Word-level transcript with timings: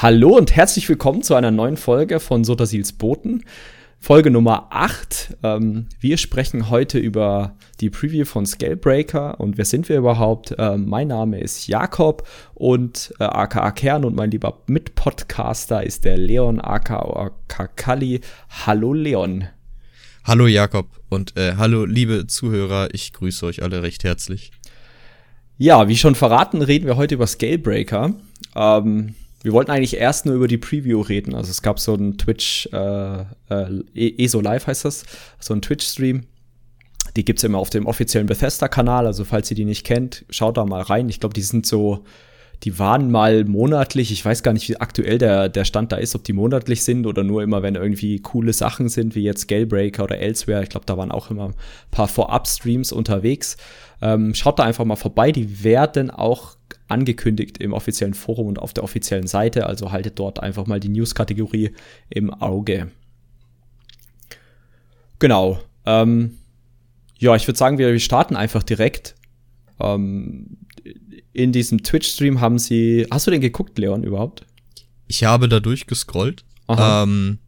Hallo 0.00 0.36
und 0.36 0.54
herzlich 0.54 0.88
willkommen 0.88 1.24
zu 1.24 1.34
einer 1.34 1.50
neuen 1.50 1.76
Folge 1.76 2.20
von 2.20 2.44
Sotasils 2.44 2.92
Boten. 2.92 3.42
Folge 3.98 4.30
Nummer 4.30 4.68
8. 4.70 5.38
Ähm, 5.42 5.88
wir 5.98 6.18
sprechen 6.18 6.70
heute 6.70 7.00
über 7.00 7.56
die 7.80 7.90
Preview 7.90 8.24
von 8.24 8.46
Scalebreaker 8.46 9.40
und 9.40 9.58
wer 9.58 9.64
sind 9.64 9.88
wir 9.88 9.98
überhaupt? 9.98 10.54
Ähm, 10.56 10.88
mein 10.88 11.08
Name 11.08 11.40
ist 11.40 11.66
Jakob 11.66 12.28
und 12.54 13.12
äh, 13.18 13.24
aka 13.24 13.72
Kern 13.72 14.04
und 14.04 14.14
mein 14.14 14.30
lieber 14.30 14.62
Mitpodcaster 14.68 15.82
ist 15.82 16.04
der 16.04 16.16
Leon 16.16 16.60
aka 16.60 17.32
Kali. 17.74 18.20
Hallo 18.66 18.92
Leon. 18.92 19.48
Hallo 20.22 20.46
Jakob 20.46 20.86
und 21.08 21.36
äh, 21.36 21.56
hallo 21.56 21.84
liebe 21.86 22.28
Zuhörer, 22.28 22.94
ich 22.94 23.12
grüße 23.14 23.44
euch 23.46 23.64
alle 23.64 23.82
recht 23.82 24.04
herzlich. 24.04 24.52
Ja, 25.56 25.88
wie 25.88 25.96
schon 25.96 26.14
verraten, 26.14 26.62
reden 26.62 26.86
wir 26.86 26.96
heute 26.96 27.16
über 27.16 27.26
Scalebreaker. 27.26 28.14
Ähm, 28.54 29.16
wir 29.42 29.52
wollten 29.52 29.70
eigentlich 29.70 29.96
erst 29.96 30.26
nur 30.26 30.34
über 30.34 30.48
die 30.48 30.58
Preview 30.58 31.00
reden. 31.00 31.34
Also 31.34 31.50
es 31.50 31.62
gab 31.62 31.78
so 31.78 31.94
einen 31.94 32.18
Twitch, 32.18 32.68
äh, 32.72 33.20
äh, 33.50 33.82
ESO 33.94 34.40
Live 34.40 34.66
heißt 34.66 34.84
das, 34.84 35.04
so 35.38 35.54
ein 35.54 35.62
Twitch-Stream. 35.62 36.24
Die 37.16 37.24
gibt's 37.24 37.44
immer 37.44 37.58
auf 37.58 37.70
dem 37.70 37.86
offiziellen 37.86 38.26
Bethesda-Kanal. 38.26 39.06
Also 39.06 39.24
falls 39.24 39.50
ihr 39.50 39.56
die 39.56 39.64
nicht 39.64 39.84
kennt, 39.84 40.24
schaut 40.28 40.56
da 40.56 40.64
mal 40.64 40.82
rein. 40.82 41.08
Ich 41.08 41.20
glaube, 41.20 41.34
die 41.34 41.42
sind 41.42 41.66
so, 41.66 42.04
die 42.64 42.80
waren 42.80 43.10
mal 43.12 43.44
monatlich. 43.44 44.10
Ich 44.10 44.24
weiß 44.24 44.42
gar 44.42 44.52
nicht, 44.52 44.68
wie 44.68 44.76
aktuell 44.76 45.18
der, 45.18 45.48
der 45.48 45.64
Stand 45.64 45.92
da 45.92 45.96
ist, 45.96 46.16
ob 46.16 46.24
die 46.24 46.32
monatlich 46.32 46.82
sind 46.82 47.06
oder 47.06 47.22
nur 47.22 47.42
immer, 47.42 47.62
wenn 47.62 47.76
irgendwie 47.76 48.18
coole 48.18 48.52
Sachen 48.52 48.88
sind, 48.88 49.14
wie 49.14 49.22
jetzt 49.22 49.46
Galebreaker 49.46 50.04
oder 50.04 50.18
Elsewhere. 50.18 50.64
Ich 50.64 50.68
glaube, 50.68 50.86
da 50.86 50.96
waren 50.96 51.12
auch 51.12 51.30
immer 51.30 51.46
ein 51.46 51.54
paar 51.92 52.08
Vorab-Streams 52.08 52.90
unterwegs. 52.90 53.56
Ähm, 54.02 54.34
schaut 54.34 54.58
da 54.58 54.64
einfach 54.64 54.84
mal 54.84 54.96
vorbei. 54.96 55.30
Die 55.30 55.62
werden 55.62 56.10
auch 56.10 56.57
angekündigt 56.88 57.58
im 57.58 57.72
offiziellen 57.72 58.14
Forum 58.14 58.46
und 58.46 58.58
auf 58.58 58.72
der 58.72 58.84
offiziellen 58.84 59.26
Seite. 59.26 59.66
Also 59.66 59.92
haltet 59.92 60.18
dort 60.18 60.40
einfach 60.40 60.66
mal 60.66 60.80
die 60.80 60.88
News-Kategorie 60.88 61.72
im 62.08 62.32
Auge. 62.32 62.90
Genau. 65.18 65.60
Ähm, 65.86 66.38
ja, 67.18 67.34
ich 67.36 67.46
würde 67.46 67.58
sagen, 67.58 67.78
wir, 67.78 67.98
starten 68.00 68.36
einfach 68.36 68.62
direkt. 68.62 69.14
Ähm, 69.80 70.58
in 71.32 71.52
diesem 71.52 71.82
Twitch-Stream 71.82 72.40
haben 72.40 72.58
sie. 72.58 73.06
Hast 73.10 73.26
du 73.26 73.30
den 73.30 73.40
geguckt, 73.40 73.78
Leon, 73.78 74.02
überhaupt? 74.02 74.44
Ich 75.06 75.24
habe 75.24 75.48
da 75.48 75.60
durchgescrollt. 75.60 76.44
Ähm, 76.68 77.38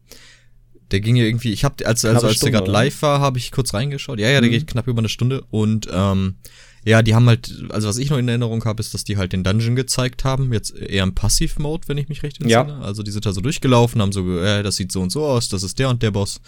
der 0.91 0.99
ging 0.99 1.15
ja 1.15 1.25
irgendwie, 1.25 1.53
ich 1.53 1.63
habe, 1.63 1.85
als, 1.85 2.03
also 2.03 2.27
als 2.27 2.39
der 2.39 2.51
gerade 2.51 2.71
live 2.71 3.01
war, 3.01 3.19
habe 3.19 3.37
ich 3.37 3.51
kurz 3.51 3.73
reingeschaut. 3.73 4.19
Ja, 4.19 4.29
ja, 4.29 4.41
der 4.41 4.49
mhm. 4.49 4.53
geht 4.53 4.67
knapp 4.67 4.87
über 4.87 4.99
eine 4.99 5.09
Stunde. 5.09 5.43
Und 5.49 5.87
ähm, 5.91 6.35
ja, 6.83 7.01
die 7.03 7.13
haben 7.13 7.27
halt, 7.27 7.53
also 7.69 7.87
was 7.87 7.97
ich 7.97 8.09
noch 8.09 8.17
in 8.17 8.27
Erinnerung 8.27 8.65
habe, 8.65 8.79
ist, 8.79 8.93
dass 8.93 9.03
die 9.03 9.17
halt 9.17 9.33
den 9.33 9.43
Dungeon 9.43 9.75
gezeigt 9.75 10.23
haben. 10.23 10.51
Jetzt 10.51 10.75
eher 10.75 11.03
im 11.03 11.13
Passiv-Mode, 11.13 11.87
wenn 11.87 11.97
ich 11.97 12.09
mich 12.09 12.23
recht 12.23 12.41
entsinne. 12.41 12.71
Ja. 12.71 12.79
Also 12.79 13.03
die 13.03 13.11
sind 13.11 13.25
da 13.25 13.33
so 13.33 13.41
durchgelaufen, 13.41 14.01
haben 14.01 14.11
so, 14.11 14.39
äh, 14.39 14.63
das 14.63 14.77
sieht 14.77 14.91
so 14.91 15.01
und 15.01 15.11
so 15.11 15.25
aus, 15.25 15.49
das 15.49 15.61
ist 15.63 15.77
der 15.77 15.89
und 15.89 16.01
der 16.01 16.11
Boss. 16.11 16.41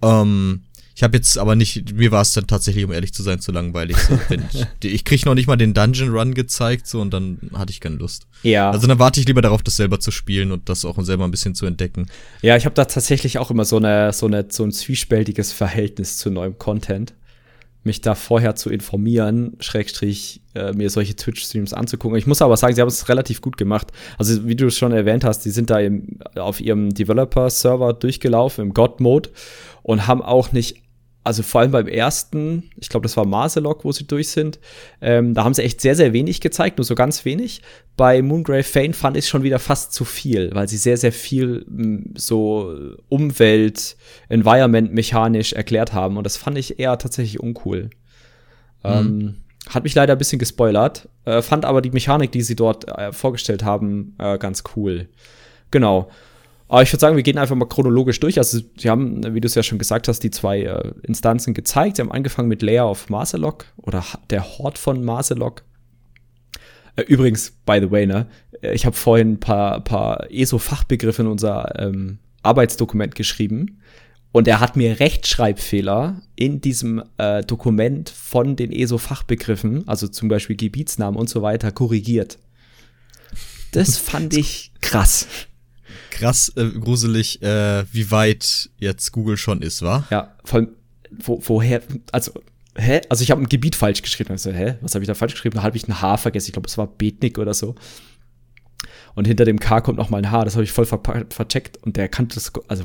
Ähm, 0.00 0.62
ich 0.98 1.02
habe 1.04 1.16
jetzt 1.16 1.38
aber 1.38 1.54
nicht, 1.54 1.92
mir 1.94 2.10
war 2.10 2.22
es 2.22 2.32
dann 2.32 2.46
tatsächlich, 2.46 2.84
um 2.84 2.90
ehrlich 2.90 3.12
zu 3.12 3.22
sein, 3.22 3.38
zu 3.38 3.52
langweilig. 3.52 3.96
So. 3.98 4.18
ich, 4.82 4.92
ich 4.94 5.04
krieg 5.04 5.24
noch 5.26 5.34
nicht 5.34 5.46
mal 5.46 5.56
den 5.56 5.74
Dungeon 5.74 6.08
Run 6.08 6.34
gezeigt, 6.34 6.88
so 6.88 7.00
und 7.00 7.12
dann 7.12 7.38
hatte 7.52 7.70
ich 7.70 7.78
keine 7.80 7.96
Lust. 7.96 8.26
Ja. 8.42 8.70
Also 8.70 8.86
dann 8.86 8.98
warte 8.98 9.20
ich 9.20 9.26
lieber 9.26 9.42
darauf, 9.42 9.62
das 9.62 9.76
selber 9.76 10.00
zu 10.00 10.10
spielen 10.10 10.50
und 10.50 10.68
das 10.68 10.84
auch 10.84 11.00
selber 11.04 11.24
ein 11.24 11.30
bisschen 11.30 11.54
zu 11.54 11.66
entdecken. 11.66 12.08
Ja, 12.42 12.56
ich 12.56 12.64
habe 12.64 12.74
da 12.74 12.86
tatsächlich 12.86 13.38
auch 13.38 13.50
immer 13.50 13.64
so 13.64 13.76
eine, 13.76 14.12
so 14.12 14.26
eine, 14.26 14.46
so 14.48 14.64
ein 14.64 14.72
zwiespältiges 14.72 15.52
Verhältnis 15.52 16.16
zu 16.16 16.30
neuem 16.30 16.58
Content 16.58 17.12
mich 17.88 18.00
da 18.00 18.14
vorher 18.14 18.54
zu 18.54 18.70
informieren, 18.70 19.56
Schrägstrich, 19.58 20.42
äh, 20.54 20.72
mir 20.72 20.90
solche 20.90 21.16
Twitch-Streams 21.16 21.72
anzugucken. 21.72 22.16
Ich 22.16 22.26
muss 22.26 22.40
aber 22.40 22.56
sagen, 22.56 22.74
sie 22.74 22.80
haben 22.80 22.88
es 22.88 23.08
relativ 23.08 23.40
gut 23.40 23.56
gemacht. 23.56 23.88
Also, 24.18 24.46
wie 24.46 24.54
du 24.54 24.66
es 24.66 24.78
schon 24.78 24.92
erwähnt 24.92 25.24
hast, 25.24 25.44
die 25.44 25.50
sind 25.50 25.70
da 25.70 25.80
im, 25.80 26.20
auf 26.36 26.60
ihrem 26.60 26.94
Developer-Server 26.94 27.94
durchgelaufen, 27.94 28.66
im 28.66 28.74
God-Mode, 28.74 29.30
und 29.82 30.06
haben 30.06 30.22
auch 30.22 30.52
nicht 30.52 30.82
also 31.24 31.42
vor 31.42 31.60
allem 31.60 31.72
beim 31.72 31.88
ersten, 31.88 32.70
ich 32.76 32.88
glaube, 32.88 33.04
das 33.04 33.16
war 33.16 33.26
Marselok, 33.26 33.84
wo 33.84 33.92
sie 33.92 34.06
durch 34.06 34.28
sind, 34.28 34.58
ähm, 35.00 35.34
da 35.34 35.44
haben 35.44 35.52
sie 35.52 35.62
echt 35.62 35.80
sehr, 35.80 35.94
sehr 35.94 36.12
wenig 36.12 36.40
gezeigt, 36.40 36.78
nur 36.78 36.84
so 36.84 36.94
ganz 36.94 37.24
wenig. 37.24 37.60
Bei 37.96 38.22
Moongrave 38.22 38.62
Fane 38.62 38.94
fand 38.94 39.16
ich 39.16 39.28
schon 39.28 39.42
wieder 39.42 39.58
fast 39.58 39.92
zu 39.92 40.04
viel, 40.04 40.50
weil 40.54 40.68
sie 40.68 40.78
sehr, 40.78 40.96
sehr 40.96 41.12
viel 41.12 41.66
hm, 41.66 42.14
so 42.16 42.74
Umwelt, 43.08 43.96
Environment 44.28 44.94
mechanisch 44.94 45.52
erklärt 45.52 45.92
haben 45.92 46.16
und 46.16 46.24
das 46.24 46.36
fand 46.36 46.56
ich 46.56 46.78
eher 46.78 46.96
tatsächlich 46.98 47.40
uncool. 47.40 47.90
Mhm. 48.82 48.90
Ähm, 48.90 49.34
hat 49.68 49.84
mich 49.84 49.94
leider 49.94 50.14
ein 50.14 50.18
bisschen 50.18 50.38
gespoilert, 50.38 51.08
äh, 51.24 51.42
fand 51.42 51.64
aber 51.64 51.82
die 51.82 51.90
Mechanik, 51.90 52.32
die 52.32 52.42
sie 52.42 52.56
dort 52.56 52.88
äh, 52.88 53.12
vorgestellt 53.12 53.64
haben, 53.64 54.14
äh, 54.18 54.38
ganz 54.38 54.64
cool. 54.76 55.08
Genau. 55.70 56.08
Aber 56.68 56.82
ich 56.82 56.92
würde 56.92 57.00
sagen, 57.00 57.16
wir 57.16 57.22
gehen 57.22 57.38
einfach 57.38 57.56
mal 57.56 57.66
chronologisch 57.66 58.20
durch. 58.20 58.36
Also, 58.38 58.60
sie 58.76 58.90
haben, 58.90 59.34
wie 59.34 59.40
du 59.40 59.46
es 59.46 59.54
ja 59.54 59.62
schon 59.62 59.78
gesagt 59.78 60.06
hast, 60.06 60.20
die 60.20 60.30
zwei 60.30 60.62
äh, 60.62 60.92
Instanzen 61.02 61.54
gezeigt. 61.54 61.96
Sie 61.96 62.02
haben 62.02 62.12
angefangen 62.12 62.48
mit 62.48 62.60
Layer 62.60 62.88
of 62.90 63.08
Marselok 63.08 63.64
oder 63.78 64.04
der 64.28 64.58
Hort 64.58 64.76
von 64.76 65.02
Marselok. 65.02 65.62
Äh, 66.96 67.02
übrigens, 67.02 67.52
by 67.64 67.78
the 67.80 67.90
way, 67.90 68.06
ne, 68.06 68.26
äh, 68.60 68.74
ich 68.74 68.84
habe 68.84 68.94
vorhin 68.94 69.32
ein 69.32 69.40
paar, 69.40 69.80
paar 69.80 70.30
ESO-Fachbegriffe 70.30 71.22
in 71.22 71.28
unser 71.28 71.78
ähm, 71.80 72.18
Arbeitsdokument 72.42 73.14
geschrieben. 73.14 73.80
Und 74.30 74.46
er 74.46 74.60
hat 74.60 74.76
mir 74.76 75.00
Rechtschreibfehler 75.00 76.20
in 76.36 76.60
diesem 76.60 77.02
äh, 77.16 77.42
Dokument 77.42 78.10
von 78.10 78.56
den 78.56 78.72
ESO-Fachbegriffen, 78.72 79.88
also 79.88 80.06
zum 80.06 80.28
Beispiel 80.28 80.54
Gebietsnamen 80.54 81.18
und 81.18 81.30
so 81.30 81.40
weiter, 81.40 81.72
korrigiert. 81.72 82.38
Das 83.72 83.96
fand 83.96 84.34
ich 84.36 84.72
krass 84.82 85.26
krass 86.18 86.52
äh, 86.56 86.66
gruselig, 86.66 87.42
äh, 87.42 87.84
wie 87.92 88.10
weit 88.10 88.70
jetzt 88.78 89.12
Google 89.12 89.36
schon 89.36 89.62
ist, 89.62 89.82
wa? 89.82 90.06
Ja, 90.10 90.34
vor 90.44 90.60
allem, 90.60 90.68
wo, 91.10 91.40
woher, 91.44 91.82
also, 92.12 92.32
hä? 92.76 93.00
Also 93.08 93.22
ich 93.22 93.30
habe 93.30 93.42
ein 93.42 93.48
Gebiet 93.48 93.76
falsch 93.76 94.02
geschrieben. 94.02 94.30
Also, 94.30 94.50
hä? 94.50 94.76
Was 94.80 94.94
habe 94.94 95.04
ich 95.04 95.08
da 95.08 95.14
falsch 95.14 95.32
geschrieben? 95.32 95.56
Da 95.56 95.62
habe 95.62 95.76
ich 95.76 95.86
ein 95.88 96.00
H 96.00 96.16
vergessen. 96.18 96.48
Ich 96.48 96.52
glaube, 96.52 96.68
es 96.68 96.78
war 96.78 96.86
Betnik 96.86 97.38
oder 97.38 97.54
so. 97.54 97.74
Und 99.14 99.26
hinter 99.26 99.44
dem 99.44 99.58
K 99.58 99.80
kommt 99.80 99.98
noch 99.98 100.10
mal 100.10 100.18
ein 100.18 100.30
H. 100.30 100.44
Das 100.44 100.54
habe 100.54 100.64
ich 100.64 100.72
voll 100.72 100.86
ver 100.86 101.00
vercheckt. 101.30 101.76
Und 101.78 101.96
der 101.96 102.08
kannte 102.08 102.34
das, 102.34 102.52
also 102.68 102.84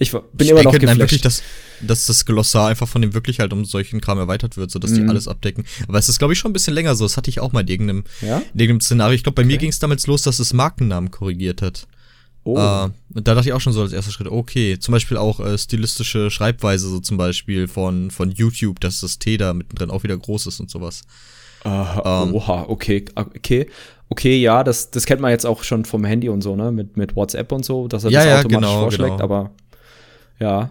ich 0.00 0.12
bin 0.12 0.22
ich 0.38 0.50
immer 0.50 0.62
noch 0.62 0.72
geflasht. 0.72 0.86
Nein, 0.86 0.98
wirklich, 0.98 1.22
dass, 1.22 1.42
dass 1.80 2.06
das 2.06 2.24
Glossar 2.24 2.68
einfach 2.68 2.86
von 2.86 3.02
dem 3.02 3.14
wirklich 3.14 3.40
halt 3.40 3.52
um 3.52 3.64
solchen 3.64 4.00
Kram 4.00 4.18
erweitert 4.18 4.56
wird, 4.56 4.70
sodass 4.70 4.92
mhm. 4.92 4.96
die 4.96 5.08
alles 5.08 5.26
abdecken. 5.26 5.64
Aber 5.88 5.98
es 5.98 6.08
ist, 6.08 6.18
glaube 6.18 6.32
ich, 6.32 6.38
schon 6.38 6.50
ein 6.50 6.52
bisschen 6.52 6.74
länger 6.74 6.94
so. 6.94 7.04
Das 7.04 7.16
hatte 7.16 7.30
ich 7.30 7.40
auch 7.40 7.52
mal 7.52 7.62
in 7.62 7.68
irgendeinem, 7.68 8.04
ja? 8.20 8.38
in 8.38 8.60
irgendeinem 8.60 8.80
Szenario. 8.80 9.14
Ich 9.14 9.24
glaube, 9.24 9.34
bei 9.34 9.42
okay. 9.42 9.52
mir 9.52 9.58
ging 9.58 9.70
es 9.70 9.80
damals 9.80 10.06
los, 10.06 10.22
dass 10.22 10.38
es 10.38 10.52
Markennamen 10.52 11.10
korrigiert 11.10 11.62
hat. 11.62 11.88
Oh. 12.44 12.56
Äh, 12.56 12.90
da 13.10 13.34
dachte 13.34 13.48
ich 13.48 13.52
auch 13.52 13.60
schon 13.60 13.72
so 13.72 13.82
als 13.82 13.92
erster 13.92 14.12
Schritt, 14.12 14.28
okay, 14.28 14.78
zum 14.78 14.92
Beispiel 14.92 15.16
auch 15.16 15.40
äh, 15.40 15.58
stilistische 15.58 16.30
Schreibweise, 16.30 16.88
so 16.88 17.00
zum 17.00 17.16
Beispiel 17.16 17.68
von, 17.68 18.10
von 18.10 18.30
YouTube, 18.30 18.80
dass 18.80 19.00
das 19.00 19.18
T 19.18 19.36
da 19.36 19.52
mittendrin 19.52 19.90
auch 19.90 20.02
wieder 20.02 20.16
groß 20.16 20.46
ist 20.46 20.60
und 20.60 20.70
sowas. 20.70 21.02
Uh, 21.64 21.68
ähm, 22.04 22.34
oha, 22.34 22.66
okay, 22.68 23.04
okay. 23.16 23.66
Okay, 24.10 24.36
ja, 24.40 24.64
das, 24.64 24.90
das 24.90 25.04
kennt 25.04 25.20
man 25.20 25.30
jetzt 25.32 25.44
auch 25.44 25.62
schon 25.62 25.84
vom 25.84 26.04
Handy 26.04 26.28
und 26.30 26.40
so, 26.40 26.56
ne? 26.56 26.72
Mit, 26.72 26.96
mit 26.96 27.14
WhatsApp 27.14 27.52
und 27.52 27.64
so, 27.64 27.88
dass 27.88 28.04
er 28.04 28.10
ja, 28.10 28.20
das 28.20 28.26
ja, 28.26 28.38
automatisch 28.38 28.68
genau, 28.68 28.80
vorschlägt, 28.80 29.10
genau. 29.10 29.24
aber 29.24 29.50
ja. 30.38 30.70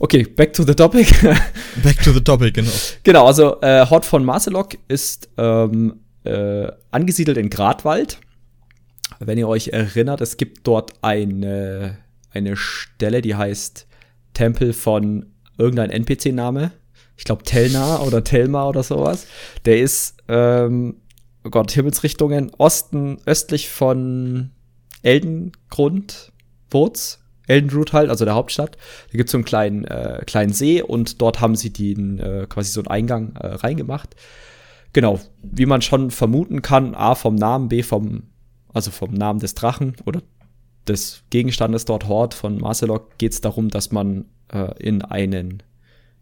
Okay, 0.00 0.24
back 0.24 0.52
to 0.52 0.64
the 0.64 0.74
topic. 0.74 1.06
back 1.82 2.02
to 2.02 2.12
the 2.12 2.20
topic, 2.20 2.54
genau. 2.54 2.70
Genau, 3.02 3.26
also 3.26 3.60
äh, 3.60 3.86
Hort 3.86 4.04
von 4.04 4.24
Marcelok 4.24 4.70
ist 4.88 5.28
ähm, 5.36 6.00
äh, 6.24 6.68
angesiedelt 6.90 7.36
in 7.36 7.50
Gradwald 7.50 8.18
wenn 9.26 9.38
ihr 9.38 9.48
euch 9.48 9.68
erinnert, 9.68 10.20
es 10.20 10.36
gibt 10.36 10.66
dort 10.66 10.92
eine, 11.02 11.98
eine 12.30 12.56
Stelle, 12.56 13.22
die 13.22 13.34
heißt 13.34 13.86
Tempel 14.34 14.72
von 14.72 15.26
irgendein 15.58 15.90
NPC-Name. 15.90 16.72
Ich 17.16 17.24
glaube 17.24 17.44
Telna 17.44 18.00
oder 18.00 18.24
Telma 18.24 18.68
oder 18.68 18.82
sowas. 18.82 19.26
Der 19.64 19.80
ist, 19.80 20.16
ähm, 20.28 20.96
oh 21.44 21.50
Gott, 21.50 21.70
Himmelsrichtungen 21.72 22.50
Osten, 22.58 23.18
östlich 23.26 23.68
von 23.68 24.50
Eldengrund, 25.02 26.32
Wurz, 26.70 27.20
Eldenroot 27.46 27.92
halt, 27.92 28.10
also 28.10 28.24
der 28.24 28.34
Hauptstadt. 28.34 28.76
Da 29.10 29.16
gibt 29.16 29.28
es 29.28 29.32
so 29.32 29.38
einen 29.38 29.44
kleinen, 29.44 29.84
äh, 29.84 30.22
kleinen 30.26 30.52
See 30.52 30.82
und 30.82 31.20
dort 31.20 31.40
haben 31.40 31.56
sie 31.56 31.72
den 31.72 32.18
äh, 32.18 32.46
quasi 32.48 32.72
so 32.72 32.80
einen 32.80 32.88
Eingang 32.88 33.36
äh, 33.36 33.46
reingemacht. 33.48 34.16
Genau, 34.92 35.20
wie 35.42 35.66
man 35.66 35.82
schon 35.82 36.10
vermuten 36.10 36.62
kann, 36.62 36.94
A 36.94 37.14
vom 37.14 37.34
Namen, 37.34 37.68
B 37.68 37.82
vom 37.82 38.24
also 38.72 38.90
vom 38.90 39.12
Namen 39.12 39.40
des 39.40 39.54
Drachen 39.54 39.96
oder 40.04 40.22
des 40.86 41.22
Gegenstandes 41.30 41.84
dort 41.84 42.08
Hort 42.08 42.34
von 42.34 42.58
Marcelok 42.58 43.18
geht 43.18 43.32
es 43.32 43.40
darum, 43.40 43.68
dass 43.68 43.92
man 43.92 44.24
äh, 44.48 44.76
in 44.82 45.02
einen, 45.02 45.62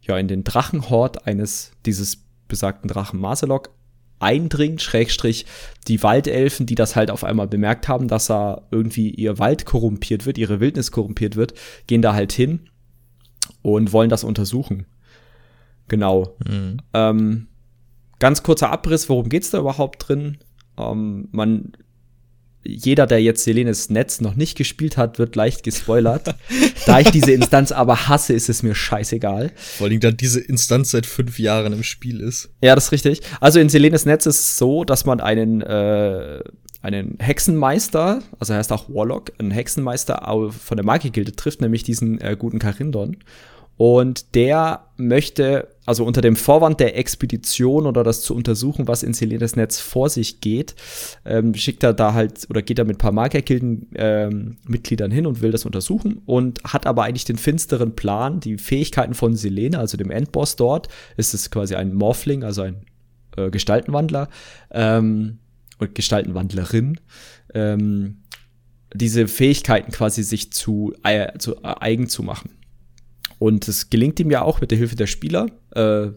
ja, 0.01 0.17
in 0.17 0.27
den 0.27 0.43
Drachenhort 0.43 1.25
eines 1.25 1.71
dieses 1.85 2.23
besagten 2.47 2.87
Drachen 2.87 3.19
Marcelok 3.19 3.71
eindringt, 4.19 4.81
Schrägstrich 4.81 5.45
die 5.87 6.03
Waldelfen, 6.03 6.65
die 6.67 6.75
das 6.75 6.95
halt 6.95 7.09
auf 7.09 7.23
einmal 7.23 7.47
bemerkt 7.47 7.87
haben, 7.87 8.07
dass 8.07 8.29
er 8.29 8.67
irgendwie 8.69 9.09
ihr 9.09 9.39
Wald 9.39 9.65
korrumpiert 9.65 10.25
wird, 10.25 10.37
ihre 10.37 10.59
Wildnis 10.59 10.91
korrumpiert 10.91 11.35
wird, 11.35 11.53
gehen 11.87 12.03
da 12.03 12.13
halt 12.13 12.31
hin 12.31 12.69
und 13.63 13.93
wollen 13.93 14.09
das 14.09 14.23
untersuchen. 14.23 14.85
Genau. 15.87 16.35
Mhm. 16.47 16.77
Ähm, 16.93 17.47
ganz 18.19 18.43
kurzer 18.43 18.71
Abriss, 18.71 19.09
worum 19.09 19.27
geht's 19.27 19.49
da 19.49 19.59
überhaupt 19.59 20.07
drin? 20.07 20.37
Ähm, 20.77 21.27
man 21.31 21.73
jeder, 22.63 23.07
der 23.07 23.21
jetzt 23.21 23.43
Selenes 23.43 23.89
Netz 23.89 24.21
noch 24.21 24.35
nicht 24.35 24.57
gespielt 24.57 24.97
hat, 24.97 25.19
wird 25.19 25.35
leicht 25.35 25.63
gespoilert. 25.63 26.35
da 26.85 26.99
ich 26.99 27.09
diese 27.11 27.31
Instanz 27.31 27.71
aber 27.71 28.07
hasse, 28.07 28.33
ist 28.33 28.49
es 28.49 28.63
mir 28.63 28.75
scheißegal. 28.75 29.51
Vor 29.55 29.87
allem, 29.87 29.99
da 29.99 30.11
diese 30.11 30.39
Instanz 30.39 30.91
seit 30.91 31.05
fünf 31.05 31.39
Jahren 31.39 31.73
im 31.73 31.83
Spiel 31.83 32.19
ist. 32.19 32.49
Ja, 32.61 32.75
das 32.75 32.85
ist 32.85 32.91
richtig. 32.91 33.21
Also 33.39 33.59
in 33.59 33.69
Selenes 33.69 34.05
Netz 34.05 34.25
ist 34.25 34.39
es 34.39 34.57
so, 34.57 34.83
dass 34.83 35.05
man 35.05 35.19
einen, 35.19 35.61
äh, 35.61 36.39
einen 36.81 37.17
Hexenmeister, 37.19 38.21
also 38.39 38.53
er 38.53 38.59
heißt 38.59 38.71
auch 38.71 38.89
Warlock, 38.89 39.31
einen 39.37 39.51
Hexenmeister 39.51 40.21
von 40.51 40.77
der 40.77 40.85
Magiergilde 40.85 41.35
trifft, 41.35 41.61
nämlich 41.61 41.83
diesen 41.83 42.21
äh, 42.21 42.35
guten 42.37 42.59
Karindon. 42.59 43.17
Und 43.77 44.35
der 44.35 44.85
möchte, 44.97 45.69
also 45.87 46.05
unter 46.05 46.21
dem 46.21 46.35
Vorwand 46.35 46.79
der 46.79 46.97
Expedition 46.97 47.87
oder 47.87 48.03
das 48.03 48.21
zu 48.21 48.35
untersuchen, 48.35 48.87
was 48.87 49.01
in 49.01 49.15
Selenes 49.15 49.55
Netz 49.55 49.79
vor 49.79 50.09
sich 50.09 50.39
geht, 50.39 50.75
ähm, 51.25 51.55
schickt 51.55 51.83
er 51.83 51.93
da 51.93 52.13
halt 52.13 52.47
oder 52.49 52.61
geht 52.61 52.77
er 52.77 52.85
mit 52.85 52.97
ein 52.97 52.99
paar 52.99 53.11
Magiergilden-Mitgliedern 53.11 55.09
ähm, 55.09 55.15
hin 55.15 55.25
und 55.25 55.41
will 55.41 55.49
das 55.49 55.65
untersuchen 55.65 56.21
und 56.27 56.63
hat 56.63 56.85
aber 56.85 57.03
eigentlich 57.03 57.25
den 57.25 57.37
finsteren 57.37 57.95
Plan, 57.95 58.39
die 58.39 58.59
Fähigkeiten 58.59 59.15
von 59.15 59.35
Selene, 59.35 59.79
also 59.79 59.97
dem 59.97 60.11
Endboss 60.11 60.55
dort, 60.57 60.87
ist 61.17 61.33
es 61.33 61.49
quasi 61.49 61.73
ein 61.73 61.95
Morphling, 61.95 62.43
also 62.43 62.61
ein 62.61 62.85
äh, 63.35 63.49
Gestaltenwandler 63.49 64.29
ähm, 64.69 65.39
und 65.79 65.95
Gestaltenwandlerin, 65.95 66.99
ähm, 67.55 68.17
diese 68.93 69.27
Fähigkeiten 69.27 69.91
quasi 69.91 70.21
sich 70.21 70.51
zu, 70.51 70.93
äh, 71.03 71.37
zu 71.39 71.55
äh, 71.57 71.75
eigen 71.79 72.07
zu 72.07 72.23
machen. 72.23 72.51
Und 73.41 73.67
es 73.67 73.89
gelingt 73.89 74.19
ihm 74.19 74.29
ja 74.29 74.43
auch 74.43 74.61
mit 74.61 74.69
der 74.69 74.77
Hilfe 74.77 74.95
der 74.95 75.07
Spieler. 75.07 75.47
Äh, 75.73 76.09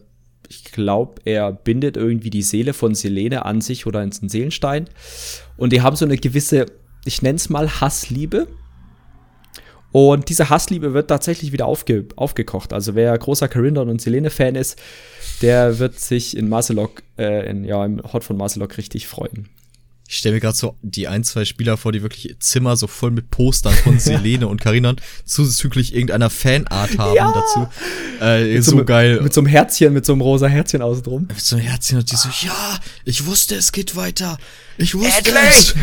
ich 0.47 0.63
glaube, 0.65 1.19
er 1.25 1.51
bindet 1.51 1.97
irgendwie 1.97 2.29
die 2.29 2.43
Seele 2.43 2.71
von 2.71 2.93
Selene 2.93 3.45
an 3.45 3.61
sich 3.61 3.87
oder 3.87 4.03
ins 4.03 4.17
Seelenstein. 4.17 4.85
Und 5.57 5.73
die 5.73 5.81
haben 5.81 5.95
so 5.95 6.05
eine 6.05 6.17
gewisse, 6.17 6.67
ich 7.03 7.23
nenne 7.23 7.37
es 7.37 7.49
mal 7.49 7.81
Hassliebe. 7.81 8.45
Und 9.91 10.29
diese 10.29 10.51
Hassliebe 10.51 10.93
wird 10.93 11.07
tatsächlich 11.07 11.51
wieder 11.51 11.65
aufge 11.65 12.05
aufgekocht. 12.15 12.73
Also 12.73 12.93
wer 12.93 13.17
großer 13.17 13.47
Carindon 13.47 13.89
und 13.89 14.01
Selene-Fan 14.01 14.53
ist, 14.53 14.79
der 15.41 15.79
wird 15.79 15.99
sich 15.99 16.37
in 16.37 16.47
Marcelok, 16.47 17.01
äh, 17.17 17.49
in, 17.49 17.63
ja, 17.63 17.83
im 17.83 18.03
Hot 18.13 18.23
von 18.23 18.37
Marcelok 18.37 18.77
richtig 18.77 19.07
freuen. 19.07 19.49
Ich 20.07 20.17
stelle 20.17 20.35
mir 20.35 20.41
gerade 20.41 20.55
so 20.55 20.77
die 20.81 21.07
ein, 21.07 21.23
zwei 21.23 21.45
Spieler 21.45 21.77
vor, 21.77 21.91
die 21.91 22.03
wirklich 22.03 22.35
Zimmer 22.39 22.77
so 22.77 22.87
voll 22.87 23.11
mit 23.11 23.31
Postern 23.31 23.73
von 23.73 23.99
Selene 23.99 24.47
und 24.47 24.61
Karinan 24.61 24.97
zuzüglich 25.25 25.93
irgendeiner 25.93 26.29
Fanart 26.29 26.97
haben 26.97 27.15
ja. 27.15 27.33
dazu. 27.33 27.67
Äh, 28.23 28.61
so, 28.61 28.77
so, 28.77 28.85
geil. 28.85 29.21
Mit 29.21 29.33
so 29.33 29.41
einem 29.41 29.47
Herzchen, 29.47 29.93
mit 29.93 30.05
so 30.05 30.13
einem 30.13 30.21
rosa 30.21 30.47
Herzchen 30.47 30.81
außen 30.81 31.03
drum. 31.03 31.27
Mit 31.27 31.41
so 31.41 31.55
einem 31.55 31.65
Herzchen 31.65 31.97
und 31.97 32.11
die 32.11 32.15
so, 32.15 32.29
ja, 32.41 32.79
ich 33.03 33.25
wusste, 33.25 33.55
es 33.55 33.71
geht 33.71 33.95
weiter. 33.95 34.37
Ich 34.77 34.93
wusste 34.93 35.31
Endlich! 35.31 35.49
es. 35.49 35.75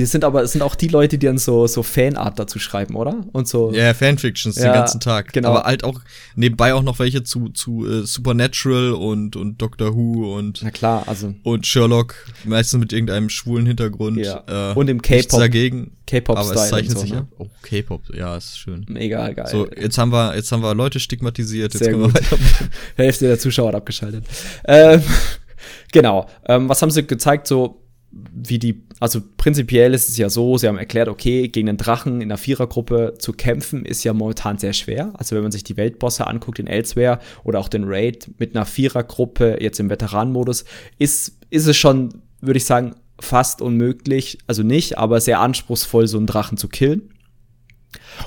Die 0.00 0.06
sind 0.06 0.24
aber, 0.24 0.42
es 0.42 0.52
sind 0.52 0.62
auch 0.62 0.76
die 0.76 0.88
Leute, 0.88 1.18
die 1.18 1.26
dann 1.26 1.36
so, 1.36 1.66
so 1.66 1.82
Fanart 1.82 2.38
dazu 2.38 2.58
schreiben, 2.58 2.96
oder? 2.96 3.22
Und 3.32 3.46
so. 3.46 3.70
Ja, 3.70 3.92
Fanfictions 3.92 4.56
ja, 4.56 4.64
den 4.64 4.72
ganzen 4.72 4.98
Tag. 4.98 5.30
Genau. 5.34 5.50
Aber 5.50 5.64
halt 5.64 5.84
auch, 5.84 6.00
nebenbei 6.34 6.72
auch 6.72 6.82
noch 6.82 6.98
welche 6.98 7.22
zu, 7.22 7.50
zu 7.50 7.86
äh, 7.86 8.06
Supernatural 8.06 8.92
und, 8.92 9.36
und 9.36 9.60
Doctor 9.60 9.94
Who 9.94 10.34
und. 10.34 10.60
Na 10.62 10.70
klar, 10.70 11.04
also. 11.06 11.34
Und 11.42 11.66
Sherlock, 11.66 12.14
meistens 12.44 12.80
mit 12.80 12.94
irgendeinem 12.94 13.28
schwulen 13.28 13.66
Hintergrund. 13.66 14.16
Ja. 14.16 14.72
Äh, 14.72 14.74
und 14.74 14.88
im 14.88 15.02
K-Pop. 15.02 15.38
dagegen. 15.38 15.98
K-Pop-Style. 16.06 16.50
Aber 16.50 16.62
es 16.64 16.70
zeichnet 16.70 16.92
so, 16.92 17.00
sich 17.00 17.12
ne? 17.12 17.28
Oh, 17.36 17.48
K-Pop, 17.60 18.02
ja, 18.14 18.38
ist 18.38 18.58
schön. 18.58 18.86
Mega 18.88 19.28
geil. 19.32 19.48
So, 19.50 19.68
jetzt 19.70 19.98
haben 19.98 20.12
wir, 20.12 20.34
jetzt 20.34 20.50
haben 20.50 20.62
wir 20.62 20.74
Leute 20.74 20.98
stigmatisiert, 20.98 21.74
jetzt 21.74 21.84
Sehr 21.84 21.92
können 21.92 22.04
gut. 22.04 22.14
wir 22.14 22.22
weitermachen. 22.22 22.70
Hälfte 22.96 23.26
der 23.26 23.38
Zuschauer 23.38 23.68
hat 23.68 23.74
abgeschaltet. 23.74 24.24
Ähm, 24.64 25.02
genau. 25.92 26.26
Ähm, 26.46 26.70
was 26.70 26.80
haben 26.80 26.90
sie 26.90 27.06
gezeigt? 27.06 27.46
So, 27.46 27.82
wie 28.12 28.58
die, 28.58 28.82
also 28.98 29.20
prinzipiell 29.36 29.94
ist 29.94 30.08
es 30.08 30.16
ja 30.16 30.28
so, 30.28 30.58
sie 30.58 30.66
haben 30.66 30.78
erklärt, 30.78 31.08
okay, 31.08 31.48
gegen 31.48 31.68
einen 31.68 31.78
Drachen 31.78 32.20
in 32.20 32.28
einer 32.28 32.38
Vierergruppe 32.38 33.14
zu 33.18 33.32
kämpfen 33.32 33.84
ist 33.84 34.02
ja 34.02 34.12
momentan 34.12 34.58
sehr 34.58 34.72
schwer. 34.72 35.12
Also 35.14 35.36
wenn 35.36 35.42
man 35.42 35.52
sich 35.52 35.62
die 35.62 35.76
Weltbosse 35.76 36.26
anguckt 36.26 36.58
in 36.58 36.66
Elsewhere 36.66 37.20
oder 37.44 37.60
auch 37.60 37.68
den 37.68 37.84
Raid 37.86 38.30
mit 38.38 38.56
einer 38.56 38.66
Vierergruppe 38.66 39.58
jetzt 39.60 39.78
im 39.78 39.90
Veteranenmodus, 39.90 40.64
ist, 40.98 41.38
ist 41.50 41.66
es 41.66 41.76
schon, 41.76 42.22
würde 42.40 42.58
ich 42.58 42.64
sagen, 42.64 42.96
fast 43.20 43.62
unmöglich, 43.62 44.38
also 44.46 44.62
nicht, 44.62 44.98
aber 44.98 45.20
sehr 45.20 45.40
anspruchsvoll, 45.40 46.08
so 46.08 46.18
einen 46.18 46.26
Drachen 46.26 46.58
zu 46.58 46.68
killen. 46.68 47.10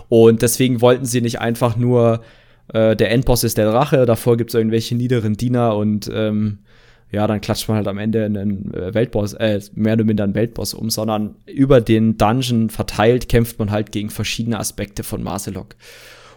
Und 0.08 0.42
deswegen 0.42 0.82
wollten 0.82 1.06
sie 1.06 1.22
nicht 1.22 1.42
einfach 1.42 1.76
nur, 1.76 2.22
äh, 2.74 2.96
der 2.96 3.12
Endboss 3.12 3.44
ist 3.44 3.58
der 3.58 3.70
Drache, 3.70 4.06
davor 4.06 4.38
gibt 4.38 4.52
es 4.52 4.56
irgendwelche 4.56 4.96
niederen 4.96 5.34
Diener 5.36 5.76
und 5.76 6.10
ähm, 6.14 6.60
ja, 7.14 7.28
dann 7.28 7.42
klatscht 7.42 7.68
man 7.68 7.78
halt 7.78 7.88
am 7.88 8.00
Ende 8.00 8.26
einen 8.26 8.74
äh, 8.74 8.94
Weltboss, 8.94 9.34
äh, 9.34 9.62
mehr 9.76 9.94
oder 9.94 10.04
minder 10.04 10.24
einen 10.24 10.34
Weltboss 10.34 10.74
um, 10.74 10.90
sondern 10.90 11.36
über 11.46 11.80
den 11.80 12.18
Dungeon 12.18 12.72
verteilt 12.72 13.30
kämpft 13.30 13.60
man 13.60 13.70
halt 13.70 13.92
gegen 13.92 14.10
verschiedene 14.10 14.60
Aspekte 14.60 15.04
von 15.04 15.22
Marcelok. 15.22 15.76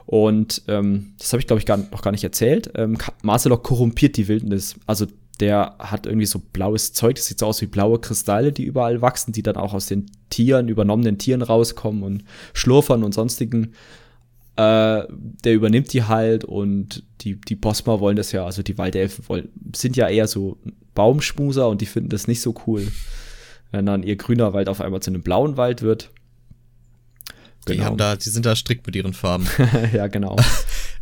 Und 0.05 0.63
ähm, 0.69 1.15
das 1.19 1.33
habe 1.33 1.41
ich, 1.41 1.47
glaube 1.47 1.61
ich, 1.61 1.67
gar, 1.67 1.79
noch 1.79 2.03
gar 2.03 2.13
nicht 2.13 2.25
erzählt. 2.25 2.71
Ähm, 2.77 2.99
Marcelok 3.23 3.65
korrumpiert 3.65 4.19
die 4.19 4.29
Wildnis. 4.29 4.77
Also 4.87 5.07
der 5.41 5.77
hat 5.79 6.07
irgendwie 6.07 6.27
so 6.27 6.39
blaues 6.39 6.93
Zeug, 6.93 7.17
das 7.17 7.27
sieht 7.27 7.39
so 7.39 7.47
aus 7.47 7.63
wie 7.63 7.67
blaue 7.67 7.99
Kristalle, 7.99 8.53
die 8.53 8.65
überall 8.65 9.01
wachsen, 9.01 9.33
die 9.33 9.43
dann 9.43 9.57
auch 9.57 9.73
aus 9.73 9.87
den 9.87 10.07
Tieren, 10.29 10.69
übernommenen 10.69 11.17
Tieren 11.17 11.43
rauskommen 11.43 12.03
und 12.03 12.25
schlurfern 12.53 13.03
und 13.03 13.15
sonstigen 13.15 13.73
äh, 14.57 15.05
der 15.09 15.55
übernimmt 15.55 15.93
die 15.93 16.05
halt 16.05 16.45
und 16.45 17.03
die, 17.21 17.41
die 17.41 17.57
Bosma 17.57 18.01
wollen 18.01 18.17
das 18.17 18.33
ja, 18.33 18.45
also 18.45 18.63
die 18.63 18.79
Waldelfen 18.79 19.29
wollen, 19.29 19.49
sind 19.75 19.97
ja 19.97 20.09
eher 20.09 20.27
so 20.29 20.59
Baumschmuser 20.95 21.69
und 21.69 21.81
die 21.81 21.87
finden 21.87 22.09
das 22.09 22.27
nicht 22.27 22.41
so 22.41 22.55
cool, 22.67 22.87
wenn 23.71 23.87
dann 23.87 24.03
ihr 24.03 24.17
grüner 24.17 24.55
Wald 24.55 24.69
auf 24.69 24.81
einmal 24.81 25.01
zu 25.03 25.11
einem 25.11 25.23
blauen 25.23 25.57
Wald 25.57 25.83
wird. 25.83 26.11
Genau. 27.67 27.79
Die 27.79 27.85
haben 27.85 27.97
da, 27.97 28.17
die 28.17 28.31
sind 28.31 28.47
da 28.47 28.55
strikt 28.55 28.87
mit 28.87 28.95
ihren 28.97 29.13
Farben. 29.13 29.47
ja, 29.93 30.07
genau. 30.07 30.37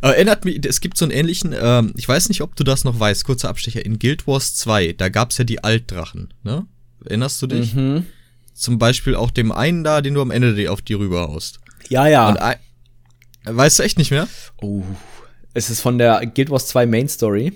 Aber 0.01 0.15
erinnert 0.15 0.43
mich, 0.45 0.65
es 0.65 0.81
gibt 0.81 0.97
so 0.97 1.05
einen 1.05 1.11
ähnlichen, 1.11 1.55
ähm, 1.57 1.93
ich 1.95 2.09
weiß 2.09 2.27
nicht, 2.27 2.41
ob 2.41 2.55
du 2.55 2.63
das 2.63 2.83
noch 2.83 2.99
weißt, 2.99 3.23
kurzer 3.23 3.49
Abstecher, 3.49 3.85
in 3.85 3.99
Guild 3.99 4.27
Wars 4.27 4.55
2, 4.55 4.93
da 4.93 5.09
gab's 5.09 5.37
ja 5.37 5.43
die 5.45 5.63
Altdrachen, 5.63 6.33
ne? 6.43 6.65
Erinnerst 7.05 7.41
du 7.41 7.47
dich? 7.47 7.75
Mhm. 7.75 8.07
Zum 8.53 8.79
Beispiel 8.79 9.15
auch 9.15 9.29
dem 9.29 9.51
einen 9.51 9.83
da, 9.83 10.01
den 10.01 10.15
du 10.15 10.21
am 10.21 10.31
Ende 10.31 10.71
auf 10.71 10.81
die 10.81 10.93
rüber 10.95 11.27
haust. 11.27 11.59
Ja, 11.87 12.07
ja. 12.07 12.27
Und 12.29 12.37
ein, 12.37 12.55
Weißt 13.45 13.79
du 13.79 13.83
echt 13.83 13.97
nicht 13.97 14.11
mehr? 14.11 14.27
Oh. 14.61 14.83
Es 15.53 15.69
ist 15.69 15.81
von 15.81 15.97
der 15.97 16.25
Guild 16.25 16.49
Wars 16.49 16.67
2 16.67 16.85
Main 16.85 17.07
Story. 17.07 17.53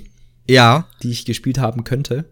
Ja. 0.48 0.88
Die 1.04 1.12
ich 1.12 1.26
gespielt 1.26 1.60
haben 1.60 1.84
könnte. 1.84 2.26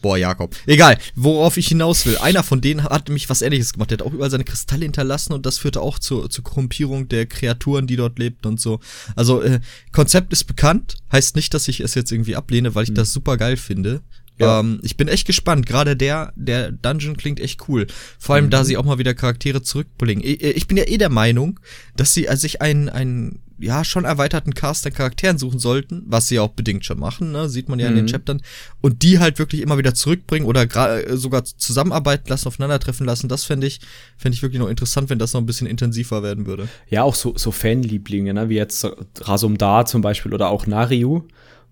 Boah, 0.00 0.16
Jakob. 0.16 0.54
Egal, 0.66 0.96
worauf 1.16 1.56
ich 1.56 1.68
hinaus 1.68 2.06
will. 2.06 2.18
Einer 2.18 2.44
von 2.44 2.60
denen 2.60 2.84
hat 2.84 3.08
mich 3.08 3.28
was 3.28 3.42
ähnliches 3.42 3.72
gemacht. 3.72 3.90
Der 3.90 3.98
hat 3.98 4.06
auch 4.06 4.12
überall 4.12 4.30
seine 4.30 4.44
Kristalle 4.44 4.84
hinterlassen 4.84 5.32
und 5.32 5.44
das 5.44 5.58
führte 5.58 5.80
auch 5.80 5.98
zur, 5.98 6.30
zur 6.30 6.44
Korrumpierung 6.44 7.08
der 7.08 7.26
Kreaturen, 7.26 7.88
die 7.88 7.96
dort 7.96 8.18
lebten 8.18 8.46
und 8.46 8.60
so. 8.60 8.78
Also, 9.16 9.42
äh, 9.42 9.58
Konzept 9.90 10.32
ist 10.32 10.44
bekannt, 10.44 10.96
heißt 11.10 11.34
nicht, 11.34 11.52
dass 11.52 11.66
ich 11.66 11.80
es 11.80 11.96
jetzt 11.96 12.12
irgendwie 12.12 12.36
ablehne, 12.36 12.76
weil 12.76 12.84
ich 12.84 12.90
mhm. 12.90 12.96
das 12.96 13.12
super 13.12 13.36
geil 13.36 13.56
finde. 13.56 14.02
Ja. 14.38 14.60
Ähm, 14.60 14.80
ich 14.82 14.96
bin 14.96 15.08
echt 15.08 15.26
gespannt. 15.26 15.66
Gerade 15.66 15.96
der, 15.96 16.32
der 16.36 16.72
Dungeon 16.72 17.16
klingt 17.16 17.40
echt 17.40 17.68
cool. 17.68 17.86
Vor 18.18 18.34
allem, 18.34 18.46
mhm. 18.46 18.50
da 18.50 18.64
sie 18.64 18.76
auch 18.76 18.84
mal 18.84 18.98
wieder 18.98 19.14
Charaktere 19.14 19.62
zurückbringen. 19.62 20.22
Ich, 20.24 20.42
ich 20.42 20.66
bin 20.66 20.76
ja 20.76 20.84
eh 20.86 20.98
der 20.98 21.10
Meinung, 21.10 21.60
dass 21.96 22.14
sie 22.14 22.28
also 22.28 22.42
sich 22.42 22.62
einen, 22.62 22.88
einen 22.88 23.40
ja, 23.58 23.84
schon 23.84 24.04
erweiterten 24.04 24.54
Cast 24.54 24.86
an 24.86 24.92
Charakteren 24.92 25.36
suchen 25.36 25.58
sollten, 25.58 26.04
was 26.06 26.28
sie 26.28 26.38
auch 26.38 26.50
bedingt 26.50 26.84
schon 26.84 26.98
machen, 26.98 27.32
ne? 27.32 27.48
sieht 27.48 27.68
man 27.68 27.78
ja 27.78 27.86
mhm. 27.86 27.90
in 27.90 27.96
den 27.96 28.04
mhm. 28.04 28.10
Chaptern, 28.10 28.42
und 28.80 29.02
die 29.02 29.18
halt 29.18 29.38
wirklich 29.38 29.60
immer 29.62 29.78
wieder 29.78 29.94
zurückbringen 29.94 30.46
oder 30.46 30.62
äh, 30.62 31.16
sogar 31.16 31.44
zusammenarbeiten 31.44 32.28
lassen, 32.28 32.48
aufeinandertreffen 32.48 33.04
lassen. 33.04 33.28
Das 33.28 33.44
fände 33.44 33.66
ich, 33.66 33.80
fände 34.16 34.36
ich 34.36 34.42
wirklich 34.42 34.60
noch 34.60 34.68
interessant, 34.68 35.10
wenn 35.10 35.18
das 35.18 35.32
noch 35.32 35.40
ein 35.40 35.46
bisschen 35.46 35.66
intensiver 35.66 36.22
werden 36.22 36.46
würde. 36.46 36.68
Ja, 36.88 37.02
auch 37.02 37.16
so, 37.16 37.36
so 37.36 37.50
Fanlieblinge, 37.50 38.32
ne? 38.32 38.48
wie 38.48 38.54
jetzt 38.54 38.86
Rasumdar 39.20 39.86
zum 39.86 40.02
Beispiel 40.02 40.32
oder 40.32 40.50
auch 40.50 40.66
Nariu 40.66 41.22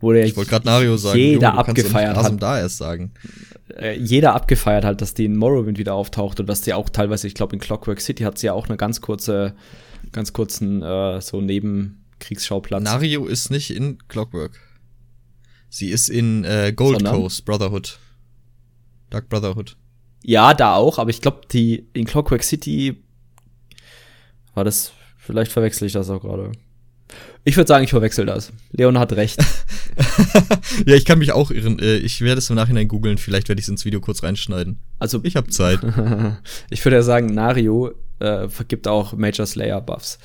wo 0.01 0.13
der 0.13 0.25
ich 0.25 0.37
wollte 0.37 0.51
gerade 0.51 0.67
Nario 0.67 0.97
sagen, 0.97 1.19
jeder 1.19 1.49
Junge, 1.49 1.59
abgefeiert 1.59 2.17
hat. 2.17 2.43
da 2.43 2.59
erst 2.59 2.79
sagen. 2.79 3.13
Äh, 3.75 3.99
jeder 3.99 4.35
abgefeiert 4.35 4.85
hat, 4.85 5.01
dass 5.01 5.15
die 5.15 5.25
in 5.25 5.37
Morrowind 5.37 5.79
wieder 5.79 5.95
auftaucht 5.95 6.39
und 6.41 6.47
dass 6.47 6.61
die 6.61 6.75
auch 6.75 6.89
teilweise, 6.89 7.27
ich 7.27 7.35
glaube 7.35 7.55
in 7.55 7.61
Clockwork 7.61 8.01
City 8.01 8.25
hat 8.25 8.39
sie 8.39 8.47
ja 8.47 8.53
auch 8.53 8.69
eine 8.69 8.77
ganz 8.77 9.01
kurze, 9.01 9.55
ganz 10.13 10.33
kurzen 10.33 10.83
äh, 10.83 11.21
so 11.21 11.41
Nebenkriegsschauplatz. 11.41 12.83
Nario 12.83 13.27
ist 13.27 13.51
nicht 13.51 13.71
in 13.71 13.99
Clockwork. 14.09 14.61
Sie 15.69 15.89
ist 15.89 16.09
in 16.09 16.45
äh, 16.45 16.73
Gold 16.75 16.99
Sondern? 16.99 17.15
Coast 17.17 17.45
Brotherhood. 17.45 17.99
Dark 19.11 19.29
Brotherhood. 19.29 19.77
Ja, 20.23 20.55
da 20.55 20.75
auch, 20.75 20.99
aber 20.99 21.11
ich 21.11 21.21
glaube, 21.21 21.43
die 21.51 21.89
in 21.93 22.05
Clockwork 22.05 22.43
City 22.43 23.03
war 24.55 24.65
das, 24.65 24.93
vielleicht 25.19 25.53
verwechsel 25.53 25.87
ich 25.87 25.93
das 25.93 26.11
auch 26.11 26.23
gerade. 26.23 26.53
Ich 27.45 27.57
würde 27.57 27.69
sagen, 27.69 27.85
ich 27.85 27.91
verwechsel 27.91 28.27
das. 28.27 28.53
Leon 28.73 28.99
hat 28.99 29.13
recht. 29.13 29.39
ja, 30.87 30.97
ich 30.97 31.05
kann 31.05 31.21
mich 31.21 31.33
auch 31.33 31.51
irren. 31.51 31.79
Äh, 31.79 31.99
ich 31.99 32.21
werde 32.21 32.39
es 32.41 32.51
im 32.51 32.57
Nachhinein 32.57 32.89
googeln. 32.89 33.19
Vielleicht 33.19 33.49
werde 33.49 33.61
ich 33.61 33.67
es 33.67 33.69
ins 33.69 33.85
Video 33.85 34.01
kurz 34.01 34.23
reinschneiden. 34.23 34.79
Also 34.99 35.21
ich 35.23 35.37
habe 35.37 35.49
Zeit. 35.51 35.81
ich 36.71 36.85
würde 36.85 36.97
ja 36.97 37.03
sagen, 37.03 37.27
Nario 37.27 37.93
äh, 38.19 38.49
vergibt 38.49 38.89
auch 38.89 39.13
Major 39.13 39.47
Slayer 39.47 39.81
Buffs. 39.81 40.19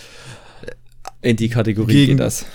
In 1.22 1.38
die 1.38 1.50
Kategorie 1.50 1.94
Gegen 1.94 2.18
geht 2.18 2.20
das. 2.20 2.46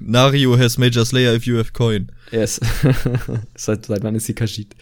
Nario 0.00 0.58
has 0.58 0.78
Major 0.78 1.04
Slayer 1.04 1.34
if 1.34 1.44
you 1.44 1.56
have 1.58 1.72
coin. 1.72 2.10
Yes. 2.32 2.60
seit, 3.54 3.86
seit 3.86 4.02
wann 4.02 4.14
ist 4.14 4.26
sie 4.26 4.34
Khajiit? 4.34 4.74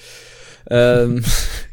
ähm, 0.71 1.23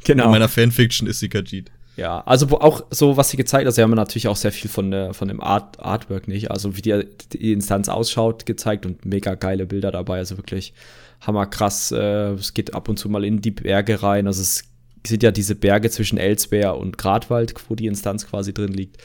genau. 0.04 0.26
In 0.26 0.32
meiner 0.32 0.50
Fanfiction 0.50 1.08
ist 1.08 1.20
sie 1.20 1.30
Khajiit. 1.30 1.72
Ja, 1.96 2.22
also 2.26 2.48
auch 2.60 2.86
so, 2.90 3.18
was 3.18 3.30
sie 3.30 3.38
gezeigt 3.38 3.62
hat, 3.62 3.68
also 3.68 3.76
sie 3.76 3.82
haben 3.84 3.92
natürlich 3.92 4.28
auch 4.28 4.36
sehr 4.36 4.52
viel 4.52 4.70
von, 4.70 4.90
der, 4.90 5.14
von 5.14 5.28
dem 5.28 5.42
Art, 5.42 5.80
Artwork 5.80 6.28
nicht, 6.28 6.50
also 6.50 6.76
wie 6.76 6.82
die, 6.82 7.06
die 7.34 7.54
Instanz 7.54 7.88
ausschaut, 7.88 8.48
gezeigt 8.48 8.86
und 8.86 9.06
mega 9.06 9.36
geile 9.36 9.68
Bilder 9.68 9.92
dabei, 9.92 10.18
also 10.18 10.38
wirklich 10.38 10.74
hammerkrass. 11.22 11.92
Äh, 11.92 12.32
es 12.34 12.54
geht 12.56 12.74
ab 12.74 12.90
und 12.90 12.98
zu 12.98 13.10
mal 13.10 13.24
in 13.24 13.42
die 13.42 13.52
Berge 13.52 14.02
rein, 14.02 14.26
also 14.26 14.42
es 14.42 14.64
sind 15.06 15.22
ja 15.22 15.32
diese 15.32 15.56
Berge 15.56 15.90
zwischen 15.92 16.18
Elsbeer 16.18 16.78
und 16.78 16.98
Gradwald, 16.98 17.54
wo 17.70 17.76
die 17.76 17.88
Instanz 17.88 18.28
quasi 18.28 18.54
drin 18.54 18.74
liegt. 18.74 18.98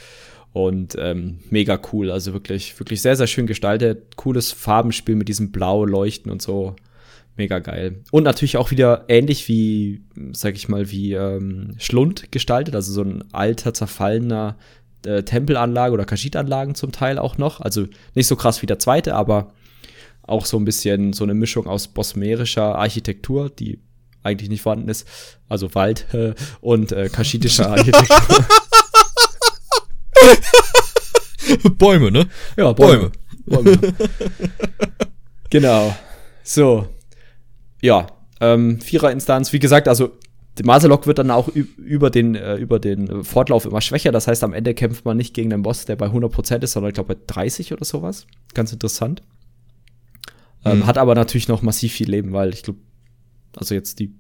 Und 0.53 0.97
ähm, 0.99 1.41
mega 1.51 1.79
cool, 1.93 2.11
also 2.11 2.33
wirklich, 2.33 2.79
wirklich 2.81 3.03
sehr, 3.03 3.17
sehr 3.17 3.27
schön 3.27 3.47
gestaltet. 3.47 4.17
Cooles 4.17 4.51
Farbenspiel 4.53 5.15
mit 5.15 5.29
diesem 5.29 5.53
Blau 5.53 5.85
leuchten 5.85 6.33
und 6.33 6.41
so. 6.41 6.75
Mega 7.39 7.61
geil. 7.61 8.03
Und 8.11 8.25
natürlich 8.25 8.57
auch 8.57 8.73
wieder 8.73 9.05
ähnlich 9.07 9.47
wie, 9.47 10.03
sag 10.33 10.57
ich 10.57 10.69
mal, 10.69 10.91
wie 10.91 11.13
ähm, 11.13 11.77
Schlund 11.79 12.33
gestaltet, 12.33 12.75
also 12.75 12.93
so 12.93 13.03
ein 13.03 13.23
alter, 13.33 13.73
zerfallener 13.73 14.59
äh, 15.07 15.23
Tempelanlage 15.23 15.95
oder 15.95 16.05
Kaschitanlagen 16.05 16.75
zum 16.75 16.91
Teil 16.91 17.17
auch 17.17 17.39
noch. 17.39 17.61
Also 17.61 17.87
nicht 18.17 18.27
so 18.27 18.35
krass 18.35 18.61
wie 18.61 18.67
der 18.67 18.81
zweite, 18.81 19.15
aber 19.15 19.53
auch 20.23 20.47
so 20.47 20.57
ein 20.57 20.65
bisschen 20.65 21.13
so 21.13 21.23
eine 21.23 21.35
Mischung 21.35 21.69
aus 21.69 21.87
bosmerischer 21.87 22.75
Architektur, 22.75 23.51
die 23.51 23.79
eigentlich 24.25 24.51
nicht 24.51 24.63
vorhanden 24.63 24.89
ist, 24.89 25.07
also 25.49 25.77
Wald 25.77 26.13
äh, 26.13 26.35
und 26.61 26.91
äh, 26.91 27.09
kaschitischer 27.09 27.71
Architektur. 27.71 28.45
Bäume, 31.79 32.11
ne? 32.11 32.27
Ja, 32.57 32.73
Bäume. 32.73 33.13
Bäume. 33.47 33.79
genau. 35.51 35.97
So, 36.43 36.89
ja, 37.81 38.07
ähm, 38.41 38.81
Vierer-Instanz, 38.81 39.53
wie 39.53 39.59
gesagt, 39.59 39.89
also 39.89 40.13
die 40.59 40.65
Maselok 40.65 41.07
wird 41.07 41.19
dann 41.19 41.31
auch 41.31 41.49
über 41.49 42.11
den, 42.11 42.35
äh, 42.35 42.57
über 42.57 42.81
den 42.81 43.23
Fortlauf 43.23 43.65
immer 43.65 43.81
schwächer. 43.81 44.11
Das 44.11 44.27
heißt, 44.27 44.43
am 44.43 44.53
Ende 44.53 44.75
kämpft 44.75 45.05
man 45.05 45.17
nicht 45.17 45.35
gegen 45.35 45.51
den 45.51 45.63
Boss, 45.63 45.85
der 45.85 45.97
bei 45.97 46.07
100% 46.07 46.63
ist, 46.63 46.73
sondern 46.73 46.91
ich 46.91 46.95
glaube 46.95 47.15
bei 47.15 47.21
30 47.27 47.73
oder 47.73 47.85
sowas. 47.85 48.27
Ganz 48.55 48.73
interessant. 48.73 49.23
Ähm, 50.65 50.79
mhm. 50.79 50.87
Hat 50.87 50.99
aber 50.99 51.15
natürlich 51.15 51.49
noch 51.49 51.63
massiv 51.63 51.93
viel 51.93 52.11
Leben, 52.11 52.33
weil 52.33 52.53
ich 52.53 52.65
glaube, 52.65 52.81
also 53.57 53.75
jetzt 53.75 54.01
die 54.01 54.15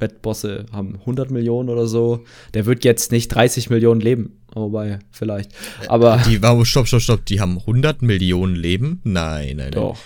Wettbosse 0.00 0.66
haben 0.72 0.96
100 1.00 1.30
Millionen 1.30 1.68
oder 1.68 1.86
so. 1.86 2.24
Der 2.52 2.66
wird 2.66 2.84
jetzt 2.84 3.12
nicht 3.12 3.28
30 3.28 3.70
Millionen 3.70 4.00
leben. 4.00 4.38
Wobei, 4.52 4.98
vielleicht. 5.10 5.52
Aber. 5.88 6.20
Die, 6.26 6.42
war, 6.42 6.64
stopp, 6.64 6.88
stopp, 6.88 7.00
stopp. 7.00 7.26
Die 7.26 7.40
haben 7.40 7.58
100 7.58 8.02
Millionen 8.02 8.56
Leben? 8.56 9.00
Nein, 9.04 9.56
nein, 9.56 9.56
nein. 9.56 9.70
Doch. 9.70 9.98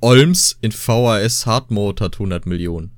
Olms 0.00 0.56
in 0.60 0.72
VHS 0.72 1.46
Hard 1.46 1.70
Mode 1.70 2.04
hat 2.04 2.14
100 2.14 2.46
Millionen. 2.46 2.92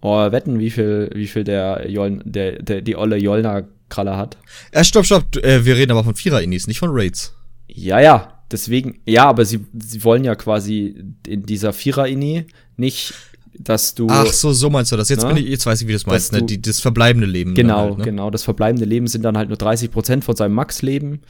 Oh, 0.00 0.32
wetten, 0.32 0.58
wie 0.58 0.70
viel, 0.70 1.10
wie 1.14 1.26
viel 1.26 1.44
der, 1.44 1.88
Jol, 1.88 2.20
der, 2.24 2.60
der 2.62 2.82
die 2.82 2.96
olle 2.96 3.16
Jolna-Kralle 3.16 4.16
hat. 4.16 4.36
Äh, 4.72 4.84
stopp, 4.84 5.06
stopp. 5.06 5.36
Äh, 5.36 5.64
wir 5.64 5.76
reden 5.76 5.92
aber 5.92 6.04
von 6.04 6.16
Vierer-Inis, 6.16 6.66
nicht 6.66 6.80
von 6.80 6.90
Raids. 6.92 7.34
Ja, 7.68 8.00
ja. 8.00 8.40
Deswegen, 8.50 9.00
ja, 9.06 9.26
aber 9.26 9.44
sie, 9.44 9.64
sie 9.72 10.04
wollen 10.04 10.24
ja 10.24 10.34
quasi 10.34 11.04
in 11.26 11.44
dieser 11.44 11.72
Vierer-Ini 11.72 12.46
nicht 12.76 13.14
dass 13.58 13.94
du. 13.94 14.06
Ach 14.08 14.26
so, 14.26 14.52
so 14.52 14.70
meinst 14.70 14.92
du 14.92 14.96
das. 14.96 15.08
Jetzt, 15.08 15.22
ne? 15.22 15.34
bin 15.34 15.44
ich, 15.44 15.50
jetzt 15.50 15.66
weiß 15.66 15.80
ich, 15.80 15.86
wie 15.86 15.92
du 15.92 15.98
das 15.98 16.06
meinst. 16.06 16.32
Ne? 16.32 16.42
Die, 16.42 16.60
das 16.60 16.80
verbleibende 16.80 17.26
Leben. 17.26 17.54
Genau, 17.54 17.80
halt, 17.80 17.98
ne? 17.98 18.04
genau. 18.04 18.30
Das 18.30 18.42
verbleibende 18.42 18.86
Leben 18.86 19.06
sind 19.06 19.22
dann 19.22 19.36
halt 19.36 19.48
nur 19.48 19.58
30 19.58 19.90
Prozent 19.90 20.24
von 20.24 20.36
seinem 20.36 20.54
Max-Leben, 20.54 21.20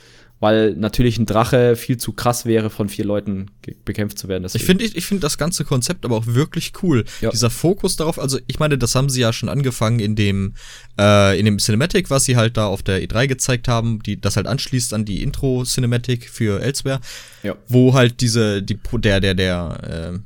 weil 0.43 0.75
natürlich 0.75 1.19
ein 1.19 1.27
Drache 1.27 1.77
viel 1.77 1.99
zu 1.99 2.15
krass 2.15 2.47
wäre, 2.47 2.69
von 2.69 2.89
vier 2.89 3.05
Leuten 3.05 3.53
bekämpft 3.85 4.19
zu 4.19 4.27
werden. 4.27 4.43
Deswegen. 4.43 4.61
Ich 4.61 4.67
finde 4.67 4.85
ich, 4.85 4.97
ich 4.97 5.07
find 5.07 5.23
das 5.23 5.39
ganze 5.39 5.65
Konzept 5.65 6.05
aber 6.05 6.17
auch 6.17 6.27
wirklich 6.27 6.73
cool. 6.83 7.05
Ja. 7.21 7.31
Dieser 7.31 7.49
Fokus 7.49 7.95
darauf, 7.95 8.19
also 8.19 8.41
ich 8.49 8.59
meine, 8.59 8.77
das 8.77 8.97
haben 8.97 9.09
sie 9.09 9.21
ja 9.21 9.33
schon 9.33 9.49
angefangen 9.49 10.01
in 10.01 10.17
dem, 10.17 10.55
äh, 10.99 11.39
in 11.39 11.45
dem 11.45 11.59
Cinematic, 11.59 12.11
was 12.11 12.25
sie 12.25 12.37
halt 12.37 12.57
da 12.57 12.67
auf 12.67 12.83
der 12.83 13.05
E3 13.05 13.29
gezeigt 13.29 13.69
haben, 13.69 14.03
die 14.03 14.21
das 14.21 14.35
halt 14.35 14.49
anschließt 14.49 14.93
an 14.95 15.05
die 15.05 15.23
Intro-Cinematic 15.23 16.29
für 16.29 16.61
Elsewhere, 16.61 16.99
ja. 17.45 17.55
wo 17.69 17.95
halt 17.95 18.21
diese, 18.21 18.65
die, 18.65 18.81
der, 18.95 19.21
der, 19.21 19.35
der, 19.35 20.13
äh, 20.13 20.19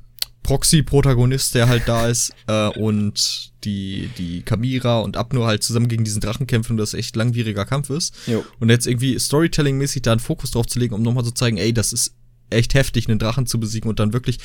Proxy-Protagonist, 0.47 1.57
der 1.57 1.69
halt 1.69 1.89
da 1.89 2.07
ist, 2.07 2.33
äh, 2.47 2.69
und 2.69 3.53
die, 3.65 4.09
die 4.17 4.43
Kamira 4.43 5.01
und 5.01 5.17
Abnur 5.17 5.47
halt 5.47 5.65
zusammen 5.65 5.89
gegen 5.89 6.05
diesen 6.05 6.21
Drachen 6.21 6.47
kämpfen 6.47 6.73
und 6.73 6.79
das 6.79 6.95
echt 6.95 7.17
langwieriger 7.17 7.65
Kampf 7.65 7.91
ist. 7.91 8.15
Jo. 8.27 8.45
Und 8.61 8.71
jetzt 8.71 8.87
irgendwie 8.87 9.19
Storytelling-mäßig 9.19 10.03
da 10.03 10.13
einen 10.13 10.21
Fokus 10.21 10.53
drauf 10.53 10.67
zu 10.67 10.79
legen, 10.79 10.95
um 10.95 11.03
nochmal 11.03 11.25
zu 11.25 11.33
zeigen, 11.33 11.57
ey, 11.57 11.75
das 11.75 11.93
ist 11.93 12.15
echt 12.51 12.75
heftig, 12.75 13.09
einen 13.09 13.19
Drachen 13.19 13.47
zu 13.47 13.59
besiegen 13.59 13.91
und 13.91 13.99
dann 13.99 14.13
wirklich 14.13 14.39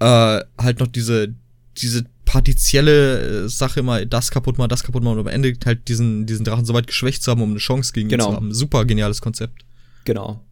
äh, 0.00 0.40
halt 0.58 0.80
noch 0.80 0.88
diese, 0.88 1.32
diese 1.76 2.04
partizielle 2.24 3.44
äh, 3.44 3.48
Sache 3.48 3.80
immer, 3.80 4.04
das 4.04 4.32
kaputt 4.32 4.58
machen, 4.58 4.68
das 4.68 4.82
kaputt 4.82 5.04
machen 5.04 5.18
und 5.18 5.28
am 5.28 5.32
Ende 5.32 5.54
halt 5.64 5.86
diesen, 5.86 6.26
diesen 6.26 6.44
Drachen 6.44 6.64
so 6.64 6.74
weit 6.74 6.88
geschwächt 6.88 7.22
zu 7.22 7.30
haben, 7.30 7.40
um 7.40 7.50
eine 7.50 7.60
Chance 7.60 7.92
gegen 7.92 8.08
genau. 8.08 8.26
ihn 8.26 8.30
zu 8.30 8.36
haben. 8.36 8.52
Super 8.52 8.84
geniales 8.84 9.22
Konzept. 9.22 9.64
Genau. 10.04 10.42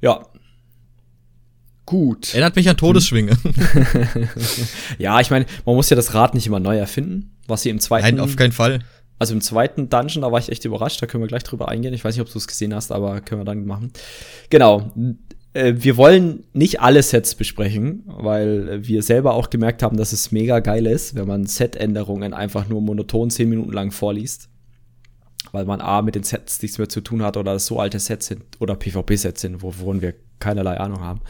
Ja, 0.00 0.24
Gut. 1.88 2.34
Erinnert 2.34 2.54
mich 2.54 2.68
an 2.68 2.76
Todesschwinge. 2.76 3.32
ja, 4.98 5.20
ich 5.20 5.30
meine, 5.30 5.46
man 5.64 5.74
muss 5.74 5.88
ja 5.88 5.96
das 5.96 6.12
Rad 6.12 6.34
nicht 6.34 6.46
immer 6.46 6.60
neu 6.60 6.76
erfinden, 6.76 7.30
was 7.46 7.62
sie 7.62 7.70
im 7.70 7.80
zweiten. 7.80 8.04
Nein, 8.04 8.20
auf 8.20 8.36
keinen 8.36 8.52
Fall. 8.52 8.80
Also 9.18 9.32
im 9.32 9.40
zweiten 9.40 9.88
Dungeon, 9.88 10.20
da 10.20 10.30
war 10.30 10.38
ich 10.38 10.52
echt 10.52 10.66
überrascht, 10.66 11.00
da 11.00 11.06
können 11.06 11.22
wir 11.22 11.28
gleich 11.28 11.44
drüber 11.44 11.70
eingehen. 11.70 11.94
Ich 11.94 12.04
weiß 12.04 12.14
nicht, 12.14 12.20
ob 12.20 12.30
du 12.30 12.36
es 12.36 12.46
gesehen 12.46 12.74
hast, 12.74 12.92
aber 12.92 13.22
können 13.22 13.40
wir 13.40 13.46
dann 13.46 13.64
machen. 13.64 13.90
Genau. 14.50 14.92
Äh, 15.54 15.76
wir 15.78 15.96
wollen 15.96 16.44
nicht 16.52 16.82
alle 16.82 17.02
Sets 17.02 17.34
besprechen, 17.34 18.02
weil 18.04 18.86
wir 18.86 19.02
selber 19.02 19.32
auch 19.32 19.48
gemerkt 19.48 19.82
haben, 19.82 19.96
dass 19.96 20.12
es 20.12 20.30
mega 20.30 20.60
geil 20.60 20.86
ist, 20.86 21.14
wenn 21.14 21.26
man 21.26 21.46
Setänderungen 21.46 22.34
einfach 22.34 22.68
nur 22.68 22.82
monoton 22.82 23.30
zehn 23.30 23.48
Minuten 23.48 23.72
lang 23.72 23.92
vorliest. 23.92 24.50
Weil 25.52 25.64
man 25.64 25.80
A 25.80 26.02
mit 26.02 26.16
den 26.16 26.22
Sets 26.22 26.60
nichts 26.60 26.76
mehr 26.76 26.90
zu 26.90 27.00
tun 27.00 27.22
hat 27.22 27.38
oder 27.38 27.58
so 27.58 27.80
alte 27.80 27.98
Sets 27.98 28.26
sind 28.26 28.42
oder 28.58 28.76
PvP-Sets 28.76 29.40
sind, 29.40 29.62
wovon 29.62 30.02
wir 30.02 30.12
keinerlei 30.38 30.78
Ahnung 30.78 31.00
haben. 31.00 31.22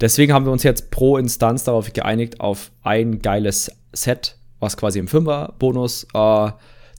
Deswegen 0.00 0.32
haben 0.32 0.44
wir 0.44 0.52
uns 0.52 0.62
jetzt 0.62 0.90
pro 0.90 1.16
Instanz 1.16 1.64
darauf 1.64 1.92
geeinigt, 1.92 2.40
auf 2.40 2.70
ein 2.82 3.20
geiles 3.20 3.70
Set, 3.92 4.36
was 4.60 4.76
quasi 4.76 4.98
im 4.98 5.08
Fünfer-Bonus 5.08 6.08
äh, 6.12 6.50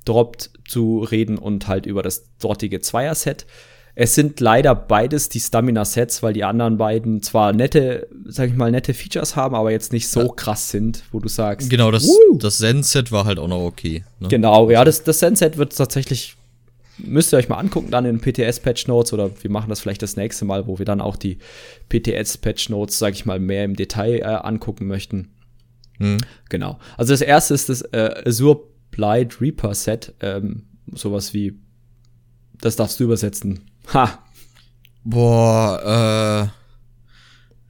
droppt, 0.06 0.52
zu 0.68 1.00
reden 1.00 1.38
und 1.38 1.68
halt 1.68 1.86
über 1.86 2.04
das 2.04 2.26
dortige 2.40 2.82
Zweier-Set. 2.82 3.46
Es 4.00 4.14
sind 4.14 4.40
leider 4.40 4.76
beides 4.76 5.30
die 5.30 5.40
Stamina-Sets, 5.40 6.22
weil 6.22 6.34
die 6.34 6.44
anderen 6.44 6.78
beiden 6.78 7.24
zwar 7.24 7.52
nette, 7.52 8.08
sag 8.26 8.50
ich 8.50 8.56
mal, 8.56 8.70
nette 8.70 8.94
Features 8.94 9.36
haben, 9.36 9.56
aber 9.56 9.72
jetzt 9.72 9.92
nicht 9.92 10.08
so 10.08 10.22
ja. 10.22 10.28
krass 10.36 10.70
sind, 10.70 11.04
wo 11.12 11.20
du 11.20 11.28
sagst. 11.28 11.70
Genau, 11.70 11.90
das, 11.90 12.08
das 12.38 12.60
Zen-Set 12.60 13.12
war 13.12 13.26
halt 13.26 13.40
auch 13.40 13.48
noch 13.48 13.64
okay. 13.64 14.04
Ne? 14.20 14.28
Genau, 14.28 14.70
ja, 14.70 14.86
das, 14.86 15.04
das 15.04 15.18
Zen-Set 15.20 15.58
wird 15.58 15.76
tatsächlich 15.76 16.37
müsst 16.98 17.34
ihr 17.34 17.38
euch 17.38 17.50
mal 17.50 17.58
angucken 17.58 17.92
dann 17.92 18.06
in 18.06 18.20
PTS-Patch 18.20 18.88
Notes 18.88 19.14
oder 19.14 19.32
wir 19.42 19.52
machen 19.52 19.70
das 19.70 19.80
vielleicht 19.80 20.02
das 20.02 20.16
nächste 20.16 20.46
Mal, 20.46 20.68
wo 20.68 20.80
wir 20.80 20.86
dann 20.86 21.02
auch 21.02 21.16
die 21.16 21.38
PTS-Patch 21.90 22.70
Notes, 22.70 23.00
sag 23.00 23.14
ich 23.14 23.26
mal, 23.26 23.40
mehr 23.40 23.66
im 23.66 23.76
Detail 23.76 24.20
äh, 24.20 24.24
angucken 24.24 24.88
möchten. 24.88 25.30
Mhm. 26.00 26.20
Genau. 26.50 26.80
Also 26.98 27.14
das 27.14 27.22
erste 27.22 27.54
ist 27.54 27.70
das 27.70 27.82
äh, 27.82 28.24
Azure 28.26 28.62
Blight 28.92 29.42
Reaper 29.42 29.74
Set. 29.74 30.14
Ähm, 30.22 30.64
sowas 30.94 31.34
wie, 31.34 31.58
das 32.62 32.76
darfst 32.76 33.00
du 33.00 33.06
übersetzen. 33.06 33.62
Ha! 33.94 34.20
Boah, 35.04 36.52
äh. 36.52 36.58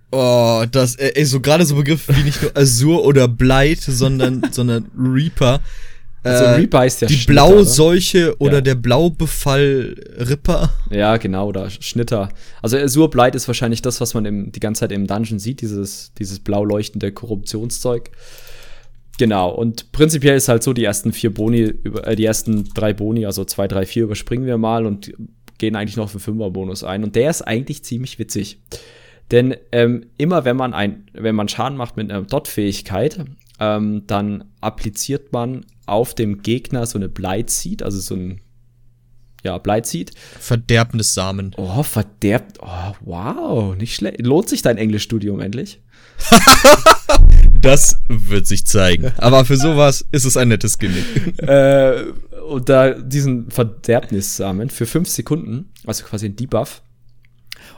Oh, 0.09 0.65
das 0.71 0.95
äh, 0.97 1.23
so 1.25 1.41
gerade 1.41 1.65
so 1.65 1.75
Begriffe 1.75 2.15
wie 2.15 2.23
nicht 2.23 2.41
nur 2.41 2.55
Azure 2.55 3.03
oder 3.03 3.27
Blight, 3.27 3.81
sondern 3.81 4.41
sondern 4.51 4.89
Reaper. 4.97 5.61
Also 6.27 6.43
äh, 6.43 6.49
Reaper 6.55 6.79
heißt 6.79 7.01
ja 7.01 7.07
Die 7.07 7.15
Schnitter, 7.15 7.47
Blauseuche 7.47 8.35
oder 8.39 8.55
ja. 8.55 8.61
der 8.61 8.75
Blaubefall 8.75 9.95
Ripper. 10.17 10.69
Ja, 10.89 11.17
genau, 11.17 11.47
oder 11.47 11.69
Schnitter. 11.69 12.29
Also 12.61 12.77
Azure 12.77 13.09
Blight 13.09 13.35
ist 13.35 13.47
wahrscheinlich 13.47 13.81
das, 13.81 14.01
was 14.01 14.13
man 14.13 14.25
im, 14.25 14.51
die 14.51 14.59
ganze 14.59 14.81
Zeit 14.81 14.91
im 14.91 15.07
Dungeon 15.07 15.39
sieht, 15.39 15.61
dieses, 15.61 16.13
dieses 16.17 16.39
blau 16.39 16.63
leuchtende 16.63 17.11
Korruptionszeug. 17.11 18.11
Genau, 19.17 19.49
und 19.49 19.91
prinzipiell 19.91 20.37
ist 20.37 20.47
halt 20.47 20.61
so, 20.61 20.73
die 20.73 20.83
ersten 20.83 21.11
vier 21.11 21.33
Boni, 21.33 21.73
äh, 22.03 22.15
die 22.15 22.25
ersten 22.25 22.69
drei 22.73 22.93
Boni, 22.93 23.25
also 23.25 23.45
zwei, 23.45 23.67
drei, 23.67 23.85
vier 23.85 24.03
überspringen 24.03 24.45
wir 24.45 24.57
mal 24.57 24.85
und 24.85 25.13
gehen 25.57 25.75
eigentlich 25.75 25.97
noch 25.97 26.09
für 26.09 26.19
Fünfer-Bonus 26.19 26.83
ein. 26.83 27.03
Und 27.03 27.15
der 27.15 27.29
ist 27.31 27.41
eigentlich 27.41 27.83
ziemlich 27.83 28.19
witzig. 28.19 28.59
Denn 29.31 29.55
ähm, 29.71 30.05
immer 30.17 30.45
wenn 30.45 30.55
man 30.55 30.73
ein, 30.73 31.07
wenn 31.13 31.35
man 31.35 31.49
Schaden 31.49 31.77
macht 31.77 31.97
mit 31.97 32.11
einer 32.11 32.21
Dot-Fähigkeit, 32.21 33.25
ähm, 33.59 34.03
dann 34.07 34.45
appliziert 34.61 35.31
man 35.31 35.65
auf 35.85 36.13
dem 36.13 36.41
Gegner 36.41 36.85
so 36.85 36.97
eine 36.97 37.09
Bleitseed, 37.09 37.83
also 37.83 37.99
so 37.99 38.15
ein 38.15 38.41
ja, 39.43 39.57
Bleitseed. 39.57 40.11
Verderbendes 40.39 41.13
Samen. 41.13 41.53
Oh, 41.57 41.83
verderbt. 41.83 42.57
Oh, 42.61 42.93
wow, 43.01 43.75
nicht 43.75 43.95
schlecht. 43.95 44.25
Lohnt 44.25 44.49
sich 44.49 44.61
dein 44.61 44.77
Englischstudium 44.77 45.39
endlich? 45.39 45.81
das 47.61 47.95
wird 48.07 48.47
sich 48.47 48.65
zeigen. 48.65 49.11
Aber 49.17 49.45
für 49.45 49.57
sowas 49.57 50.05
ist 50.11 50.25
es 50.25 50.37
ein 50.37 50.49
nettes 50.49 50.77
Gimmick. 50.77 51.05
äh, 51.39 52.05
und 52.47 52.67
da 52.69 52.91
diesen 52.93 53.49
Verderbnissamen 53.51 54.69
für 54.69 54.85
fünf 54.85 55.07
Sekunden, 55.09 55.71
also 55.85 56.03
quasi 56.05 56.27
ein 56.27 56.35
Debuff, 56.35 56.81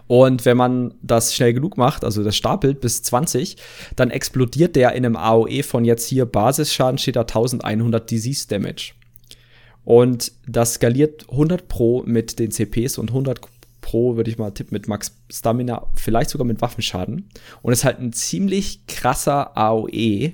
und 0.07 0.45
wenn 0.45 0.57
man 0.57 0.93
das 1.01 1.35
schnell 1.35 1.53
genug 1.53 1.77
macht, 1.77 2.03
also 2.03 2.23
das 2.23 2.35
stapelt 2.35 2.81
bis 2.81 3.03
20, 3.03 3.57
dann 3.95 4.09
explodiert 4.11 4.75
der 4.75 4.93
in 4.93 5.05
einem 5.05 5.15
AOE 5.15 5.63
von 5.63 5.85
jetzt 5.85 6.07
hier 6.07 6.25
Basisschaden 6.25 6.97
steht 6.97 7.15
da 7.15 7.21
1100 7.21 8.09
Disease 8.09 8.47
Damage. 8.47 8.93
Und 9.85 10.31
das 10.47 10.75
skaliert 10.75 11.25
100 11.31 11.67
Pro 11.67 12.03
mit 12.05 12.39
den 12.39 12.51
CPs 12.51 12.97
und 12.97 13.09
100 13.09 13.41
Pro, 13.81 14.15
würde 14.17 14.29
ich 14.29 14.37
mal 14.37 14.51
tippen, 14.51 14.75
mit 14.75 14.87
Max 14.87 15.15
Stamina, 15.31 15.87
vielleicht 15.95 16.29
sogar 16.29 16.45
mit 16.45 16.61
Waffenschaden. 16.61 17.29
Und 17.61 17.73
ist 17.73 17.85
halt 17.85 17.99
ein 17.99 18.13
ziemlich 18.13 18.85
krasser 18.87 19.57
AOE, 19.57 20.33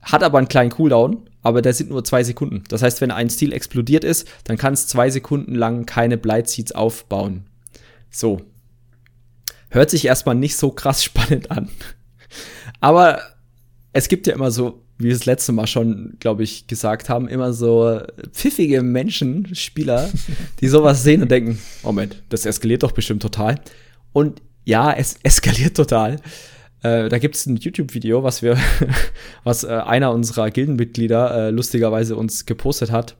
hat 0.00 0.22
aber 0.22 0.38
einen 0.38 0.48
kleinen 0.48 0.70
Cooldown, 0.70 1.28
aber 1.42 1.62
der 1.62 1.74
sind 1.74 1.90
nur 1.90 2.04
zwei 2.04 2.24
Sekunden. 2.24 2.64
Das 2.68 2.82
heißt, 2.82 3.00
wenn 3.00 3.10
ein 3.10 3.30
Stil 3.30 3.52
explodiert 3.52 4.04
ist, 4.04 4.26
dann 4.44 4.56
kann 4.56 4.72
es 4.72 4.86
zwei 4.86 5.10
Sekunden 5.10 5.54
lang 5.54 5.86
keine 5.86 6.16
Blight 6.16 6.74
aufbauen. 6.74 7.44
So. 8.10 8.40
Hört 9.70 9.90
sich 9.90 10.04
erstmal 10.04 10.34
nicht 10.34 10.56
so 10.56 10.70
krass 10.70 11.02
spannend 11.04 11.50
an. 11.50 11.70
Aber 12.80 13.20
es 13.92 14.08
gibt 14.08 14.26
ja 14.26 14.34
immer 14.34 14.50
so, 14.50 14.82
wie 14.98 15.04
wir 15.04 15.14
das 15.14 15.26
letzte 15.26 15.52
Mal 15.52 15.66
schon, 15.66 16.16
glaube 16.20 16.42
ich, 16.42 16.66
gesagt 16.66 17.08
haben, 17.08 17.26
immer 17.28 17.52
so 17.52 18.00
pfiffige 18.32 18.82
Menschen, 18.82 19.54
Spieler, 19.54 20.10
die 20.60 20.68
sowas 20.68 21.02
sehen 21.02 21.22
und 21.22 21.30
denken, 21.30 21.58
Moment, 21.82 22.22
das 22.28 22.46
eskaliert 22.46 22.82
doch 22.82 22.92
bestimmt 22.92 23.22
total. 23.22 23.60
Und 24.12 24.42
ja, 24.64 24.92
es 24.92 25.16
eskaliert 25.22 25.76
total. 25.76 26.16
Äh, 26.82 27.08
da 27.08 27.18
gibt 27.18 27.36
es 27.36 27.46
ein 27.46 27.56
YouTube-Video, 27.56 28.22
was 28.22 28.42
wir, 28.42 28.56
was 29.44 29.64
äh, 29.64 29.68
einer 29.68 30.12
unserer 30.12 30.50
Gildenmitglieder 30.50 31.48
äh, 31.48 31.50
lustigerweise 31.50 32.16
uns 32.16 32.46
gepostet 32.46 32.90
hat, 32.90 33.16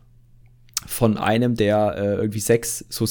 von 0.86 1.18
einem, 1.18 1.56
der 1.56 1.94
äh, 1.96 2.14
irgendwie 2.16 2.40
sechs 2.40 2.84
so 2.88 3.06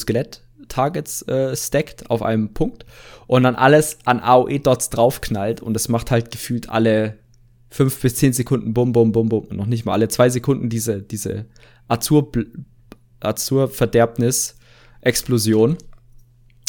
Skelett-Targets 0.70 1.22
äh, 1.22 1.56
stackt 1.56 2.08
auf 2.10 2.22
einem 2.22 2.52
Punkt 2.54 2.86
und 3.26 3.42
dann 3.42 3.56
alles 3.56 3.98
an 4.04 4.20
AOE-Dots 4.20 4.90
draufknallt 4.90 5.60
und 5.60 5.74
es 5.76 5.88
macht 5.88 6.10
halt 6.10 6.30
gefühlt 6.30 6.68
alle 6.68 7.18
fünf 7.68 8.00
bis 8.00 8.14
zehn 8.16 8.32
Sekunden 8.32 8.74
bum, 8.74 8.92
bum, 8.92 9.12
bum, 9.12 9.28
bum. 9.28 9.46
Noch 9.50 9.66
nicht 9.66 9.84
mal 9.84 9.92
alle 9.92 10.08
zwei 10.08 10.30
Sekunden 10.30 10.68
diese, 10.68 11.02
diese 11.02 11.46
Azur-Verderbnis, 11.88 14.56
Explosion. 15.00 15.76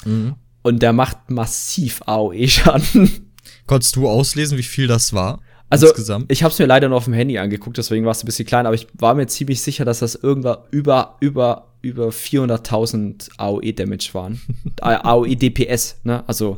Mhm. 0.06 0.36
Und 0.64 0.84
der 0.84 0.94
macht 0.94 1.32
massiv 1.32 2.02
AOE-Schaden. 2.06 3.32
Konntest 3.66 3.96
du 3.96 4.08
auslesen, 4.08 4.56
wie 4.58 4.64
viel 4.64 4.88
das 4.88 5.14
war? 5.14 5.40
Also, 5.70 5.88
insgesamt? 5.88 6.32
ich 6.32 6.44
habe 6.44 6.52
es 6.52 6.60
mir 6.60 6.66
leider 6.66 6.90
nur 6.90 6.98
auf 6.98 7.06
dem 7.06 7.14
Handy 7.14 7.38
angeguckt, 7.38 7.78
deswegen 7.78 8.04
war 8.04 8.12
es 8.12 8.22
ein 8.22 8.26
bisschen 8.26 8.46
klein, 8.46 8.66
aber 8.66 8.76
ich 8.76 8.88
war 8.94 9.16
mir 9.16 9.28
ziemlich 9.28 9.62
sicher, 9.62 9.86
dass 9.86 10.00
das 10.00 10.16
irgendwann 10.16 10.58
über, 10.70 11.16
über, 11.22 11.71
über 11.82 12.10
400.000 12.10 13.32
AOE-Damage 13.38 14.10
waren. 14.14 14.42
AOE-DPS, 14.82 16.02
ne? 16.04 16.28
Also, 16.28 16.58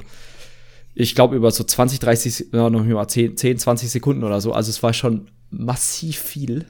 ich 0.96 1.15
glaube, 1.15 1.36
über 1.36 1.51
so 1.51 1.63
20, 1.63 2.00
30, 2.00 2.48
ja, 2.53 2.70
noch 2.70 2.84
mal 2.84 3.08
10, 3.08 3.38
10, 3.38 3.58
20 3.58 3.89
Sekunden 3.89 4.24
oder 4.24 4.42
so. 4.42 4.53
Also, 4.53 4.70
es 4.70 4.84
war 4.84 4.94
schon 4.94 5.27
massiv 5.50 6.20
viel. 6.20 6.65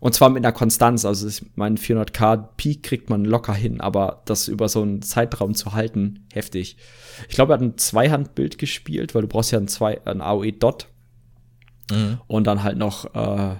Und 0.00 0.14
zwar 0.14 0.28
mit 0.28 0.44
einer 0.44 0.52
Konstanz. 0.52 1.04
Also, 1.04 1.28
ich 1.28 1.44
meine, 1.54 1.76
400k 1.76 2.48
Peak 2.56 2.82
kriegt 2.82 3.10
man 3.10 3.24
locker 3.24 3.54
hin, 3.54 3.80
aber 3.80 4.22
das 4.24 4.48
über 4.48 4.68
so 4.68 4.82
einen 4.82 5.02
Zeitraum 5.02 5.54
zu 5.54 5.72
halten, 5.72 6.26
heftig. 6.32 6.76
Ich 7.28 7.34
glaube, 7.34 7.52
er 7.52 7.54
hat 7.54 7.62
ein 7.62 7.78
Zweihandbild 7.78 8.58
gespielt, 8.58 9.14
weil 9.14 9.22
du 9.22 9.28
brauchst 9.28 9.52
ja 9.52 9.58
ein, 9.58 9.68
Zwei, 9.68 10.04
ein 10.06 10.20
AOE-Dot. 10.20 10.88
Mhm. 11.90 12.18
Und 12.26 12.46
dann 12.46 12.62
halt 12.62 12.78
noch, 12.78 13.14
äh, 13.14 13.56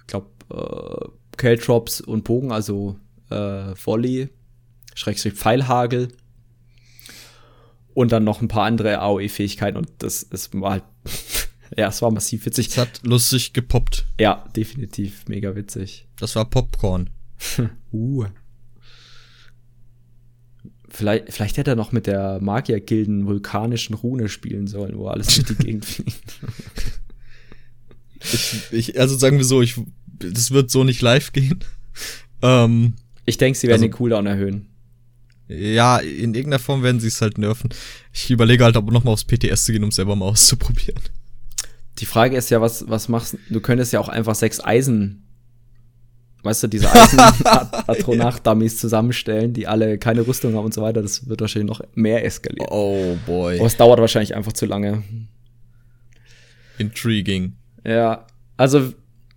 ich 0.00 0.06
glaube, 0.06 0.28
äh, 0.50 1.08
K-Drops 1.36 2.00
und 2.00 2.24
Bogen, 2.24 2.52
also 2.52 2.98
äh, 3.30 3.74
Volley, 3.84 4.28
Schrägstrich 4.94 5.34
Pfeilhagel. 5.34 6.08
Und 7.94 8.10
dann 8.10 8.24
noch 8.24 8.40
ein 8.42 8.48
paar 8.48 8.64
andere 8.64 9.00
AOE-Fähigkeiten 9.00 9.78
und 9.78 9.88
das, 9.98 10.28
war 10.52 10.72
halt 10.72 10.84
Ja, 11.76 11.88
es 11.88 12.02
war 12.02 12.10
massiv 12.10 12.46
witzig. 12.46 12.68
Es 12.68 12.78
hat 12.78 13.00
lustig 13.04 13.52
gepoppt. 13.52 14.06
Ja, 14.20 14.44
definitiv. 14.54 15.24
Mega 15.28 15.56
witzig. 15.56 16.06
Das 16.16 16.36
war 16.36 16.44
Popcorn. 16.44 17.10
uh. 17.92 18.26
Vielleicht, 20.88 21.32
vielleicht 21.32 21.56
hätte 21.56 21.72
er 21.72 21.76
noch 21.76 21.90
mit 21.90 22.06
der 22.06 22.40
Magiergilden 22.40 23.26
vulkanischen 23.26 23.94
Rune 23.94 24.28
spielen 24.28 24.68
sollen, 24.68 24.96
wo 24.96 25.08
alles 25.08 25.34
durch 25.34 25.46
die 25.46 25.64
Gegend 25.64 25.84
fliegt. 25.84 26.38
ich, 28.20 28.66
ich, 28.70 29.00
also 29.00 29.16
sagen 29.16 29.38
wir 29.38 29.44
so, 29.44 29.60
ich, 29.60 29.80
das 30.18 30.50
wird 30.50 30.70
so 30.70 30.84
nicht 30.84 31.02
live 31.02 31.32
gehen. 31.32 31.60
Ähm, 32.42 32.94
ich 33.24 33.38
denke, 33.38 33.58
sie 33.58 33.68
werden 33.68 33.76
also, 33.76 33.84
den 33.86 33.92
Cooldown 33.92 34.26
erhöhen. 34.26 34.66
Ja, 35.48 35.98
in 35.98 36.34
irgendeiner 36.34 36.58
Form 36.58 36.82
werden 36.82 37.00
sie 37.00 37.08
es 37.08 37.20
halt 37.22 37.38
nerven. 37.38 37.70
Ich 38.12 38.30
überlege 38.30 38.64
halt, 38.64 38.76
ob 38.76 38.90
noch 38.90 39.04
mal 39.04 39.12
aufs 39.12 39.24
PTS 39.24 39.64
zu 39.64 39.72
gehen, 39.72 39.82
um 39.82 39.88
es 39.88 39.96
selber 39.96 40.16
mal 40.16 40.26
auszuprobieren. 40.30 41.00
Die 41.98 42.06
Frage 42.06 42.36
ist 42.36 42.50
ja, 42.50 42.60
was, 42.60 42.88
was 42.88 43.08
machst 43.08 43.34
du? 43.34 43.38
Du 43.48 43.60
könntest 43.60 43.92
ja 43.92 44.00
auch 44.00 44.08
einfach 44.08 44.34
sechs 44.34 44.62
Eisen, 44.62 45.22
weißt 46.42 46.64
du, 46.64 46.68
diese 46.68 46.90
Eisen-Atronach-Dummies 46.92 48.76
zusammenstellen, 48.80 49.52
die 49.52 49.66
alle 49.66 49.96
keine 49.98 50.26
Rüstung 50.26 50.54
haben 50.54 50.64
und 50.64 50.74
so 50.74 50.82
weiter. 50.82 51.02
Das 51.02 51.28
wird 51.28 51.40
wahrscheinlich 51.40 51.68
noch 51.68 51.80
mehr 51.94 52.24
eskalieren. 52.24 52.68
Oh 52.70 53.16
boy. 53.26 53.58
Aber 53.58 53.66
es 53.66 53.76
dauert 53.76 54.00
wahrscheinlich 54.00 54.34
einfach 54.34 54.52
zu 54.52 54.66
lange. 54.66 55.02
Intriguing. 56.78 57.54
Ja, 57.86 58.26
also 58.56 58.92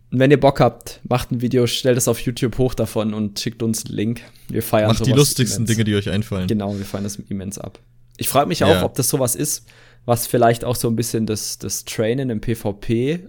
wenn 0.09 0.31
ihr 0.31 0.39
Bock 0.39 0.59
habt, 0.59 1.01
macht 1.07 1.31
ein 1.31 1.41
Video, 1.41 1.67
stellt 1.67 1.97
es 1.97 2.07
auf 2.07 2.19
YouTube 2.19 2.57
hoch 2.57 2.73
davon 2.73 3.13
und 3.13 3.39
schickt 3.39 3.61
uns 3.61 3.85
einen 3.85 3.95
Link. 3.95 4.21
Wir 4.47 4.63
feiern 4.63 4.89
Macht 4.89 5.05
die 5.05 5.11
lustigsten 5.11 5.65
immens. 5.65 5.71
Dinge, 5.71 5.83
die 5.83 5.95
euch 5.95 6.09
einfallen. 6.09 6.47
Genau, 6.47 6.77
wir 6.77 6.85
feiern 6.85 7.03
das 7.03 7.17
immens 7.17 7.57
ab. 7.57 7.79
Ich 8.17 8.29
frage 8.29 8.47
mich 8.47 8.63
auch, 8.63 8.69
ja. 8.69 8.83
ob 8.83 8.95
das 8.95 9.09
sowas 9.09 9.35
ist, 9.35 9.65
was 10.05 10.25
vielleicht 10.25 10.63
auch 10.63 10.75
so 10.75 10.87
ein 10.87 10.95
bisschen 10.95 11.25
das, 11.25 11.57
das 11.57 11.83
Trainen 11.85 12.29
im 12.29 12.41
PvP 12.41 13.27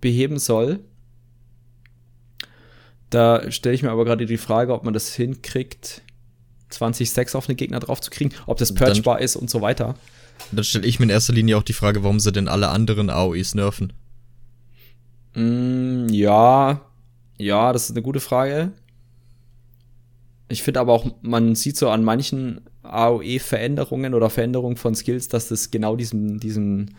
beheben 0.00 0.38
soll. 0.38 0.80
Da 3.10 3.50
stelle 3.50 3.74
ich 3.74 3.82
mir 3.82 3.90
aber 3.90 4.04
gerade 4.04 4.24
die 4.24 4.38
Frage, 4.38 4.72
ob 4.72 4.84
man 4.84 4.94
das 4.94 5.14
hinkriegt, 5.14 6.02
20 6.70 7.08
Stacks 7.08 7.34
auf 7.34 7.48
einen 7.48 7.56
Gegner 7.56 7.80
drauf 7.80 8.00
zu 8.00 8.10
kriegen, 8.10 8.30
ob 8.46 8.58
das 8.58 8.74
purgebar 8.74 9.20
ist 9.20 9.36
und 9.36 9.50
so 9.50 9.60
weiter. 9.60 9.96
Dann 10.50 10.64
stelle 10.64 10.86
ich 10.86 10.98
mir 10.98 11.04
in 11.04 11.10
erster 11.10 11.32
Linie 11.32 11.58
auch 11.58 11.62
die 11.62 11.74
Frage, 11.74 12.02
warum 12.04 12.20
sie 12.20 12.32
denn 12.32 12.48
alle 12.48 12.68
anderen 12.68 13.10
AOEs 13.10 13.54
nerven. 13.54 13.92
Mm, 15.34 16.08
ja, 16.08 16.80
ja, 17.38 17.72
das 17.72 17.84
ist 17.84 17.90
eine 17.92 18.02
gute 18.02 18.20
Frage. 18.20 18.72
Ich 20.48 20.62
finde 20.62 20.80
aber 20.80 20.92
auch, 20.92 21.06
man 21.22 21.54
sieht 21.54 21.76
so 21.76 21.88
an 21.88 22.04
manchen 22.04 22.60
AOE-Veränderungen 22.82 24.14
oder 24.14 24.28
Veränderungen 24.28 24.76
von 24.76 24.94
Skills, 24.94 25.28
dass 25.28 25.48
das 25.48 25.70
genau 25.70 25.96
diesem, 25.96 26.38
diesem, 26.40 26.90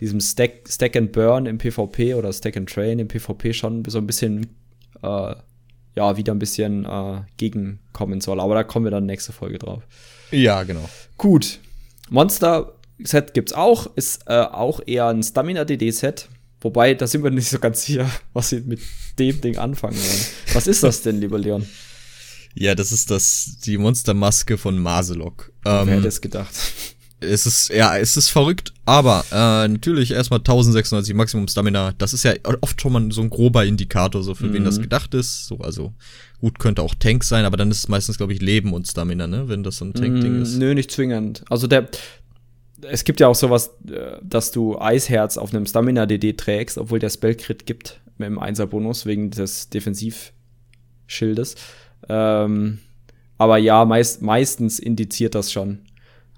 diesem 0.00 0.20
Stack, 0.20 0.68
Stack 0.68 0.96
and 0.96 1.12
Burn 1.12 1.46
im 1.46 1.58
PvP 1.58 2.14
oder 2.14 2.32
Stack 2.32 2.56
and 2.56 2.68
Train 2.68 2.98
im 2.98 3.08
PvP 3.08 3.52
schon 3.52 3.84
so 3.86 3.98
ein 3.98 4.06
bisschen, 4.06 4.46
äh, 5.02 5.34
ja, 5.94 6.16
wieder 6.16 6.32
ein 6.32 6.38
bisschen 6.38 6.86
äh, 6.86 7.20
gegenkommen 7.36 8.20
soll. 8.20 8.40
Aber 8.40 8.54
da 8.54 8.64
kommen 8.64 8.86
wir 8.86 8.90
dann 8.90 9.06
nächste 9.06 9.32
Folge 9.32 9.58
drauf. 9.58 9.82
Ja, 10.30 10.62
genau. 10.62 10.88
Gut. 11.18 11.60
Monster-Set 12.08 13.34
gibt's 13.34 13.52
auch, 13.52 13.94
ist 13.94 14.22
äh, 14.26 14.40
auch 14.40 14.80
eher 14.86 15.08
ein 15.08 15.22
Stamina-DD-Set. 15.22 16.28
Wobei, 16.62 16.94
da 16.94 17.06
sind 17.06 17.24
wir 17.24 17.30
nicht 17.30 17.48
so 17.48 17.58
ganz 17.58 17.84
sicher, 17.84 18.10
was 18.32 18.50
sie 18.50 18.60
mit 18.60 18.80
dem 19.18 19.40
Ding 19.40 19.58
anfangen 19.58 19.96
wollen. 19.96 20.26
Was 20.54 20.66
ist 20.66 20.82
das 20.82 21.02
denn, 21.02 21.20
lieber 21.20 21.38
Leon? 21.38 21.66
Ja, 22.54 22.74
das 22.74 22.92
ist 22.92 23.10
das, 23.10 23.58
die 23.64 23.78
Monstermaske 23.78 24.58
von 24.58 24.78
Maselok. 24.78 25.52
Ähm, 25.64 25.86
Wer 25.86 25.96
hätte 25.96 26.08
es 26.08 26.20
gedacht? 26.20 26.54
Es 27.20 27.46
ist, 27.46 27.70
ja, 27.70 27.96
es 27.96 28.16
ist 28.16 28.30
verrückt, 28.30 28.72
aber 28.84 29.24
äh, 29.30 29.68
natürlich 29.68 30.10
erstmal 30.10 30.40
1096 30.40 31.14
Maximum 31.14 31.46
Stamina. 31.46 31.92
Das 31.98 32.12
ist 32.12 32.24
ja 32.24 32.32
oft 32.60 32.80
schon 32.80 32.92
mal 32.92 33.12
so 33.12 33.22
ein 33.22 33.30
grober 33.30 33.64
Indikator, 33.64 34.22
so 34.22 34.34
für 34.34 34.46
mhm. 34.46 34.54
wen 34.54 34.64
das 34.64 34.78
mhm. 34.78 34.82
gedacht 34.82 35.14
ist. 35.14 35.46
So, 35.46 35.58
also 35.58 35.94
gut, 36.40 36.58
könnte 36.58 36.82
auch 36.82 36.94
Tank 36.96 37.22
sein, 37.22 37.44
aber 37.44 37.56
dann 37.56 37.70
ist 37.70 37.78
es 37.78 37.88
meistens, 37.88 38.16
glaube 38.18 38.32
ich, 38.32 38.42
Leben 38.42 38.72
und 38.72 38.88
Stamina, 38.88 39.28
ne? 39.28 39.48
Wenn 39.48 39.62
das 39.62 39.76
so 39.76 39.84
ein 39.84 39.94
Tank-Ding 39.94 40.40
mm, 40.40 40.42
ist. 40.42 40.56
Nö, 40.56 40.74
nicht 40.74 40.90
zwingend. 40.90 41.44
Also 41.48 41.68
der, 41.68 41.88
es 42.82 43.04
gibt 43.04 43.20
ja 43.20 43.28
auch 43.28 43.34
sowas, 43.34 43.74
äh, 43.88 44.18
dass 44.22 44.50
du 44.50 44.78
Eisherz 44.78 45.36
auf 45.38 45.54
einem 45.54 45.66
Stamina-DD 45.66 46.36
trägst, 46.36 46.78
obwohl 46.78 46.98
der 46.98 47.10
Spellcrit 47.10 47.66
gibt 47.66 48.00
mit 48.18 48.28
dem 48.28 48.38
1er-Bonus 48.38 49.06
wegen 49.06 49.30
des 49.30 49.70
Defensivschildes. 49.70 51.56
Ähm, 52.08 52.78
aber 53.38 53.58
ja, 53.58 53.84
meist, 53.84 54.22
meistens 54.22 54.78
indiziert 54.78 55.34
das 55.34 55.52
schon. 55.52 55.80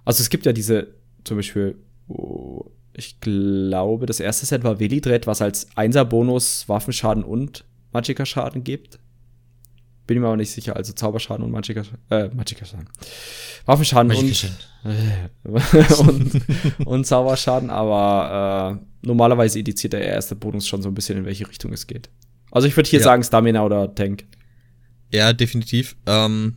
Also 0.05 0.23
es 0.23 0.31
gibt 0.31 0.47
ja 0.47 0.53
diese, 0.53 0.89
zum 1.25 1.39
Beispiel, 1.39 1.77
oh, 2.09 2.71
ich 2.93 3.21
glaube, 3.21 4.07
das 4.07 4.21
erste 4.21 4.47
Set 4.47 4.65
war 4.65 4.79
Velidred, 4.79 5.27
was 5.27 5.43
als 5.43 5.69
Einser-Bonus 5.77 6.69
Waffenschaden 6.69 7.25
und 7.25 7.65
Magicka-Schaden 7.93 8.63
gibt. 8.65 8.99
Bin 10.07 10.17
ich 10.17 10.21
mir 10.21 10.27
aber 10.27 10.37
nicht 10.37 10.51
sicher. 10.51 10.77
Also 10.77 10.93
Zauberschaden 10.93 11.45
und 11.45 11.51
Magicka, 11.51 11.83
äh, 12.11 12.29
Magicka-Schaden. 12.29 12.89
Waffenschaden 13.65 14.09
Magicka 14.09 14.49
und, 15.45 15.99
und, 15.99 16.87
und 16.87 17.07
Zauberschaden, 17.07 17.71
aber 17.71 18.81
äh, 18.83 19.07
normalerweise 19.07 19.59
indiziert 19.59 19.95
der 19.95 20.03
erste 20.05 20.37
Bonus 20.37 20.69
schon 20.69 20.83
so 20.83 20.89
ein 20.89 20.95
bisschen, 20.95 21.19
in 21.19 21.25
welche 21.25 21.49
Richtung 21.49 21.73
es 21.73 21.87
geht. 21.87 22.11
Also 22.51 22.69
ich 22.69 22.77
würde 22.77 22.89
hier 22.89 23.01
ja. 23.01 23.05
sagen 23.05 23.23
Stamina 23.23 23.65
oder 23.65 23.95
Tank. 23.95 24.25
Ja, 25.11 25.33
definitiv. 25.33 25.97
Ähm, 26.07 26.57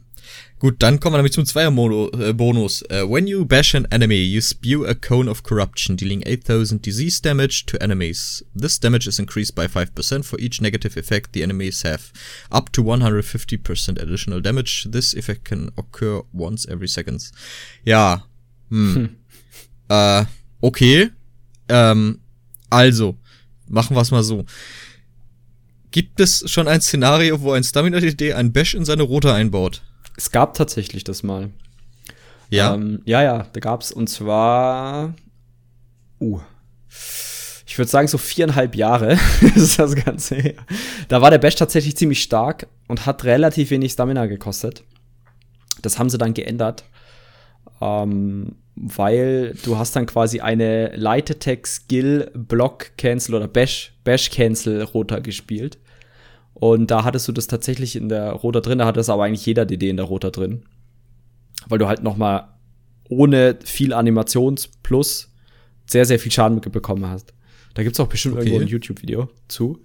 Gut, 0.59 0.77
dann 0.79 0.99
kommen 0.99 1.13
wir 1.13 1.17
nämlich 1.17 1.33
zum 1.33 1.45
Zweier-Bonus. 1.45 2.83
Uh, 2.89 3.07
when 3.07 3.27
you 3.27 3.45
bash 3.45 3.75
an 3.75 3.85
enemy, 3.91 4.23
you 4.23 4.41
spew 4.41 4.85
a 4.85 4.95
cone 4.95 5.29
of 5.29 5.43
corruption, 5.43 5.95
dealing 5.95 6.23
8000 6.25 6.83
disease 6.83 7.21
damage 7.21 7.65
to 7.67 7.77
enemies. 7.77 8.43
This 8.55 8.79
damage 8.79 9.07
is 9.07 9.19
increased 9.19 9.53
by 9.53 9.67
5% 9.67 10.25
for 10.25 10.39
each 10.39 10.59
negative 10.59 10.97
effect 10.97 11.33
the 11.33 11.43
enemies 11.43 11.83
have. 11.83 12.11
Up 12.51 12.71
to 12.71 12.83
150% 12.83 14.01
additional 14.01 14.41
damage. 14.41 14.87
This 14.89 15.13
effect 15.13 15.45
can 15.45 15.69
occur 15.77 16.23
once 16.33 16.65
every 16.67 16.87
seconds. 16.87 17.31
Ja. 17.85 18.23
Hm. 18.69 18.95
hm. 18.95 19.09
Äh, 19.89 20.25
okay. 20.59 21.11
Ähm, 21.69 22.19
also, 22.69 23.17
machen 23.69 23.95
wir 23.95 24.01
es 24.01 24.11
mal 24.11 24.21
so. 24.21 24.45
Gibt 25.91 26.19
es 26.19 26.43
schon 26.51 26.67
ein 26.67 26.81
Szenario, 26.81 27.39
wo 27.39 27.53
ein 27.53 27.63
Stamina-DD 27.63 28.33
ein 28.33 28.51
Bash 28.51 28.73
in 28.73 28.83
seine 28.83 29.03
Rote 29.03 29.33
einbaut? 29.33 29.81
Es 30.17 30.31
gab 30.31 30.55
tatsächlich 30.55 31.05
das 31.05 31.23
mal. 31.23 31.51
Ja. 32.49 32.73
Ähm, 32.73 33.01
ja, 33.05 33.23
ja, 33.23 33.47
da 33.53 33.59
gab's 33.59 33.91
und 33.91 34.07
zwar. 34.07 35.13
Uh. 36.19 36.41
Ich 37.67 37.77
würde 37.77 37.91
sagen, 37.91 38.07
so 38.07 38.17
viereinhalb 38.17 38.75
Jahre 38.75 39.19
ist 39.55 39.77
das 39.77 39.95
Ganze 39.95 40.35
her. 40.35 40.55
Da 41.07 41.21
war 41.21 41.29
der 41.29 41.37
Bash 41.37 41.55
tatsächlich 41.55 41.95
ziemlich 41.95 42.23
stark 42.23 42.67
und 42.87 43.05
hat 43.05 43.23
relativ 43.23 43.69
wenig 43.69 43.91
Stamina 43.91 44.25
gekostet. 44.25 44.83
Das 45.83 45.99
haben 45.99 46.09
sie 46.09 46.17
dann 46.17 46.33
geändert. 46.33 46.83
Ähm, 47.79 48.55
weil 48.75 49.55
du 49.63 49.77
hast 49.77 49.95
dann 49.95 50.05
quasi 50.05 50.39
eine 50.39 50.95
Light 50.95 51.29
Attack 51.31 51.67
Skill 51.67 52.31
Block 52.33 52.91
Cancel 52.97 53.35
oder 53.35 53.47
Bash, 53.47 53.93
Bash 54.03 54.29
Cancel 54.29 54.81
Roter 54.83 55.21
gespielt. 55.21 55.77
Und 56.59 56.89
da 56.89 57.03
hattest 57.03 57.27
du 57.27 57.31
das 57.31 57.45
tatsächlich 57.45 57.95
in 57.95 58.09
der 58.09 58.31
Roter 58.31 58.61
drin, 58.61 58.79
da 58.79 58.87
hat 58.87 58.97
das 58.97 59.09
aber 59.09 59.25
eigentlich 59.25 59.45
jeder 59.45 59.65
DD 59.65 59.89
in 59.89 59.97
der 59.97 60.07
Roter 60.07 60.31
drin. 60.31 60.63
Weil 61.67 61.77
du 61.77 61.87
halt 61.87 62.01
noch 62.01 62.17
mal 62.17 62.57
ohne 63.09 63.59
viel 63.63 63.93
Animations 63.93 64.67
plus 64.81 65.31
sehr, 65.85 66.05
sehr 66.05 66.17
viel 66.17 66.31
Schaden 66.31 66.59
bekommen 66.59 67.07
hast. 67.07 67.33
Da 67.75 67.83
gibt's 67.83 67.99
auch 67.99 68.07
bestimmt 68.07 68.37
okay. 68.37 68.45
irgendwo 68.47 68.61
ein 68.61 68.67
YouTube-Video 68.67 69.29
zu. 69.47 69.83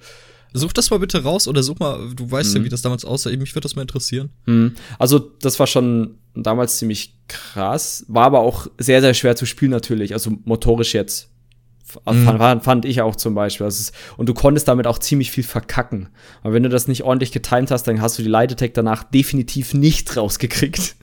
Such 0.55 0.73
das 0.73 0.91
mal 0.91 0.99
bitte 0.99 1.23
raus 1.23 1.47
oder 1.47 1.63
such 1.63 1.79
mal, 1.79 2.11
du 2.15 2.31
weißt 2.31 2.55
mhm. 2.55 2.61
ja, 2.61 2.65
wie 2.65 2.69
das 2.71 2.81
damals 2.81 3.05
aussah. 3.05 3.31
Mich 3.31 3.55
würde 3.55 3.61
das 3.61 3.77
mal 3.77 3.83
interessieren. 3.83 4.31
Mhm. 4.47 4.75
Also, 4.99 5.19
das 5.19 5.59
war 5.59 5.67
schon 5.67 6.19
damals 6.35 6.79
ziemlich 6.79 7.19
krass, 7.29 8.07
war 8.09 8.25
aber 8.25 8.41
auch 8.41 8.67
sehr, 8.79 9.03
sehr 9.03 9.13
schwer 9.13 9.37
zu 9.37 9.45
spielen 9.45 9.71
natürlich, 9.71 10.15
also 10.15 10.33
motorisch 10.45 10.95
jetzt. 10.95 11.32
Mhm. 12.11 12.25
Fand, 12.39 12.65
fand, 12.65 12.85
ich 12.85 13.01
auch 13.03 13.17
zum 13.17 13.35
Beispiel. 13.35 13.65
Also 13.65 13.93
und 14.17 14.29
du 14.29 14.35
konntest 14.35 14.69
damit 14.69 14.87
auch 14.87 14.99
ziemlich 14.99 15.31
viel 15.31 15.45
verkacken. 15.45 16.09
Aber 16.43 16.55
wenn 16.55 16.63
du 16.63 16.69
das 16.69 16.89
nicht 16.89 17.03
ordentlich 17.03 17.33
getimt 17.33 17.71
hast, 17.71 17.85
dann 17.85 18.01
hast 18.01 18.19
du 18.19 18.23
die 18.23 18.29
Light 18.29 18.53
Attack 18.53 18.75
danach 18.75 19.05
definitiv 19.05 19.75
nicht 19.75 20.17
rausgekriegt. 20.17 20.97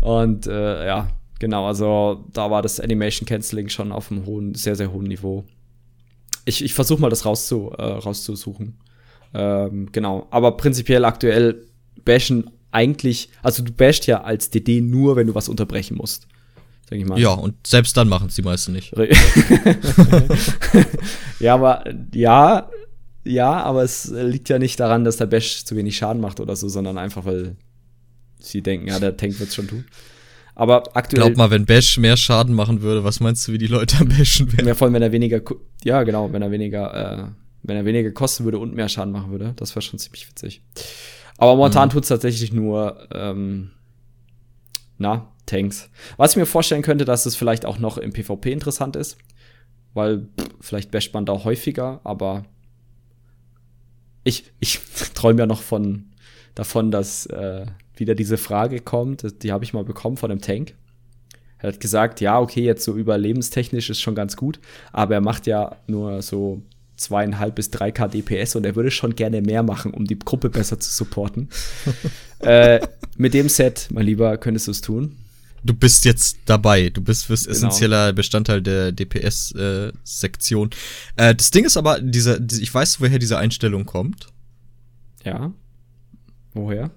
Und 0.00 0.46
äh, 0.46 0.86
ja, 0.86 1.08
genau, 1.38 1.66
also 1.66 2.24
da 2.32 2.50
war 2.50 2.62
das 2.62 2.80
Animation 2.80 3.26
Canceling 3.26 3.68
schon 3.68 3.92
auf 3.92 4.10
einem 4.10 4.26
hohen, 4.26 4.54
sehr, 4.54 4.76
sehr 4.76 4.92
hohen 4.92 5.06
Niveau. 5.06 5.44
Ich, 6.44 6.62
ich 6.62 6.74
versuche 6.74 7.00
mal 7.00 7.10
das 7.10 7.24
rauszu, 7.24 7.72
äh, 7.76 7.82
rauszusuchen. 7.82 8.78
Ähm, 9.34 9.88
genau. 9.92 10.28
Aber 10.30 10.56
prinzipiell 10.56 11.04
aktuell 11.04 11.66
bashen 12.04 12.50
eigentlich, 12.70 13.30
also 13.42 13.62
du 13.62 13.72
bashst 13.72 14.06
ja 14.06 14.22
als 14.22 14.50
DD 14.50 14.80
nur, 14.80 15.16
wenn 15.16 15.26
du 15.26 15.34
was 15.34 15.48
unterbrechen 15.48 15.96
musst. 15.96 16.28
Sag 16.88 16.98
ich 16.98 17.04
mal. 17.04 17.18
Ja, 17.18 17.32
und 17.32 17.66
selbst 17.66 17.96
dann 17.96 18.08
machen 18.08 18.28
es 18.28 18.36
die 18.36 18.42
meisten 18.42 18.72
nicht. 18.72 18.94
ja, 21.40 21.54
aber 21.54 21.84
ja, 22.14 22.70
ja, 23.24 23.62
aber 23.64 23.82
es 23.82 24.08
liegt 24.08 24.48
ja 24.48 24.58
nicht 24.58 24.78
daran, 24.78 25.04
dass 25.04 25.16
der 25.16 25.26
Bash 25.26 25.64
zu 25.64 25.74
wenig 25.74 25.96
Schaden 25.96 26.22
macht 26.22 26.38
oder 26.38 26.54
so, 26.54 26.68
sondern 26.68 26.96
einfach, 26.96 27.24
weil 27.24 27.56
sie 28.38 28.62
denken, 28.62 28.86
ja, 28.86 29.00
der 29.00 29.16
Tank 29.16 29.38
wird's 29.40 29.56
schon 29.56 29.66
tun. 29.66 29.84
Aber 30.54 30.84
aktuell. 30.96 31.24
Glaub 31.24 31.36
mal, 31.36 31.50
wenn 31.50 31.66
Bash 31.66 31.98
mehr 31.98 32.16
Schaden 32.16 32.54
machen 32.54 32.82
würde, 32.82 33.02
was 33.02 33.20
meinst 33.20 33.46
du, 33.46 33.52
wie 33.52 33.58
die 33.58 33.66
Leute 33.66 33.98
am 34.00 34.08
Bashen 34.08 34.52
wären? 34.52 34.68
Ja, 34.68 34.74
vor 34.74 34.86
allem, 34.86 34.94
wenn 34.94 35.02
er 35.02 35.12
weniger, 35.12 35.42
ja, 35.84 36.04
genau, 36.04 36.32
wenn 36.32 36.40
er 36.40 36.52
weniger, 36.52 36.94
äh, 36.94 37.24
wenn 37.64 37.76
er 37.76 37.84
weniger 37.84 38.12
kosten 38.12 38.44
würde 38.44 38.58
und 38.58 38.74
mehr 38.74 38.88
Schaden 38.88 39.12
machen 39.12 39.32
würde, 39.32 39.54
das 39.56 39.74
wäre 39.74 39.82
schon 39.82 39.98
ziemlich 39.98 40.28
witzig. 40.28 40.62
Aber 41.36 41.56
momentan 41.56 41.88
mhm. 41.88 41.92
tut's 41.92 42.08
tatsächlich 42.08 42.52
nur, 42.52 43.08
ähm, 43.12 43.72
na, 44.98 45.32
Tanks. 45.46 45.88
Was 46.16 46.32
ich 46.32 46.36
mir 46.36 46.46
vorstellen 46.46 46.82
könnte, 46.82 47.04
dass 47.04 47.26
es 47.26 47.36
vielleicht 47.36 47.64
auch 47.64 47.78
noch 47.78 47.98
im 47.98 48.12
PvP 48.12 48.52
interessant 48.52 48.96
ist, 48.96 49.16
weil 49.94 50.28
pff, 50.38 50.48
vielleicht 50.60 50.90
basht 50.90 51.14
man 51.14 51.24
da 51.24 51.44
häufiger, 51.44 52.00
aber 52.04 52.44
ich, 54.24 54.52
ich 54.60 54.80
träume 55.14 55.40
ja 55.40 55.46
noch 55.46 55.62
von 55.62 56.12
davon, 56.54 56.90
dass 56.90 57.26
äh, 57.26 57.66
wieder 57.94 58.14
diese 58.14 58.36
Frage 58.36 58.80
kommt, 58.80 59.42
die 59.42 59.52
habe 59.52 59.64
ich 59.64 59.72
mal 59.72 59.84
bekommen 59.84 60.16
von 60.16 60.30
einem 60.30 60.40
Tank. 60.40 60.74
Er 61.58 61.72
hat 61.72 61.80
gesagt, 61.80 62.20
ja, 62.20 62.38
okay, 62.38 62.62
jetzt 62.62 62.84
so 62.84 62.94
überlebenstechnisch 62.94 63.88
ist 63.88 64.00
schon 64.00 64.14
ganz 64.14 64.36
gut, 64.36 64.60
aber 64.92 65.14
er 65.14 65.20
macht 65.20 65.46
ja 65.46 65.76
nur 65.86 66.20
so 66.22 66.62
zweieinhalb 66.96 67.54
bis 67.54 67.70
drei 67.70 67.92
K 67.92 68.08
DPS 68.08 68.56
und 68.56 68.64
er 68.64 68.74
würde 68.74 68.90
schon 68.90 69.14
gerne 69.14 69.42
mehr 69.42 69.62
machen, 69.62 69.92
um 69.92 70.04
die 70.04 70.18
Gruppe 70.18 70.50
besser 70.50 70.78
zu 70.80 70.90
supporten. 70.90 71.48
äh, 72.40 72.80
mit 73.16 73.34
dem 73.34 73.48
Set, 73.48 73.88
mein 73.90 74.06
Lieber, 74.06 74.36
könntest 74.38 74.66
du 74.66 74.70
es 74.72 74.80
tun? 74.80 75.16
Du 75.66 75.74
bist 75.74 76.04
jetzt 76.04 76.38
dabei. 76.46 76.90
Du 76.90 77.00
bist 77.00 77.28
wirst 77.28 77.46
genau. 77.46 77.56
essentieller 77.56 78.12
Bestandteil 78.12 78.62
der 78.62 78.92
DPS-Sektion. 78.92 80.70
Äh, 81.16 81.30
äh, 81.30 81.34
das 81.34 81.50
Ding 81.50 81.64
ist 81.64 81.76
aber, 81.76 82.00
diese, 82.00 82.40
diese, 82.40 82.62
ich 82.62 82.72
weiß, 82.72 83.00
woher 83.00 83.18
diese 83.18 83.38
Einstellung 83.38 83.84
kommt. 83.84 84.28
Ja. 85.24 85.52
Woher? 86.54 86.90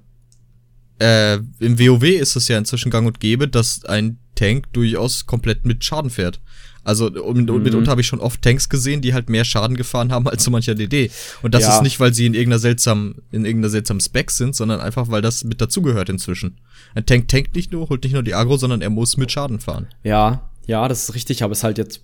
Äh, 1.00 1.40
Im 1.60 1.80
WoW 1.80 2.04
ist 2.04 2.36
es 2.36 2.48
ja 2.48 2.58
inzwischen 2.58 2.92
gang 2.92 3.08
und 3.08 3.20
gäbe, 3.20 3.48
dass 3.48 3.86
ein 3.86 4.18
Tank 4.36 4.72
durchaus 4.74 5.26
komplett 5.26 5.66
mit 5.66 5.84
Schaden 5.84 6.12
fährt. 6.12 6.40
Also 6.84 7.08
und, 7.08 7.50
mhm. 7.50 7.64
mitunter 7.64 7.92
habe 7.92 8.02
ich 8.02 8.08
schon 8.08 8.20
oft 8.20 8.42
Tanks 8.42 8.70
gesehen, 8.70 9.02
die 9.02 9.14
halt 9.14 9.30
mehr 9.30 9.46
Schaden 9.46 9.78
gefahren 9.78 10.12
haben 10.12 10.28
als 10.30 10.44
so 10.44 10.52
mancher 10.52 10.76
DD. 10.76 11.12
Und 11.42 11.54
das 11.54 11.64
ja. 11.64 11.76
ist 11.76 11.84
nicht, 11.84 12.00
weil 12.00 12.14
sie 12.14 12.26
in 12.26 12.34
irgendeiner 12.34 12.60
seltsamen, 12.60 13.16
in 13.32 13.46
irgendeiner 13.46 13.70
seltsamen 13.70 14.02
Spec 14.02 14.32
sind, 14.32 14.56
sondern 14.56 14.80
einfach, 14.80 15.10
weil 15.10 15.22
das 15.22 15.44
mit 15.44 15.62
dazugehört 15.62 16.10
inzwischen. 16.10 16.58
Ein 16.96 17.06
Tank 17.06 17.28
tankt 17.28 17.56
nicht 17.56 17.72
nur, 17.72 17.90
holt 17.90 18.04
nicht 18.04 18.14
nur 18.14 18.24
die 18.24 18.34
Agro, 18.34 18.58
sondern 18.58 18.82
er 18.82 18.90
muss 18.90 19.18
mit 19.18 19.32
Schaden 19.32 19.60
fahren. 19.60 19.88
Ja, 20.04 20.50
ja, 20.66 20.88
das 20.88 21.10
ist 21.10 21.16
richtig, 21.16 21.44
aber 21.44 21.52
es 21.52 21.60
ist 21.60 21.64
halt 21.64 21.78
jetzt 21.78 22.02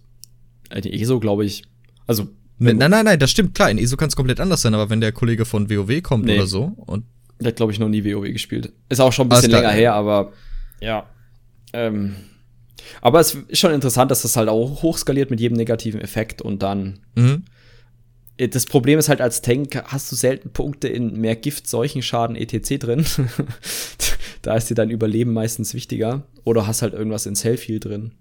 die 0.83 1.01
ESO, 1.01 1.19
glaube 1.19 1.45
ich. 1.45 1.63
Also 2.07 2.27
Nein, 2.57 2.77
nein, 2.77 2.91
nein, 2.91 3.19
das 3.19 3.31
stimmt, 3.31 3.53
klar, 3.53 3.69
in 3.69 3.77
ESO 3.77 3.97
kann 3.97 4.07
es 4.07 4.15
komplett 4.15 4.39
anders 4.39 4.61
sein, 4.61 4.73
aber 4.73 4.89
wenn 4.89 5.01
der 5.01 5.11
Kollege 5.11 5.43
von 5.45 5.69
WoW 5.69 6.01
kommt 6.01 6.25
nee. 6.25 6.37
oder 6.37 6.47
so 6.47 6.73
und. 6.85 7.05
Der 7.39 7.47
hat, 7.47 7.57
glaube 7.57 7.73
ich, 7.73 7.79
noch 7.79 7.89
nie 7.89 8.05
WoW 8.05 8.31
gespielt. 8.31 8.71
Ist 8.87 9.01
auch 9.01 9.11
schon 9.11 9.25
ein 9.25 9.29
bisschen 9.29 9.51
länger 9.51 9.71
her, 9.71 9.93
aber 9.93 10.31
ja. 10.79 11.05
Ähm, 11.73 12.15
aber 13.01 13.19
es 13.19 13.35
ist 13.47 13.59
schon 13.59 13.73
interessant, 13.73 14.11
dass 14.11 14.21
das 14.21 14.37
halt 14.37 14.49
auch 14.49 14.81
hochskaliert 14.81 15.29
mit 15.29 15.39
jedem 15.39 15.57
negativen 15.57 16.01
Effekt 16.01 16.41
und 16.41 16.61
dann. 16.61 16.99
Mhm. 17.15 17.43
Äh, 18.37 18.47
das 18.47 18.65
Problem 18.65 18.99
ist 18.99 19.09
halt, 19.09 19.21
als 19.21 19.41
Tank 19.41 19.81
hast 19.85 20.11
du 20.11 20.15
selten 20.15 20.51
Punkte 20.51 20.87
in 20.87 21.19
mehr 21.19 21.35
Gift, 21.35 21.67
Seuchenschaden, 21.67 22.35
etc. 22.35 22.79
drin. 22.79 23.05
da 24.41 24.55
ist 24.55 24.69
dir 24.69 24.75
dein 24.75 24.89
Überleben 24.89 25.33
meistens 25.33 25.73
wichtiger. 25.73 26.23
Oder 26.43 26.67
hast 26.67 26.81
halt 26.81 26.93
irgendwas 26.93 27.25
in 27.25 27.35
Selfie 27.35 27.79
drin. 27.79 28.11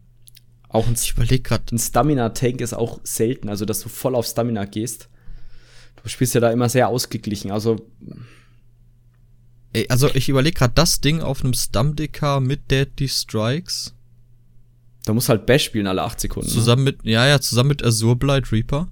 Auch 0.69 0.87
ein, 0.87 0.95
ich 0.95 1.13
überleg 1.13 1.45
grad. 1.45 1.71
ein 1.71 1.79
Stamina-Tank 1.79 2.61
ist 2.61 2.75
auch 2.75 3.01
selten, 3.05 3.49
also 3.49 3.65
dass 3.65 3.81
du 3.81 3.89
voll 3.89 4.15
auf 4.15 4.27
Stamina 4.27 4.65
gehst. 4.65 5.09
Du 6.03 6.09
spielst 6.09 6.35
ja 6.35 6.41
da 6.41 6.51
immer 6.51 6.69
sehr 6.69 6.89
ausgeglichen, 6.89 7.51
also. 7.51 7.77
Ey, 9.73 9.87
also 9.89 10.11
ich 10.15 10.29
überlege 10.29 10.59
gerade 10.59 10.75
das 10.75 11.01
Ding 11.01 11.21
auf 11.21 11.43
einem 11.43 11.55
Stamdicker 11.55 12.41
mit 12.41 12.71
Deadly 12.71 13.09
Strikes. 13.09 13.94
Da 15.05 15.13
muss 15.13 15.29
halt 15.29 15.47
Bash 15.47 15.65
spielen 15.65 15.87
alle 15.87 16.03
acht 16.03 16.21
Sekunden. 16.21 16.49
Ne? 16.49 16.55
Zusammen 16.55 16.85
mit, 16.85 17.05
ja, 17.05 17.27
ja, 17.27 17.41
zusammen 17.41 17.69
mit 17.69 17.85
Azure 17.85 18.17
Blight 18.17 18.53
Reaper. 18.53 18.89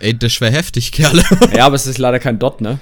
Ey, 0.00 0.18
das 0.18 0.40
wäre 0.40 0.52
heftig, 0.52 0.92
Kerle. 0.92 1.22
ja, 1.54 1.66
aber 1.66 1.76
es 1.76 1.86
ist 1.86 1.98
leider 1.98 2.18
kein 2.18 2.38
Dot, 2.38 2.60
ne? 2.60 2.80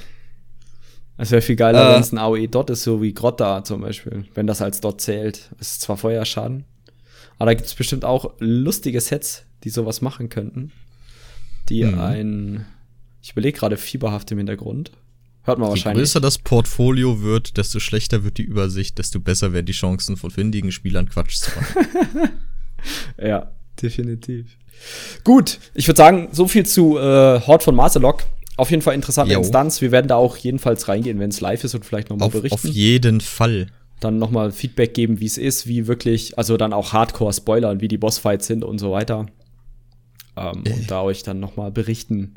Es 1.19 1.31
wäre 1.31 1.43
viel 1.43 1.57
geiler, 1.57 1.91
äh, 1.91 1.95
wenn 1.95 2.01
es 2.01 2.13
ein 2.13 2.19
AOE-Dot 2.19 2.71
ist, 2.71 2.83
so 2.83 3.03
wie 3.03 3.13
Grotta 3.13 3.63
zum 3.63 3.83
Beispiel. 3.83 4.25
Wenn 4.35 4.47
das 4.47 4.63
als 4.63 4.81
Dot 4.81 5.03
zählt. 5.03 5.51
Es 5.59 5.73
ist 5.73 5.83
zwar 5.83 5.99
Feuerschaden, 5.99 6.65
aber 7.39 7.51
da 7.51 7.55
gibt 7.55 7.67
es 7.67 7.75
bestimmt 7.75 8.07
auch 8.07 8.33
lustige 8.39 9.01
Sets, 9.01 9.45
die 9.65 9.71
sowas 9.71 10.01
machen 10.01 10.31
könnten. 10.31 10.73
Die 11.69 11.85
mhm. 11.85 12.01
ein, 12.01 12.67
ich 13.21 13.33
überlege 13.33 13.59
gerade 13.59 13.77
fieberhaft 13.77 14.31
im 14.33 14.39
Hintergrund. 14.39 14.93
Hört 15.43 15.59
man 15.59 15.71
wahrscheinlich. 15.71 15.99
Je 15.99 16.03
größer 16.03 16.21
das 16.21 16.39
Portfolio 16.39 17.23
wird, 17.23 17.57
desto 17.57 17.81
schlechter 17.81 18.25
wird 18.25 18.39
die 18.39 18.43
Übersicht, 18.43 18.99
desto 18.99 19.21
besser 19.21 19.53
werden 19.53 19.67
die 19.67 19.73
Chancen 19.73 20.17
von 20.17 20.31
findigen 20.31 20.71
Spielern 20.71 21.09
Quatsch 21.09 21.37
zu 21.37 21.51
machen. 21.57 22.31
ja, 23.19 23.51
definitiv. 23.81 24.57
Gut, 25.25 25.59
ich 25.75 25.87
würde 25.87 25.99
sagen, 25.99 26.29
so 26.33 26.47
viel 26.47 26.67
zu 26.67 26.99
äh, 26.99 27.41
Hort 27.41 27.63
von 27.63 27.75
Marcelok. 27.75 28.25
Auf 28.57 28.71
jeden 28.71 28.83
Fall 28.83 28.95
interessante 28.95 29.33
jo. 29.33 29.39
Instanz. 29.39 29.81
Wir 29.81 29.91
werden 29.91 30.09
da 30.09 30.17
auch 30.17 30.37
jedenfalls 30.37 30.89
reingehen, 30.89 31.19
wenn 31.19 31.31
es 31.31 31.41
live 31.41 31.65
ist 31.65 31.75
und 31.75 31.85
vielleicht 31.85 32.11
nochmal 32.11 32.29
berichten. 32.29 32.55
Auf 32.55 32.65
jeden 32.65 33.21
Fall. 33.23 33.69
Dann 34.01 34.19
nochmal 34.19 34.53
Feedback 34.53 34.93
geben, 34.93 35.21
wie 35.21 35.27
es 35.27 35.39
ist, 35.39 35.67
wie 35.67 35.87
wirklich, 35.87 36.37
also 36.39 36.57
dann 36.57 36.73
auch 36.73 36.93
Hardcore-Spoilern, 36.93 37.81
wie 37.81 37.89
die 37.89 37.99
Bossfights 37.99 38.47
sind 38.47 38.65
und 38.65 38.79
so 38.79 38.93
weiter. 38.93 39.27
Ähm, 40.37 40.63
äh. 40.65 40.73
Und 40.73 40.91
da 40.91 41.03
euch 41.03 41.23
dann 41.23 41.41
nochmal 41.41 41.71
berichten, 41.71 42.35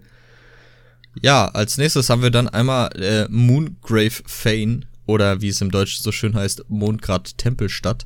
ja, 1.21 1.47
als 1.47 1.77
nächstes 1.77 2.09
haben 2.09 2.21
wir 2.21 2.31
dann 2.31 2.49
einmal 2.49 2.89
äh, 2.99 3.27
Moongrave 3.29 4.23
Fane. 4.25 4.81
oder 5.05 5.41
wie 5.41 5.49
es 5.49 5.61
im 5.61 5.71
Deutschen 5.71 6.03
so 6.03 6.11
schön 6.11 6.35
heißt, 6.35 6.65
Mondgrad 6.69 7.37
Tempelstadt. 7.37 8.05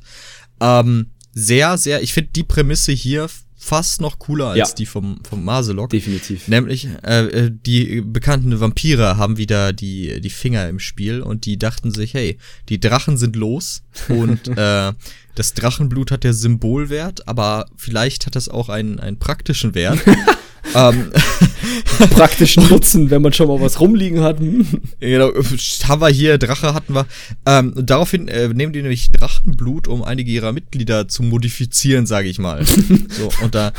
Ähm, 0.60 1.10
sehr, 1.32 1.78
sehr, 1.78 2.02
ich 2.02 2.12
finde 2.12 2.30
die 2.34 2.42
Prämisse 2.42 2.92
hier 2.92 3.28
fast 3.60 4.00
noch 4.00 4.18
cooler 4.20 4.50
als 4.50 4.70
ja. 4.70 4.74
die 4.76 4.86
vom, 4.86 5.20
vom 5.28 5.44
Maselok. 5.44 5.90
Definitiv. 5.90 6.46
Nämlich, 6.48 6.88
äh, 7.04 7.26
äh, 7.26 7.50
die 7.52 8.00
bekannten 8.00 8.58
Vampire 8.60 9.16
haben 9.16 9.36
wieder 9.36 9.72
die, 9.72 10.20
die 10.20 10.30
Finger 10.30 10.68
im 10.68 10.78
Spiel 10.78 11.20
und 11.20 11.44
die 11.44 11.58
dachten 11.58 11.90
sich, 11.90 12.14
hey, 12.14 12.38
die 12.68 12.78
Drachen 12.78 13.18
sind 13.18 13.34
los 13.36 13.82
und 14.08 14.48
äh, 14.56 14.92
das 15.34 15.54
Drachenblut 15.54 16.10
hat 16.10 16.24
ja 16.24 16.32
Symbolwert, 16.32 17.26
aber 17.28 17.66
vielleicht 17.76 18.26
hat 18.26 18.36
das 18.36 18.48
auch 18.48 18.68
einen, 18.68 19.00
einen 19.00 19.18
praktischen 19.18 19.74
Wert. 19.74 19.98
ähm, 20.74 21.10
praktischen 22.10 22.68
Nutzen, 22.68 23.10
wenn 23.10 23.22
man 23.22 23.32
schon 23.32 23.48
mal 23.48 23.60
was 23.60 23.80
rumliegen 23.80 24.22
hat. 24.22 24.38
genau, 25.00 25.32
haben 25.84 26.00
wir 26.00 26.08
hier, 26.08 26.38
Drache 26.38 26.74
hatten 26.74 26.94
wir. 26.94 27.06
Ähm, 27.46 27.72
daraufhin 27.76 28.28
äh, 28.28 28.48
nehmen 28.48 28.72
die 28.72 28.82
nämlich 28.82 29.10
Drachenblut, 29.10 29.88
um 29.88 30.02
einige 30.02 30.30
ihrer 30.30 30.52
Mitglieder 30.52 31.08
zu 31.08 31.22
modifizieren, 31.22 32.06
sage 32.06 32.28
ich 32.28 32.38
mal. 32.38 32.64
so, 33.08 33.30
und 33.42 33.54
da 33.54 33.72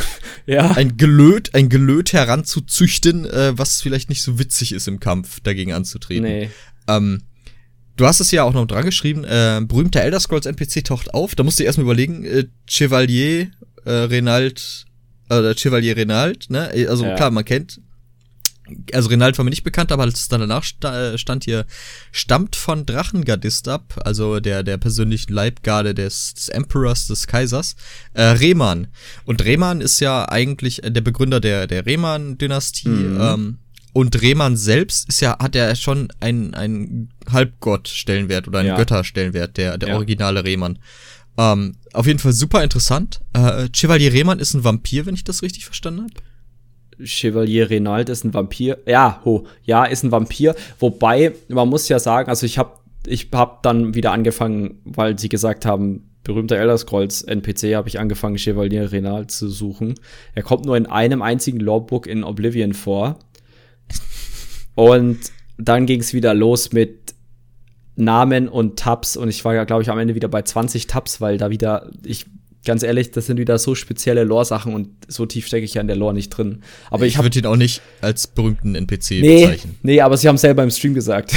ja. 0.45 0.71
ein 0.71 0.97
Gelöt, 0.97 1.55
ein 1.55 1.69
Gelöt 1.69 2.13
heranzuzüchten, 2.13 3.25
äh, 3.25 3.57
was 3.57 3.81
vielleicht 3.81 4.09
nicht 4.09 4.21
so 4.21 4.39
witzig 4.39 4.71
ist 4.71 4.87
im 4.87 4.99
Kampf 4.99 5.39
dagegen 5.41 5.73
anzutreten. 5.73 6.23
Nee. 6.23 6.49
Ähm, 6.87 7.21
Du 7.99 8.07
hast 8.07 8.21
es 8.21 8.31
ja 8.31 8.43
auch 8.43 8.53
noch 8.53 8.65
dran 8.65 8.85
geschrieben, 8.85 9.25
äh, 9.25 9.59
berühmter 9.61 9.99
Elder 9.99 10.21
Scrolls 10.21 10.45
NPC 10.45 10.85
taucht 10.85 11.13
auf. 11.13 11.35
Da 11.35 11.43
musst 11.43 11.59
du 11.59 11.65
erstmal 11.65 11.83
überlegen, 11.83 12.23
äh, 12.23 12.45
Chevalier 12.65 13.51
äh, 13.83 13.91
Renald 13.91 14.85
oder 15.29 15.55
Chevalier 15.55 15.95
Renald, 15.95 16.49
ne? 16.49 16.71
Also 16.87 17.05
ja. 17.05 17.15
klar, 17.15 17.31
man 17.31 17.45
kennt. 17.45 17.79
Also 18.93 19.09
Renald 19.09 19.35
war 19.37 19.43
mir 19.43 19.49
nicht 19.49 19.63
bekannt, 19.63 19.91
aber 19.91 20.03
als 20.03 20.19
es 20.19 20.27
dann 20.27 20.41
danach 20.41 20.63
stand 20.63 21.43
hier, 21.43 21.65
stammt 22.11 22.55
von 22.55 22.85
Drachengardist 22.85 23.67
ab, 23.67 23.99
also 24.05 24.39
der, 24.39 24.61
der 24.61 24.77
persönlichen 24.77 25.33
Leibgarde 25.33 25.95
des, 25.95 26.35
des 26.35 26.49
Emperors, 26.49 27.07
des 27.07 27.25
Kaisers, 27.25 27.75
äh, 28.13 28.21
Rehman. 28.21 28.87
Und 29.25 29.43
Rehman 29.43 29.81
ist 29.81 29.99
ja 30.01 30.29
eigentlich 30.29 30.81
der 30.85 31.01
Begründer 31.01 31.39
der, 31.39 31.65
der 31.65 31.87
Rehman-Dynastie, 31.87 32.89
mhm. 32.89 33.19
ähm, 33.19 33.57
und 33.91 34.21
Rehman 34.21 34.55
selbst 34.55 35.09
ist 35.09 35.19
ja, 35.21 35.37
hat 35.39 35.55
ja 35.55 35.75
schon 35.75 36.09
einen, 36.19 36.53
einen 36.53 37.09
Halbgott-Stellenwert 37.31 38.47
oder 38.47 38.59
einen 38.59 38.69
ja. 38.69 38.77
Götter-Stellenwert, 38.77 39.57
der, 39.57 39.77
der 39.77 39.89
ja. 39.89 39.95
originale 39.95 40.43
Rehman. 40.43 40.79
Ähm, 41.39 41.75
auf 41.93 42.05
jeden 42.05 42.19
Fall 42.19 42.33
super 42.33 42.61
interessant. 42.63 43.21
Äh, 43.31 43.69
Chevalier 43.73 44.11
Rehmann 44.11 44.39
ist 44.39 44.53
ein 44.55 44.65
Vampir, 44.65 45.05
wenn 45.05 45.15
ich 45.15 45.23
das 45.23 45.41
richtig 45.41 45.63
verstanden 45.65 46.01
habe. 46.01 47.05
Chevalier 47.05 47.69
Renald 47.69 48.09
ist 48.09 48.25
ein 48.25 48.33
Vampir. 48.33 48.79
Ja, 48.85 49.21
ho, 49.23 49.47
ja, 49.63 49.85
ist 49.85 50.03
ein 50.03 50.11
Vampir. 50.11 50.53
Wobei, 50.79 51.33
man 51.47 51.69
muss 51.69 51.87
ja 51.87 51.97
sagen, 51.97 52.29
also 52.29 52.45
ich 52.45 52.57
habe 52.57 52.73
ich 53.07 53.29
hab 53.31 53.63
dann 53.63 53.93
wieder 53.95 54.11
angefangen, 54.11 54.81
weil 54.83 55.17
sie 55.17 55.29
gesagt 55.29 55.65
haben, 55.65 56.09
berühmter 56.25 56.57
Elder 56.57 56.77
Scrolls 56.77 57.21
NPC, 57.21 57.75
habe 57.75 57.87
ich 57.87 57.99
angefangen, 57.99 58.37
Chevalier 58.37 58.91
Renald 58.91 59.31
zu 59.31 59.47
suchen. 59.47 59.95
Er 60.35 60.43
kommt 60.43 60.65
nur 60.65 60.75
in 60.75 60.87
einem 60.87 61.21
einzigen 61.21 61.61
Lawbook 61.61 62.05
in 62.05 62.25
Oblivion 62.25 62.73
vor. 62.73 63.17
Und 64.75 65.19
dann 65.57 65.85
ging 65.85 66.01
es 66.01 66.13
wieder 66.13 66.33
los 66.33 66.73
mit 66.73 67.15
Namen 67.99 68.47
und 68.47 68.79
Tabs 68.79 69.17
und 69.17 69.29
ich 69.29 69.43
war 69.45 69.53
ja, 69.53 69.63
glaube 69.65 69.83
ich, 69.83 69.89
am 69.89 69.99
Ende 69.99 70.15
wieder 70.15 70.27
bei 70.27 70.41
20 70.41 70.87
Tabs, 70.87 71.21
weil 71.21 71.37
da 71.37 71.49
wieder, 71.49 71.91
ich, 72.03 72.25
ganz 72.65 72.83
ehrlich, 72.83 73.11
das 73.11 73.25
sind 73.25 73.37
wieder 73.37 73.57
so 73.57 73.75
spezielle 73.75 74.23
Lore-Sachen 74.23 74.73
und 74.73 74.89
so 75.07 75.25
tief 75.25 75.47
stecke 75.47 75.65
ich 75.65 75.73
ja 75.73 75.81
in 75.81 75.87
der 75.87 75.95
Lore 75.95 76.13
nicht 76.13 76.29
drin. 76.29 76.61
Aber 76.89 77.05
ich, 77.05 77.15
ich 77.15 77.21
würde 77.21 77.39
ihn 77.39 77.45
auch 77.45 77.55
nicht 77.55 77.81
als 78.01 78.27
berühmten 78.27 78.75
NPC 78.75 79.11
nee, 79.21 79.45
bezeichnen. 79.45 79.75
Nee, 79.83 80.01
aber 80.01 80.17
sie 80.17 80.27
haben 80.27 80.37
selber 80.37 80.63
im 80.63 80.71
Stream 80.71 80.93
gesagt. 80.93 81.33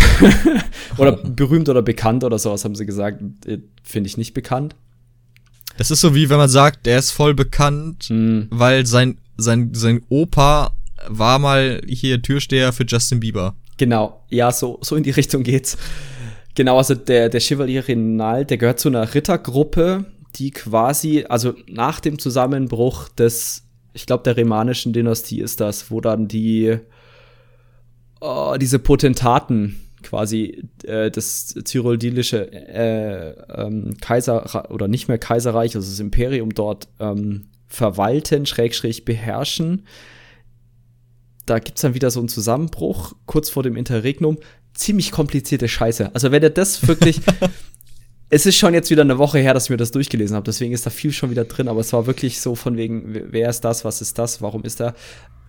oder 0.99 1.13
berühmt 1.13 1.69
oder 1.69 1.83
bekannt 1.83 2.25
oder 2.25 2.39
sowas 2.39 2.65
haben 2.65 2.75
sie 2.75 2.87
gesagt. 2.87 3.23
Äh, 3.47 3.59
finde 3.83 4.09
ich 4.09 4.17
nicht 4.17 4.35
bekannt. 4.35 4.75
Das 5.79 5.91
ist 5.91 6.01
so 6.01 6.15
wie 6.15 6.29
wenn 6.29 6.37
man 6.37 6.51
sagt, 6.51 6.87
der 6.87 6.99
ist 6.99 7.11
voll 7.13 7.35
bekannt, 7.35 8.11
mhm. 8.11 8.49
weil 8.51 8.87
sein, 8.87 9.19
sein, 9.37 9.71
sein 9.75 10.03
Opa 10.09 10.73
war 11.09 11.39
mal 11.39 11.81
hier 11.87 12.21
Türsteher 12.21 12.73
für 12.73 12.85
Justin 12.85 13.21
Bieber. 13.21 13.55
Genau, 13.79 14.23
ja, 14.29 14.53
so, 14.53 14.79
so 14.83 14.97
in 14.97 15.03
die 15.03 15.11
Richtung 15.11 15.43
geht's. 15.43 15.77
Genau, 16.55 16.77
also 16.77 16.95
der, 16.95 17.29
der 17.29 17.41
Chevalier 17.41 17.87
Renal, 17.89 18.45
der 18.45 18.59
gehört 18.59 18.79
zu 18.79 18.89
einer 18.89 19.15
Rittergruppe, 19.15 20.05
die 20.37 20.51
quasi, 20.51 21.25
also 21.29 21.55
nach 21.67 22.01
dem 22.01 22.19
Zusammenbruch 22.19 23.09
des, 23.09 23.65
ich 23.95 24.07
glaube, 24.07 24.25
der 24.25 24.37
remanischen 24.37 24.93
Dynastie 24.93 25.41
ist 25.41 25.61
das, 25.61 25.91
wo 25.91 26.01
dann 26.01 26.29
die, 26.29 26.79
oh, 28.21 28.57
diese 28.61 28.79
Potentaten 28.79 29.79
quasi 30.03 30.65
äh, 30.85 31.11
das 31.11 31.55
cyrillische 31.65 32.53
äh, 32.53 33.31
ähm, 33.55 33.95
Kaiser 34.01 34.71
oder 34.71 34.89
nicht 34.89 35.09
mehr 35.09 35.19
Kaiserreich, 35.19 35.77
also 35.77 35.89
das 35.89 36.01
Imperium 36.01 36.53
dort 36.55 36.89
ähm, 36.99 37.47
verwalten, 37.67 38.45
schrägstrich 38.47 39.05
beherrschen. 39.05 39.87
Da 41.47 41.59
gibt's 41.59 41.83
dann 41.83 41.95
wieder 41.95 42.11
so 42.11 42.21
einen 42.21 42.29
Zusammenbruch 42.29 43.15
kurz 43.27 43.49
vor 43.49 43.63
dem 43.63 43.77
Interregnum 43.77 44.39
ziemlich 44.75 45.11
komplizierte 45.11 45.69
Scheiße. 45.69 46.15
Also 46.15 46.31
wenn 46.33 46.43
er 46.43 46.51
das 46.51 46.87
wirklich. 46.87 47.21
es 48.33 48.47
ist 48.47 48.57
schon 48.57 48.73
jetzt 48.73 48.91
wieder 48.91 49.03
eine 49.03 49.19
Woche 49.19 49.39
her, 49.39 49.53
dass 49.53 49.65
ich 49.65 49.71
mir 49.71 49.77
das 49.77 49.91
durchgelesen 49.91 50.35
habe, 50.37 50.45
deswegen 50.45 50.73
ist 50.73 50.87
da 50.87 50.91
viel 50.91 51.13
schon 51.13 51.31
wieder 51.31 51.45
drin, 51.45 51.69
aber 51.69 51.81
es 51.81 51.93
war 51.93 52.07
wirklich 52.07 52.41
so 52.41 52.55
von 52.55 52.79
wegen, 52.79 53.05
wer 53.31 53.51
ist 53.51 53.61
das, 53.61 53.85
was 53.85 54.01
ist 54.01 54.19
das, 54.19 54.41
warum 54.41 54.65
ist 54.65 54.81
er. 54.81 54.95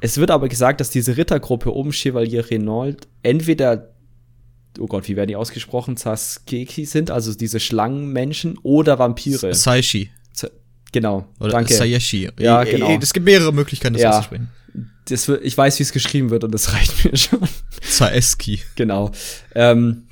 Es 0.01 0.17
wird 0.17 0.31
aber 0.31 0.49
gesagt, 0.49 0.81
dass 0.81 0.89
diese 0.89 1.15
Rittergruppe 1.15 1.71
um 1.71 1.93
Chevalier 1.93 2.51
Renault 2.51 3.07
entweder, 3.21 3.93
oh 4.79 4.87
Gott, 4.87 5.07
wie 5.07 5.15
werden 5.15 5.29
die 5.29 5.37
ausgesprochen, 5.37 5.95
Saskeki 5.95 6.83
sind, 6.83 7.09
also 7.09 7.33
diese 7.33 7.61
Schlangenmenschen 7.61 8.59
oder 8.63 8.99
Vampire. 8.99 9.53
Saishi. 9.53 10.09
Genau, 10.91 11.25
oder 11.39 11.49
danke. 11.49 11.73
Sayeshi. 11.73 12.29
Ja, 12.37 12.63
genau. 12.65 12.99
Es 13.01 13.13
gibt 13.13 13.25
mehrere 13.25 13.51
Möglichkeiten, 13.53 13.93
das 13.93 14.03
ja. 14.03 14.09
auszusprechen 14.11 14.49
das, 15.09 15.27
ich 15.29 15.57
weiß, 15.57 15.79
wie 15.79 15.83
es 15.83 15.91
geschrieben 15.91 16.29
wird 16.29 16.43
und 16.43 16.53
das 16.53 16.73
reicht 16.73 17.05
mir 17.05 17.17
schon. 17.17 17.47
Zaeski. 17.81 18.61
Genau. 18.75 19.11
Ähm, 19.55 20.03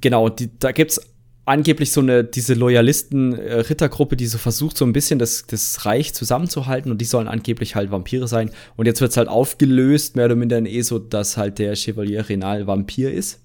genau, 0.00 0.28
die, 0.28 0.50
da 0.58 0.72
gibt's 0.72 1.00
angeblich 1.46 1.92
so 1.92 2.00
eine, 2.00 2.24
diese 2.24 2.54
Loyalisten-Rittergruppe, 2.54 4.16
die 4.16 4.26
so 4.26 4.38
versucht, 4.38 4.76
so 4.76 4.84
ein 4.84 4.92
bisschen 4.92 5.18
das, 5.18 5.46
das 5.46 5.84
Reich 5.84 6.14
zusammenzuhalten 6.14 6.90
und 6.90 7.00
die 7.00 7.04
sollen 7.04 7.28
angeblich 7.28 7.74
halt 7.74 7.90
Vampire 7.90 8.28
sein. 8.28 8.50
Und 8.76 8.86
jetzt 8.86 9.00
wird's 9.00 9.16
halt 9.16 9.28
aufgelöst, 9.28 10.16
mehr 10.16 10.26
oder 10.26 10.36
minder 10.36 10.58
in 10.58 10.66
eh 10.66 10.80
so, 10.80 10.98
dass 10.98 11.36
halt 11.36 11.58
der 11.58 11.76
Chevalier 11.76 12.28
Renal 12.28 12.66
Vampir 12.66 13.12
ist. 13.12 13.40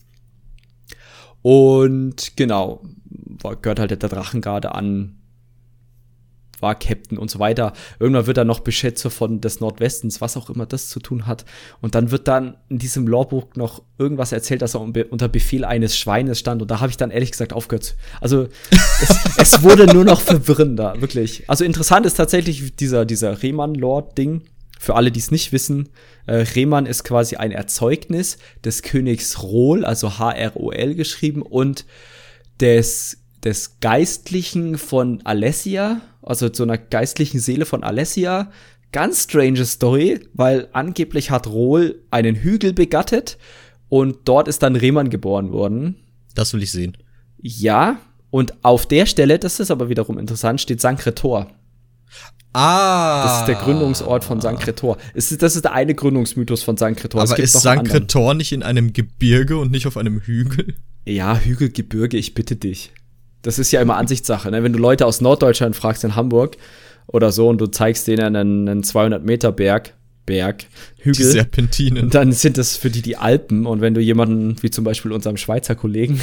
Und 1.41 2.37
genau, 2.37 2.83
gehört 3.61 3.79
halt 3.79 3.91
der 3.91 3.97
Drachengarde 3.97 4.73
an, 4.75 5.18
war 6.61 6.75
Captain 6.75 7.17
und 7.17 7.29
so 7.31 7.39
weiter. 7.39 7.73
Irgendwann 7.99 8.27
wird 8.27 8.37
er 8.37 8.45
noch 8.45 8.59
Beschätzer 8.59 9.09
von 9.09 9.41
des 9.41 9.59
Nordwestens, 9.59 10.21
was 10.21 10.37
auch 10.37 10.49
immer 10.49 10.65
das 10.65 10.89
zu 10.89 10.99
tun 10.99 11.27
hat. 11.27 11.45
Und 11.81 11.95
dann 11.95 12.11
wird 12.11 12.27
dann 12.27 12.57
in 12.69 12.79
diesem 12.79 13.07
Lawbuch 13.07 13.47
noch 13.55 13.81
irgendwas 13.97 14.31
erzählt, 14.31 14.61
dass 14.61 14.75
er 14.75 14.81
unter 14.81 15.27
Befehl 15.27 15.65
eines 15.65 15.97
Schweines 15.97 16.39
stand. 16.39 16.61
Und 16.61 16.71
da 16.71 16.79
habe 16.79 16.89
ich 16.89 16.97
dann 16.97 17.11
ehrlich 17.11 17.31
gesagt 17.31 17.53
aufgehört. 17.53 17.95
Also 18.21 18.47
es, 18.71 19.37
es, 19.37 19.63
wurde 19.63 19.85
nur 19.87 20.05
noch 20.05 20.21
verwirrender, 20.21 20.95
wirklich. 20.99 21.43
Also 21.47 21.63
interessant 21.63 22.05
ist 22.05 22.15
tatsächlich 22.15 22.75
dieser, 22.75 23.05
dieser 23.05 23.41
Rehmann-Lord-Ding. 23.41 24.43
Für 24.81 24.95
alle, 24.95 25.11
die 25.11 25.19
es 25.19 25.29
nicht 25.29 25.51
wissen, 25.51 25.89
äh, 26.25 26.35
Rehmann 26.35 26.85
ist 26.85 27.03
quasi 27.03 27.35
ein 27.35 27.51
Erzeugnis 27.51 28.37
des 28.63 28.81
Königs 28.81 29.43
Rol, 29.43 29.83
also 29.83 30.17
H-R-O-L 30.17 30.95
geschrieben, 30.95 31.41
und 31.41 31.85
des 32.61 33.17
des 33.43 33.79
Geistlichen 33.79 34.77
von 34.77 35.21
Alessia, 35.25 36.01
also 36.21 36.49
so 36.51 36.63
einer 36.63 36.77
geistlichen 36.77 37.39
Seele 37.39 37.65
von 37.65 37.83
Alessia. 37.83 38.51
Ganz 38.91 39.23
strange 39.23 39.65
Story, 39.65 40.19
weil 40.33 40.67
angeblich 40.73 41.29
hat 41.29 41.47
Rohl 41.47 42.01
einen 42.09 42.35
Hügel 42.35 42.73
begattet 42.73 43.37
und 43.87 44.17
dort 44.25 44.47
ist 44.47 44.63
dann 44.63 44.75
Rehmann 44.75 45.09
geboren 45.09 45.51
worden. 45.51 45.95
Das 46.33 46.53
will 46.53 46.63
ich 46.63 46.71
sehen. 46.71 46.97
Ja, 47.37 47.99
und 48.31 48.53
auf 48.63 48.87
der 48.87 49.05
Stelle, 49.05 49.39
das 49.39 49.59
ist 49.59 49.71
aber 49.71 49.89
wiederum 49.89 50.17
interessant, 50.17 50.59
steht 50.59 50.81
Sankretor. 50.81 51.47
Ah. 52.51 53.23
Das 53.23 53.39
ist 53.41 53.47
der 53.47 53.55
Gründungsort 53.55 54.23
von 54.23 54.41
Sankretor. 54.41 54.97
das 55.13 55.31
ist 55.31 55.63
der 55.63 55.71
eine 55.71 55.93
Gründungsmythos 55.93 56.63
von 56.63 56.77
Sankretor. 56.77 57.21
Aber 57.21 57.37
ist 57.37 57.53
Sankretor 57.53 58.33
nicht 58.33 58.51
in 58.51 58.63
einem 58.63 58.91
Gebirge 58.91 59.57
und 59.57 59.69
nicht 59.69 59.85
auf 59.85 59.97
einem 59.97 60.19
Hügel? 60.21 60.75
Ja, 61.05 61.37
Hügel, 61.37 61.69
Gebirge, 61.69 62.17
ich 62.17 62.33
bitte 62.33 62.55
dich 62.55 62.91
das 63.41 63.59
ist 63.59 63.71
ja 63.71 63.81
immer 63.81 63.97
Ansichtssache. 63.97 64.51
Ne? 64.51 64.63
Wenn 64.63 64.73
du 64.73 64.79
Leute 64.79 65.05
aus 65.05 65.21
Norddeutschland 65.21 65.75
fragst 65.75 66.03
in 66.03 66.15
Hamburg 66.15 66.57
oder 67.07 67.31
so 67.31 67.47
und 67.47 67.59
du 67.59 67.67
zeigst 67.67 68.07
denen 68.07 68.35
einen, 68.35 68.67
einen 68.67 68.83
200 68.83 69.23
Meter 69.23 69.51
Berg, 69.51 69.93
Berg, 70.25 70.65
Hügel. 70.97 71.25
Die 71.25 71.31
Serpentinen. 71.31 72.09
Dann 72.11 72.31
sind 72.33 72.59
das 72.59 72.77
für 72.77 72.91
die 72.91 73.01
die 73.01 73.17
Alpen. 73.17 73.65
Und 73.65 73.81
wenn 73.81 73.95
du 73.95 74.01
jemanden, 74.01 74.61
wie 74.61 74.69
zum 74.69 74.83
Beispiel 74.83 75.11
unserem 75.11 75.37
Schweizer 75.37 75.73
Kollegen, 75.73 76.19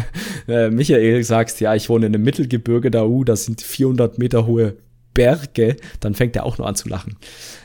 äh, 0.48 0.70
Michael, 0.70 1.22
sagst, 1.24 1.60
ja, 1.60 1.74
ich 1.74 1.90
wohne 1.90 2.06
in 2.06 2.14
einem 2.14 2.24
Mittelgebirge, 2.24 2.90
da, 2.90 3.04
uh, 3.04 3.22
das 3.22 3.44
sind 3.44 3.60
400 3.60 4.18
Meter 4.18 4.46
hohe 4.46 4.76
Berge, 5.12 5.76
dann 6.00 6.14
fängt 6.14 6.36
er 6.36 6.46
auch 6.46 6.56
nur 6.56 6.66
an 6.66 6.74
zu 6.74 6.88
lachen. 6.88 7.16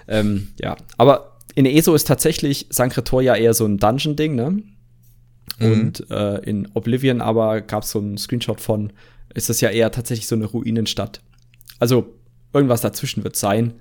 Ähm, 0.10 0.50
ja, 0.60 0.76
aber 0.98 1.38
in 1.56 1.66
ESO 1.66 1.96
ist 1.96 2.08
tatsächlich 2.08 2.68
Sankretor 2.70 3.22
ja 3.22 3.36
eher 3.36 3.54
so 3.54 3.66
ein 3.66 3.78
Dungeon-Ding, 3.78 4.36
ne? 4.36 4.62
Mhm. 5.60 5.72
Und 5.72 6.10
äh, 6.12 6.38
in 6.40 6.70
Oblivion 6.74 7.22
aber 7.22 7.62
gab 7.62 7.84
es 7.84 7.92
so 7.92 8.00
einen 8.00 8.18
Screenshot 8.18 8.62
von, 8.62 8.92
ist 9.34 9.50
das 9.50 9.62
ja 9.62 9.70
eher 9.70 9.92
tatsächlich 9.92 10.28
so 10.28 10.36
eine 10.36 10.46
Ruinenstadt. 10.46 11.22
Also 11.80 12.14
irgendwas 12.54 12.82
dazwischen 12.82 13.24
wird 13.24 13.36
sein. 13.36 13.74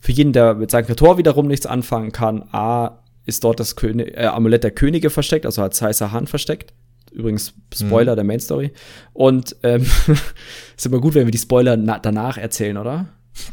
Für 0.00 0.12
jeden, 0.12 0.32
der 0.32 0.54
mit 0.54 0.70
seinem 0.70 0.94
Tor 0.96 1.18
wiederum 1.18 1.46
nichts 1.46 1.66
anfangen 1.66 2.12
kann, 2.12 2.42
A, 2.52 3.02
ist 3.26 3.44
dort 3.44 3.60
das 3.60 3.76
König, 3.76 4.16
äh, 4.16 4.26
Amulett 4.26 4.64
der 4.64 4.70
Könige 4.70 5.10
versteckt, 5.10 5.46
also 5.46 5.62
als 5.62 5.80
heißer 5.80 6.12
Hand 6.12 6.28
versteckt. 6.28 6.74
Übrigens 7.12 7.54
Spoiler 7.72 8.12
mhm. 8.12 8.16
der 8.16 8.24
Main 8.24 8.40
Story. 8.40 8.72
Und 9.12 9.56
ähm, 9.62 9.86
ist 10.76 10.86
immer 10.86 11.00
gut, 11.00 11.14
wenn 11.14 11.26
wir 11.26 11.30
die 11.30 11.38
Spoiler 11.38 11.76
danach 11.76 12.38
erzählen, 12.38 12.76
oder? 12.76 13.08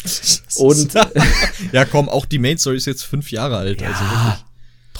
Und 0.56 0.94
ja, 1.72 1.86
komm, 1.86 2.10
auch 2.10 2.26
die 2.26 2.40
Main 2.40 2.58
Story 2.58 2.78
ist 2.78 2.86
jetzt 2.86 3.04
fünf 3.04 3.32
Jahre 3.32 3.58
alt. 3.58 3.82
Ja, 3.82 3.88
also 3.88 4.04
wirklich. 4.04 4.46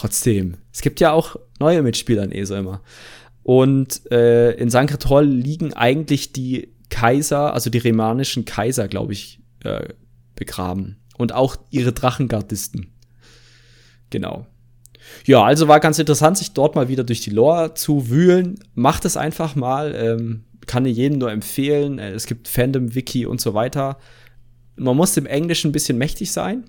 Trotzdem. 0.02 0.58
Es 0.74 0.82
gibt 0.82 1.00
ja 1.00 1.12
auch 1.12 1.36
neue 1.60 1.84
Mitspieler 1.84 2.24
in 2.24 2.32
ESO 2.32 2.56
immer. 2.56 2.82
Und 3.44 4.12
äh, 4.12 4.54
in 4.54 4.72
Sankretor 4.72 5.22
liegen 5.22 5.74
eigentlich 5.74 6.34
die 6.34 6.74
Kaiser, 6.90 7.54
also 7.54 7.70
die 7.70 7.78
remanischen 7.78 8.46
Kaiser, 8.46 8.88
glaube 8.88 9.14
ich, 9.14 9.42
äh, 9.64 9.90
begraben. 10.34 10.98
Und 11.20 11.34
auch 11.34 11.56
ihre 11.70 11.94
Drachengardisten. 11.94 12.88
Genau. 14.10 14.48
Ja, 15.28 15.44
also 15.44 15.68
war 15.68 15.80
ganz 15.80 16.00
interessant, 16.00 16.40
sich 16.40 16.54
dort 16.54 16.74
mal 16.74 16.88
wieder 16.88 17.04
durch 17.04 17.22
die 17.22 17.30
Lore 17.30 17.76
zu 17.76 18.10
wühlen. 18.10 18.56
Macht 18.74 19.06
es 19.06 19.18
einfach 19.18 19.56
mal. 19.56 19.94
Ähm, 19.94 20.46
kann 20.66 20.88
ich 20.88 20.98
jedem 20.98 21.20
nur 21.20 21.32
empfehlen. 21.32 22.00
Äh, 22.00 22.14
es 22.14 22.26
gibt 22.26 22.48
Fandom-Wiki 22.48 23.28
und 23.28 23.40
so 23.40 23.54
weiter. 23.54 24.00
Man 24.78 24.98
muss 24.98 25.16
im 25.16 25.28
Englischen 25.28 25.70
ein 25.70 25.74
bisschen 25.74 26.00
mächtig 26.00 26.32
sein. 26.32 26.64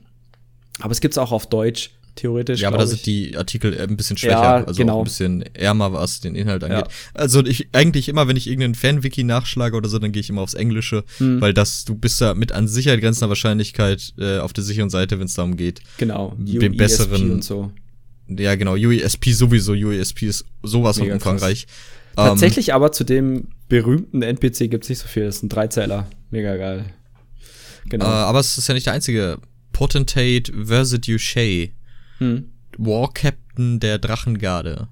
Aber 0.81 0.93
es 0.93 1.01
gibt 1.01 1.15
es 1.15 1.19
auch 1.19 1.33
auf 1.33 1.47
Deutsch 1.47 1.93
theoretisch. 2.15 2.61
Ja, 2.61 2.69
aber 2.69 2.79
da 2.79 2.87
sind 2.87 3.07
die 3.07 3.37
Artikel 3.37 3.79
ein 3.79 3.97
bisschen 3.97 4.17
schwächer, 4.17 4.33
ja, 4.33 4.65
also 4.65 4.79
genau. 4.79 4.99
ein 4.99 5.05
bisschen 5.05 5.43
ärmer, 5.55 5.93
was 5.93 6.21
den 6.21 6.35
Inhalt 6.35 6.65
angeht. 6.65 6.87
Ja. 6.87 6.93
Also 7.15 7.45
ich 7.45 7.69
eigentlich 7.73 8.09
immer, 8.09 8.29
wenn 8.29 8.37
ich 8.37 8.47
irgendeinen 8.47 8.75
Fan-Wiki 8.75 9.25
nachschlage 9.25 9.77
oder 9.77 9.89
so, 9.89 9.99
dann 9.99 10.13
gehe 10.13 10.21
ich 10.21 10.31
immer 10.31 10.43
aufs 10.43 10.55
Englische, 10.55 11.05
mhm. 11.19 11.41
weil 11.41 11.55
das, 11.55 11.85
du 11.85 11.95
bist 11.95 12.21
da 12.21 12.35
mit 12.35 12.53
an 12.53 12.69
Sicherheit 12.69 13.01
grenzender 13.01 13.29
Wahrscheinlichkeit 13.29 14.15
äh, 14.19 14.39
auf 14.39 14.53
der 14.53 14.65
sicheren 14.65 14.91
Seite, 14.91 15.19
wenn 15.19 15.27
es 15.27 15.35
darum 15.35 15.57
geht. 15.57 15.81
Genau. 15.99 16.35
Den 16.39 16.77
besseren. 16.77 17.33
Und 17.33 17.45
so. 17.45 17.73
Ja, 18.29 18.55
genau. 18.55 18.75
UESP 18.75 19.33
sowieso. 19.33 19.73
UESP 19.73 20.23
ist 20.23 20.45
sowas 20.63 20.99
von 20.99 21.11
umfangreich. 21.11 21.67
Ähm, 22.17 22.27
Tatsächlich 22.27 22.75
aber 22.75 22.93
zu 22.93 23.05
dem 23.05 23.49
berühmten 23.69 24.23
NPC 24.23 24.71
gibt's 24.71 24.89
nicht 24.89 24.99
so 24.99 25.09
viel. 25.09 25.25
Das 25.25 25.37
ist 25.37 25.43
ein 25.43 25.49
Dreizeiler. 25.49 26.07
Mega 26.31 26.57
geil. 26.57 26.85
Genau. 27.89 28.05
Äh, 28.05 28.09
aber 28.09 28.41
es 28.41 28.59
ist 28.59 28.69
ja 28.69 28.75
nicht 28.75 28.87
der 28.87 28.93
einzige. 28.93 29.39
Potentate 29.73 30.53
Versidue 30.53 31.19
Shay. 31.19 31.73
Hm. 32.23 32.49
War 32.79 33.13
Captain 33.13 33.81
der 33.81 33.99
Drachengarde. 33.99 34.89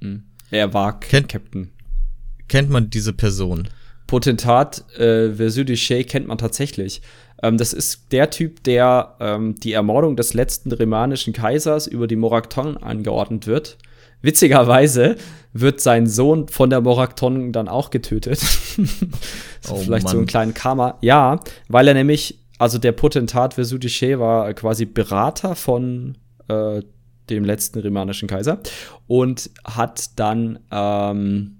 Hm. 0.00 0.24
Er 0.50 0.74
war 0.74 0.98
kennt, 0.98 1.28
Captain. 1.28 1.70
Kennt 2.48 2.70
man 2.70 2.90
diese 2.90 3.12
Person? 3.12 3.68
Potentat 4.06 4.84
äh, 4.98 5.32
Versidue 5.34 5.76
Shay 5.76 6.02
kennt 6.02 6.26
man 6.26 6.38
tatsächlich. 6.38 7.00
Ähm, 7.42 7.58
das 7.58 7.72
ist 7.72 8.10
der 8.12 8.30
Typ, 8.30 8.64
der 8.64 9.14
ähm, 9.20 9.54
die 9.60 9.72
Ermordung 9.72 10.16
des 10.16 10.34
letzten 10.34 10.72
remanischen 10.72 11.32
Kaisers 11.32 11.86
über 11.86 12.08
die 12.08 12.16
Morakton 12.16 12.76
angeordnet 12.76 13.46
wird. 13.46 13.78
Witzigerweise 14.22 15.16
wird 15.52 15.80
sein 15.80 16.06
Sohn 16.06 16.48
von 16.48 16.70
der 16.70 16.80
Morakton 16.80 17.52
dann 17.52 17.68
auch 17.68 17.90
getötet. 17.90 18.40
oh, 19.70 19.76
vielleicht 19.76 20.04
Mann. 20.04 20.12
so 20.12 20.18
ein 20.18 20.26
kleinen 20.26 20.54
Karma. 20.54 20.98
Ja, 21.00 21.40
weil 21.68 21.88
er 21.88 21.94
nämlich, 21.94 22.38
also 22.58 22.78
der 22.78 22.92
Potentat 22.92 23.56
Vesudiche 23.56 24.18
war 24.18 24.52
quasi 24.54 24.84
Berater 24.84 25.54
von 25.54 26.18
äh, 26.50 26.82
dem 27.28 27.44
letzten 27.44 27.78
remanischen 27.78 28.28
Kaiser 28.28 28.60
und 29.06 29.50
hat 29.64 30.18
dann 30.18 30.58
ähm, 30.70 31.58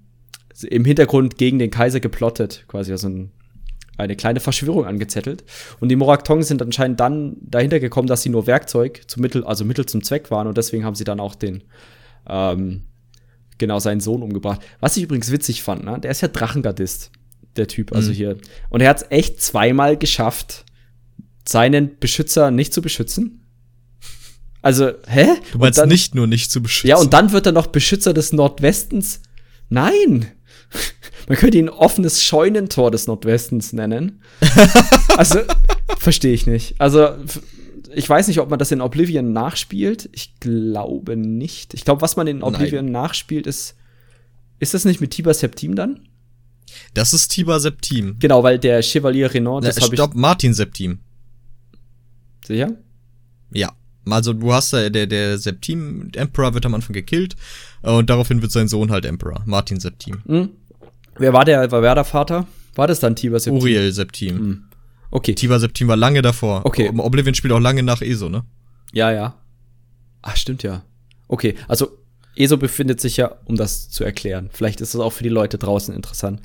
im 0.69 0.85
Hintergrund 0.85 1.37
gegen 1.37 1.59
den 1.59 1.71
Kaiser 1.71 1.99
geplottet, 1.99 2.65
quasi 2.67 2.91
also 2.91 3.07
ein 3.07 3.31
eine 4.01 4.15
kleine 4.15 4.39
Verschwörung 4.39 4.85
angezettelt. 4.85 5.43
Und 5.79 5.89
die 5.89 5.95
Moraktong 5.95 6.43
sind 6.43 6.61
anscheinend 6.61 6.99
dann 6.99 7.37
dahinter 7.41 7.79
gekommen, 7.79 8.07
dass 8.07 8.23
sie 8.23 8.29
nur 8.29 8.47
Werkzeug 8.47 9.01
zum 9.07 9.21
Mittel, 9.21 9.43
also 9.43 9.65
Mittel 9.65 9.85
zum 9.85 10.03
Zweck 10.03 10.31
waren. 10.31 10.47
Und 10.47 10.57
deswegen 10.57 10.83
haben 10.83 10.95
sie 10.95 11.03
dann 11.03 11.19
auch 11.19 11.35
den, 11.35 11.63
ähm, 12.27 12.83
genau, 13.57 13.79
seinen 13.79 14.01
Sohn 14.01 14.23
umgebracht. 14.23 14.61
Was 14.79 14.97
ich 14.97 15.03
übrigens 15.03 15.31
witzig 15.31 15.63
fand, 15.63 15.83
ne? 15.83 15.99
der 15.99 16.11
ist 16.11 16.21
ja 16.21 16.27
Drachengardist, 16.27 17.11
der 17.55 17.67
Typ, 17.67 17.93
also 17.93 18.11
mhm. 18.11 18.15
hier. 18.15 18.37
Und 18.69 18.81
er 18.81 18.89
hat 18.89 18.97
es 18.97 19.11
echt 19.11 19.41
zweimal 19.41 19.97
geschafft, 19.97 20.65
seinen 21.47 21.99
Beschützer 21.99 22.51
nicht 22.51 22.73
zu 22.73 22.81
beschützen. 22.81 23.40
Also, 24.61 24.91
hä? 25.07 25.27
Du 25.51 25.57
meinst 25.57 25.79
dann, 25.79 25.89
nicht 25.89 26.13
nur 26.13 26.27
nicht 26.27 26.51
zu 26.51 26.61
beschützen. 26.61 26.89
Ja, 26.89 26.97
und 26.97 27.13
dann 27.13 27.31
wird 27.31 27.45
er 27.45 27.51
noch 27.51 27.67
Beschützer 27.67 28.13
des 28.13 28.31
Nordwestens. 28.33 29.21
Nein! 29.69 30.27
Man 31.27 31.37
könnte 31.37 31.57
ihn 31.57 31.69
offenes 31.69 32.23
Scheunentor 32.23 32.91
des 32.91 33.07
Nordwestens 33.07 33.73
nennen. 33.73 34.21
also, 35.17 35.39
verstehe 35.97 36.33
ich 36.33 36.45
nicht. 36.45 36.75
Also, 36.79 37.09
ich 37.93 38.07
weiß 38.07 38.27
nicht, 38.27 38.39
ob 38.39 38.49
man 38.49 38.59
das 38.59 38.71
in 38.71 38.81
Oblivion 38.81 39.33
nachspielt. 39.33 40.09
Ich 40.13 40.39
glaube 40.39 41.17
nicht. 41.17 41.73
Ich 41.73 41.83
glaube, 41.83 42.01
was 42.01 42.15
man 42.15 42.27
in 42.27 42.41
Oblivion 42.41 42.85
Nein. 42.85 42.93
nachspielt, 42.93 43.47
ist. 43.47 43.75
Ist 44.59 44.73
das 44.73 44.85
nicht 44.85 45.01
mit 45.01 45.11
Tiber 45.11 45.33
Septim 45.33 45.75
dann? 45.75 46.07
Das 46.93 47.13
ist 47.13 47.29
Tiber 47.29 47.59
Septim. 47.59 48.17
Genau, 48.19 48.43
weil 48.43 48.59
der 48.59 48.81
Chevalier 48.81 49.33
Renault, 49.33 49.65
das 49.65 49.77
habe 49.77 49.93
ich. 49.93 49.99
Stopp, 49.99 50.15
Martin 50.15 50.53
Septim. 50.53 50.99
Sicher? 52.45 52.77
Ja. 53.51 53.73
Also 54.09 54.33
du 54.33 54.53
hast 54.53 54.73
da, 54.73 54.89
der, 54.89 55.07
der 55.07 55.37
Septim 55.37 56.09
Emperor 56.15 56.53
wird 56.53 56.65
am 56.65 56.73
Anfang 56.73 56.93
gekillt 56.93 57.35
äh, 57.83 57.91
und 57.91 58.09
daraufhin 58.09 58.41
wird 58.41 58.51
sein 58.51 58.67
Sohn 58.67 58.91
halt 58.91 59.05
Emperor, 59.05 59.43
Martin 59.45 59.79
Septim. 59.79 60.21
Mhm. 60.25 60.49
Wer 61.17 61.33
war 61.33 61.45
der, 61.45 61.71
war 61.71 61.81
wer 61.81 61.95
der 61.95 62.03
Vater? 62.03 62.47
War 62.75 62.87
das 62.87 62.99
dann 62.99 63.15
Tiber 63.15 63.39
Septim? 63.39 63.61
Uriel 63.61 63.91
Septim. 63.91 64.35
Mhm. 64.35 64.63
Okay. 65.11 65.35
Tiber 65.35 65.59
Septim 65.59 65.87
war 65.87 65.97
lange 65.97 66.21
davor. 66.21 66.65
Okay. 66.65 66.89
Oblivion 66.97 67.35
spielt 67.35 67.53
auch 67.53 67.59
lange 67.59 67.83
nach 67.83 68.01
ESO, 68.01 68.29
ne? 68.29 68.43
Ja, 68.93 69.11
ja. 69.11 69.35
Ach, 70.21 70.35
stimmt 70.35 70.63
ja. 70.63 70.83
Okay, 71.27 71.55
also 71.67 71.97
ESO 72.35 72.57
befindet 72.57 73.01
sich 73.01 73.17
ja, 73.17 73.35
um 73.45 73.55
das 73.55 73.89
zu 73.89 74.03
erklären. 74.03 74.49
Vielleicht 74.51 74.81
ist 74.81 74.93
das 74.93 75.01
auch 75.01 75.11
für 75.11 75.23
die 75.23 75.29
Leute 75.29 75.57
draußen 75.57 75.93
interessant. 75.93 76.41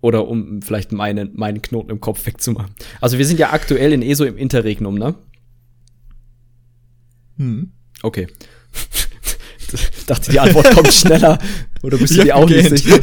Oder 0.00 0.26
um 0.26 0.62
vielleicht 0.62 0.92
meinen, 0.92 1.30
meinen 1.34 1.62
Knoten 1.62 1.90
im 1.90 2.00
Kopf 2.00 2.24
wegzumachen. 2.26 2.70
Also 3.00 3.18
wir 3.18 3.26
sind 3.26 3.38
ja 3.38 3.52
aktuell 3.52 3.92
in 3.92 4.02
ESO 4.02 4.24
im 4.24 4.36
Interregnum, 4.36 4.94
ne? 4.96 5.14
Hm. 7.40 7.72
Okay. 8.02 8.26
dachte, 10.06 10.30
die 10.30 10.40
Antwort 10.40 10.70
kommt 10.72 10.92
schneller. 10.92 11.38
Oder 11.82 11.96
bist 11.96 12.16
du 12.16 12.22
dir 12.22 12.36
auch 12.36 12.48
nicht 12.48 12.68
sicher? 12.68 13.00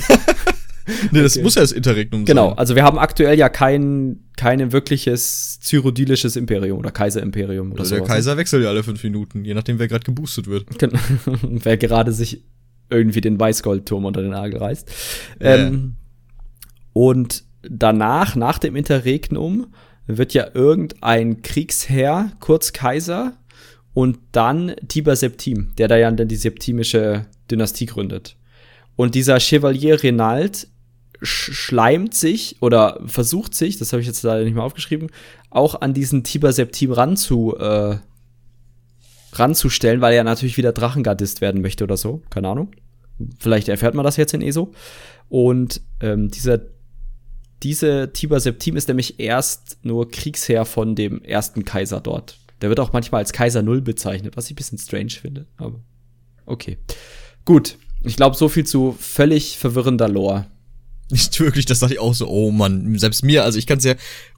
nee, 1.11 1.21
das 1.21 1.35
okay. 1.35 1.43
muss 1.43 1.55
ja 1.55 1.61
das 1.61 1.71
Interregnum 1.71 2.21
sein. 2.21 2.25
Genau, 2.25 2.51
also 2.51 2.75
wir 2.75 2.83
haben 2.83 2.99
aktuell 2.99 3.37
ja 3.37 3.49
kein, 3.49 4.19
kein 4.35 4.71
wirkliches 4.71 5.59
cyrodilisches 5.61 6.35
Imperium 6.35 6.77
oder 6.77 6.91
Kaiserimperium 6.91 7.71
oder 7.71 7.85
so. 7.85 7.95
Der 7.95 8.03
Kaiser 8.03 8.37
wechselt 8.37 8.63
ja 8.63 8.69
alle 8.69 8.83
fünf 8.83 9.03
Minuten, 9.03 9.43
je 9.43 9.53
nachdem, 9.53 9.79
wer 9.79 9.87
gerade 9.87 10.03
geboostet 10.03 10.47
wird. 10.47 10.77
Genau. 10.77 10.99
wer 11.41 11.77
gerade 11.77 12.11
sich 12.11 12.43
irgendwie 12.89 13.21
den 13.21 13.39
Weißgoldturm 13.39 14.05
unter 14.05 14.21
den 14.21 14.31
Nagel 14.31 14.59
reißt. 14.59 14.89
Ja. 15.41 15.55
Ähm, 15.55 15.95
und 16.93 17.43
danach, 17.63 18.35
nach 18.35 18.59
dem 18.59 18.75
Interregnum, 18.75 19.67
wird 20.05 20.33
ja 20.33 20.47
irgendein 20.53 21.41
Kriegsherr, 21.41 22.31
kurz 22.39 22.71
Kaiser, 22.71 23.33
und 23.97 24.19
dann 24.31 24.75
Tiber 24.87 25.15
Septim, 25.15 25.73
der 25.79 25.87
da 25.87 25.97
ja 25.97 26.11
dann 26.11 26.27
die 26.27 26.35
septimische 26.35 27.25
Dynastie 27.49 27.87
gründet. 27.87 28.35
Und 28.95 29.15
dieser 29.15 29.39
Chevalier 29.39 30.03
Renald 30.03 30.67
schleimt 31.23 32.13
sich 32.13 32.57
oder 32.61 33.01
versucht 33.07 33.55
sich, 33.55 33.79
das 33.79 33.93
habe 33.93 34.01
ich 34.01 34.07
jetzt 34.07 34.21
leider 34.21 34.43
nicht 34.43 34.53
mehr 34.53 34.61
aufgeschrieben, 34.61 35.09
auch 35.49 35.81
an 35.81 35.95
diesen 35.95 36.23
Tiber 36.23 36.53
Septim 36.53 36.91
ranzu, 36.91 37.57
äh, 37.57 37.97
ranzustellen, 39.33 39.99
weil 39.99 40.13
er 40.13 40.23
natürlich 40.23 40.57
wieder 40.57 40.73
Drachengardist 40.73 41.41
werden 41.41 41.63
möchte 41.63 41.83
oder 41.83 41.97
so. 41.97 42.21
Keine 42.29 42.49
Ahnung. 42.49 42.73
Vielleicht 43.39 43.67
erfährt 43.67 43.95
man 43.95 44.05
das 44.05 44.15
jetzt 44.15 44.35
in 44.35 44.43
ESO. 44.43 44.73
Und 45.27 45.81
ähm, 46.01 46.29
dieser, 46.29 46.59
diese 47.63 48.13
Tiber 48.13 48.39
Septim 48.39 48.77
ist 48.77 48.89
nämlich 48.89 49.19
erst 49.19 49.79
nur 49.81 50.11
Kriegsherr 50.11 50.65
von 50.65 50.93
dem 50.93 51.23
ersten 51.23 51.65
Kaiser 51.65 51.99
dort. 51.99 52.37
Der 52.61 52.69
wird 52.69 52.79
auch 52.79 52.93
manchmal 52.93 53.19
als 53.19 53.33
Kaiser 53.33 53.61
Null 53.61 53.81
bezeichnet, 53.81 54.35
was 54.35 54.45
ich 54.45 54.53
ein 54.53 54.55
bisschen 54.55 54.77
strange 54.77 55.11
finde. 55.11 55.45
Aber 55.57 55.79
okay. 56.45 56.77
Gut. 57.45 57.77
Ich 58.03 58.15
glaube, 58.15 58.35
so 58.35 58.49
viel 58.49 58.65
zu 58.65 58.95
völlig 58.99 59.57
verwirrender 59.57 60.07
Lore. 60.07 60.47
Nicht 61.09 61.39
wirklich, 61.39 61.65
das 61.65 61.79
dachte 61.79 61.93
ich 61.93 61.99
auch 61.99 62.13
so, 62.13 62.27
oh 62.27 62.51
Mann, 62.51 62.97
selbst 62.97 63.23
mir, 63.23 63.43
also 63.43 63.57
ich 63.57 63.65
kann 63.65 63.77
es 63.77 63.85
ja 63.85 63.95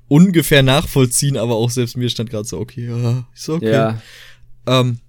ungefähr 0.08 0.64
nachvollziehen, 0.64 1.38
aber 1.38 1.56
auch 1.56 1.72
selbst 1.72 1.98
mir 1.98 2.10
stand 2.10 2.30
gerade 2.30 2.48
so, 2.48 2.60
okay, 2.60 2.88
ja, 2.88 3.28
ist 3.34 3.50
okay. 3.50 3.72
Ja. 3.72 4.02
Ähm, 4.68 5.00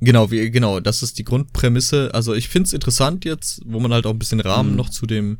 genau, 0.00 0.30
wie, 0.30 0.50
genau, 0.50 0.80
das 0.80 1.02
ist 1.02 1.18
die 1.18 1.24
Grundprämisse. 1.24 2.10
Also 2.14 2.34
ich 2.34 2.48
finde 2.48 2.68
es 2.68 2.72
interessant 2.72 3.24
jetzt, 3.24 3.62
wo 3.64 3.80
man 3.80 3.92
halt 3.92 4.06
auch 4.06 4.12
ein 4.12 4.18
bisschen 4.18 4.40
Rahmen 4.40 4.70
mhm. 4.70 4.76
noch 4.76 4.90
zu 4.90 5.06
dem, 5.06 5.38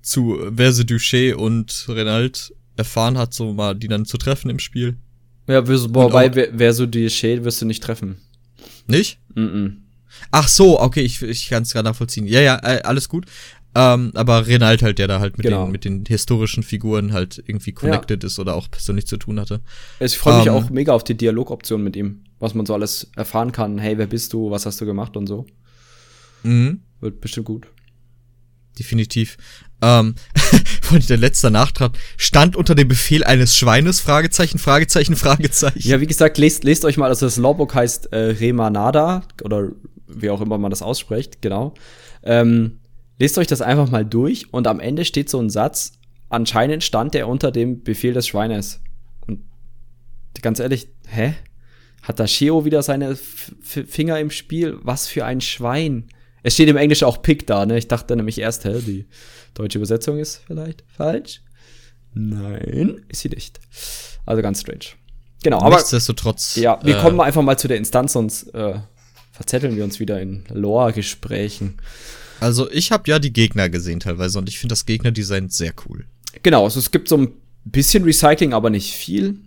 zu 0.00 0.38
Verse 0.54 0.82
Duché 0.82 1.34
und 1.34 1.86
Renald 1.88 2.54
erfahren 2.76 3.18
hat, 3.18 3.34
so 3.34 3.52
mal 3.52 3.74
die 3.74 3.88
dann 3.88 4.04
zu 4.04 4.16
treffen 4.16 4.50
im 4.50 4.58
Spiel. 4.58 4.96
Ja, 5.46 5.66
wobei, 5.66 6.34
wer, 6.34 6.48
wer 6.52 6.72
so 6.72 6.86
die 6.86 7.08
Shade 7.08 7.44
wirst 7.44 7.62
du 7.62 7.66
nicht 7.66 7.82
treffen. 7.82 8.16
Nicht? 8.86 9.18
Mhm. 9.34 9.44
-mm. 9.44 9.72
Ach 10.30 10.48
so, 10.48 10.80
okay, 10.80 11.02
ich, 11.02 11.22
ich 11.22 11.48
kann 11.48 11.62
es 11.62 11.72
gerade 11.72 11.88
nachvollziehen. 11.88 12.26
Ja, 12.26 12.40
ja, 12.40 12.58
äh, 12.62 12.82
alles 12.82 13.08
gut. 13.08 13.26
Ähm, 13.74 14.12
aber 14.14 14.46
Renald 14.46 14.82
halt, 14.82 14.98
der 14.98 15.06
da 15.06 15.20
halt 15.20 15.36
mit, 15.36 15.44
genau. 15.44 15.64
den, 15.64 15.72
mit 15.72 15.84
den 15.84 16.04
historischen 16.06 16.62
Figuren 16.62 17.12
halt 17.12 17.42
irgendwie 17.46 17.72
connected 17.72 18.22
ja. 18.22 18.26
ist 18.26 18.38
oder 18.38 18.54
auch 18.54 18.70
persönlich 18.70 19.06
zu 19.06 19.18
tun 19.18 19.38
hatte. 19.38 19.60
Ich 20.00 20.16
freue 20.16 20.38
mich 20.38 20.46
ähm, 20.46 20.54
auch 20.54 20.70
mega 20.70 20.94
auf 20.94 21.04
die 21.04 21.14
Dialogoption 21.14 21.84
mit 21.84 21.94
ihm, 21.94 22.24
was 22.38 22.54
man 22.54 22.64
so 22.64 22.72
alles 22.72 23.10
erfahren 23.16 23.52
kann. 23.52 23.76
Hey, 23.76 23.98
wer 23.98 24.06
bist 24.06 24.32
du? 24.32 24.50
Was 24.50 24.64
hast 24.64 24.80
du 24.80 24.86
gemacht 24.86 25.14
und 25.16 25.26
so. 25.26 25.46
Mhm. 26.42 26.80
Wird 27.00 27.20
bestimmt 27.20 27.46
gut. 27.46 27.66
Definitiv. 28.78 29.36
Ähm, 29.82 30.14
von 30.82 31.00
der 31.00 31.16
letzte 31.16 31.50
Nachtrag 31.50 31.92
stand 32.16 32.56
unter 32.56 32.74
dem 32.74 32.88
Befehl 32.88 33.24
eines 33.24 33.56
Schweines, 33.56 34.00
Fragezeichen, 34.00 34.58
Fragezeichen, 34.58 35.16
Fragezeichen. 35.16 35.88
Ja, 35.88 36.00
wie 36.00 36.06
gesagt, 36.06 36.38
lest, 36.38 36.64
lest 36.64 36.84
euch 36.84 36.96
mal, 36.96 37.08
also 37.08 37.26
das 37.26 37.36
Lawbook 37.36 37.74
heißt 37.74 38.12
äh, 38.12 38.16
Remanada 38.16 39.22
oder 39.44 39.70
wie 40.08 40.30
auch 40.30 40.40
immer 40.40 40.58
man 40.58 40.70
das 40.70 40.82
ausspricht, 40.82 41.42
genau. 41.42 41.74
Ähm, 42.22 42.78
Lest 43.18 43.38
euch 43.38 43.46
das 43.46 43.62
einfach 43.62 43.90
mal 43.90 44.04
durch 44.04 44.52
und 44.52 44.66
am 44.66 44.80
Ende 44.80 45.04
steht 45.04 45.30
so 45.30 45.40
ein 45.40 45.48
Satz, 45.48 45.92
anscheinend 46.28 46.84
stand 46.84 47.14
der 47.14 47.28
unter 47.28 47.50
dem 47.50 47.82
Befehl 47.82 48.12
des 48.12 48.26
Schweines. 48.26 48.80
Und 49.26 49.40
ganz 50.42 50.60
ehrlich, 50.60 50.88
hä? 51.06 51.34
Hat 52.02 52.20
da 52.20 52.26
Sheo 52.26 52.64
wieder 52.64 52.82
seine 52.82 53.10
F 53.10 53.52
Finger 53.62 54.20
im 54.20 54.30
Spiel? 54.30 54.78
Was 54.82 55.08
für 55.08 55.24
ein 55.24 55.40
Schwein. 55.40 56.04
Es 56.46 56.54
steht 56.54 56.68
im 56.68 56.76
Englischen 56.76 57.06
auch 57.06 57.22
Pick 57.22 57.44
da, 57.48 57.66
ne? 57.66 57.76
Ich 57.76 57.88
dachte 57.88 58.14
nämlich 58.14 58.38
erst, 58.38 58.64
hä, 58.64 58.80
die 58.80 59.06
deutsche 59.54 59.78
Übersetzung 59.78 60.20
ist 60.20 60.42
vielleicht 60.46 60.84
falsch. 60.96 61.42
Nein, 62.14 63.04
ist 63.08 63.22
sie 63.22 63.30
nicht. 63.30 63.58
Also 64.26 64.42
ganz 64.42 64.60
strange. 64.60 64.94
Genau, 65.42 65.58
aber. 65.58 65.74
Nichtsdestotrotz. 65.74 66.54
Ja, 66.54 66.78
wir 66.84 66.98
äh, 66.98 67.02
kommen 67.02 67.20
einfach 67.20 67.42
mal 67.42 67.58
zu 67.58 67.66
der 67.66 67.78
Instanz, 67.78 68.12
sonst 68.12 68.54
äh, 68.54 68.78
verzetteln 69.32 69.74
wir 69.74 69.82
uns 69.82 69.98
wieder 69.98 70.20
in 70.20 70.44
Lore-Gesprächen. 70.50 71.78
Also 72.38 72.70
ich 72.70 72.92
habe 72.92 73.10
ja 73.10 73.18
die 73.18 73.32
Gegner 73.32 73.68
gesehen 73.68 73.98
teilweise 73.98 74.38
und 74.38 74.48
ich 74.48 74.60
finde 74.60 74.74
das 74.74 74.86
Gegnerdesign 74.86 75.48
sehr 75.48 75.72
cool. 75.88 76.04
Genau, 76.44 76.62
also 76.62 76.78
es 76.78 76.92
gibt 76.92 77.08
so 77.08 77.16
ein 77.16 77.32
bisschen 77.64 78.04
Recycling, 78.04 78.52
aber 78.52 78.70
nicht 78.70 78.94
viel. 78.94 79.40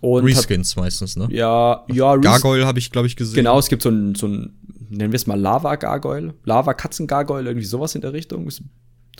Und 0.00 0.24
Reskins 0.26 0.76
meistens, 0.76 1.16
ne? 1.16 1.26
Ja, 1.32 1.84
ja. 1.92 2.14
Gargoyle 2.18 2.66
habe 2.66 2.78
ich, 2.78 2.92
glaube 2.92 3.08
ich, 3.08 3.16
gesehen. 3.16 3.34
Genau, 3.34 3.58
es 3.58 3.68
gibt 3.68 3.82
so 3.82 3.88
ein, 3.88 4.14
so 4.14 4.28
ein 4.28 4.54
nennen 4.90 5.12
wir 5.12 5.16
es 5.16 5.26
mal 5.26 5.38
Lava-Gargoyle, 5.38 6.34
Lava-Katzen-Gargoyle, 6.44 7.48
irgendwie 7.48 7.66
sowas 7.66 7.94
in 7.94 8.00
der 8.00 8.12
Richtung. 8.12 8.46
Ist 8.46 8.62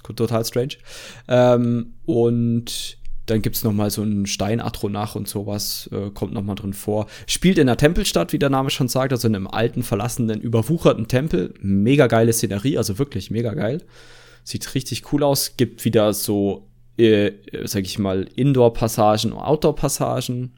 total 0.03 0.45
strange. 0.45 0.75
Ähm, 1.29 1.95
und 2.05 2.99
dann 3.27 3.41
gibt's 3.41 3.65
noch 3.65 3.73
mal 3.73 3.91
so 3.91 4.03
ein 4.03 4.27
Steinatronach 4.27 5.15
und 5.15 5.29
sowas, 5.29 5.89
äh, 5.93 6.11
kommt 6.11 6.35
noch 6.35 6.43
mal 6.43 6.55
drin 6.55 6.75
vor. 6.75 7.07
Spielt 7.27 7.59
in 7.59 7.67
der 7.67 7.77
Tempelstadt, 7.77 8.33
wie 8.33 8.39
der 8.39 8.51
Name 8.51 8.71
schon 8.71 8.89
sagt, 8.89 9.12
also 9.12 9.29
in 9.29 9.35
einem 9.35 9.47
alten, 9.47 9.83
verlassenen, 9.83 10.41
überwucherten 10.41 11.09
Tempel. 11.09 11.55
Mega 11.61 12.07
geile 12.07 12.33
Szenerie, 12.33 12.77
also 12.77 12.99
wirklich 12.99 13.31
mega 13.31 13.55
geil. 13.55 13.83
Sieht 14.43 14.75
richtig 14.75 15.11
cool 15.12 15.23
aus. 15.23 15.57
Gibt 15.57 15.87
wieder 15.87 16.12
so, 16.12 16.69
äh, 16.99 17.33
sag 17.65 17.85
ich 17.85 17.99
mal, 17.99 18.29
Indoor-Passagen 18.37 19.33
und 19.33 19.39
Outdoor-Passagen. 19.39 20.55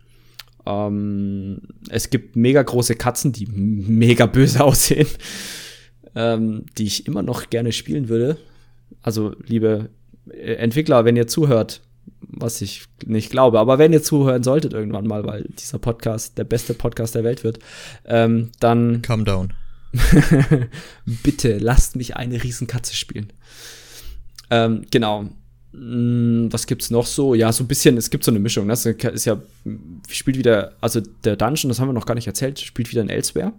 Ähm, 0.67 1.63
es 1.89 2.11
gibt 2.11 2.37
mega 2.37 2.63
große 2.63 2.97
Katzen, 2.97 3.33
die 3.33 3.47
mega 3.47 4.27
böse 4.27 4.63
aussehen, 4.65 5.09
ähm, 6.15 6.67
die 6.77 6.85
ich 6.85 7.07
immer 7.07 7.23
noch 7.23 7.51
gerne 7.51 7.73
spielen 7.73 8.09
würde. 8.09 8.39
Also, 9.03 9.35
liebe 9.47 9.91
äh, 10.31 10.55
Entwickler, 10.55 11.05
wenn 11.05 11.17
ihr 11.17 11.27
zuhört, 11.27 11.83
was 12.21 12.61
ich 12.61 12.85
nicht 13.05 13.31
glaube. 13.31 13.61
Aber 13.61 13.79
wenn 13.79 13.93
ihr 13.93 14.03
zuhören 14.03 14.43
solltet 14.43 14.73
irgendwann 14.73 15.07
mal, 15.07 15.25
weil 15.25 15.45
dieser 15.59 15.79
Podcast 15.79 16.39
der 16.39 16.45
beste 16.45 16.75
Podcast 16.75 17.15
der 17.15 17.25
Welt 17.25 17.45
wird, 17.45 17.59
ähm, 18.05 18.51
dann. 18.61 19.03
Calm 19.03 19.25
down. 19.25 19.53
bitte 21.23 21.59
lasst 21.59 21.97
mich 21.97 22.17
eine 22.17 22.43
Riesenkatze 22.43 22.95
spielen. 22.95 23.33
Ähm, 24.51 24.85
genau. 24.91 25.27
Hm, 25.77 26.49
was 26.51 26.67
gibt's 26.67 26.91
noch 26.91 27.07
so? 27.07 27.35
Ja, 27.35 27.53
so 27.53 27.63
ein 27.63 27.69
bisschen, 27.69 27.99
es 27.99 28.09
gibt 28.09 28.25
so 28.25 28.31
eine 28.31 28.39
Mischung. 28.39 28.67
Das 28.67 28.85
ne? 28.85 28.93
ist 28.93 29.27
ja, 29.27 29.39
spielt 30.09 30.39
wieder, 30.39 30.73
also 30.81 31.01
der 31.25 31.37
Dungeon, 31.37 31.69
das 31.69 31.79
haben 31.79 31.89
wir 31.89 31.93
noch 31.93 32.07
gar 32.07 32.15
nicht 32.15 32.27
erzählt, 32.27 32.59
spielt 32.59 32.91
wieder 32.91 33.03
in 33.03 33.11
Elsewhere. 33.11 33.53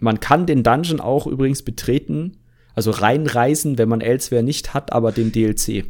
Man 0.00 0.18
kann 0.18 0.46
den 0.46 0.64
Dungeon 0.64 1.00
auch 1.00 1.26
übrigens 1.26 1.62
betreten, 1.62 2.38
also 2.74 2.90
reinreisen, 2.90 3.78
wenn 3.78 3.88
man 3.88 4.00
Elsewhere 4.00 4.42
nicht 4.42 4.74
hat, 4.74 4.92
aber 4.92 5.12
den 5.12 5.30
DLC. 5.30 5.84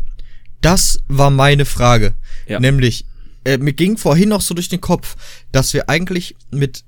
Das 0.61 1.03
war 1.09 1.31
meine 1.31 1.65
Frage. 1.65 2.15
Ja. 2.47 2.61
Nämlich, 2.61 3.07
äh, 3.45 3.57
mir 3.57 3.73
ging 3.73 3.97
vorhin 3.97 4.29
noch 4.29 4.43
so 4.43 4.55
durch 4.55 4.69
den 4.69 4.83
Kopf, 4.83 5.17
dass 5.51 5.73
wir 5.73 5.89
eigentlich 5.89 6.37
mit, 6.51 6.85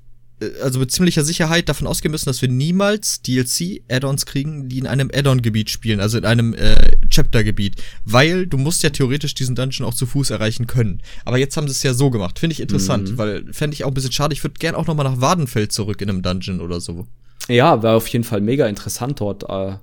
also 0.61 0.79
mit 0.79 0.91
ziemlicher 0.91 1.23
Sicherheit 1.23 1.69
davon 1.69 1.87
ausgehen 1.87 2.11
müssen, 2.11 2.25
dass 2.27 2.41
wir 2.41 2.49
niemals 2.49 3.21
DLC-Add-ons 3.21 4.25
kriegen, 4.25 4.67
die 4.67 4.79
in 4.79 4.87
einem 4.87 5.09
Add-on-Gebiet 5.13 5.69
spielen, 5.69 5.99
also 5.99 6.17
in 6.17 6.25
einem 6.25 6.53
äh, 6.53 6.75
Chapter-Gebiet. 7.09 7.81
Weil 8.05 8.47
du 8.47 8.57
musst 8.57 8.83
ja 8.83 8.89
theoretisch 8.89 9.35
diesen 9.35 9.55
Dungeon 9.55 9.87
auch 9.87 9.93
zu 9.93 10.05
Fuß 10.05 10.31
erreichen 10.31 10.67
können. 10.67 11.01
Aber 11.25 11.37
jetzt 11.37 11.55
haben 11.55 11.67
sie 11.67 11.73
es 11.73 11.83
ja 11.83 11.93
so 11.93 12.09
gemacht. 12.09 12.39
Finde 12.39 12.53
ich 12.53 12.59
interessant, 12.59 13.11
mhm. 13.11 13.17
weil 13.17 13.53
fände 13.53 13.75
ich 13.75 13.83
auch 13.83 13.89
ein 13.89 13.93
bisschen 13.93 14.11
schade. 14.11 14.33
Ich 14.33 14.43
würde 14.43 14.55
gern 14.59 14.75
auch 14.75 14.87
noch 14.87 14.95
mal 14.95 15.03
nach 15.03 15.21
Wadenfeld 15.21 15.71
zurück 15.71 16.01
in 16.01 16.09
einem 16.09 16.21
Dungeon 16.21 16.61
oder 16.61 16.81
so. 16.81 17.07
Ja, 17.47 17.83
wäre 17.83 17.95
auf 17.95 18.07
jeden 18.07 18.23
Fall 18.23 18.41
mega 18.41 18.67
interessant 18.67 19.19
dort 19.19 19.43
äh, 19.49 19.75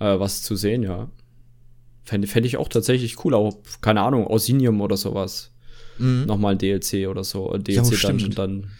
äh, 0.00 0.18
was 0.18 0.42
zu 0.42 0.56
sehen, 0.56 0.82
ja. 0.82 1.08
Fände 2.04 2.26
fänd 2.26 2.46
ich 2.46 2.56
auch 2.56 2.68
tatsächlich 2.68 3.24
cool, 3.24 3.34
auch, 3.34 3.58
keine 3.82 4.00
Ahnung, 4.00 4.26
Orsinium 4.26 4.80
oder 4.80 4.96
sowas. 4.96 5.50
Mhm. 5.98 6.24
Nochmal 6.26 6.52
ein 6.52 6.58
DLC 6.58 7.08
oder 7.08 7.24
so. 7.24 7.56
DLC 7.58 8.02
ja, 8.02 8.28
dann, 8.34 8.70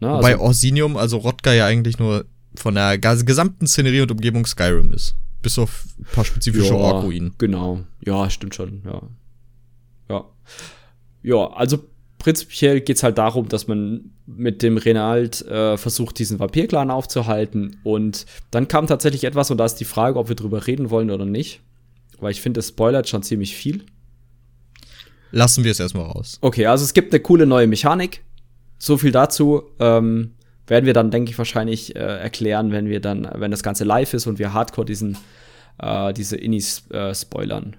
na, 0.00 0.18
Wobei 0.18 0.32
also, 0.32 0.44
Orsinium, 0.44 0.96
also 0.96 1.18
Rodka 1.18 1.52
ja 1.52 1.66
eigentlich 1.66 1.98
nur 1.98 2.24
von 2.54 2.74
der 2.74 2.98
gesamten 2.98 3.66
Szenerie 3.66 4.00
und 4.00 4.10
Umgebung 4.10 4.46
Skyrim 4.46 4.92
ist. 4.92 5.14
Bis 5.42 5.58
auf 5.58 5.86
ein 5.98 6.06
paar 6.12 6.24
spezifische 6.24 6.74
ja, 6.74 6.74
Ork-Ruinen. 6.74 7.34
Genau. 7.38 7.80
Ja, 8.04 8.28
stimmt 8.30 8.54
schon, 8.54 8.82
ja. 8.84 9.02
Ja. 10.08 10.24
Ja, 11.22 11.50
also 11.52 11.78
prinzipiell 12.18 12.80
geht's 12.80 13.02
halt 13.02 13.18
darum, 13.18 13.48
dass 13.48 13.68
man 13.68 14.10
mit 14.26 14.62
dem 14.62 14.76
Renald 14.76 15.42
äh, 15.46 15.76
versucht, 15.76 16.18
diesen 16.18 16.38
Vampir-Clan 16.38 16.90
aufzuhalten. 16.90 17.78
Und 17.84 18.26
dann 18.50 18.68
kam 18.68 18.86
tatsächlich 18.86 19.24
etwas, 19.24 19.50
und 19.50 19.58
da 19.58 19.64
ist 19.64 19.76
die 19.76 19.84
Frage, 19.84 20.18
ob 20.18 20.28
wir 20.28 20.36
drüber 20.36 20.66
reden 20.66 20.90
wollen 20.90 21.10
oder 21.10 21.24
nicht. 21.24 21.60
Weil 22.18 22.32
ich 22.32 22.40
finde, 22.40 22.60
es 22.60 22.68
spoilert 22.68 23.08
schon 23.08 23.22
ziemlich 23.22 23.54
viel. 23.54 23.84
Lassen 25.30 25.62
wir 25.62 25.70
es 25.70 25.80
erstmal 25.80 26.04
raus. 26.04 26.38
Okay, 26.40 26.66
also 26.66 26.84
es 26.84 26.94
gibt 26.94 27.12
eine 27.12 27.20
coole 27.20 27.46
neue 27.46 27.66
Mechanik. 27.66 28.22
So 28.78 28.96
viel 28.96 29.12
dazu. 29.12 29.62
Ähm, 29.78 30.32
werden 30.66 30.86
wir 30.86 30.92
dann, 30.92 31.10
denke 31.10 31.30
ich, 31.30 31.38
wahrscheinlich 31.38 31.96
äh, 31.96 31.98
erklären, 31.98 32.72
wenn 32.72 32.88
wir 32.88 33.00
dann, 33.00 33.28
wenn 33.34 33.50
das 33.50 33.62
Ganze 33.62 33.84
live 33.84 34.14
ist 34.14 34.26
und 34.26 34.38
wir 34.38 34.52
hardcore 34.52 34.84
diesen, 34.84 35.16
äh, 35.78 36.12
diese 36.12 36.36
Innis 36.36 36.88
äh, 36.90 37.14
spoilern. 37.14 37.76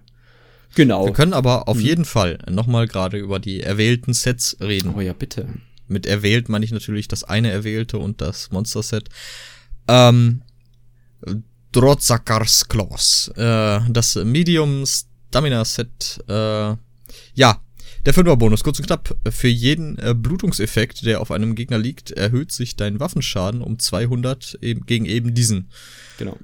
Genau. 0.76 1.06
Wir 1.06 1.14
können 1.14 1.34
aber 1.34 1.68
auf 1.68 1.78
hm. 1.78 1.86
jeden 1.86 2.06
Fall 2.06 2.40
nochmal 2.50 2.88
gerade 2.88 3.18
über 3.18 3.40
die 3.40 3.62
erwählten 3.62 4.14
Sets 4.14 4.58
reden. 4.60 4.94
Oh 4.96 5.02
ja, 5.02 5.14
bitte. 5.14 5.48
Mit 5.88 6.06
erwählt 6.06 6.50
meine 6.50 6.66
ich 6.66 6.72
natürlich 6.72 7.08
das 7.08 7.24
eine 7.24 7.50
erwählte 7.50 7.98
und 7.98 8.22
das 8.22 8.52
Monster-Set. 8.52 9.10
Ähm, 9.88 10.44
Drotzakars 11.72 12.68
Claws. 12.68 13.32
Äh, 13.36 13.80
das 13.90 14.16
Medium 14.16 14.84
Stamina 14.86 15.66
Set. 15.66 16.24
Äh, 16.28 16.76
ja, 17.34 17.60
der 18.10 18.16
Fünfer-Bonus, 18.16 18.64
kurz 18.64 18.80
und 18.80 18.88
knapp. 18.88 19.16
Für 19.30 19.48
jeden 19.48 20.00
äh, 20.00 20.16
Blutungseffekt, 20.16 21.06
der 21.06 21.22
auf 21.22 21.30
einem 21.30 21.54
Gegner 21.54 21.78
liegt, 21.78 22.10
erhöht 22.10 22.52
sich 22.52 22.76
dein 22.76 23.00
Waffenschaden 23.00 23.62
um 23.62 23.78
200 23.78 24.58
eben, 24.64 24.88
gegen 24.88 25.06
eben 25.06 25.36
diesen. 25.36 25.70
Genau. 26.18 26.36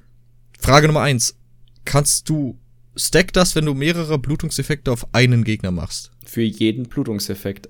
Frage 0.60 0.86
Nummer 0.86 1.00
eins: 1.00 1.36
Kannst 1.84 2.28
du 2.28 2.56
stack 2.94 3.32
das, 3.32 3.56
wenn 3.56 3.66
du 3.66 3.74
mehrere 3.74 4.16
Blutungseffekte 4.16 4.92
auf 4.92 5.12
einen 5.12 5.42
Gegner 5.42 5.72
machst? 5.72 6.12
Für 6.24 6.42
jeden 6.42 6.84
Blutungseffekt. 6.84 7.68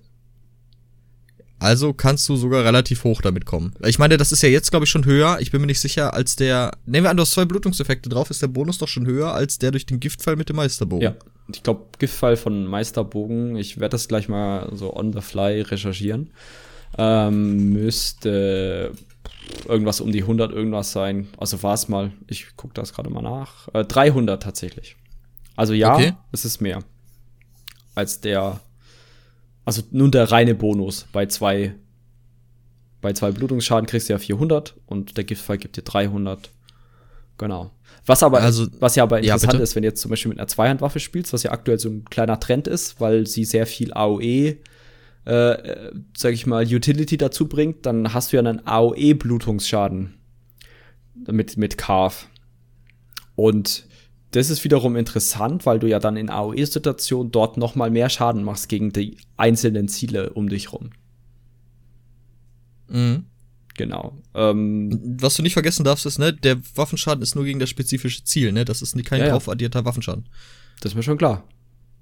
Also 1.59 1.95
kannst 1.95 2.29
du 2.29 2.37
sogar 2.37 2.67
relativ 2.67 3.03
hoch 3.05 3.23
damit 3.23 3.47
kommen. 3.47 3.73
Ich 3.87 3.99
meine, 3.99 4.19
das 4.19 4.31
ist 4.31 4.43
ja 4.43 4.51
jetzt, 4.51 4.71
glaube 4.71 4.85
ich, 4.85 4.91
schon 4.91 5.07
höher. 5.07 5.39
Ich 5.41 5.53
bin 5.53 5.63
mir 5.63 5.69
nicht 5.69 5.81
sicher, 5.81 6.13
als 6.13 6.37
der. 6.37 6.73
Nehmen 6.85 7.05
wir 7.05 7.11
an, 7.11 7.17
du 7.17 7.23
hast 7.23 7.31
zwei 7.31 7.47
Blutungseffekte 7.47 8.11
drauf, 8.11 8.29
ist 8.29 8.43
der 8.43 8.49
Bonus 8.49 8.77
doch 8.77 8.89
schon 8.89 9.07
höher 9.07 9.33
als 9.33 9.57
der 9.57 9.71
durch 9.71 9.87
den 9.87 10.01
Giftfall 10.01 10.37
mit 10.37 10.51
dem 10.51 10.57
Meisterbogen. 10.57 11.03
Ja, 11.03 11.17
ich 11.53 11.63
glaube, 11.63 11.87
Giftfall 11.99 12.37
von 12.37 12.67
Meisterbogen, 12.67 13.57
ich 13.57 13.79
werde 13.79 13.93
das 13.93 14.09
gleich 14.09 14.29
mal 14.29 14.71
so 14.75 14.95
on 14.95 15.13
the 15.13 15.21
fly 15.21 15.61
recherchieren. 15.61 16.31
Ähm, 16.99 17.73
müsste 17.73 18.93
irgendwas 19.67 20.01
um 20.01 20.13
die 20.13 20.23
100 20.23 20.53
irgendwas 20.53 20.93
sein. 20.93 21.29
Also 21.37 21.63
war 21.63 21.75
es 21.75 21.89
mal, 21.89 22.13
ich 22.27 22.57
gucke 22.57 22.75
das 22.75 22.93
gerade 22.93 23.11
mal 23.11 23.23
nach. 23.23 23.69
Äh, 23.75 23.85
300 23.85 24.43
tatsächlich. 24.43 24.97
Also 25.57 25.73
ja, 25.73 25.95
okay. 25.95 26.13
es 26.33 26.45
ist 26.45 26.61
mehr 26.61 26.83
als 27.97 28.21
der 28.21 28.61
also 29.67 29.83
nun 29.91 30.13
der 30.13 30.31
reine 30.31 30.55
Bonus. 30.55 31.07
Bei 31.13 31.27
zwei, 31.27 31.75
bei 33.03 33.13
zwei 33.13 33.33
Blutungsschaden 33.33 33.87
kriegst 33.87 34.09
du 34.09 34.13
ja 34.13 34.19
400 34.19 34.77
und 34.87 35.17
der 35.17 35.25
Giftfall 35.25 35.59
gibt 35.59 35.77
dir 35.77 35.83
300. 35.83 36.51
Genau. 37.37 37.73
Was 38.07 38.23
aber, 38.23 38.41
also, 38.41 38.67
was 38.79 38.95
ja 38.95 39.03
aber 39.03 39.19
interessant 39.19 39.55
ja, 39.55 39.61
ist, 39.61 39.75
wenn 39.75 39.83
du 39.83 39.89
jetzt 39.89 40.01
zum 40.01 40.11
Beispiel 40.11 40.29
mit 40.31 40.39
einer 40.39 40.47
Zweihandwaffe 40.47 41.01
spielst, 41.01 41.33
was 41.33 41.43
ja 41.43 41.51
aktuell 41.51 41.79
so 41.79 41.89
ein 41.89 42.05
kleiner 42.05 42.39
Trend 42.39 42.69
ist, 42.69 43.01
weil 43.01 43.27
sie 43.27 43.45
sehr 43.45 43.67
viel 43.67 43.93
AOE, 43.93 44.57
äh, 45.25 45.91
sag 46.17 46.33
ich 46.33 46.47
mal, 46.47 46.65
Utility 46.65 47.17
dazu 47.17 47.49
bringt, 47.49 47.85
dann 47.85 48.15
hast 48.15 48.33
du 48.33 48.37
ja 48.37 48.41
einen 48.41 48.65
AOE-Blutungsschaden. 48.65 50.15
mit, 51.27 51.57
mit 51.57 51.79
Carve. 51.79 52.27
Und 53.35 53.87
das 54.31 54.51
ist 54.51 54.65
wiederum 54.65 54.97
interessant, 54.97 55.67
weil 55.67 55.79
du 55.79 55.89
ja 55.89 55.99
dann 55.99 56.17
in 56.17 56.31
AOE-Situationen 56.31 57.33
dort 57.33 57.57
noch 57.57 57.75
mal 57.75 57.91
mehr 57.91 58.09
Schaden 58.09 58.43
machst 58.45 58.69
gegen 58.69 58.93
die 58.93 59.17
einzelnen 59.37 59.89
Ziele 59.89 60.31
um 60.31 60.49
dich 60.49 60.73
rum. 60.73 60.91
Mhm. 62.89 63.25
Genau. 63.77 64.17
Ähm, 64.35 65.17
Was 65.21 65.37
du 65.37 65.43
nicht 65.43 65.53
vergessen 65.53 65.85
darfst, 65.85 66.07
ist, 66.07 66.19
ne, 66.19 66.33
der 66.33 66.59
Waffenschaden 66.75 67.23
ist 67.23 67.35
nur 67.35 67.45
gegen 67.45 67.59
das 67.59 67.71
spezifische 67.71 68.25
Ziel, 68.25 68.53
ne? 68.53 68.65
Das 68.65 68.83
ist 68.83 68.97
kein 69.05 69.21
ja, 69.21 69.31
drauf 69.31 69.49
addierter 69.49 69.85
Waffenschaden. 69.85 70.27
Das 70.81 70.93
ist 70.93 70.97
mir 70.97 71.03
schon 71.03 71.19
klar. 71.19 71.45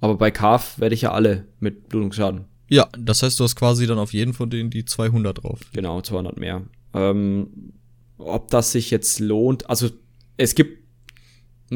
Aber 0.00 0.16
bei 0.16 0.30
Carve 0.30 0.64
werde 0.78 0.94
ich 0.94 1.02
ja 1.02 1.12
alle 1.12 1.46
mit 1.60 1.88
Blutungsschaden. 1.88 2.44
Ja, 2.68 2.88
das 2.98 3.22
heißt, 3.22 3.38
du 3.38 3.44
hast 3.44 3.56
quasi 3.56 3.86
dann 3.86 3.98
auf 3.98 4.12
jeden 4.12 4.32
von 4.32 4.50
denen 4.50 4.70
die 4.70 4.84
200 4.84 5.42
drauf. 5.42 5.60
Genau, 5.72 6.00
200 6.00 6.38
mehr. 6.38 6.62
Ähm, 6.92 7.72
ob 8.18 8.50
das 8.50 8.72
sich 8.72 8.90
jetzt 8.90 9.20
lohnt, 9.20 9.68
also 9.68 9.90
es 10.36 10.54
gibt 10.54 10.83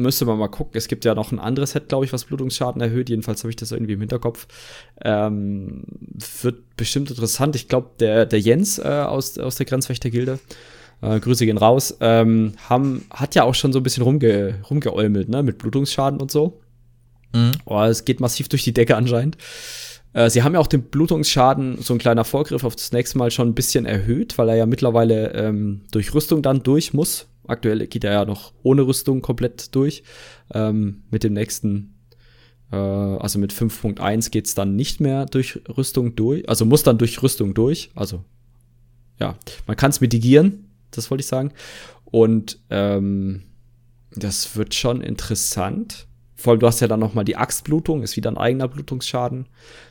müsste 0.01 0.25
man 0.25 0.37
mal 0.37 0.47
gucken. 0.47 0.73
Es 0.75 0.87
gibt 0.87 1.05
ja 1.05 1.15
noch 1.15 1.31
ein 1.31 1.39
anderes 1.39 1.71
Set, 1.71 1.89
glaube 1.89 2.05
ich, 2.05 2.13
was 2.13 2.25
Blutungsschaden 2.25 2.81
erhöht. 2.81 3.09
Jedenfalls 3.09 3.43
habe 3.43 3.49
ich 3.49 3.55
das 3.55 3.71
irgendwie 3.71 3.93
im 3.93 3.99
Hinterkopf. 3.99 4.47
Ähm, 5.03 5.83
wird 6.41 6.75
bestimmt 6.75 7.09
interessant. 7.09 7.55
Ich 7.55 7.67
glaube, 7.67 7.89
der, 7.99 8.25
der 8.25 8.39
Jens 8.39 8.79
äh, 8.79 8.83
aus, 8.83 9.37
aus 9.37 9.55
der 9.55 9.65
Grenzwächtergilde, 9.65 10.39
äh, 11.01 11.19
Grüße 11.19 11.45
gehen 11.45 11.57
raus, 11.57 11.97
ähm, 12.01 12.53
haben, 12.67 13.05
hat 13.09 13.35
ja 13.35 13.43
auch 13.43 13.55
schon 13.55 13.73
so 13.73 13.79
ein 13.79 13.83
bisschen 13.83 14.03
rumge, 14.03 14.55
rumgeäumelt, 14.69 15.29
ne, 15.29 15.43
mit 15.43 15.57
Blutungsschaden 15.57 16.19
und 16.19 16.31
so. 16.31 16.59
Mhm. 17.33 17.51
Oh, 17.65 17.81
es 17.81 18.05
geht 18.05 18.19
massiv 18.19 18.49
durch 18.49 18.63
die 18.63 18.73
Decke 18.73 18.95
anscheinend. 18.95 19.37
Äh, 20.13 20.29
sie 20.29 20.43
haben 20.43 20.53
ja 20.53 20.59
auch 20.59 20.67
den 20.67 20.83
Blutungsschaden, 20.83 21.81
so 21.81 21.93
ein 21.93 21.99
kleiner 21.99 22.25
Vorgriff 22.25 22.63
auf 22.63 22.75
das 22.75 22.91
nächste 22.91 23.17
Mal 23.17 23.31
schon 23.31 23.49
ein 23.49 23.55
bisschen 23.55 23.85
erhöht, 23.85 24.37
weil 24.37 24.49
er 24.49 24.55
ja 24.55 24.65
mittlerweile 24.65 25.33
ähm, 25.33 25.81
durch 25.91 26.13
Rüstung 26.13 26.41
dann 26.41 26.63
durch 26.63 26.93
muss 26.93 27.27
Aktuell 27.49 27.87
geht 27.87 28.03
er 28.03 28.11
ja 28.11 28.25
noch 28.25 28.53
ohne 28.61 28.83
Rüstung 28.83 29.21
komplett 29.21 29.73
durch. 29.75 30.03
Ähm, 30.53 31.03
mit 31.09 31.23
dem 31.23 31.33
nächsten, 31.33 31.95
äh, 32.71 32.75
also 32.75 33.39
mit 33.39 33.51
5.1 33.51 34.29
geht 34.29 34.45
es 34.45 34.55
dann 34.55 34.75
nicht 34.75 35.01
mehr 35.01 35.25
durch 35.25 35.59
Rüstung 35.77 36.15
durch. 36.15 36.47
Also 36.47 36.65
muss 36.65 36.83
dann 36.83 36.99
durch 36.99 37.21
Rüstung 37.23 37.53
durch. 37.53 37.89
Also 37.95 38.23
ja, 39.19 39.35
man 39.65 39.75
kann 39.75 39.89
es 39.89 39.99
mitigieren, 39.99 40.69
das 40.91 41.09
wollte 41.09 41.21
ich 41.21 41.27
sagen. 41.27 41.51
Und 42.05 42.59
ähm, 42.69 43.43
das 44.11 44.55
wird 44.55 44.75
schon 44.75 45.01
interessant. 45.01 46.07
Vor 46.35 46.51
allem, 46.51 46.59
du 46.59 46.67
hast 46.67 46.79
ja 46.79 46.87
dann 46.87 47.01
noch 47.01 47.15
mal 47.15 47.25
die 47.25 47.35
Axtblutung, 47.35 48.03
ist 48.03 48.15
wieder 48.15 48.31
ein 48.31 48.37
eigener 48.37 48.67
Blutungsschaden. 48.67 49.47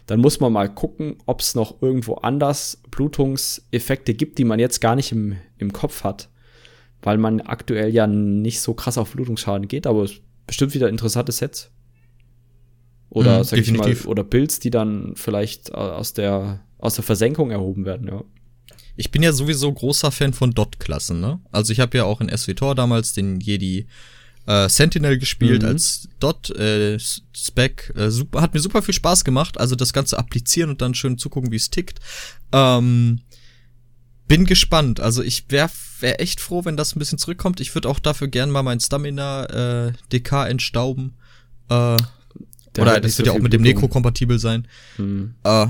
Dann 0.06 0.20
muss 0.20 0.40
man 0.40 0.52
mal 0.52 0.72
gucken, 0.72 1.16
ob 1.26 1.40
es 1.40 1.54
noch 1.54 1.82
irgendwo 1.82 2.14
anders 2.14 2.80
Blutungseffekte 2.90 4.14
gibt, 4.14 4.38
die 4.38 4.44
man 4.44 4.58
jetzt 4.58 4.80
gar 4.80 4.94
nicht 4.96 5.12
im, 5.12 5.36
im 5.58 5.72
Kopf 5.72 6.04
hat 6.04 6.30
weil 7.02 7.18
man 7.18 7.40
aktuell 7.40 7.92
ja 7.92 8.06
nicht 8.06 8.60
so 8.60 8.74
krass 8.74 8.98
auf 8.98 9.12
Blutungsschaden 9.12 9.68
geht, 9.68 9.86
aber 9.86 10.04
es 10.04 10.20
bestimmt 10.46 10.74
wieder 10.74 10.88
interessante 10.88 11.32
Sets. 11.32 11.70
Oder, 13.10 13.38
mhm, 13.38 13.44
sag 13.44 13.56
definitiv. 13.56 14.00
ich 14.00 14.04
mal, 14.04 14.10
oder 14.10 14.24
Builds, 14.24 14.60
die 14.60 14.70
dann 14.70 15.12
vielleicht 15.14 15.72
aus 15.72 16.12
der, 16.12 16.60
aus 16.78 16.94
der 16.94 17.04
Versenkung 17.04 17.50
erhoben 17.50 17.84
werden, 17.84 18.08
ja. 18.08 18.22
Ich 18.96 19.12
bin 19.12 19.22
ja 19.22 19.32
sowieso 19.32 19.72
großer 19.72 20.10
Fan 20.10 20.32
von 20.32 20.50
Dot-Klassen, 20.50 21.20
ne? 21.20 21.38
Also 21.52 21.72
ich 21.72 21.78
habe 21.78 21.96
ja 21.96 22.04
auch 22.04 22.20
in 22.20 22.36
SWTOR 22.36 22.74
damals 22.74 23.12
den 23.12 23.38
Jedi 23.38 23.86
äh, 24.48 24.68
Sentinel 24.68 25.18
gespielt 25.18 25.62
mhm. 25.62 25.68
als 25.68 26.08
Dot 26.18 26.50
äh, 26.50 26.98
Spec. 26.98 27.92
Äh, 27.94 28.10
super, 28.10 28.40
hat 28.40 28.54
mir 28.54 28.60
super 28.60 28.82
viel 28.82 28.94
Spaß 28.94 29.24
gemacht. 29.24 29.60
Also 29.60 29.76
das 29.76 29.92
Ganze 29.92 30.18
applizieren 30.18 30.70
und 30.70 30.82
dann 30.82 30.94
schön 30.94 31.18
zugucken, 31.18 31.52
wie 31.52 31.56
es 31.56 31.70
tickt. 31.70 32.00
Ähm, 32.50 33.20
bin 34.28 34.44
gespannt. 34.44 35.00
Also 35.00 35.22
ich 35.22 35.44
wäre 35.48 35.70
wär 36.00 36.20
echt 36.20 36.40
froh, 36.40 36.64
wenn 36.64 36.76
das 36.76 36.94
ein 36.94 36.98
bisschen 36.98 37.18
zurückkommt. 37.18 37.60
Ich 37.60 37.74
würde 37.74 37.88
auch 37.88 37.98
dafür 37.98 38.28
gern 38.28 38.50
mal 38.50 38.62
mein 38.62 38.78
Stamina 38.78 39.88
äh, 39.88 39.92
DK 40.12 40.46
entstauben. 40.48 41.14
Äh, 41.68 41.96
oder 42.78 43.00
das 43.00 43.18
wird 43.18 43.26
so 43.26 43.32
ja 43.32 43.32
auch 43.32 43.42
mit 43.42 43.52
dem 43.52 43.62
Neko 43.62 43.88
kompatibel 43.88 44.38
sein. 44.38 44.68
Hm. 44.96 45.34
Äh, 45.42 45.66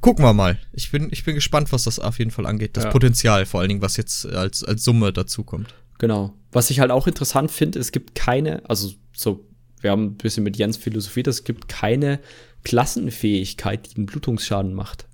gucken 0.00 0.24
wir 0.24 0.32
mal. 0.32 0.58
Ich 0.72 0.90
bin, 0.90 1.08
ich 1.12 1.24
bin 1.24 1.34
gespannt, 1.34 1.70
was 1.72 1.84
das 1.84 1.98
auf 2.00 2.18
jeden 2.18 2.30
Fall 2.30 2.46
angeht. 2.46 2.76
Das 2.76 2.84
ja. 2.84 2.90
Potenzial 2.90 3.46
vor 3.46 3.60
allen 3.60 3.68
Dingen, 3.68 3.82
was 3.82 3.96
jetzt 3.96 4.26
als, 4.26 4.64
als 4.64 4.82
Summe 4.82 5.12
dazu 5.12 5.44
kommt. 5.44 5.74
Genau. 5.98 6.34
Was 6.50 6.70
ich 6.70 6.80
halt 6.80 6.90
auch 6.90 7.06
interessant 7.06 7.50
finde, 7.50 7.78
es 7.78 7.92
gibt 7.92 8.14
keine, 8.14 8.68
also 8.68 8.90
so, 9.12 9.46
wir 9.80 9.90
haben 9.90 10.06
ein 10.06 10.14
bisschen 10.16 10.42
mit 10.42 10.56
Jens 10.56 10.76
philosophiert, 10.76 11.28
es 11.28 11.44
gibt 11.44 11.68
keine 11.68 12.18
Klassenfähigkeit, 12.64 13.86
die 13.86 13.96
einen 13.96 14.06
Blutungsschaden 14.06 14.74
macht. 14.74 15.06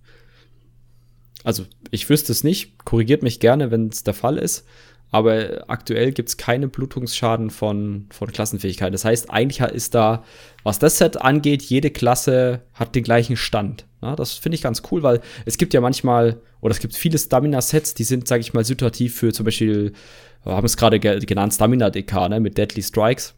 Also 1.47 1.63
ich 1.93 2.11
wüsste 2.11 2.33
es 2.33 2.43
nicht, 2.43 2.85
korrigiert 2.85 3.23
mich 3.23 3.39
gerne, 3.39 3.71
wenn 3.71 3.87
es 3.87 4.03
der 4.03 4.15
Fall 4.15 4.37
ist. 4.37 4.67
Aber 5.13 5.65
aktuell 5.69 6.11
gibt 6.11 6.29
es 6.29 6.37
keine 6.37 6.67
Blutungsschaden 6.67 7.51
von, 7.51 8.07
von 8.11 8.33
Klassenfähigkeit. 8.33 8.93
Das 8.93 9.05
heißt, 9.05 9.31
eigentlich 9.31 9.61
ist 9.61 9.95
da, 9.95 10.25
was 10.65 10.81
das 10.81 10.99
Set 10.99 11.17
angeht, 11.23 11.63
jede 11.63 11.91
Klasse 11.91 12.63
hat 12.75 12.97
den 12.97 13.05
gleichen 13.05 13.37
Stand. 13.37 13.87
Ja, 14.03 14.17
das 14.17 14.33
finde 14.33 14.57
ich 14.57 14.63
ganz 14.63 14.83
cool, 14.91 15.05
weil 15.05 15.21
es 15.45 15.57
gibt 15.57 15.73
ja 15.73 15.81
manchmal, 15.81 16.41
oder 16.61 16.73
es 16.73 16.81
gibt 16.81 16.97
viele 16.97 17.17
Stamina-Sets, 17.17 17.95
die 17.95 18.03
sind, 18.03 18.27
sage 18.27 18.41
ich 18.41 18.53
mal, 18.53 18.65
situativ 18.65 19.15
für 19.15 19.33
zum 19.33 19.45
Beispiel, 19.45 19.93
wir 20.43 20.53
haben 20.53 20.67
es 20.67 20.77
gerade 20.77 20.99
genannt, 20.99 21.55
Stamina-DK, 21.55 22.29
ne, 22.29 22.41
mit 22.41 22.59
Deadly 22.59 22.83
Strikes 22.83 23.37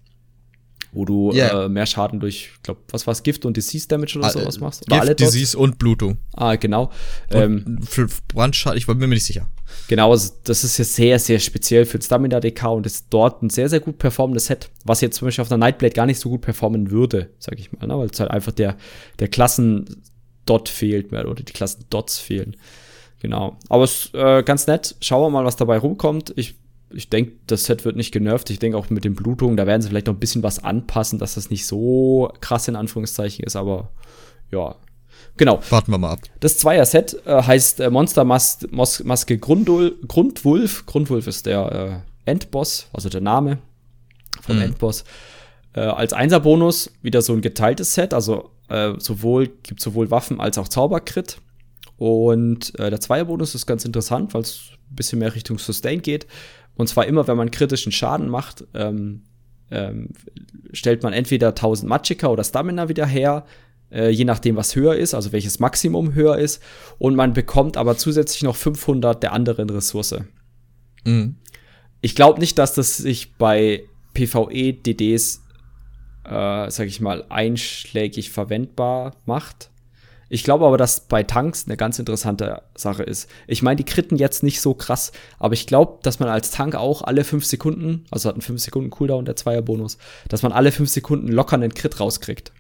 wo 0.93 1.05
du 1.05 1.33
yeah. 1.33 1.65
äh, 1.65 1.69
mehr 1.69 1.87
Schaden 1.87 2.21
durch, 2.21 2.51
ich 2.55 2.63
glaube, 2.63 2.81
was 2.91 3.07
war's, 3.07 3.23
Gift 3.23 3.45
und 3.45 3.57
Disease 3.57 3.87
Damage 3.89 4.19
oder 4.19 4.31
sowas 4.31 4.61
machst? 4.61 4.83
Oder 4.83 4.97
Gift, 4.97 5.03
alle 5.03 5.15
Disease 5.15 5.59
und 5.59 5.79
Blutung. 5.79 6.19
Ah, 6.35 6.57
genau. 6.57 6.91
Ähm, 7.31 7.79
für 7.83 8.09
Brandschaden, 8.29 8.79
ich 8.79 8.87
bin 8.87 8.99
mir 8.99 9.09
nicht 9.09 9.25
sicher. 9.25 9.49
Genau, 9.89 10.11
also 10.11 10.33
das 10.45 10.65
ist 10.65 10.79
ja 10.79 10.85
sehr, 10.85 11.19
sehr 11.19 11.39
speziell 11.39 11.85
für 11.85 12.01
Stamina 12.01 12.41
DK 12.41 12.65
und 12.73 12.87
ist 12.87 13.07
dort 13.11 13.43
ein 13.43 13.51
sehr, 13.51 13.69
sehr 13.69 13.81
gut 13.81 13.99
performendes 13.99 14.47
Set, 14.47 14.71
was 14.85 15.01
jetzt 15.01 15.17
zum 15.17 15.27
Beispiel 15.27 15.43
auf 15.43 15.51
einer 15.51 15.59
Nightblade 15.59 15.95
gar 15.95 16.07
nicht 16.07 16.21
so 16.21 16.31
gut 16.31 16.41
performen 16.41 16.91
würde, 16.91 17.31
sag 17.39 17.59
ich 17.59 17.73
mal, 17.73 17.87
ne? 17.87 17.99
weil 17.99 18.09
es 18.09 18.19
halt 18.19 18.31
einfach 18.31 18.53
der, 18.53 18.77
der 19.19 19.29
Klassen-Dot 19.29 20.69
fehlt 20.69 21.13
mehr 21.13 21.29
oder 21.29 21.43
die 21.43 21.53
Klassen-Dots 21.53 22.19
fehlen. 22.19 22.57
Genau. 23.21 23.57
Aber 23.69 23.85
es 23.85 24.07
ist 24.07 24.15
äh, 24.15 24.43
ganz 24.43 24.67
nett. 24.67 24.95
Schauen 25.01 25.23
wir 25.23 25.31
mal, 25.31 25.45
was 25.45 25.57
dabei 25.57 25.79
rumkommt. 25.79 26.33
Ich 26.37 26.55
ich 26.91 27.11
denke, 27.11 27.33
das 27.47 27.65
Set 27.65 27.85
wird 27.85 27.97
nicht 27.97 28.13
genervt. 28.13 28.51
Ich 28.51 28.59
denke 28.59 28.79
auch 28.79 28.91
mit 28.91 29.05
den 29.05 29.15
Blutungen, 29.15 29.57
da 29.57 29.67
werden 29.67 29.83
sie 29.83 29.89
vielleicht 29.89 30.07
noch 30.07 30.15
ein 30.15 30.21
bisschen 30.21 30.43
was 30.43 30.63
anpassen, 30.63 31.19
dass 31.19 31.35
das 31.35 31.51
nicht 31.51 31.67
so 31.67 32.33
krass 32.41 32.69
in 32.69 32.77
Anführungszeichen 32.77 33.45
ist, 33.45 33.57
aber 33.57 33.91
ja. 34.51 34.77
Genau. 35.37 35.61
Warten 35.71 35.93
wir 35.93 35.99
mal 35.99 36.13
ab. 36.13 36.21
Das 36.41 36.59
Zweier-Set 36.59 37.27
äh, 37.27 37.43
heißt 37.43 37.81
äh, 37.81 37.91
Monster 37.91 38.25
Mas 38.25 38.67
Mos 38.71 39.05
Maske 39.05 39.39
Grundul 39.39 39.97
Grundwulf. 40.07 40.87
Grundwulf 40.87 41.27
ist 41.27 41.47
der 41.47 42.03
äh, 42.27 42.31
Endboss, 42.31 42.89
also 42.93 43.09
der 43.09 43.21
Name 43.21 43.59
vom 44.43 44.57
mhm. 44.57 44.63
Endboss. 44.63 45.05
Äh, 45.75 45.81
als 45.81 46.13
Einser-Bonus 46.13 46.93
wieder 47.03 47.23
so 47.23 47.35
ein 47.35 47.41
geteiltes 47.41 47.95
Set, 47.95 48.15
also 48.15 48.51
äh, 48.69 48.95
sowohl 48.99 49.49
gibt 49.63 49.81
sowohl 49.81 50.11
Waffen 50.11 50.41
als 50.41 50.59
auch 50.59 50.69
Zauberkrit. 50.69 51.41
Und 51.97 52.79
äh, 52.79 52.91
der 52.91 53.01
Zweierbonus 53.01 53.55
ist 53.55 53.67
ganz 53.67 53.85
interessant, 53.85 54.33
weil 54.35 54.43
es 54.43 54.71
ein 54.91 54.97
bisschen 54.97 55.19
mehr 55.19 55.35
Richtung 55.35 55.59
Sustain 55.59 56.01
geht. 56.01 56.27
Und 56.79 56.87
zwar 56.87 57.07
immer, 57.07 57.27
wenn 57.27 57.37
man 57.37 57.51
kritischen 57.51 57.93
Schaden 57.93 58.31
macht, 58.31 58.65
ähm, 58.73 59.25
ähm, 59.71 60.11
stellt 60.73 61.03
man 61.03 61.13
entweder 61.13 61.49
1000 61.49 61.89
Magicka 61.89 62.29
oder 62.29 62.45
Stamina 62.45 62.89
wieder 62.89 63.05
her, 63.05 63.45
äh, 63.91 64.11
je 64.11 64.25
nachdem, 64.25 64.57
was 64.57 64.77
höher 64.77 64.95
ist, 64.95 65.13
also 65.13 65.33
welches 65.33 65.59
Maximum 65.59 66.15
höher 66.15 66.39
ist. 66.39 66.63
Und 66.99 67.17
man 67.17 67.33
bekommt 67.33 67.77
aber 67.77 67.97
zusätzlich 67.97 68.45
noch 68.45 68.57
500 68.57 69.23
der 69.23 69.33
anderen 69.33 69.69
Ressource. 69.69 70.15
Mhm. 71.05 71.35
Ich 72.01 72.15
glaube 72.15 72.39
nicht, 72.39 72.59
dass 72.59 72.75
das 72.75 72.97
sich 72.97 73.35
bei 73.35 73.83
PvE-DDs, 74.15 75.43
äh, 76.25 76.71
sag 76.71 76.87
ich 76.87 77.01
mal, 77.01 77.25
einschlägig 77.29 78.31
verwendbar 78.31 79.17
macht. 79.27 79.71
Ich 80.29 80.45
glaube 80.45 80.67
aber, 80.67 80.77
dass 80.77 81.01
bei 81.09 81.23
Tanks 81.23 81.67
eine 81.67 81.77
ganz 81.77 81.99
interessante 81.99 82.63
Sache 82.75 83.03
ist. 83.03 83.29
Ich 83.47 83.63
meine, 83.63 83.77
die 83.77 83.85
kritten 83.85 84.17
jetzt 84.17 84.43
nicht 84.43 84.61
so 84.61 84.75
krass, 84.75 85.13
aber 85.39 85.55
ich 85.55 85.67
glaube, 85.67 85.99
dass 86.03 86.21
man 86.21 86.29
als 86.29 86.51
Tank 86.51 86.75
auch 86.75 87.03
alle 87.03 87.25
fünf 87.25 87.45
Sekunden, 87.45 88.05
also 88.11 88.29
hat 88.29 88.35
einen 88.35 88.43
fünf 88.43 88.61
Sekunden 88.61 88.91
Cooldown 88.91 89.25
der 89.25 89.37
Zweierbonus, 89.37 89.99
dass 90.29 90.43
man 90.43 90.53
alle 90.53 90.73
fünf 90.73 90.91
Sekunden 90.91 91.29
locker 91.29 91.55
einen 91.55 91.73
Crit 91.73 92.01
rauskriegt. 92.01 92.53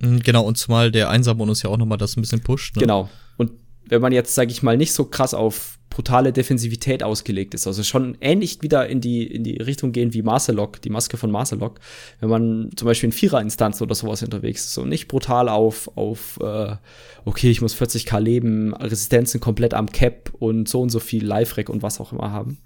Mhm, 0.00 0.20
genau, 0.20 0.44
und 0.44 0.56
zumal 0.56 0.90
der 0.90 1.10
Einser-Bonus 1.10 1.62
ja 1.62 1.70
auch 1.70 1.76
nochmal 1.76 1.98
das 1.98 2.16
ein 2.16 2.22
bisschen 2.22 2.42
pusht. 2.42 2.76
Ne? 2.76 2.80
Genau. 2.80 3.08
Und 3.36 3.52
wenn 3.90 4.00
man 4.00 4.12
jetzt, 4.12 4.34
sage 4.34 4.50
ich 4.50 4.62
mal, 4.62 4.76
nicht 4.76 4.94
so 4.94 5.04
krass 5.04 5.34
auf 5.34 5.78
brutale 5.90 6.32
Defensivität 6.32 7.02
ausgelegt 7.02 7.52
ist. 7.52 7.66
Also 7.66 7.82
schon 7.82 8.16
ähnlich 8.20 8.62
wieder 8.62 8.88
in 8.88 9.00
die, 9.00 9.26
in 9.26 9.42
die 9.42 9.56
Richtung 9.56 9.90
gehen 9.90 10.14
wie 10.14 10.22
Marcelok, 10.22 10.80
die 10.80 10.88
Maske 10.88 11.16
von 11.16 11.30
Marcelok. 11.30 11.80
Wenn 12.20 12.30
man 12.30 12.70
zum 12.76 12.86
Beispiel 12.86 13.08
in 13.08 13.12
Vierer-Instanz 13.12 13.82
oder 13.82 13.94
sowas 13.96 14.22
unterwegs 14.22 14.66
ist 14.66 14.78
und 14.78 14.88
nicht 14.88 15.08
brutal 15.08 15.48
auf, 15.48 15.90
auf 15.96 16.38
äh, 16.40 16.76
okay, 17.24 17.50
ich 17.50 17.60
muss 17.60 17.74
40k 17.74 18.20
leben, 18.20 18.72
Resistenzen 18.74 19.40
komplett 19.40 19.74
am 19.74 19.90
Cap 19.90 20.32
und 20.38 20.68
so 20.68 20.80
und 20.80 20.90
so 20.90 21.00
viel 21.00 21.26
Live-Rack 21.26 21.68
und 21.68 21.82
was 21.82 22.00
auch 22.00 22.12
immer 22.12 22.30
haben. 22.30 22.58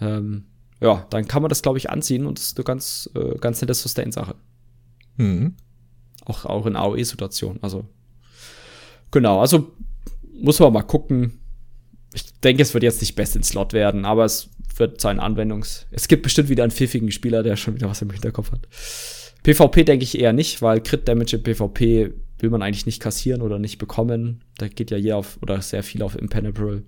Ähm, 0.00 0.44
ja, 0.80 1.06
dann 1.10 1.26
kann 1.28 1.42
man 1.42 1.48
das, 1.48 1.62
glaube 1.62 1.78
ich, 1.78 1.88
anziehen 1.88 2.26
und 2.26 2.38
das 2.38 2.48
ist 2.48 2.58
eine 2.58 2.64
ganz, 2.64 3.08
äh, 3.14 3.38
ganz 3.38 3.60
nette 3.60 3.74
Sustain-Sache. 3.74 4.34
Mhm. 5.16 5.54
Auch, 6.24 6.44
auch 6.44 6.66
in 6.66 6.76
AOE-Situationen. 6.76 7.62
Also, 7.62 7.84
genau, 9.12 9.40
also 9.40 9.72
muss 10.40 10.58
man 10.58 10.72
mal 10.72 10.82
gucken 10.82 11.40
ich 12.16 12.40
denke, 12.40 12.62
es 12.62 12.72
wird 12.72 12.82
jetzt 12.82 13.00
nicht 13.02 13.14
best 13.14 13.36
in 13.36 13.42
Slot 13.42 13.72
werden, 13.74 14.04
aber 14.06 14.24
es 14.24 14.48
wird 14.76 15.00
sein 15.00 15.20
Anwendungs. 15.20 15.86
Es 15.90 16.08
gibt 16.08 16.22
bestimmt 16.22 16.48
wieder 16.48 16.62
einen 16.62 16.72
pfiffigen 16.72 17.10
Spieler, 17.10 17.42
der 17.42 17.56
schon 17.56 17.74
wieder 17.74 17.88
was 17.88 18.02
im 18.02 18.10
Hinterkopf 18.10 18.52
hat. 18.52 18.66
PvP 19.42 19.84
denke 19.84 20.04
ich 20.04 20.18
eher 20.18 20.32
nicht, 20.32 20.62
weil 20.62 20.80
Crit 20.80 21.06
Damage 21.06 21.36
im 21.36 21.42
PvP 21.42 22.12
will 22.38 22.50
man 22.50 22.62
eigentlich 22.62 22.86
nicht 22.86 23.00
kassieren 23.00 23.42
oder 23.42 23.58
nicht 23.58 23.78
bekommen. 23.78 24.42
Da 24.56 24.68
geht 24.68 24.90
ja 24.90 24.96
jeder 24.96 25.18
auf, 25.18 25.38
oder 25.42 25.60
sehr 25.60 25.82
viel 25.82 26.02
auf 26.02 26.16
Impenetrable. 26.16 26.82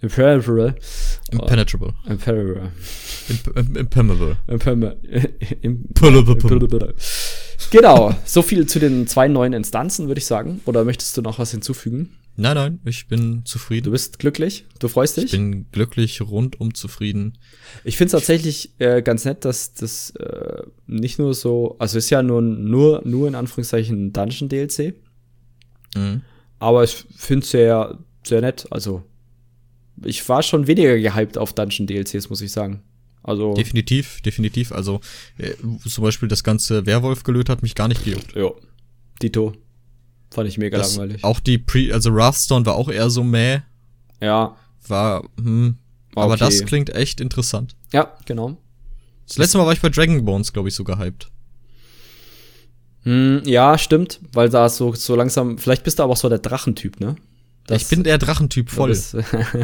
Impenetrable. 0.00 0.76
Impenetrable. 1.30 1.92
Impenetrable. 2.08 2.72
Impermeable. 3.76 4.36
Impermeable. 4.46 4.96
Genau, 7.70 8.14
so 8.24 8.40
viel 8.40 8.66
zu 8.66 8.78
den 8.78 9.06
zwei 9.06 9.28
neuen 9.28 9.52
Instanzen, 9.52 10.06
würde 10.06 10.20
ich 10.20 10.24
sagen. 10.24 10.62
Oder 10.64 10.84
möchtest 10.84 11.18
du 11.18 11.22
noch 11.22 11.38
was 11.38 11.50
hinzufügen? 11.50 12.16
Nein, 12.40 12.54
nein, 12.54 12.80
ich 12.84 13.08
bin 13.08 13.44
zufrieden. 13.44 13.86
Du 13.86 13.90
bist 13.90 14.20
glücklich? 14.20 14.64
Du 14.78 14.86
freust 14.86 15.16
dich? 15.16 15.24
Ich 15.24 15.30
bin 15.32 15.66
glücklich, 15.72 16.20
rundum 16.20 16.72
zufrieden. 16.72 17.36
Ich 17.82 17.96
finde 17.96 18.06
es 18.06 18.12
tatsächlich 18.12 18.70
äh, 18.78 19.02
ganz 19.02 19.24
nett, 19.24 19.44
dass 19.44 19.74
das 19.74 20.10
äh, 20.10 20.62
nicht 20.86 21.18
nur 21.18 21.34
so, 21.34 21.74
also 21.80 21.98
ist 21.98 22.10
ja 22.10 22.22
nur, 22.22 22.40
nur, 22.40 23.02
nur 23.04 23.26
in 23.26 23.34
Anführungszeichen 23.34 24.12
Dungeon-DLC. 24.12 24.94
Mhm. 25.96 26.22
Aber 26.60 26.84
ich 26.84 27.06
finde 27.16 27.42
es 27.42 27.50
sehr, 27.50 27.98
sehr 28.22 28.40
nett. 28.40 28.68
Also, 28.70 29.02
ich 30.04 30.28
war 30.28 30.44
schon 30.44 30.68
weniger 30.68 30.96
gehypt 30.96 31.38
auf 31.38 31.52
Dungeon-DLCs, 31.54 32.30
muss 32.30 32.40
ich 32.40 32.52
sagen. 32.52 32.84
Also 33.24 33.54
definitiv, 33.54 34.20
definitiv. 34.20 34.70
Also 34.70 35.00
äh, 35.38 35.54
zum 35.88 36.04
Beispiel 36.04 36.28
das 36.28 36.44
ganze 36.44 36.86
Werwolf-Gelöt 36.86 37.48
hat 37.48 37.62
mich 37.62 37.74
gar 37.74 37.88
nicht 37.88 38.04
gejuckt. 38.04 38.36
Ja, 38.36 38.52
Dito. 39.20 39.54
Fand 40.30 40.48
ich 40.48 40.58
mega 40.58 40.78
das, 40.78 40.96
langweilig. 40.96 41.24
Auch 41.24 41.40
die 41.40 41.58
Pre, 41.58 41.90
also 41.92 42.14
Wrathstone 42.14 42.66
war 42.66 42.74
auch 42.74 42.88
eher 42.88 43.10
so 43.10 43.24
mäh. 43.24 43.60
Ja. 44.20 44.56
War, 44.86 45.24
hm. 45.38 45.78
War 46.14 46.24
aber 46.24 46.34
okay. 46.34 46.44
das 46.44 46.64
klingt 46.64 46.94
echt 46.94 47.20
interessant. 47.20 47.76
Ja, 47.92 48.12
genau. 48.26 48.56
Das 49.26 49.38
letzte 49.38 49.58
Mal 49.58 49.66
war 49.66 49.72
ich 49.72 49.80
bei 49.80 49.88
Dragon 49.88 50.24
Bones, 50.24 50.52
glaube 50.52 50.68
ich, 50.68 50.74
so 50.74 50.84
gehypt. 50.84 51.30
Hm, 53.02 53.42
ja, 53.44 53.78
stimmt, 53.78 54.20
weil 54.32 54.48
da 54.48 54.68
so, 54.68 54.94
so 54.94 55.14
langsam, 55.14 55.58
vielleicht 55.58 55.84
bist 55.84 55.98
du 55.98 56.02
aber 56.02 56.12
auch 56.12 56.16
so 56.16 56.28
der 56.28 56.38
Drachentyp, 56.38 57.00
ne? 57.00 57.16
Das, 57.66 57.82
ich 57.82 57.88
bin 57.88 58.02
der 58.02 58.16
Drachentyp 58.16 58.70
voll. 58.70 58.88
Das, 58.88 59.14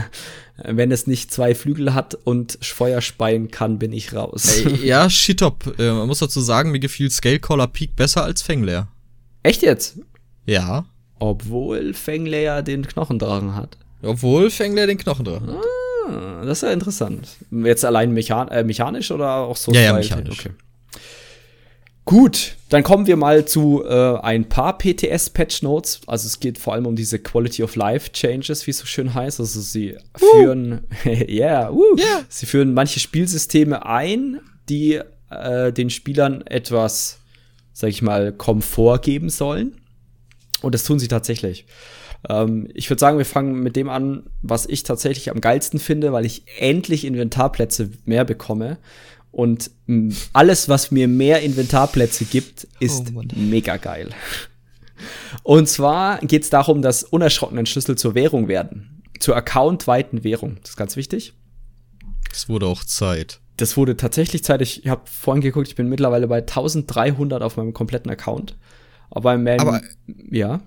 wenn 0.57 0.93
es 0.93 1.07
nicht 1.07 1.33
zwei 1.33 1.55
Flügel 1.55 1.95
hat 1.95 2.15
und 2.25 2.59
Feuer 2.61 3.01
speien 3.01 3.51
kann, 3.51 3.79
bin 3.79 3.93
ich 3.93 4.13
raus. 4.13 4.59
Ey, 4.59 4.77
ja, 4.87 5.09
shit 5.09 5.41
top. 5.41 5.75
Äh, 5.79 5.91
man 5.91 6.07
muss 6.07 6.19
dazu 6.19 6.43
sagen, 6.43 6.71
mir 6.71 6.81
gefiel 6.81 7.11
Scalecaller 7.11 7.67
Peak 7.67 7.97
besser 7.97 8.23
als 8.23 8.43
Fengler. 8.43 8.89
Echt 9.43 9.63
jetzt? 9.63 9.99
Ja. 10.47 10.85
Obwohl 11.19 11.95
Fengler 11.95 12.63
den 12.63 12.87
Knochendrachen 12.87 13.55
hat. 13.55 13.79
Obwohl 14.03 14.51
Fengler 14.51 14.87
den 14.87 14.99
Knochendrachen 14.99 15.49
hat. 15.49 15.65
Ah, 16.09 16.45
das 16.45 16.59
ist 16.59 16.63
ja 16.63 16.73
interessant. 16.73 17.29
Jetzt 17.51 17.85
allein 17.85 18.13
mechan 18.13 18.49
äh, 18.49 18.63
mechanisch 18.63 19.11
oder 19.11 19.37
auch 19.37 19.57
so? 19.57 19.73
Ja, 19.73 19.81
ja, 19.81 19.93
mechanisch. 19.95 20.41
Okay. 20.41 20.55
Gut, 22.07 22.57
dann 22.69 22.83
kommen 22.83 23.07
wir 23.07 23.17
mal 23.17 23.47
zu 23.47 23.83
äh, 23.83 24.19
ein 24.19 24.47
paar 24.47 24.77
PTS-Patch 24.77 25.63
Notes. 25.63 26.03
Also 26.07 26.27
es 26.27 26.39
geht 26.39 26.59
vor 26.59 26.75
allem 26.75 26.85
um 26.85 26.97
diese 26.97 27.19
Quality 27.19 27.63
of 27.63 27.77
Life 27.77 28.13
Changes, 28.13 28.67
wie 28.67 28.73
es 28.73 28.79
so 28.79 28.85
schön 28.85 29.15
heißt. 29.15 29.41
Also 29.41 29.61
sie 29.63 29.95
uh. 29.95 29.99
führen, 30.19 30.87
yeah, 31.07 31.71
uh, 31.71 31.97
yeah, 31.97 32.25
sie 32.29 32.45
führen 32.45 32.75
manche 32.75 33.01
Spielsysteme 33.01 33.87
ein, 33.87 34.41
die 34.69 35.01
äh, 35.31 35.73
den 35.73 35.89
Spielern 35.89 36.43
etwas, 36.43 37.21
sag 37.73 37.89
ich 37.89 38.03
mal, 38.03 38.33
Komfort 38.33 38.99
geben 38.99 39.31
sollen. 39.31 39.81
Und 40.65 40.75
das 40.75 40.85
tun 40.85 40.99
sie 40.99 41.09
tatsächlich. 41.09 41.67
Ähm, 42.29 42.69
ich 42.75 42.89
würde 42.91 43.01
sagen, 43.01 43.19
wir 43.19 43.25
fangen 43.25 43.63
mit 43.63 43.77
dem 43.77 43.89
an, 43.89 44.25
was 44.43 44.67
ich 44.67 44.83
tatsächlich 44.83 45.31
am 45.31 45.41
geilsten 45.41 45.79
finde, 45.79 46.13
weil 46.13 46.25
ich 46.25 46.45
endlich 46.59 47.05
Inventarplätze 47.05 47.91
mehr 48.05 48.25
bekomme. 48.25 48.79
Und 49.31 49.73
alles, 50.33 50.69
was 50.69 50.91
mir 50.91 51.09
mehr 51.09 51.43
Inventarplätze 51.43 52.25
gibt, 52.25 52.69
ist 52.79 53.13
oh 53.15 53.23
mega 53.35 53.77
geil. 53.79 54.11
Und 55.43 55.69
zwar 55.69 56.19
geht 56.19 56.45
es 56.45 56.51
darum, 56.51 56.83
dass 56.83 57.03
unerschrockenen 57.03 57.67
Schlüssel 57.67 57.97
zur 57.99 58.15
Währung 58.15 58.47
werden. 58.47 59.03
Zur 59.19 59.37
accountweiten 59.37 60.23
Währung. 60.23 60.59
Das 60.63 60.71
ist 60.71 60.77
ganz 60.77 60.97
wichtig. 60.97 61.35
Es 62.31 62.49
wurde 62.49 62.67
auch 62.67 62.85
Zeit. 62.85 63.41
Das 63.57 63.77
wurde 63.77 63.97
tatsächlich 63.97 64.45
Zeit. 64.45 64.63
Ich 64.63 64.87
habe 64.87 65.03
vorhin 65.05 65.43
geguckt, 65.43 65.69
ich 65.69 65.75
bin 65.75 65.89
mittlerweile 65.89 66.29
bei 66.29 66.39
1300 66.39 67.43
auf 67.43 67.57
meinem 67.57 67.75
kompletten 67.75 68.11
Account. 68.11 68.57
Aber, 69.11 69.37
Man, 69.37 69.61
Aber 69.61 69.81
ja. 70.31 70.61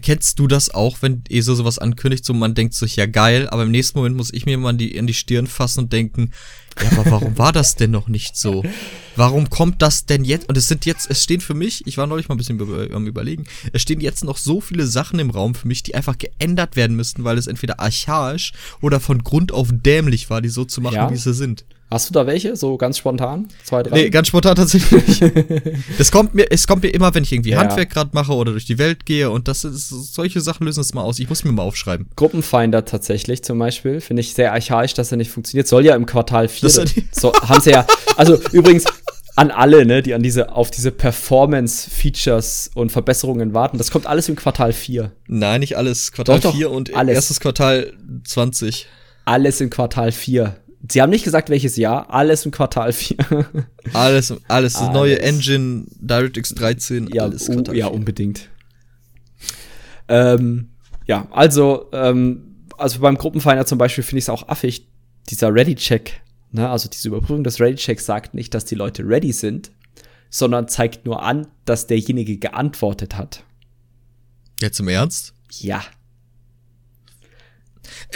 Kennst 0.00 0.38
du 0.38 0.46
das 0.46 0.72
auch, 0.72 0.98
wenn 1.02 1.22
ESO 1.28 1.54
sowas 1.54 1.78
ankündigt, 1.78 2.24
so 2.24 2.32
man 2.32 2.54
denkt 2.54 2.72
sich, 2.72 2.96
ja 2.96 3.04
geil, 3.04 3.48
aber 3.50 3.64
im 3.64 3.70
nächsten 3.70 3.98
Moment 3.98 4.16
muss 4.16 4.32
ich 4.32 4.46
mir 4.46 4.56
mal 4.56 4.70
in 4.70 4.78
die, 4.78 4.94
in 4.94 5.06
die 5.06 5.14
Stirn 5.14 5.46
fassen 5.46 5.80
und 5.80 5.92
denken, 5.92 6.32
ja, 6.82 6.90
aber 6.92 7.10
warum 7.10 7.36
war 7.38 7.52
das 7.52 7.76
denn 7.76 7.90
noch 7.90 8.08
nicht 8.08 8.36
so? 8.36 8.64
Warum 9.16 9.50
kommt 9.50 9.82
das 9.82 10.06
denn 10.06 10.24
jetzt? 10.24 10.48
Und 10.48 10.56
es 10.56 10.66
sind 10.66 10.86
jetzt, 10.86 11.10
es 11.10 11.22
stehen 11.22 11.42
für 11.42 11.52
mich, 11.52 11.86
ich 11.86 11.98
war 11.98 12.06
neulich 12.06 12.28
mal 12.28 12.34
ein 12.34 12.38
bisschen 12.38 12.58
am 12.92 13.06
überlegen, 13.06 13.44
es 13.74 13.82
stehen 13.82 14.00
jetzt 14.00 14.24
noch 14.24 14.38
so 14.38 14.62
viele 14.62 14.86
Sachen 14.86 15.18
im 15.18 15.28
Raum 15.28 15.54
für 15.54 15.68
mich, 15.68 15.82
die 15.82 15.94
einfach 15.94 16.16
geändert 16.16 16.74
werden 16.74 16.96
müssten, 16.96 17.22
weil 17.24 17.36
es 17.36 17.46
entweder 17.46 17.78
archaisch 17.78 18.52
oder 18.80 18.98
von 18.98 19.22
Grund 19.22 19.52
auf 19.52 19.68
dämlich 19.70 20.30
war, 20.30 20.40
die 20.40 20.48
so 20.48 20.64
zu 20.64 20.80
machen, 20.80 20.94
ja. 20.94 21.10
wie 21.10 21.16
sie 21.16 21.34
sind. 21.34 21.66
Hast 21.92 22.08
du 22.08 22.14
da 22.14 22.26
welche? 22.26 22.56
So 22.56 22.78
ganz 22.78 22.96
spontan? 22.96 23.48
Zwei, 23.64 23.82
drei? 23.82 23.94
Nee, 23.94 24.10
ganz 24.10 24.28
spontan 24.28 24.56
tatsächlich 24.56 25.22
das 25.98 26.10
kommt 26.10 26.34
mir, 26.34 26.50
es 26.50 26.66
kommt 26.66 26.82
mir 26.82 26.88
immer, 26.88 27.14
wenn 27.14 27.22
ich 27.22 27.32
irgendwie 27.32 27.50
ja. 27.50 27.58
Handwerk 27.58 27.90
gerade 27.90 28.10
mache 28.14 28.32
oder 28.32 28.52
durch 28.52 28.64
die 28.64 28.78
Welt 28.78 29.04
gehe 29.04 29.30
und 29.30 29.46
das 29.46 29.64
ist, 29.64 29.90
solche 29.90 30.40
Sachen 30.40 30.64
lösen 30.64 30.80
es 30.80 30.94
mal 30.94 31.02
aus. 31.02 31.18
Ich 31.18 31.28
muss 31.28 31.44
mir 31.44 31.52
mal 31.52 31.62
aufschreiben. 31.62 32.08
Gruppenfinder 32.16 32.86
tatsächlich 32.86 33.44
zum 33.44 33.58
Beispiel. 33.58 34.00
Finde 34.00 34.20
ich 34.20 34.32
sehr 34.32 34.52
archaisch, 34.52 34.94
dass 34.94 35.10
er 35.10 35.18
nicht 35.18 35.30
funktioniert. 35.30 35.68
Soll 35.68 35.84
ja 35.84 35.94
im 35.94 36.06
Quartal 36.06 36.48
4. 36.48 36.70
So, 37.12 37.32
haben 37.34 37.60
sie 37.60 37.70
ja. 37.72 37.86
Also 38.16 38.38
übrigens, 38.52 38.84
an 39.36 39.50
alle, 39.50 39.84
ne, 39.84 40.02
die 40.02 40.14
an 40.14 40.22
diese, 40.22 40.52
auf 40.52 40.70
diese 40.70 40.92
Performance-Features 40.92 42.70
und 42.74 42.90
Verbesserungen 42.90 43.52
warten. 43.52 43.76
Das 43.76 43.90
kommt 43.90 44.06
alles 44.06 44.30
im 44.30 44.36
Quartal 44.36 44.72
4. 44.72 45.12
Nein, 45.26 45.60
nicht 45.60 45.76
alles. 45.76 46.12
Quartal 46.12 46.40
doch, 46.40 46.50
doch, 46.50 46.56
4 46.56 46.70
und 46.70 46.94
alles. 46.94 47.14
erstes 47.14 47.40
Quartal 47.40 47.92
20. 48.24 48.86
Alles 49.24 49.60
im 49.60 49.70
Quartal 49.70 50.10
4. 50.10 50.56
Sie 50.90 51.00
haben 51.00 51.10
nicht 51.10 51.24
gesagt, 51.24 51.48
welches 51.48 51.76
Jahr. 51.76 52.10
Alles 52.10 52.44
im 52.44 52.50
Quartal 52.50 52.92
4. 52.92 53.16
alles, 53.92 54.34
alles. 54.48 54.72
Das 54.74 54.92
neue 54.92 55.20
Engine, 55.20 55.86
DirectX 56.00 56.54
13, 56.54 57.08
ja, 57.12 57.22
alles 57.22 57.46
Quartal 57.46 57.74
uh, 57.74 57.78
Ja, 57.78 57.86
unbedingt. 57.86 58.48
Ähm, 60.08 60.70
ja, 61.06 61.28
also, 61.30 61.88
ähm, 61.92 62.56
also 62.78 63.00
beim 63.00 63.16
Gruppenfinder 63.16 63.64
zum 63.64 63.78
Beispiel 63.78 64.02
finde 64.02 64.18
ich 64.18 64.24
es 64.24 64.28
auch 64.28 64.48
affig, 64.48 64.88
dieser 65.30 65.54
Ready-Check, 65.54 66.20
ne, 66.50 66.68
also 66.68 66.88
diese 66.88 67.08
Überprüfung 67.08 67.44
des 67.44 67.60
Ready-Checks 67.60 68.04
sagt 68.04 68.34
nicht, 68.34 68.52
dass 68.54 68.64
die 68.64 68.74
Leute 68.74 69.04
ready 69.06 69.32
sind, 69.32 69.70
sondern 70.30 70.66
zeigt 70.66 71.06
nur 71.06 71.22
an, 71.22 71.46
dass 71.64 71.86
derjenige 71.86 72.38
geantwortet 72.38 73.16
hat. 73.16 73.44
Jetzt 74.60 74.80
im 74.80 74.88
Ernst? 74.88 75.34
Ja. 75.60 75.82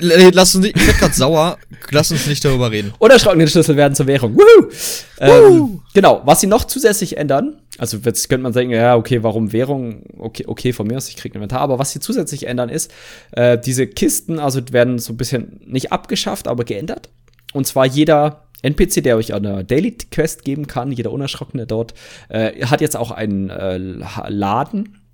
Lass 0.00 0.54
uns 0.54 0.64
nicht, 0.64 0.76
ich 0.76 0.86
werd 0.86 0.98
grad 0.98 1.14
sauer, 1.14 1.58
lass 1.90 2.10
uns 2.10 2.26
nicht 2.26 2.44
darüber 2.44 2.70
reden. 2.70 2.92
Oder 2.98 3.18
Schlüssel 3.18 3.76
werden 3.76 3.94
zur 3.94 4.06
Währung. 4.06 4.36
Woohoo! 4.36 4.70
Ähm, 5.18 5.82
genau, 5.94 6.22
was 6.24 6.40
sie 6.40 6.46
noch 6.46 6.64
zusätzlich 6.64 7.16
ändern, 7.16 7.60
also 7.78 7.98
jetzt 7.98 8.28
könnte 8.28 8.42
man 8.42 8.52
sagen, 8.52 8.70
ja, 8.70 8.96
okay, 8.96 9.22
warum 9.22 9.52
Währung? 9.52 10.02
Okay, 10.18 10.44
okay, 10.46 10.72
von 10.72 10.86
mir 10.86 10.96
aus, 10.96 11.08
ich 11.08 11.16
krieg 11.16 11.32
ein 11.32 11.36
Inventar, 11.36 11.60
aber 11.60 11.78
was 11.78 11.92
sie 11.92 12.00
zusätzlich 12.00 12.46
ändern 12.46 12.68
ist, 12.68 12.92
äh, 13.32 13.58
diese 13.58 13.86
Kisten, 13.86 14.38
also 14.38 14.60
werden 14.70 14.98
so 14.98 15.12
ein 15.12 15.16
bisschen 15.16 15.60
nicht 15.66 15.92
abgeschafft, 15.92 16.48
aber 16.48 16.64
geändert. 16.64 17.10
Und 17.52 17.66
zwar 17.66 17.86
jeder 17.86 18.46
NPC, 18.62 19.02
der 19.02 19.16
euch 19.16 19.34
eine 19.34 19.64
Daily 19.64 19.92
Quest 20.10 20.44
geben 20.44 20.66
kann, 20.66 20.92
jeder 20.92 21.12
Unerschrockene 21.12 21.66
dort, 21.66 21.94
äh, 22.28 22.66
hat 22.66 22.80
jetzt 22.80 22.96
auch 22.96 23.10
einen 23.10 23.50
äh, 23.50 23.78
Laden 23.78 25.05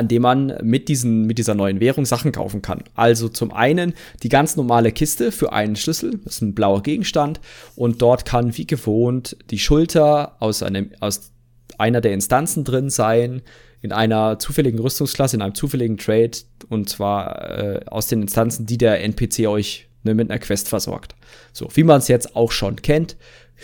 an 0.00 0.08
dem 0.08 0.22
man 0.22 0.58
mit, 0.62 0.88
diesen, 0.88 1.26
mit 1.26 1.36
dieser 1.36 1.54
neuen 1.54 1.78
Währung 1.78 2.06
Sachen 2.06 2.32
kaufen 2.32 2.62
kann. 2.62 2.82
Also 2.94 3.28
zum 3.28 3.52
einen 3.52 3.92
die 4.22 4.30
ganz 4.30 4.56
normale 4.56 4.92
Kiste 4.92 5.30
für 5.30 5.52
einen 5.52 5.76
Schlüssel, 5.76 6.18
das 6.24 6.36
ist 6.36 6.40
ein 6.40 6.54
blauer 6.54 6.82
Gegenstand, 6.82 7.38
und 7.76 8.00
dort 8.00 8.24
kann 8.24 8.56
wie 8.56 8.66
gewohnt 8.66 9.36
die 9.50 9.58
Schulter 9.58 10.36
aus, 10.40 10.62
einem, 10.62 10.90
aus 11.00 11.32
einer 11.76 12.00
der 12.00 12.14
Instanzen 12.14 12.64
drin 12.64 12.88
sein, 12.88 13.42
in 13.82 13.92
einer 13.92 14.38
zufälligen 14.38 14.80
Rüstungsklasse, 14.80 15.36
in 15.36 15.42
einem 15.42 15.54
zufälligen 15.54 15.98
Trade, 15.98 16.38
und 16.70 16.88
zwar 16.88 17.58
äh, 17.58 17.80
aus 17.86 18.08
den 18.08 18.22
Instanzen, 18.22 18.64
die 18.64 18.78
der 18.78 19.04
NPC 19.04 19.46
euch 19.46 19.86
ne, 20.02 20.14
mit 20.14 20.30
einer 20.30 20.38
Quest 20.38 20.68
versorgt. 20.68 21.14
So, 21.52 21.68
wie 21.74 21.84
man 21.84 21.98
es 21.98 22.08
jetzt 22.08 22.36
auch 22.36 22.52
schon 22.52 22.76
kennt, 22.76 23.18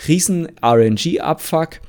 riesen 0.07 0.49
RNG-Abfuck, 0.63 1.81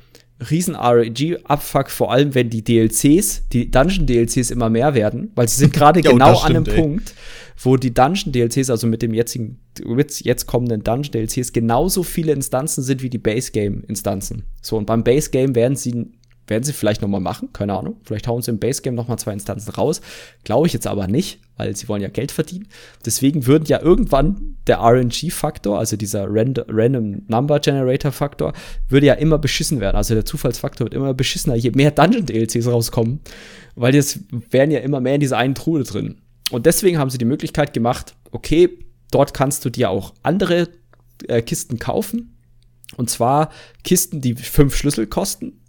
riesen 0.50 0.76
RNG-Abfuck, 0.76 1.90
vor 1.90 2.12
allem 2.12 2.34
wenn 2.34 2.50
die 2.50 2.62
DLCs, 2.62 3.48
die 3.52 3.70
Dungeon-DLCs 3.70 4.50
immer 4.50 4.70
mehr 4.70 4.94
werden, 4.94 5.32
weil 5.34 5.48
sie 5.48 5.56
sind 5.56 5.72
gerade 5.74 6.00
genau 6.00 6.36
stimmt, 6.36 6.44
an 6.44 6.64
einem 6.68 6.74
ey. 6.74 6.80
Punkt, 6.82 7.14
wo 7.60 7.76
die 7.76 7.92
Dungeon-DLCs, 7.92 8.70
also 8.70 8.86
mit 8.86 9.02
dem 9.02 9.14
jetzigen, 9.14 9.58
mit 9.84 10.20
jetzt 10.20 10.46
kommenden 10.46 10.84
Dungeon-DLCs, 10.84 11.52
genauso 11.52 12.02
viele 12.02 12.32
Instanzen 12.32 12.84
sind 12.84 13.02
wie 13.02 13.10
die 13.10 13.18
Base-Game-Instanzen. 13.18 14.44
So, 14.62 14.76
und 14.76 14.86
beim 14.86 15.02
Base-Game 15.02 15.54
werden 15.54 15.76
sie 15.76 16.12
Werden 16.48 16.64
sie 16.64 16.72
vielleicht 16.72 17.02
noch 17.02 17.08
mal 17.08 17.20
machen, 17.20 17.52
keine 17.52 17.74
Ahnung. 17.74 18.00
Vielleicht 18.04 18.26
hauen 18.26 18.40
sie 18.40 18.50
im 18.50 18.58
Basegame 18.58 18.96
noch 18.96 19.06
mal 19.06 19.18
zwei 19.18 19.34
Instanzen 19.34 19.70
raus. 19.70 20.00
Glaube 20.44 20.66
ich 20.66 20.72
jetzt 20.72 20.86
aber 20.86 21.06
nicht, 21.06 21.40
weil 21.58 21.76
sie 21.76 21.88
wollen 21.88 22.00
ja 22.00 22.08
Geld 22.08 22.32
verdienen. 22.32 22.68
Deswegen 23.04 23.46
würden 23.46 23.66
ja 23.66 23.82
irgendwann 23.82 24.56
der 24.66 24.78
RNG-Faktor, 24.80 25.78
also 25.78 25.96
dieser 25.96 26.26
Rand 26.26 26.64
Random 26.68 27.22
Number 27.28 27.60
Generator-Faktor, 27.60 28.54
würde 28.88 29.06
ja 29.06 29.14
immer 29.14 29.38
beschissen 29.38 29.80
werden. 29.80 29.96
Also 29.96 30.14
der 30.14 30.24
Zufallsfaktor 30.24 30.86
wird 30.86 30.94
immer 30.94 31.12
beschissener, 31.12 31.54
je 31.54 31.70
mehr 31.72 31.90
Dungeon-DLCs 31.90 32.66
rauskommen. 32.66 33.20
Weil 33.74 33.94
jetzt 33.94 34.20
wären 34.50 34.70
ja 34.70 34.80
immer 34.80 35.00
mehr 35.00 35.16
in 35.16 35.20
dieser 35.20 35.36
einen 35.36 35.54
Truhe 35.54 35.82
drin. 35.84 36.16
Und 36.50 36.64
deswegen 36.64 36.98
haben 36.98 37.10
sie 37.10 37.18
die 37.18 37.26
Möglichkeit 37.26 37.74
gemacht, 37.74 38.14
okay, 38.30 38.70
dort 39.10 39.34
kannst 39.34 39.66
du 39.66 39.70
dir 39.70 39.90
auch 39.90 40.14
andere 40.22 40.68
äh, 41.26 41.42
Kisten 41.42 41.78
kaufen. 41.78 42.38
Und 42.96 43.10
zwar 43.10 43.50
Kisten, 43.84 44.22
die 44.22 44.34
fünf 44.34 44.74
Schlüssel 44.74 45.06
kosten 45.06 45.60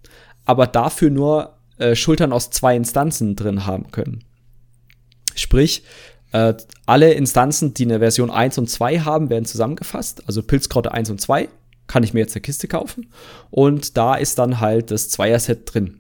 aber 0.49 0.65
dafür 0.65 1.11
nur 1.11 1.59
äh, 1.77 1.95
Schultern 1.95 2.33
aus 2.33 2.49
zwei 2.49 2.75
Instanzen 2.75 3.35
drin 3.35 3.67
haben 3.67 3.91
können. 3.91 4.23
Sprich, 5.35 5.83
äh, 6.31 6.55
alle 6.87 7.13
Instanzen, 7.13 7.75
die 7.75 7.83
eine 7.83 7.99
Version 7.99 8.31
1 8.31 8.57
und 8.57 8.67
2 8.67 9.01
haben, 9.01 9.29
werden 9.29 9.45
zusammengefasst. 9.45 10.23
Also 10.25 10.41
Pilzkraute 10.41 10.91
1 10.91 11.11
und 11.11 11.21
2 11.21 11.49
kann 11.85 12.01
ich 12.01 12.15
mir 12.15 12.21
jetzt 12.21 12.35
eine 12.35 12.41
Kiste 12.41 12.67
kaufen. 12.67 13.11
Und 13.51 13.95
da 13.95 14.15
ist 14.15 14.39
dann 14.39 14.59
halt 14.59 14.89
das 14.89 15.09
Zweier-Set 15.09 15.71
drin. 15.71 15.99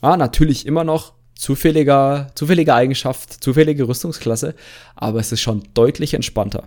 Ah, 0.00 0.16
natürlich 0.16 0.64
immer 0.64 0.84
noch 0.84 1.12
zufälliger, 1.34 2.28
zufällige 2.34 2.74
Eigenschaft, 2.74 3.44
zufällige 3.44 3.86
Rüstungsklasse, 3.86 4.54
aber 4.94 5.20
es 5.20 5.32
ist 5.32 5.42
schon 5.42 5.64
deutlich 5.74 6.14
entspannter. 6.14 6.66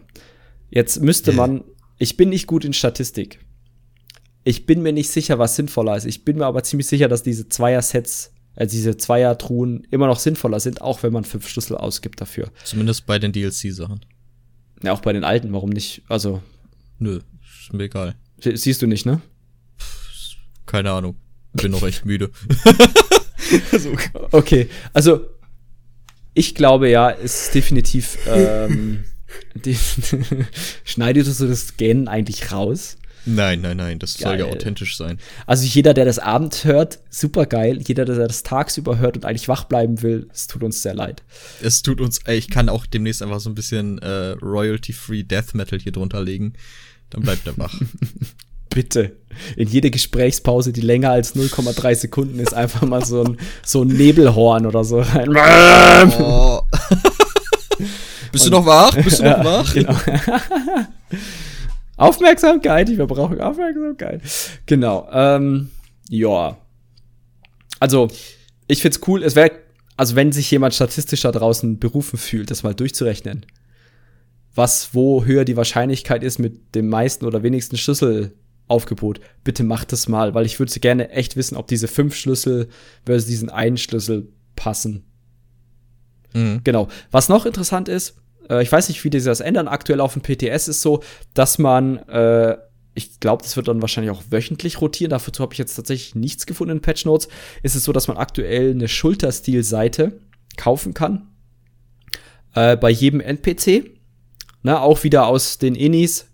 Jetzt 0.69 1.01
müsste 1.01 1.32
man, 1.32 1.63
ich 1.97 2.17
bin 2.17 2.30
nicht 2.30 2.45
gut 2.45 2.65
in 2.65 2.73
Statistik, 2.73 3.39
ich 4.46 4.66
bin 4.66 4.82
mir 4.84 4.93
nicht 4.93 5.10
sicher, 5.10 5.39
was 5.39 5.56
sinnvoller 5.56 5.98
ist. 5.98 6.06
Ich 6.06 6.24
bin 6.24 6.38
mir 6.38 6.46
aber 6.46 6.64
ziemlich 6.64 6.88
sicher, 6.88 7.08
dass 7.08 7.24
diese 7.24 7.50
Zweier-Sets, 7.50 8.32
äh, 8.56 8.68
diese 8.68 8.96
Zweier-Truhen 8.96 9.86
immer 9.89 10.06
noch 10.06 10.20
sinnvoller 10.20 10.60
sind, 10.60 10.82
auch 10.82 11.04
wenn 11.04 11.12
man 11.12 11.26
fünf 11.26 11.50
Schlüssel 11.50 11.76
ausgibt 11.76 12.22
dafür. 12.22 12.52
Zumindest 12.64 13.08
bei 13.08 13.18
den 13.18 13.34
DLC-Sachen. 13.34 14.06
Ja, 14.84 14.93
auch 14.93 15.02
bei 15.02 15.14
den 15.14 15.24
alten, 15.24 15.52
warum 15.52 15.72
nicht? 15.72 16.04
Also. 16.08 16.41
Nö, 17.00 17.22
ist 17.60 17.74
mir 17.74 17.84
egal. 17.84 18.16
Siehst 18.39 18.82
du 18.84 18.88
nicht, 18.88 19.06
ne? 19.06 19.20
Keine 20.68 20.91
Ahnung. 20.91 21.18
Bin 21.54 21.72
noch 21.72 21.84
echt 21.84 22.06
müde. 22.06 22.30
okay, 24.32 24.70
also 24.93 25.26
ich 26.36 26.54
glaube 26.54 26.89
ja, 26.89 27.10
ist 27.10 27.56
definitiv. 27.56 28.20
Ähm, 28.28 29.06
die, 29.56 29.76
schneidest 30.84 31.39
du 31.39 31.48
das 31.48 31.70
Scannen 31.70 32.08
eigentlich 32.08 32.52
raus? 32.52 32.98
Nein, 33.26 33.61
nein, 33.61 33.78
nein, 33.78 33.99
das 33.99 34.17
geil. 34.17 34.38
soll 34.38 34.47
ja 34.47 34.53
authentisch 34.53 34.97
sein. 34.97 35.19
Also 35.47 35.65
jeder, 35.65 35.93
der 35.93 36.05
das 36.05 36.19
abends 36.19 36.63
hört, 36.63 36.99
super 37.09 37.45
geil. 37.45 37.82
Jeder, 37.86 38.05
der 38.05 38.15
das 38.28 38.43
tagsüber 38.43 38.99
hört 38.99 39.17
und 39.17 39.26
eigentlich 39.26 39.47
wach 39.47 39.63
bleiben 39.63 40.01
will, 40.01 40.28
es 40.32 40.47
tut 40.47 40.63
uns 40.63 40.82
sehr 40.82 40.93
leid. 40.93 41.23
Es 41.61 41.82
tut 41.82 42.01
uns, 42.01 42.19
ey, 42.26 42.38
ich 42.38 42.49
kann 42.49 42.69
auch 42.69 42.86
demnächst 42.86 43.23
einfach 43.23 43.39
so 43.39 43.49
ein 43.49 43.55
bisschen 43.55 43.97
äh, 43.99 44.32
Royalty-Free 44.41 45.23
Death 45.23 45.53
Metal 45.53 45.80
hier 45.80 45.91
drunter 45.91 46.21
legen. 46.21 46.53
Dann 47.09 47.23
bleibt 47.23 47.47
er 47.47 47.57
wach. 47.57 47.80
Bitte. 48.69 49.15
In 49.55 49.69
jede 49.69 49.89
Gesprächspause, 49.89 50.73
die 50.73 50.82
länger 50.82 51.11
als 51.11 51.36
0,3 51.36 51.95
Sekunden 51.95 52.39
ist, 52.39 52.53
einfach 52.53 52.82
mal 52.82 53.05
so 53.05 53.23
ein, 53.23 53.38
so 53.63 53.84
ein 53.84 53.88
Nebelhorn 53.88 54.65
oder 54.65 54.84
so 54.84 54.99
rein. 54.99 55.30
Oh. 56.19 56.61
Bist 58.34 58.47
du 58.47 58.49
noch 58.51 58.65
wach? 58.65 58.93
Bist 58.95 59.19
du 59.19 59.23
noch 59.23 59.45
wach? 59.45 59.73
Genau. 59.73 59.97
Aufmerksamkeit, 61.98 62.89
ich 62.89 62.98
verbrauche 62.98 63.46
Aufmerksamkeit. 63.46 64.22
Genau. 64.66 65.08
Ähm, 65.12 65.70
ja. 66.10 66.58
Also, 67.80 68.10
ich 68.68 68.82
find's 68.82 69.00
cool. 69.08 69.24
Es 69.24 69.36
wäre, 69.36 69.52
also 69.98 70.16
wenn 70.16 70.32
sich 70.32 70.50
jemand 70.52 70.74
statistisch 70.74 71.22
da 71.22 71.32
draußen 71.32 71.80
berufen 71.80 72.18
fühlt, 72.18 72.52
das 72.52 72.64
mal 72.64 72.74
durchzurechnen, 72.74 73.46
was 74.54 74.93
wo 74.93 75.26
höher 75.26 75.46
die 75.46 75.58
Wahrscheinlichkeit 75.58 76.24
ist 76.24 76.39
mit 76.39 76.76
dem 76.76 76.89
meisten 76.89 77.26
oder 77.26 77.43
wenigsten 77.43 77.78
Schlüsselaufgebot, 77.78 79.20
bitte 79.43 79.64
macht 79.64 79.91
das 79.91 80.08
mal, 80.08 80.34
weil 80.34 80.46
ich 80.46 80.60
würde 80.60 80.80
gerne 80.80 81.10
echt 81.10 81.36
wissen, 81.36 81.58
ob 81.58 81.68
diese 81.68 81.88
fünf 81.88 82.16
Schlüssel 82.16 82.70
versus 83.06 83.28
diesen 83.28 83.50
einen 83.50 83.78
Schlüssel 83.78 84.30
passen. 84.56 85.04
Mhm. 86.34 86.62
Genau. 86.64 86.88
Was 87.12 87.30
noch 87.30 87.46
interessant 87.46 87.89
ist, 87.89 88.16
äh, 88.50 88.64
ich 88.64 88.72
weiß 88.72 88.89
nicht, 88.89 89.04
wie 89.04 89.10
die 89.10 89.22
das 89.22 89.39
ändern. 89.39 89.68
Aktuell 89.68 90.02
auf 90.02 90.14
dem 90.14 90.22
PTS 90.22 90.68
ist 90.68 90.82
so, 90.82 91.02
dass 91.34 91.58
man, 91.58 91.98
äh, 92.10 92.58
ich 92.93 93.20
glaube, 93.20 93.43
das 93.43 93.56
wird 93.58 93.68
dann 93.68 93.82
wahrscheinlich 93.82 94.12
auch 94.12 94.24
wöchentlich 94.30 94.82
rotieren. 94.82 95.10
Dafür 95.10 95.34
habe 95.39 95.54
ich 95.54 95.60
jetzt 95.60 95.76
tatsächlich 95.76 96.16
nichts 96.16 96.46
gefunden 96.46 96.78
in 96.78 96.82
Patch 96.82 97.06
Notes. 97.06 97.28
Ist 97.64 97.76
es 97.76 97.84
so, 97.84 97.91
dass 97.91 98.08
man 98.08 98.18
aktuell 98.18 98.72
eine 98.72 98.88
Schulterstil-Seite 98.88 100.20
kaufen 100.58 100.93
kann. 100.93 101.30
Äh, 102.54 102.78
bei 102.78 102.89
jedem 102.89 103.20
NPC. 103.20 103.91
Na, 104.64 104.80
auch 104.82 105.04
wieder 105.04 105.28
aus 105.28 105.60
den 105.60 105.76
Innis. 105.76 106.28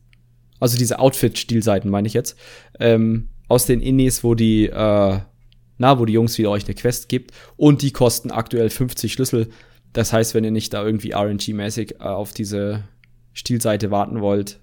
Also 0.60 0.78
diese 0.78 1.00
Outfit-Stilseiten 1.00 1.90
meine 1.90 2.08
ich 2.08 2.14
jetzt. 2.14 2.38
Ähm, 2.80 3.30
aus 3.48 3.66
den 3.66 3.82
Innis, 3.82 4.24
wo 4.24 4.36
die, 4.36 4.68
äh, 4.68 5.20
na, 5.78 6.00
wo 6.00 6.06
die 6.06 6.14
Jungs 6.14 6.38
wieder 6.38 6.52
euch 6.52 6.66
eine 6.66 6.76
Quest 6.76 7.10
gibt. 7.10 7.32
Und 7.58 7.82
die 7.82 7.92
kosten 7.92 8.32
aktuell 8.32 8.70
50 8.70 9.12
Schlüssel. 9.12 9.50
Das 9.94 10.14
heißt, 10.14 10.34
wenn 10.34 10.44
ihr 10.44 10.52
nicht 10.52 10.74
da 10.74 10.84
irgendwie 10.84 11.14
RNG-mäßig 11.14 11.96
äh, 12.00 12.04
auf 12.04 12.34
diese 12.34 12.84
Stilseite 13.34 13.92
warten 13.92 14.22
wollt, 14.22 14.60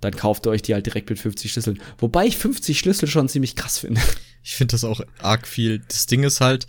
dann 0.00 0.16
kauft 0.16 0.46
ihr 0.46 0.50
euch 0.50 0.62
die 0.62 0.74
halt 0.74 0.86
direkt 0.86 1.10
mit 1.10 1.18
50 1.18 1.52
Schlüsseln. 1.52 1.80
Wobei 1.98 2.26
ich 2.26 2.36
50 2.36 2.78
Schlüssel 2.78 3.08
schon 3.08 3.28
ziemlich 3.28 3.56
krass 3.56 3.78
finde. 3.78 4.00
Ich 4.42 4.54
finde 4.54 4.72
das 4.72 4.84
auch 4.84 5.02
arg 5.18 5.46
viel. 5.46 5.82
Das 5.86 6.06
Ding 6.06 6.22
ist 6.22 6.40
halt, 6.40 6.66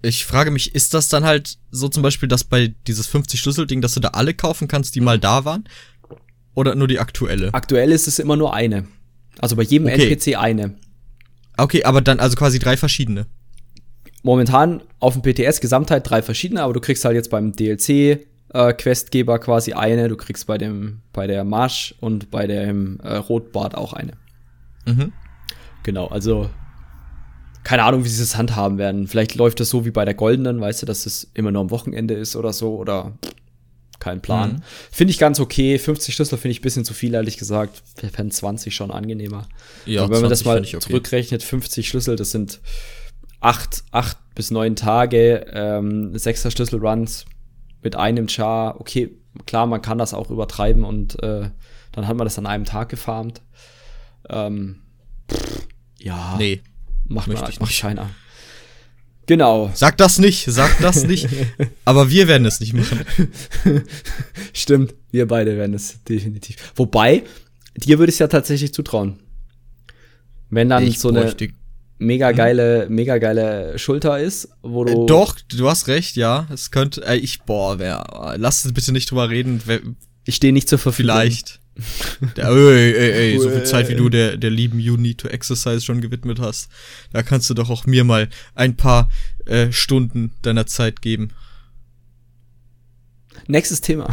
ich 0.00 0.24
frage 0.24 0.52
mich, 0.52 0.76
ist 0.76 0.94
das 0.94 1.08
dann 1.08 1.24
halt 1.24 1.58
so 1.72 1.88
zum 1.88 2.04
Beispiel, 2.04 2.28
dass 2.28 2.44
bei 2.44 2.72
dieses 2.86 3.08
50 3.08 3.40
Schlüssel-Ding, 3.40 3.80
dass 3.80 3.94
du 3.94 4.00
da 4.00 4.10
alle 4.10 4.32
kaufen 4.32 4.68
kannst, 4.68 4.94
die 4.94 5.00
mal 5.00 5.18
da 5.18 5.44
waren? 5.44 5.68
Oder 6.54 6.76
nur 6.76 6.86
die 6.86 7.00
aktuelle? 7.00 7.52
Aktuell 7.52 7.90
ist 7.90 8.06
es 8.06 8.20
immer 8.20 8.36
nur 8.36 8.54
eine. 8.54 8.86
Also 9.40 9.56
bei 9.56 9.64
jedem 9.64 9.88
okay. 9.88 10.08
NPC 10.08 10.38
eine. 10.38 10.76
Okay, 11.56 11.82
aber 11.82 12.00
dann 12.00 12.20
also 12.20 12.36
quasi 12.36 12.60
drei 12.60 12.76
verschiedene 12.76 13.26
momentan 14.28 14.82
auf 15.00 15.18
dem 15.18 15.22
PTS 15.22 15.62
Gesamtheit 15.62 16.08
drei 16.08 16.20
verschiedene, 16.20 16.62
aber 16.62 16.74
du 16.74 16.80
kriegst 16.80 17.02
halt 17.06 17.14
jetzt 17.14 17.30
beim 17.30 17.52
DLC 17.52 18.26
äh, 18.52 18.74
Questgeber 18.74 19.38
quasi 19.38 19.72
eine, 19.72 20.08
du 20.08 20.18
kriegst 20.18 20.46
bei 20.46 20.58
dem 20.58 21.00
bei 21.14 21.26
der 21.26 21.44
Marsch 21.44 21.94
und 22.00 22.30
bei 22.30 22.46
dem 22.46 23.00
äh, 23.02 23.16
Rotbart 23.16 23.74
auch 23.74 23.94
eine. 23.94 24.12
Mhm. 24.84 25.14
Genau, 25.82 26.08
also 26.08 26.50
keine 27.64 27.84
Ahnung, 27.84 28.04
wie 28.04 28.08
sie 28.10 28.20
das 28.20 28.36
handhaben 28.36 28.76
werden. 28.76 29.08
Vielleicht 29.08 29.34
läuft 29.34 29.60
das 29.60 29.70
so 29.70 29.86
wie 29.86 29.90
bei 29.92 30.04
der 30.04 30.12
goldenen, 30.12 30.60
weißt 30.60 30.82
du, 30.82 30.86
dass 30.86 31.06
es 31.06 31.30
immer 31.32 31.50
nur 31.50 31.62
am 31.62 31.70
Wochenende 31.70 32.12
ist 32.12 32.36
oder 32.36 32.52
so 32.52 32.76
oder 32.76 33.14
kein 33.98 34.20
Plan. 34.20 34.52
Mhm. 34.52 34.62
Finde 34.90 35.10
ich 35.10 35.18
ganz 35.18 35.40
okay. 35.40 35.78
50 35.78 36.14
Schlüssel 36.14 36.36
finde 36.36 36.52
ich 36.52 36.60
ein 36.60 36.62
bisschen 36.62 36.84
zu 36.84 36.92
viel, 36.92 37.14
ehrlich 37.14 37.38
gesagt. 37.38 37.82
Wir 37.98 38.10
fänden 38.10 38.32
20 38.32 38.74
schon 38.74 38.90
angenehmer. 38.90 39.48
Ja, 39.86 40.02
Aber 40.02 40.16
wenn 40.16 40.20
man 40.20 40.30
das 40.30 40.44
mal 40.44 40.58
okay. 40.58 40.78
zurückrechnet, 40.80 41.42
50 41.42 41.88
Schlüssel, 41.88 42.16
das 42.16 42.30
sind 42.30 42.60
acht, 43.40 43.84
acht 43.90 44.18
bis 44.34 44.50
neun 44.50 44.76
Tage, 44.76 45.46
ähm, 45.52 46.16
sechster 46.16 46.50
Schlüsselruns 46.50 47.24
mit 47.82 47.96
einem 47.96 48.28
Char. 48.28 48.80
Okay, 48.80 49.10
klar, 49.46 49.66
man 49.66 49.82
kann 49.82 49.98
das 49.98 50.14
auch 50.14 50.30
übertreiben 50.30 50.84
und 50.84 51.22
äh, 51.22 51.50
dann 51.92 52.06
hat 52.06 52.16
man 52.16 52.26
das 52.26 52.38
an 52.38 52.46
einem 52.46 52.64
Tag 52.64 52.88
gefarmt. 52.88 53.42
Ähm, 54.28 54.80
pff, 55.30 55.66
ja. 55.98 56.36
Nee. 56.38 56.60
Macht, 57.06 57.28
man, 57.28 57.36
macht 57.36 57.80
keiner. 57.80 58.10
Genau. 59.26 59.70
Sag 59.74 59.98
das 59.98 60.18
nicht, 60.18 60.46
sag 60.48 60.78
das 60.80 61.04
nicht. 61.04 61.28
Aber 61.84 62.10
wir 62.10 62.28
werden 62.28 62.46
es 62.46 62.60
nicht 62.60 62.72
machen. 62.72 63.04
Stimmt, 64.54 64.94
wir 65.10 65.28
beide 65.28 65.56
werden 65.56 65.74
es 65.74 66.02
definitiv. 66.04 66.72
Wobei, 66.76 67.24
dir 67.76 67.98
würde 67.98 68.10
ich 68.10 68.14
es 68.14 68.20
ja 68.20 68.28
tatsächlich 68.28 68.72
zutrauen. 68.72 69.18
Wenn 70.48 70.70
dann 70.70 70.82
ich 70.82 70.98
so 70.98 71.10
eine 71.10 71.34
mega 71.98 72.32
mhm. 72.32 72.36
geile, 72.36 72.86
mhm. 72.88 72.94
mega 72.94 73.18
geile 73.18 73.78
Schulter 73.78 74.18
ist, 74.18 74.48
wo 74.62 74.84
du. 74.84 75.04
Äh, 75.04 75.06
doch, 75.06 75.36
du 75.48 75.68
hast 75.68 75.88
recht, 75.88 76.16
ja. 76.16 76.46
Es 76.52 76.70
könnte, 76.70 77.04
äh, 77.04 77.16
ich, 77.16 77.42
boah, 77.42 77.78
wer, 77.78 78.36
lass 78.38 78.64
uns 78.64 78.74
bitte 78.74 78.92
nicht 78.92 79.10
drüber 79.10 79.28
reden. 79.28 79.60
Wer, 79.66 79.80
ich 80.24 80.36
stehe 80.36 80.52
nicht 80.52 80.68
zur 80.68 80.78
Verfügung. 80.78 81.12
Vielleicht. 81.12 81.60
der, 82.36 82.48
ey, 82.48 82.92
ey, 82.92 83.32
ey, 83.32 83.38
so 83.38 83.50
viel 83.50 83.62
Zeit, 83.62 83.88
wie 83.88 83.94
du 83.94 84.08
der, 84.08 84.36
der 84.36 84.50
lieben 84.50 84.80
You 84.80 84.96
Need 84.96 85.18
to 85.18 85.28
Exercise 85.28 85.80
schon 85.80 86.00
gewidmet 86.00 86.40
hast, 86.40 86.68
da 87.12 87.22
kannst 87.22 87.48
du 87.50 87.54
doch 87.54 87.70
auch 87.70 87.86
mir 87.86 88.02
mal 88.02 88.28
ein 88.56 88.74
paar 88.74 89.08
äh, 89.46 89.70
Stunden 89.70 90.32
deiner 90.42 90.66
Zeit 90.66 91.02
geben. 91.02 91.30
Nächstes 93.46 93.80
Thema. 93.80 94.08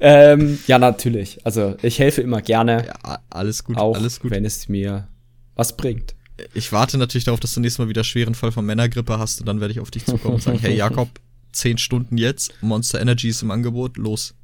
Ähm, 0.00 0.58
ja, 0.66 0.78
natürlich. 0.78 1.44
Also 1.44 1.76
ich 1.82 1.98
helfe 1.98 2.22
immer 2.22 2.40
gerne. 2.40 2.86
Ja, 2.86 3.18
alles 3.28 3.64
gut, 3.64 3.76
auch 3.76 3.94
alles 3.94 4.20
gut. 4.20 4.30
Wenn 4.30 4.44
es 4.44 4.68
mir 4.68 5.08
was 5.54 5.76
bringt. 5.76 6.14
Ich 6.54 6.72
warte 6.72 6.96
natürlich 6.96 7.24
darauf, 7.24 7.40
dass 7.40 7.52
du 7.52 7.60
nächstes 7.60 7.78
Mal 7.78 7.88
wieder 7.90 8.02
schweren 8.02 8.34
Fall 8.34 8.50
von 8.50 8.64
Männergrippe 8.64 9.18
hast 9.18 9.40
und 9.40 9.46
dann 9.46 9.60
werde 9.60 9.72
ich 9.72 9.80
auf 9.80 9.90
dich 9.90 10.06
zukommen 10.06 10.36
und 10.36 10.42
sagen, 10.42 10.58
hey 10.58 10.74
Jakob, 10.76 11.08
zehn 11.52 11.76
Stunden 11.76 12.16
jetzt, 12.16 12.54
Monster 12.62 13.00
Energy 13.00 13.28
ist 13.28 13.42
im 13.42 13.50
Angebot, 13.50 13.98
los. 13.98 14.34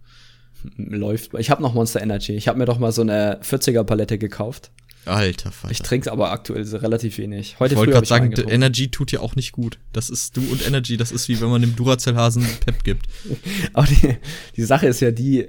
Läuft. 0.76 1.32
Ich 1.34 1.50
habe 1.50 1.62
noch 1.62 1.74
Monster 1.74 2.02
Energy. 2.02 2.32
Ich 2.32 2.48
habe 2.48 2.58
mir 2.58 2.64
doch 2.66 2.78
mal 2.78 2.92
so 2.92 3.02
eine 3.02 3.40
40er 3.42 3.84
Palette 3.84 4.18
gekauft. 4.18 4.70
Alter 5.06 5.52
Vater. 5.52 5.72
Ich 5.72 5.80
trinke 5.82 6.10
aber 6.10 6.30
aktuell 6.32 6.62
relativ 6.76 7.18
wenig. 7.18 7.56
Heute 7.58 7.74
ich 7.74 7.78
wollte 7.78 7.92
gerade 7.92 8.06
sagen, 8.06 8.32
Energy 8.32 8.90
tut 8.90 9.12
ja 9.12 9.20
auch 9.20 9.36
nicht 9.36 9.52
gut. 9.52 9.78
Das 9.92 10.10
ist 10.10 10.36
du 10.36 10.40
und 10.40 10.66
Energy, 10.66 10.96
das 10.96 11.12
ist 11.12 11.28
wie 11.28 11.40
wenn 11.40 11.48
man 11.48 11.60
dem 11.60 11.76
Duracell-Hasen 11.76 12.46
Pep 12.64 12.84
gibt. 12.84 13.06
aber 13.72 13.86
die, 13.86 14.16
die 14.56 14.62
Sache 14.64 14.86
ist 14.86 15.00
ja 15.00 15.10
die, 15.10 15.46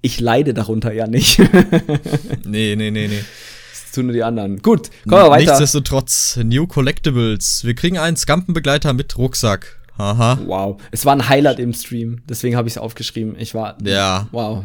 ich 0.00 0.20
leide 0.20 0.54
darunter 0.54 0.92
ja 0.92 1.06
nicht. 1.06 1.38
nee, 2.44 2.74
nee, 2.76 2.90
nee, 2.90 3.08
nee. 3.08 3.24
Das 3.72 3.92
tun 3.92 4.06
nur 4.06 4.14
die 4.14 4.22
anderen. 4.22 4.62
Gut, 4.62 4.90
kommen 5.08 5.22
wir 5.22 5.30
weiter. 5.30 5.52
Nichtsdestotrotz, 5.52 6.38
New 6.42 6.66
Collectibles. 6.66 7.64
Wir 7.64 7.74
kriegen 7.74 7.98
einen 7.98 8.16
Scampenbegleiter 8.16 8.92
mit 8.92 9.16
Rucksack. 9.16 9.78
Aha. 9.98 10.38
Wow. 10.46 10.80
Es 10.92 11.04
war 11.04 11.14
ein 11.14 11.28
Highlight 11.28 11.58
im 11.58 11.74
Stream, 11.74 12.22
deswegen 12.28 12.56
habe 12.56 12.68
ich 12.68 12.74
es 12.74 12.78
aufgeschrieben. 12.78 13.34
Ich 13.38 13.54
war. 13.54 13.76
Ja. 13.82 14.28
Wow. 14.30 14.64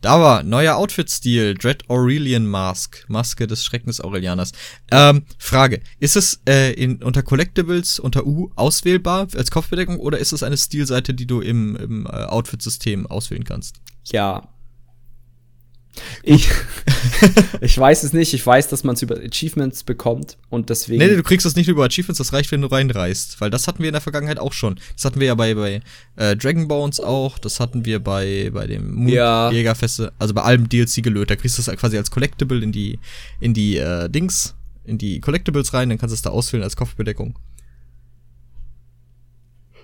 Da 0.00 0.20
war 0.20 0.42
neuer 0.44 0.76
Outfit-Stil, 0.76 1.54
Dread 1.54 1.90
Aurelian 1.90 2.46
Mask, 2.46 3.04
Maske 3.08 3.48
des 3.48 3.64
Schreckens 3.64 4.00
Aurelianers. 4.00 4.52
Ähm, 4.92 5.24
Frage, 5.38 5.80
ist 5.98 6.14
es 6.14 6.40
äh, 6.48 6.72
in, 6.72 7.02
unter 7.02 7.22
Collectibles, 7.22 7.98
unter 7.98 8.24
U, 8.24 8.50
auswählbar 8.54 9.26
als 9.34 9.50
Kopfbedeckung 9.50 9.98
oder 9.98 10.18
ist 10.18 10.32
es 10.32 10.44
eine 10.44 10.56
Stilseite, 10.56 11.14
die 11.14 11.26
du 11.26 11.40
im, 11.40 11.74
im 11.76 12.06
äh, 12.06 12.10
Outfit-System 12.10 13.06
auswählen 13.06 13.44
kannst? 13.44 13.80
Ja, 14.04 14.48
ich, 16.22 16.48
ich 17.60 17.78
weiß 17.78 18.04
es 18.04 18.12
nicht. 18.12 18.34
Ich 18.34 18.46
weiß, 18.46 18.68
dass 18.68 18.84
man 18.84 18.94
es 18.94 19.02
über 19.02 19.16
Achievements 19.16 19.82
bekommt 19.82 20.36
und 20.50 20.70
deswegen. 20.70 20.98
Nee, 20.98 21.08
nee, 21.08 21.16
du 21.16 21.22
kriegst 21.22 21.46
das 21.46 21.56
nicht 21.56 21.68
über 21.68 21.84
Achievements, 21.84 22.18
das 22.18 22.32
reicht, 22.32 22.52
wenn 22.52 22.60
du 22.60 22.68
reinreist. 22.68 23.40
Weil 23.40 23.50
das 23.50 23.66
hatten 23.66 23.80
wir 23.80 23.88
in 23.88 23.94
der 23.94 24.00
Vergangenheit 24.00 24.38
auch 24.38 24.52
schon. 24.52 24.78
Das 24.94 25.04
hatten 25.04 25.20
wir 25.20 25.28
ja 25.28 25.34
bei, 25.34 25.54
bei 25.54 25.80
äh, 26.16 26.36
Dragon 26.36 26.68
Bones 26.68 27.00
auch, 27.00 27.38
das 27.38 27.60
hatten 27.60 27.84
wir 27.84 27.98
bei, 27.98 28.50
bei 28.52 28.66
dem 28.66 28.94
Moon 28.94 29.08
ja. 29.08 29.50
Jägerfeste, 29.50 30.12
also 30.18 30.34
bei 30.34 30.42
allem 30.42 30.68
DLC 30.68 31.02
gelöst. 31.02 31.30
Da 31.30 31.36
kriegst 31.36 31.58
du 31.58 31.70
es 31.70 31.78
quasi 31.78 31.96
als 31.96 32.10
Collectible 32.10 32.62
in 32.62 32.72
die, 32.72 32.98
in 33.40 33.54
die 33.54 33.78
äh, 33.78 34.08
Dings, 34.08 34.54
in 34.84 34.98
die 34.98 35.20
Collectibles 35.20 35.74
rein, 35.74 35.88
dann 35.88 35.98
kannst 35.98 36.12
du 36.12 36.14
es 36.14 36.22
da 36.22 36.30
auswählen 36.30 36.64
als 36.64 36.76
Kopfbedeckung. 36.76 37.38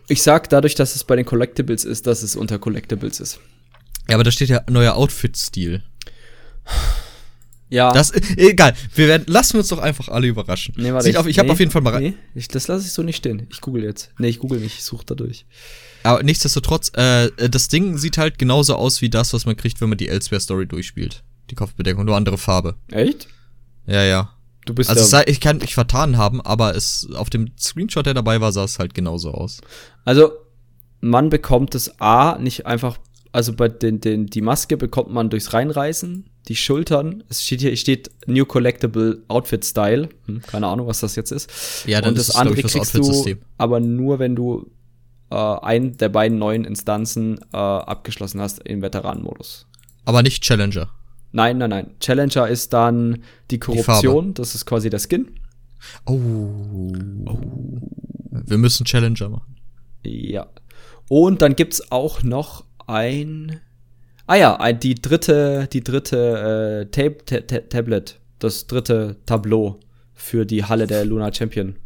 Ich 0.06 0.22
sag 0.22 0.50
dadurch, 0.50 0.74
dass 0.74 0.96
es 0.96 1.04
bei 1.04 1.16
den 1.16 1.24
Collectibles 1.24 1.84
ist, 1.84 2.06
dass 2.06 2.22
es 2.22 2.36
unter 2.36 2.58
Collectibles 2.58 3.20
ist. 3.20 3.40
Ja, 4.08 4.16
aber 4.16 4.24
da 4.24 4.30
steht 4.30 4.50
ja 4.50 4.62
neuer 4.68 4.94
Outfit-Stil. 4.96 5.82
Ja. 7.70 7.92
Das, 7.92 8.12
egal. 8.36 8.74
Wir 8.94 9.08
werden, 9.08 9.24
lassen 9.26 9.54
wir 9.54 9.60
uns 9.60 9.68
doch 9.68 9.78
einfach 9.78 10.08
alle 10.08 10.26
überraschen. 10.26 10.74
Nee, 10.76 10.92
warte, 10.92 11.10
ich, 11.10 11.16
auf, 11.16 11.26
ich 11.26 11.36
nee, 11.36 11.40
habe 11.40 11.52
auf 11.52 11.58
jeden 11.58 11.72
Fall 11.72 11.82
mal 11.82 11.94
rein. 11.94 12.02
Nee, 12.02 12.14
ich, 12.34 12.46
das 12.46 12.68
lasse 12.68 12.86
ich 12.86 12.92
so 12.92 13.02
nicht 13.02 13.16
stehen. 13.16 13.46
Ich 13.50 13.60
google 13.60 13.82
jetzt. 13.82 14.10
Nee, 14.18 14.28
ich 14.28 14.38
google 14.38 14.60
nicht. 14.60 14.76
Ich 14.76 14.84
suche 14.84 15.04
dadurch. 15.06 15.44
Aber 16.04 16.22
nichtsdestotrotz, 16.22 16.92
äh, 16.94 17.30
das 17.48 17.68
Ding 17.68 17.98
sieht 17.98 18.18
halt 18.18 18.38
genauso 18.38 18.76
aus 18.76 19.00
wie 19.00 19.10
das, 19.10 19.32
was 19.32 19.46
man 19.46 19.56
kriegt, 19.56 19.80
wenn 19.80 19.88
man 19.88 19.98
die 19.98 20.08
Elsewhere-Story 20.08 20.66
durchspielt. 20.66 21.24
Die 21.50 21.54
Kopfbedeckung, 21.54 22.04
nur 22.04 22.16
andere 22.16 22.38
Farbe. 22.38 22.76
Echt? 22.92 23.28
Ja, 23.86 24.04
ja. 24.04 24.30
Du 24.66 24.74
bist 24.74 24.88
also 24.88 25.04
sei, 25.04 25.24
ich 25.26 25.40
kann 25.40 25.58
mich 25.58 25.74
vertan 25.74 26.16
haben, 26.16 26.40
aber 26.40 26.74
es 26.74 27.08
auf 27.14 27.28
dem 27.28 27.52
Screenshot, 27.58 28.06
der 28.06 28.14
dabei 28.14 28.40
war, 28.40 28.52
sah 28.52 28.64
es 28.64 28.78
halt 28.78 28.94
genauso 28.94 29.32
aus. 29.32 29.60
Also, 30.04 30.32
man 31.00 31.28
bekommt 31.28 31.74
es 31.74 32.00
A 32.00 32.38
nicht 32.38 32.64
einfach 32.64 32.98
also 33.34 33.52
bei 33.52 33.68
den, 33.68 34.00
den, 34.00 34.26
die 34.26 34.42
Maske 34.42 34.76
bekommt 34.76 35.10
man 35.10 35.28
durchs 35.28 35.52
Reinreißen, 35.52 36.30
die 36.48 36.56
Schultern, 36.56 37.24
es 37.28 37.42
steht 37.42 37.60
hier, 37.60 37.76
steht 37.76 38.10
New 38.26 38.44
Collectible 38.44 39.22
Outfit 39.28 39.64
Style, 39.64 40.08
hm, 40.26 40.42
keine 40.42 40.66
Ahnung, 40.66 40.86
was 40.86 41.00
das 41.00 41.16
jetzt 41.16 41.32
ist. 41.32 41.86
Ja, 41.86 42.00
dann 42.00 42.10
Und 42.10 42.18
das, 42.18 42.28
das 42.28 42.36
andere 42.36 42.60
das 42.60 42.72
kriegst 42.72 42.94
du 42.94 43.36
aber 43.56 43.80
nur, 43.80 44.18
wenn 44.18 44.36
du 44.36 44.70
äh, 45.30 45.36
einen 45.36 45.96
der 45.96 46.10
beiden 46.10 46.38
neuen 46.38 46.64
Instanzen 46.64 47.38
äh, 47.52 47.56
abgeschlossen 47.56 48.40
hast 48.40 48.60
im 48.60 48.82
Veteranenmodus. 48.82 49.66
Aber 50.04 50.22
nicht 50.22 50.42
Challenger. 50.42 50.90
Nein, 51.32 51.58
nein, 51.58 51.70
nein. 51.70 51.90
Challenger 51.98 52.48
ist 52.48 52.72
dann 52.72 53.22
die 53.50 53.58
Korruption, 53.58 54.28
die 54.28 54.34
das 54.34 54.54
ist 54.54 54.66
quasi 54.66 54.90
der 54.90 55.00
Skin. 55.00 55.30
Oh. 56.06 56.20
oh. 57.26 57.38
Wir 58.30 58.58
müssen 58.58 58.84
Challenger 58.84 59.30
machen. 59.30 59.56
Ja. 60.04 60.46
Und 61.08 61.42
dann 61.42 61.56
gibt's 61.56 61.90
auch 61.90 62.22
noch 62.22 62.64
ein. 62.86 63.60
Ah 64.26 64.36
ja, 64.36 64.56
ein, 64.56 64.80
die 64.80 64.94
dritte, 64.94 65.68
die 65.72 65.84
dritte 65.84 66.86
äh, 66.86 66.90
Tab 66.90 67.26
ta 67.26 67.40
ta 67.40 67.58
Tablet, 67.60 68.18
das 68.38 68.66
dritte 68.66 69.16
Tableau 69.26 69.80
für 70.14 70.46
die 70.46 70.64
Halle 70.64 70.86
der 70.86 71.04
Luna 71.04 71.32
Champion. 71.32 71.76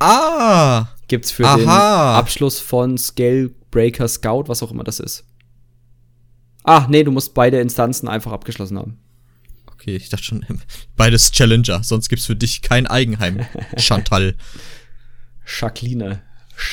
Ah! 0.00 0.88
Gibt's 1.06 1.30
für 1.30 1.46
Aha. 1.46 1.56
den 1.56 1.68
Abschluss 1.68 2.60
von 2.60 2.98
Scale 2.98 3.50
Breaker 3.70 4.08
Scout, 4.08 4.44
was 4.46 4.62
auch 4.62 4.70
immer 4.70 4.84
das 4.84 5.00
ist. 5.00 5.24
Ah, 6.64 6.86
nee, 6.88 7.02
du 7.02 7.10
musst 7.10 7.32
beide 7.34 7.60
Instanzen 7.60 8.08
einfach 8.08 8.32
abgeschlossen 8.32 8.78
haben. 8.78 8.98
Okay, 9.66 9.96
ich 9.96 10.08
dachte 10.08 10.24
schon, 10.24 10.44
beides 10.96 11.30
Challenger, 11.30 11.82
sonst 11.82 12.08
gibt's 12.08 12.26
für 12.26 12.36
dich 12.36 12.62
kein 12.62 12.86
Eigenheim. 12.86 13.46
Chantal. 13.76 14.34
Jacqueline. 15.46 16.22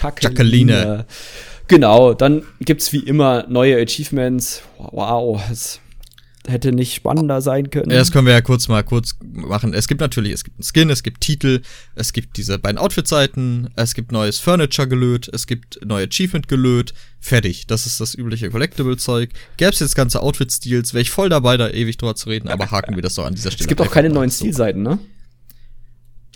Jacqueline. 0.02 0.74
Jacqueline. 0.74 1.06
Genau, 1.68 2.14
dann 2.14 2.44
gibt's 2.60 2.94
wie 2.94 3.00
immer 3.00 3.46
neue 3.48 3.82
Achievements. 3.82 4.62
Wow, 4.78 5.42
es 5.52 5.80
hätte 6.48 6.72
nicht 6.72 6.94
spannender 6.94 7.42
sein 7.42 7.70
können. 7.70 7.90
Ja, 7.92 7.98
das 7.98 8.12
können 8.12 8.28
wir 8.28 8.34
ja 8.34 8.42
kurz 8.42 8.68
mal 8.68 8.84
kurz 8.84 9.16
machen. 9.24 9.74
Es 9.74 9.88
gibt 9.88 10.02
natürlich, 10.02 10.32
es 10.34 10.44
gibt 10.44 10.58
einen 10.58 10.64
Skin, 10.64 10.90
es 10.90 11.04
gibt 11.04 11.22
Titel, 11.22 11.62
es 11.96 12.14
gibt 12.14 12.38
diese 12.38 12.60
beiden 12.60 12.78
Outfit-Seiten, 12.78 13.70
es 13.76 13.94
gibt 13.96 14.12
neues 14.12 14.40
Furniture 14.40 14.88
gelöt, 14.88 15.30
es 15.34 15.48
gibt 15.48 15.84
neue 15.84 16.06
Achievement 16.06 16.48
gelöt. 16.48 16.94
Fertig. 17.20 17.66
Das 17.66 17.88
ist 17.88 18.00
das 18.00 18.14
übliche 18.14 18.52
Collectible-Zeug. 18.52 19.32
Gäb's 19.58 19.80
jetzt 19.80 19.96
ganze 19.96 20.22
Outfit-Stils, 20.22 20.94
wäre 20.94 21.02
ich 21.02 21.10
voll 21.10 21.30
dabei, 21.30 21.58
da 21.58 21.70
ewig 21.70 21.98
drüber 21.98 22.16
zu 22.16 22.30
reden, 22.30 22.50
aber 22.50 22.70
haken 22.70 22.96
wir 22.96 23.02
das 23.02 23.16
doch 23.16 23.26
an 23.26 23.34
dieser 23.34 23.50
Stelle. 23.50 23.64
Es 23.64 23.68
gibt 23.68 23.82
auch 23.82 23.92
keine 23.92 24.10
neuen 24.10 24.30
Stilseiten, 24.30 24.84
ne? 24.84 25.00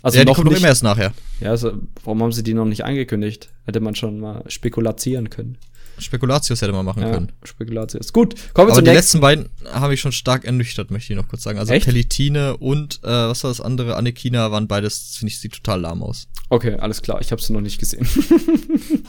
Also 0.02 0.18
ja, 0.18 0.24
noch 0.24 0.32
die 0.32 0.36
kommen 0.36 0.48
nicht, 0.48 0.58
immer 0.58 0.68
erst 0.68 0.82
nachher. 0.82 1.12
Ja, 1.40 1.50
also 1.50 1.72
warum 2.04 2.22
haben 2.22 2.32
sie 2.32 2.42
die 2.42 2.54
noch 2.54 2.64
nicht 2.64 2.84
angekündigt? 2.84 3.50
Hätte 3.66 3.80
man 3.80 3.94
schon 3.94 4.20
mal 4.20 4.44
spekulatieren 4.48 5.30
können. 5.30 5.58
Spekulatius 5.98 6.62
hätte 6.62 6.72
man 6.72 6.84
machen 6.84 7.02
ja, 7.02 7.10
können. 7.10 7.32
Spekulatius. 7.44 8.12
Gut, 8.12 8.34
kommen 8.54 8.68
wir 8.68 8.72
Aber 8.72 8.74
zum 8.74 8.84
die 8.84 8.90
nächsten. 8.90 9.18
letzten 9.18 9.20
beiden 9.20 9.48
habe 9.72 9.94
ich 9.94 10.00
schon 10.00 10.12
stark 10.12 10.44
ernüchtert, 10.44 10.90
möchte 10.90 11.12
ich 11.12 11.18
noch 11.18 11.28
kurz 11.28 11.42
sagen. 11.42 11.58
Also 11.58 11.72
Echt? 11.72 11.84
Pelitine 11.84 12.56
und 12.56 13.00
äh, 13.02 13.08
was 13.08 13.44
war 13.44 13.50
das 13.50 13.60
andere? 13.60 13.96
Anekina 13.96 14.50
waren 14.50 14.66
beides, 14.66 15.16
finde 15.18 15.30
ich, 15.32 15.38
sieht 15.38 15.52
total 15.52 15.82
lahm 15.82 16.02
aus. 16.02 16.28
Okay, 16.48 16.76
alles 16.76 17.02
klar. 17.02 17.20
Ich 17.20 17.32
habe 17.32 17.42
sie 17.42 17.52
noch 17.52 17.60
nicht 17.60 17.78
gesehen. 17.78 18.08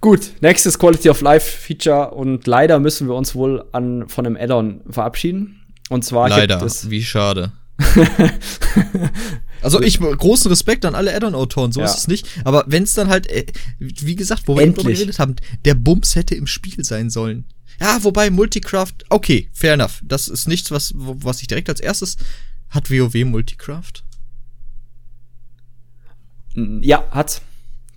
Gut, 0.00 0.30
nächstes 0.40 0.78
Quality 0.78 1.10
of 1.10 1.20
Life 1.20 1.58
Feature 1.58 2.10
und 2.12 2.46
leider 2.46 2.78
müssen 2.78 3.08
wir 3.08 3.14
uns 3.14 3.34
wohl 3.34 3.64
an 3.72 4.08
von 4.08 4.26
einem 4.26 4.36
Addon 4.36 4.82
verabschieden. 4.88 5.62
Und 5.88 6.04
zwar 6.04 6.28
leider. 6.28 6.58
Gibt 6.58 6.70
es, 6.70 6.90
wie 6.90 7.02
schade. 7.02 7.52
Also 9.62 9.80
ich 9.80 9.98
großen 9.98 10.50
Respekt 10.50 10.84
an 10.84 10.94
alle 10.94 11.14
Addon-Autoren, 11.14 11.72
so 11.72 11.80
ja. 11.80 11.86
ist 11.86 11.98
es 11.98 12.08
nicht. 12.08 12.26
Aber 12.44 12.64
wenn 12.66 12.82
es 12.82 12.94
dann 12.94 13.08
halt, 13.08 13.26
äh, 13.28 13.46
wie 13.78 14.16
gesagt, 14.16 14.42
wo 14.46 14.56
wir 14.56 14.66
darüber 14.66 14.90
geredet 14.90 15.18
haben, 15.18 15.36
der 15.64 15.74
Bums 15.74 16.14
hätte 16.14 16.34
im 16.34 16.46
Spiel 16.46 16.84
sein 16.84 17.10
sollen. 17.10 17.44
Ja, 17.80 18.02
wobei 18.02 18.30
Multicraft, 18.30 18.94
okay, 19.10 19.48
fair 19.52 19.74
enough. 19.74 20.00
Das 20.02 20.28
ist 20.28 20.48
nichts, 20.48 20.70
was, 20.70 20.92
was 20.96 21.42
ich 21.42 21.48
direkt 21.48 21.68
als 21.68 21.80
erstes. 21.80 22.16
Hat 22.70 22.90
WoW 22.90 23.14
Multicraft? 23.24 24.02
Ja, 26.54 27.04
hat's. 27.10 27.42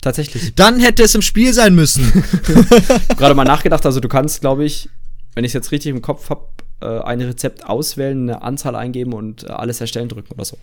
Tatsächlich. 0.02 0.54
Dann 0.54 0.80
hätte 0.80 1.02
es 1.02 1.14
im 1.14 1.22
Spiel 1.22 1.52
sein 1.52 1.74
müssen. 1.74 2.10
Gerade 3.18 3.34
mal 3.34 3.44
nachgedacht, 3.44 3.84
also 3.84 4.00
du 4.00 4.08
kannst, 4.08 4.40
glaube 4.40 4.64
ich, 4.64 4.88
wenn 5.34 5.44
ich 5.44 5.50
es 5.50 5.54
jetzt 5.54 5.72
richtig 5.72 5.90
im 5.90 6.00
Kopf 6.00 6.30
habe, 6.30 6.46
äh, 6.80 7.00
ein 7.02 7.20
Rezept 7.20 7.66
auswählen, 7.66 8.30
eine 8.30 8.42
Anzahl 8.42 8.76
eingeben 8.76 9.12
und 9.12 9.44
äh, 9.44 9.48
alles 9.48 9.80
erstellen 9.80 10.08
drücken 10.08 10.32
oder 10.32 10.44
so. 10.46 10.56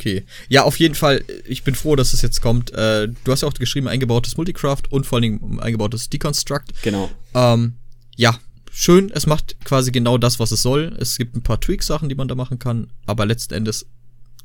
Okay. 0.00 0.24
Ja, 0.48 0.62
auf 0.62 0.78
jeden 0.78 0.94
Fall, 0.94 1.22
ich 1.46 1.62
bin 1.62 1.74
froh, 1.74 1.94
dass 1.94 2.14
es 2.14 2.22
jetzt 2.22 2.40
kommt. 2.40 2.72
Äh, 2.72 3.08
du 3.08 3.32
hast 3.32 3.42
ja 3.42 3.48
auch 3.48 3.52
geschrieben, 3.52 3.86
eingebautes 3.86 4.38
Multicraft 4.38 4.84
und 4.88 5.04
vor 5.04 5.16
allen 5.16 5.22
Dingen 5.22 5.60
eingebautes 5.60 6.08
Deconstruct. 6.08 6.72
Genau. 6.82 7.10
Ähm, 7.34 7.74
ja, 8.16 8.34
schön. 8.72 9.12
Es 9.14 9.26
macht 9.26 9.62
quasi 9.62 9.92
genau 9.92 10.16
das, 10.16 10.40
was 10.40 10.52
es 10.52 10.62
soll. 10.62 10.96
Es 10.98 11.18
gibt 11.18 11.36
ein 11.36 11.42
paar 11.42 11.60
Tweak-Sachen, 11.60 12.08
die 12.08 12.14
man 12.14 12.28
da 12.28 12.34
machen 12.34 12.58
kann, 12.58 12.90
aber 13.04 13.26
letzten 13.26 13.52
Endes, 13.52 13.84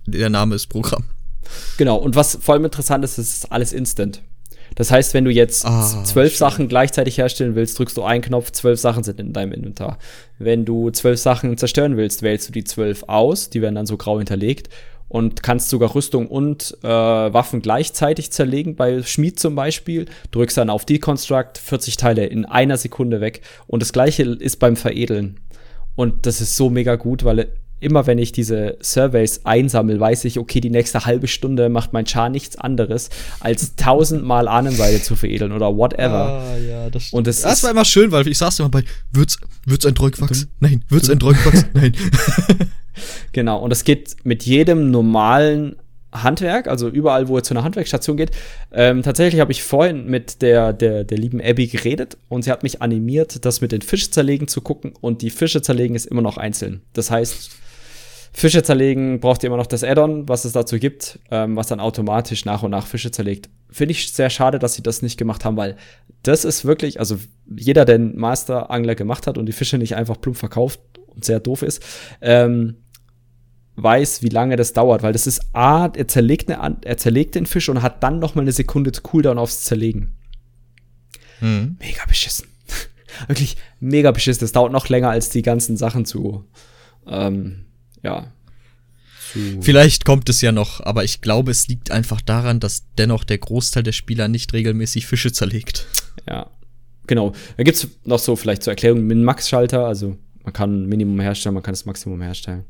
der 0.06 0.30
Name 0.30 0.56
ist 0.56 0.68
Programm. 0.68 1.06
Genau, 1.78 1.96
und 1.96 2.16
was 2.16 2.38
vor 2.42 2.56
allem 2.56 2.66
interessant 2.66 3.06
ist, 3.06 3.18
ist 3.18 3.50
alles 3.50 3.72
instant. 3.72 4.22
Das 4.74 4.92
heizt, 4.92 5.14
wenn 5.14 5.24
du 5.24 5.32
jetzt 5.32 5.66
ah, 5.66 6.04
zwölf 6.04 6.34
schön. 6.34 6.40
Sachen 6.40 6.68
gleichzeitig 6.68 7.18
herstellen 7.18 7.56
willst, 7.56 7.80
drückst 7.80 7.96
du 7.96 8.04
einen 8.04 8.24
Knopf, 8.24 8.52
zwölf 8.52 8.80
Sachen 8.80 9.06
sind 9.06 9.22
in 9.22 9.32
deinem 9.32 9.54
Inventar. 9.54 10.00
Wenn 10.38 10.66
du 10.66 10.90
zwölf 10.90 11.20
Sachen 11.20 11.58
zerstören 11.58 11.96
willst, 11.96 12.24
wählst 12.24 12.50
du 12.50 12.52
die 12.52 12.66
zwölf 12.66 13.04
aus, 13.04 13.50
die 13.50 13.62
werden 13.62 13.76
dann 13.76 13.86
so 13.86 13.96
grau 13.96 14.18
hinterlegt 14.18 14.70
und 15.08 15.44
kannst 15.44 15.70
sogar 15.70 15.94
Rüstung 15.94 16.28
und 16.28 16.78
äh, 16.84 16.88
Waffen 16.88 17.62
gleichzeitig 17.62 18.32
zerlegen, 18.32 18.76
bei 18.76 19.04
Schmied 19.04 19.40
zum 19.40 19.56
Beispiel. 19.56 20.06
Drückst 20.32 20.58
dann 20.58 20.70
auf 20.70 20.86
Deconstruct, 20.86 21.58
40 21.58 21.98
Teile 21.98 22.26
in 22.26 22.46
einer 22.46 22.78
Sekunde 22.78 23.22
weg. 23.22 23.42
Und 23.68 23.82
das 23.82 23.94
gleiche 23.94 24.24
ist 24.24 24.58
beim 24.58 24.76
Veredeln. 24.76 25.40
Und 25.96 26.26
das 26.26 26.42
ist 26.42 26.58
so 26.58 26.70
mega 26.70 26.96
gut, 26.96 27.24
weil 27.24 27.50
immer 27.80 28.08
wenn 28.08 28.18
ich 28.18 28.32
diese 28.32 28.78
Surveys 28.82 29.42
einsammle, 29.44 30.00
weiß 30.00 30.26
ich, 30.26 30.40
okay, 30.40 30.62
die 30.62 30.70
nächste 30.70 31.06
halbe 31.06 31.28
Stunde 31.28 31.70
macht 31.70 31.94
mein 31.94 32.06
Char 32.06 32.30
nichts 32.30 32.58
anderes, 32.58 33.10
als 33.40 33.76
tausendmal 33.78 34.48
Ahnenweide 34.48 35.02
zu 35.02 35.16
veredeln 35.16 35.52
oder 35.52 35.76
whatever. 35.76 36.44
Ah, 36.44 36.58
ja, 36.58 36.90
das 36.90 37.04
stimmt. 37.04 37.18
Und 37.20 37.28
das, 37.28 37.42
das 37.42 37.64
war 37.64 37.72
immer 37.72 37.86
schön, 37.86 38.12
weil 38.12 38.28
ich 38.28 38.38
saß 38.38 38.60
immer 38.60 38.70
bei, 38.70 38.84
wird's, 39.12 39.38
wird's 39.66 39.86
ein 39.86 39.94
Dreugwachs? 39.94 40.48
Nein, 40.60 40.84
wird's 40.90 41.10
ein 41.10 41.20
Dreugwachs? 41.20 41.66
Nein. 41.74 41.94
genau, 43.32 43.60
und 43.60 43.72
es 43.72 43.84
geht 43.84 44.16
mit 44.24 44.44
jedem 44.44 44.92
normalen 44.92 45.76
Handwerk, 46.24 46.68
also 46.68 46.88
überall, 46.88 47.28
wo 47.28 47.38
er 47.38 47.44
zu 47.44 47.54
einer 47.54 47.64
Handwerksstation 47.64 48.18
geht. 48.18 48.32
Ähm, 48.72 49.04
tatsächlich 49.04 49.42
habe 49.42 49.52
ich 49.52 49.64
vorhin 49.64 50.08
mit 50.08 50.42
der, 50.42 50.74
der, 50.74 51.04
der 51.04 51.18
lieben 51.18 51.42
Abby 51.42 51.68
geredet 51.68 52.18
und 52.30 52.44
sie 52.44 52.52
hat 52.52 52.64
mich 52.64 52.82
animiert, 52.82 53.46
das 53.46 53.62
mit 53.62 53.72
den 53.72 53.82
Fisch 53.82 54.12
zerlegen 54.12 54.48
zu 54.48 54.62
gucken 54.62 54.94
und 55.00 55.22
die 55.22 55.30
Fische 55.30 55.62
zerlegen 55.62 55.96
ist 55.96 56.06
immer 56.06 56.22
noch 56.22 56.38
einzeln. 56.38 56.82
Das 56.94 57.12
heißt, 57.12 57.52
Fische 58.36 58.64
zerlegen 58.64 59.22
braucht 59.22 59.44
ihr 59.44 59.48
immer 59.48 59.56
noch 59.56 59.66
das 59.66 59.86
Add-on, 59.86 60.28
was 60.28 60.44
es 60.44 60.52
dazu 60.52 60.78
gibt, 60.78 61.20
ähm, 61.32 61.56
was 61.56 61.68
dann 61.68 61.80
automatisch 61.80 62.44
nach 62.44 62.64
und 62.64 62.72
nach 62.72 62.86
Fische 62.86 63.10
zerlegt. 63.10 63.50
Finde 63.70 63.94
ich 63.94 64.12
sehr 64.12 64.30
schade, 64.30 64.60
dass 64.60 64.74
sie 64.74 64.84
das 64.84 65.02
nicht 65.02 65.18
gemacht 65.18 65.46
haben, 65.46 65.56
weil 65.56 65.78
das 66.22 66.44
ist 66.44 66.66
wirklich, 66.66 67.00
also 67.00 67.18
jeder, 67.56 67.86
der 67.86 67.96
einen 67.96 68.18
Master-Angler 68.18 68.96
gemacht 68.96 69.26
hat 69.26 69.38
und 69.38 69.46
die 69.46 69.54
Fische 69.54 69.78
nicht 69.78 69.96
einfach 69.96 70.20
plump 70.20 70.36
verkauft 70.36 70.82
und 71.08 71.24
sehr 71.24 71.40
doof 71.40 71.62
ist, 71.62 71.82
ähm, 72.20 72.76
weiß, 73.76 74.22
wie 74.22 74.30
lange 74.30 74.56
das 74.56 74.74
dauert, 74.74 75.04
weil 75.04 75.14
das 75.14 75.28
ist 75.28 75.42
A, 75.54 75.88
er 75.88 76.08
zerlegt, 76.08 76.50
eine, 76.50 76.78
er 76.84 76.98
zerlegt 76.98 77.36
den 77.36 77.46
Fisch 77.46 77.70
und 77.70 77.82
hat 77.82 78.04
dann 78.04 78.20
noch 78.20 78.36
mal 78.36 78.42
eine 78.42 78.52
Sekunde 78.52 78.92
Cooldown 78.92 79.38
aufs 79.38 79.64
Zerlegen. 79.64 80.14
Mhm. 81.42 81.78
Mega 81.80 82.06
beschissen. 82.08 82.48
Wirklich 83.28 83.58
mega 83.80 84.12
beschissen. 84.12 84.42
Das 84.42 84.54
dauert 84.54 84.72
noch 84.72 84.90
länger 84.90 85.10
als 85.10 85.30
die 85.30 85.42
ganzen 85.42 85.78
Sachen 85.78 86.06
zu, 86.06 86.46
ähm, 87.08 87.66
ja. 88.04 88.32
Zu 89.34 89.62
Vielleicht 89.62 90.06
kommt 90.06 90.30
es 90.30 90.42
ja 90.42 90.52
noch, 90.52 90.80
aber 90.82 91.04
ich 91.04 91.20
glaube, 91.20 91.52
es 91.52 91.68
liegt 91.68 91.92
einfach 91.92 92.22
daran, 92.22 92.60
dass 92.60 92.86
dennoch 92.98 93.24
der 93.24 93.40
Großteil 93.40 93.84
der 93.84 93.92
Spieler 93.92 94.28
nicht 94.28 94.54
regelmäßig 94.54 95.08
Fische 95.08 95.32
zerlegt. 95.32 95.86
Ja, 96.28 96.50
genau. 97.08 97.34
Da 97.58 97.64
gibt's 97.64 97.88
noch 98.06 98.20
so 98.20 98.36
vielleicht 98.36 98.64
zur 98.64 98.72
Erklärung 98.72 99.06
Min-Max-Schalter, 99.06 99.86
also 99.86 100.18
man 100.44 100.54
kann 100.54 100.86
Minimum 100.86 101.20
herstellen, 101.20 101.56
man 101.56 101.64
kann 101.64 101.74
das 101.74 101.86
Maximum 101.86 102.22
herstellen. 102.22 102.66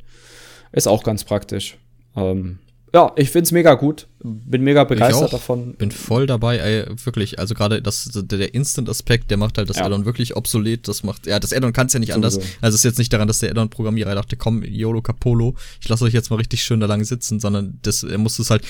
Ist 0.75 0.87
auch 0.87 1.03
ganz 1.03 1.23
praktisch. 1.23 1.77
Ähm, 2.15 2.59
ja, 2.93 3.11
ich 3.17 3.29
find's 3.29 3.51
mega 3.51 3.73
gut. 3.73 4.07
Bin 4.23 4.63
mega 4.63 4.83
begeistert 4.83 5.33
davon. 5.33 5.73
Bin 5.75 5.91
voll 5.91 6.27
dabei, 6.27 6.57
ey, 6.57 6.85
wirklich. 7.03 7.39
Also 7.39 7.53
gerade 7.53 7.81
das, 7.81 8.09
der 8.13 8.53
Instant-Aspekt, 8.53 9.31
der 9.31 9.37
macht 9.37 9.57
halt 9.57 9.69
das 9.69 9.77
ja. 9.77 9.85
Addon 9.85 10.05
wirklich 10.05 10.37
obsolet. 10.37 10.87
Das 10.87 11.03
macht, 11.03 11.27
ja, 11.27 11.39
das 11.39 11.51
Addon 11.51 11.73
kann 11.73 11.87
es 11.87 11.93
ja 11.93 11.99
nicht 11.99 12.11
so 12.11 12.15
anders. 12.15 12.37
Also 12.61 12.75
es 12.75 12.75
ist 12.75 12.83
jetzt 12.83 12.97
nicht 12.97 13.11
daran, 13.11 13.27
dass 13.27 13.39
der 13.39 13.51
Addon-Programmierer 13.51 14.15
dachte, 14.15 14.37
komm, 14.37 14.63
YOLO 14.63 15.01
Capolo, 15.01 15.55
ich 15.81 15.89
lasse 15.89 16.05
euch 16.05 16.13
jetzt 16.13 16.29
mal 16.29 16.37
richtig 16.37 16.63
schön 16.63 16.79
da 16.79 16.85
lang 16.85 17.03
sitzen, 17.03 17.41
sondern 17.41 17.79
das, 17.81 18.03
er 18.03 18.17
muss 18.17 18.39
es 18.39 18.49
halt, 18.49 18.63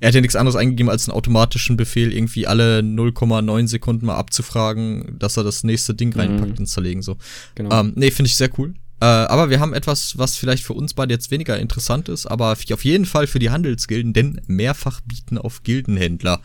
er 0.00 0.08
hat 0.08 0.14
ja 0.14 0.22
nichts 0.22 0.36
anderes 0.36 0.56
eingegeben, 0.56 0.88
als 0.90 1.06
einen 1.06 1.16
automatischen 1.16 1.76
Befehl, 1.76 2.14
irgendwie 2.14 2.46
alle 2.46 2.80
0,9 2.80 3.66
Sekunden 3.66 4.06
mal 4.06 4.16
abzufragen, 4.16 5.18
dass 5.18 5.36
er 5.36 5.44
das 5.44 5.64
nächste 5.64 5.94
Ding 5.94 6.14
reinpackt 6.14 6.52
mhm. 6.52 6.60
ins 6.60 6.72
Zerlegen, 6.72 7.02
so. 7.02 7.16
Genau. 7.54 7.78
Ähm, 7.80 7.92
nee, 7.94 8.10
finde 8.10 8.28
ich 8.28 8.36
sehr 8.36 8.50
cool. 8.58 8.74
Äh, 9.00 9.04
aber 9.04 9.50
wir 9.50 9.60
haben 9.60 9.74
etwas, 9.74 10.16
was 10.18 10.36
vielleicht 10.36 10.64
für 10.64 10.72
uns 10.72 10.94
beide 10.94 11.12
jetzt 11.12 11.30
weniger 11.30 11.58
interessant 11.58 12.08
ist, 12.08 12.26
aber 12.26 12.52
auf 12.52 12.84
jeden 12.84 13.04
Fall 13.04 13.26
für 13.26 13.38
die 13.38 13.50
Handelsgilden, 13.50 14.12
denn 14.12 14.40
mehrfach 14.46 15.00
bieten 15.02 15.38
auf 15.38 15.62
Gildenhändler. 15.62 16.40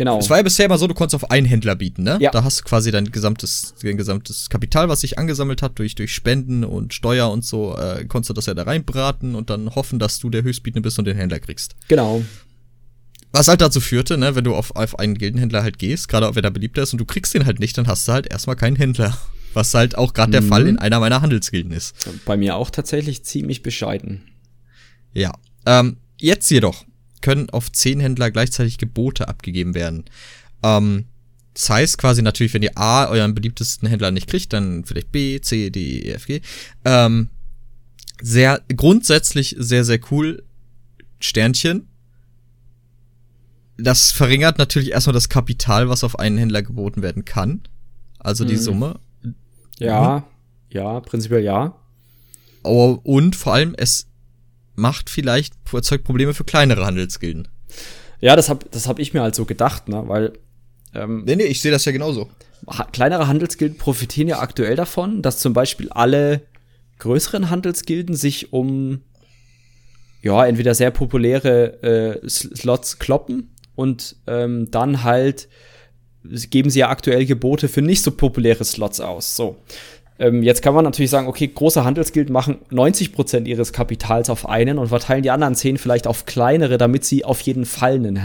Genau. 0.00 0.18
Es 0.18 0.30
war 0.30 0.38
ja 0.38 0.42
bisher 0.42 0.64
immer 0.64 0.78
so, 0.78 0.86
du 0.86 0.94
konntest 0.94 1.22
auf 1.22 1.30
einen 1.30 1.46
Händler 1.46 1.76
bieten, 1.76 2.04
ne? 2.04 2.16
Ja. 2.20 2.30
Da 2.30 2.42
hast 2.42 2.60
du 2.60 2.64
quasi 2.64 2.90
dein 2.90 3.12
gesamtes, 3.12 3.74
dein 3.82 3.98
gesamtes 3.98 4.48
Kapital, 4.48 4.88
was 4.88 5.02
sich 5.02 5.18
angesammelt 5.18 5.60
hat, 5.60 5.78
durch, 5.78 5.94
durch 5.94 6.14
Spenden 6.14 6.64
und 6.64 6.94
Steuer 6.94 7.30
und 7.30 7.44
so, 7.44 7.76
äh, 7.76 8.06
konntest 8.06 8.30
du 8.30 8.34
das 8.34 8.46
ja 8.46 8.54
da 8.54 8.62
reinbraten 8.62 9.34
und 9.34 9.50
dann 9.50 9.74
hoffen, 9.74 9.98
dass 9.98 10.18
du 10.18 10.30
der 10.30 10.42
Höchstbietende 10.42 10.80
bist 10.80 10.98
und 10.98 11.04
den 11.04 11.18
Händler 11.18 11.38
kriegst. 11.38 11.76
Genau. 11.88 12.24
Was 13.30 13.48
halt 13.48 13.60
dazu 13.60 13.80
führte, 13.80 14.16
ne, 14.16 14.34
wenn 14.34 14.44
du 14.44 14.54
auf, 14.54 14.74
auf 14.74 14.98
einen 14.98 15.18
Gildenhändler 15.18 15.62
halt 15.62 15.78
gehst, 15.78 16.08
gerade 16.08 16.34
wenn 16.34 16.44
er 16.44 16.50
beliebter 16.50 16.82
ist 16.82 16.94
und 16.94 16.98
du 16.98 17.04
kriegst 17.04 17.34
den 17.34 17.44
halt 17.44 17.60
nicht, 17.60 17.76
dann 17.76 17.86
hast 17.86 18.08
du 18.08 18.12
halt 18.12 18.26
erstmal 18.26 18.56
keinen 18.56 18.76
Händler. 18.76 19.16
Was 19.52 19.74
halt 19.74 19.96
auch 19.96 20.14
gerade 20.14 20.32
der 20.32 20.42
mhm. 20.42 20.48
Fall 20.48 20.66
in 20.66 20.78
einer 20.78 21.00
meiner 21.00 21.22
Handelsgilden 21.22 21.72
ist. 21.72 21.94
Bei 22.24 22.36
mir 22.36 22.56
auch 22.56 22.70
tatsächlich 22.70 23.24
ziemlich 23.24 23.62
bescheiden. 23.62 24.22
Ja. 25.12 25.32
Ähm, 25.66 25.96
jetzt 26.18 26.50
jedoch 26.50 26.84
können 27.20 27.50
auf 27.50 27.70
zehn 27.72 28.00
Händler 28.00 28.30
gleichzeitig 28.30 28.78
Gebote 28.78 29.28
abgegeben 29.28 29.74
werden. 29.74 30.04
Ähm, 30.62 31.06
das 31.54 31.68
heißt 31.68 31.98
quasi 31.98 32.22
natürlich, 32.22 32.54
wenn 32.54 32.62
ihr 32.62 32.78
A 32.78 33.06
euren 33.08 33.34
beliebtesten 33.34 33.88
Händler 33.88 34.10
nicht 34.10 34.28
kriegt, 34.28 34.52
dann 34.52 34.84
vielleicht 34.84 35.10
B, 35.12 35.40
C, 35.40 35.70
D, 35.70 36.00
E, 36.00 36.12
F, 36.12 36.26
G. 36.26 36.40
Ähm, 36.84 37.28
sehr, 38.22 38.62
grundsätzlich 38.74 39.56
sehr, 39.58 39.84
sehr 39.84 40.00
cool. 40.10 40.44
Sternchen. 41.18 41.88
Das 43.76 44.12
verringert 44.12 44.58
natürlich 44.58 44.92
erstmal 44.92 45.14
das 45.14 45.28
Kapital, 45.28 45.88
was 45.88 46.04
auf 46.04 46.18
einen 46.18 46.38
Händler 46.38 46.62
geboten 46.62 47.02
werden 47.02 47.24
kann. 47.24 47.62
Also 48.18 48.44
die 48.44 48.54
mhm. 48.54 48.60
Summe. 48.60 49.00
Ja, 49.80 50.18
mhm. 50.18 50.76
ja, 50.76 51.00
prinzipiell 51.00 51.42
ja. 51.42 51.74
Aber, 52.62 53.04
und 53.04 53.34
vor 53.36 53.54
allem, 53.54 53.74
es 53.76 54.06
macht 54.76 55.10
vielleicht, 55.10 55.54
erzeugt 55.72 56.04
Probleme 56.04 56.34
für 56.34 56.44
kleinere 56.44 56.86
Handelsgilden. 56.86 57.48
Ja, 58.20 58.36
das 58.36 58.48
hab, 58.48 58.70
das 58.70 58.86
hab 58.86 58.98
ich 58.98 59.14
mir 59.14 59.22
halt 59.22 59.34
so 59.34 59.44
gedacht, 59.44 59.88
ne, 59.88 60.04
weil. 60.06 60.32
Ähm, 60.94 61.24
nee, 61.24 61.36
nee, 61.36 61.44
ich 61.44 61.62
sehe 61.62 61.70
das 61.70 61.84
ja 61.84 61.92
genauso. 61.92 62.28
Kleinere 62.92 63.26
Handelsgilden 63.26 63.78
profitieren 63.78 64.28
ja 64.28 64.40
aktuell 64.40 64.76
davon, 64.76 65.22
dass 65.22 65.38
zum 65.38 65.54
Beispiel 65.54 65.88
alle 65.90 66.42
größeren 66.98 67.48
Handelsgilden 67.48 68.14
sich 68.14 68.52
um 68.52 69.00
ja, 70.22 70.44
entweder 70.44 70.74
sehr 70.74 70.90
populäre 70.90 71.82
äh, 71.82 72.28
Slots 72.28 72.98
kloppen 72.98 73.54
und 73.74 74.16
ähm, 74.26 74.70
dann 74.70 75.02
halt 75.02 75.48
geben 76.22 76.70
sie 76.70 76.80
ja 76.80 76.88
aktuell 76.88 77.26
Gebote 77.26 77.68
für 77.68 77.82
nicht 77.82 78.02
so 78.02 78.10
populäre 78.10 78.64
Slots 78.64 79.00
aus. 79.00 79.36
So. 79.36 79.56
Ähm, 80.20 80.42
jetzt 80.42 80.60
kann 80.60 80.74
man 80.74 80.84
natürlich 80.84 81.10
sagen, 81.10 81.28
okay, 81.28 81.48
große 81.48 81.82
Handelsgilden 81.82 82.30
machen 82.30 82.58
90 82.68 83.14
Prozent 83.14 83.48
ihres 83.48 83.72
Kapitals 83.72 84.28
auf 84.28 84.46
einen 84.46 84.76
und 84.78 84.88
verteilen 84.88 85.22
die 85.22 85.30
anderen 85.30 85.54
10 85.54 85.78
vielleicht 85.78 86.06
auf 86.06 86.26
kleinere, 86.26 86.76
damit 86.76 87.06
sie 87.06 87.24
auf 87.24 87.40
jeden 87.40 87.64
Fall 87.64 87.94
einen, 87.94 88.18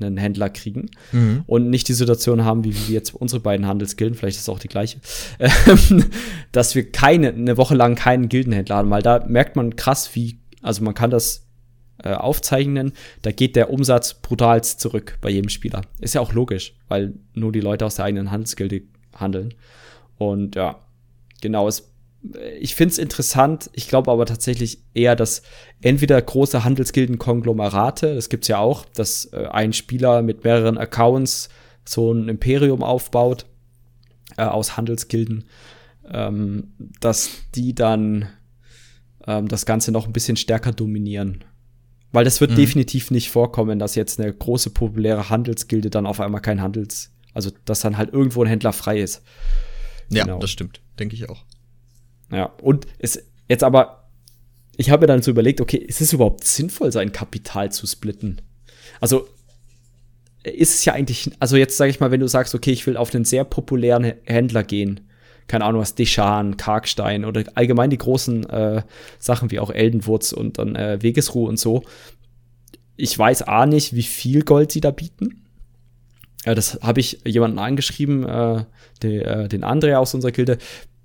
einen 0.00 0.16
Händler 0.16 0.48
kriegen 0.48 0.90
mhm. 1.10 1.42
und 1.48 1.70
nicht 1.70 1.88
die 1.88 1.92
Situation 1.92 2.44
haben, 2.44 2.62
wie 2.62 2.72
wir 2.72 2.94
jetzt 2.94 3.12
unsere 3.12 3.40
beiden 3.40 3.66
Handelsgilden, 3.66 4.16
vielleicht 4.16 4.36
ist 4.36 4.44
es 4.44 4.48
auch 4.48 4.60
die 4.60 4.68
gleiche, 4.68 4.98
ähm, 5.40 6.04
dass 6.52 6.76
wir 6.76 6.92
keine, 6.92 7.30
eine 7.30 7.56
Woche 7.56 7.74
lang 7.74 7.96
keinen 7.96 8.28
Gildenhändler 8.28 8.76
haben, 8.76 8.90
weil 8.90 9.02
da 9.02 9.24
merkt 9.26 9.56
man 9.56 9.74
krass, 9.74 10.10
wie, 10.14 10.38
also 10.62 10.84
man 10.84 10.94
kann 10.94 11.10
das 11.10 11.48
äh, 12.02 12.12
aufzeichnen, 12.12 12.92
da 13.22 13.30
geht 13.30 13.56
der 13.56 13.70
Umsatz 13.70 14.14
brutal 14.14 14.64
zurück 14.64 15.18
bei 15.20 15.30
jedem 15.30 15.48
Spieler. 15.48 15.82
Ist 16.00 16.14
ja 16.14 16.20
auch 16.20 16.32
logisch, 16.32 16.74
weil 16.88 17.14
nur 17.34 17.52
die 17.52 17.60
Leute 17.60 17.86
aus 17.86 17.96
der 17.96 18.06
eigenen 18.06 18.30
Handelsgilde 18.30 18.82
handeln. 19.14 19.54
Und 20.18 20.56
ja, 20.56 20.80
genau, 21.40 21.68
es, 21.68 21.92
ich 22.58 22.74
finde 22.74 22.92
es 22.92 22.98
interessant. 22.98 23.70
Ich 23.74 23.88
glaube 23.88 24.10
aber 24.10 24.26
tatsächlich 24.26 24.80
eher, 24.92 25.14
dass 25.16 25.42
entweder 25.82 26.20
große 26.20 26.64
Handelsgilden-Konglomerate, 26.64 28.14
das 28.14 28.28
gibt 28.28 28.44
es 28.44 28.48
ja 28.48 28.58
auch, 28.58 28.84
dass 28.86 29.26
äh, 29.26 29.46
ein 29.50 29.72
Spieler 29.72 30.22
mit 30.22 30.44
mehreren 30.44 30.78
Accounts 30.78 31.48
so 31.84 32.12
ein 32.12 32.28
Imperium 32.28 32.82
aufbaut 32.82 33.46
äh, 34.36 34.42
aus 34.42 34.76
Handelsgilden, 34.76 35.44
ähm, 36.10 36.72
dass 37.00 37.30
die 37.54 37.74
dann 37.74 38.28
ähm, 39.26 39.48
das 39.48 39.66
Ganze 39.66 39.92
noch 39.92 40.06
ein 40.06 40.12
bisschen 40.12 40.36
stärker 40.36 40.72
dominieren. 40.72 41.44
Weil 42.14 42.24
das 42.24 42.40
wird 42.40 42.52
mhm. 42.52 42.56
definitiv 42.56 43.10
nicht 43.10 43.28
vorkommen, 43.28 43.80
dass 43.80 43.96
jetzt 43.96 44.20
eine 44.20 44.32
große 44.32 44.70
populäre 44.70 45.30
Handelsgilde 45.30 45.90
dann 45.90 46.06
auf 46.06 46.20
einmal 46.20 46.40
kein 46.40 46.62
Handels, 46.62 47.10
also 47.32 47.50
dass 47.64 47.80
dann 47.80 47.98
halt 47.98 48.12
irgendwo 48.12 48.40
ein 48.44 48.46
Händler 48.46 48.72
frei 48.72 49.00
ist. 49.00 49.20
Ja, 50.10 50.22
genau. 50.22 50.38
das 50.38 50.50
stimmt, 50.50 50.80
denke 50.96 51.16
ich 51.16 51.28
auch. 51.28 51.42
Ja, 52.30 52.52
und 52.62 52.86
es 53.00 53.20
jetzt 53.48 53.64
aber, 53.64 54.08
ich 54.76 54.90
habe 54.90 55.02
mir 55.02 55.06
dann 55.08 55.22
so 55.22 55.32
überlegt, 55.32 55.60
okay, 55.60 55.76
ist 55.76 56.00
es 56.00 56.12
überhaupt 56.12 56.44
sinnvoll, 56.44 56.92
sein 56.92 57.10
Kapital 57.10 57.72
zu 57.72 57.84
splitten? 57.84 58.40
Also 59.00 59.26
ist 60.44 60.72
es 60.72 60.84
ja 60.84 60.92
eigentlich, 60.92 61.32
also 61.40 61.56
jetzt 61.56 61.76
sage 61.76 61.90
ich 61.90 61.98
mal, 61.98 62.12
wenn 62.12 62.20
du 62.20 62.28
sagst, 62.28 62.54
okay, 62.54 62.70
ich 62.70 62.86
will 62.86 62.96
auf 62.96 63.12
einen 63.12 63.24
sehr 63.24 63.42
populären 63.42 64.04
Händler 64.22 64.62
gehen, 64.62 65.00
keine 65.46 65.64
Ahnung 65.64 65.80
was, 65.80 65.94
Deschan, 65.94 66.56
Karkstein 66.56 67.24
oder 67.24 67.44
allgemein 67.54 67.90
die 67.90 67.98
großen 67.98 68.48
äh, 68.48 68.82
Sachen 69.18 69.50
wie 69.50 69.60
auch 69.60 69.70
Eldenwurz 69.70 70.32
und 70.32 70.58
dann 70.58 70.74
äh, 70.76 71.02
Wegesruh 71.02 71.46
und 71.46 71.58
so. 71.58 71.82
Ich 72.96 73.18
weiß 73.18 73.42
A 73.42 73.66
nicht, 73.66 73.94
wie 73.94 74.02
viel 74.02 74.42
Gold 74.42 74.72
sie 74.72 74.80
da 74.80 74.90
bieten. 74.90 75.44
Ja, 76.44 76.54
das 76.54 76.78
habe 76.82 77.00
ich 77.00 77.20
jemanden 77.24 77.58
angeschrieben, 77.58 78.24
äh, 78.24 78.64
die, 79.02 79.16
äh, 79.16 79.48
den 79.48 79.64
Andrea 79.64 79.98
aus 79.98 80.14
unserer 80.14 80.32
Gilde. 80.32 80.58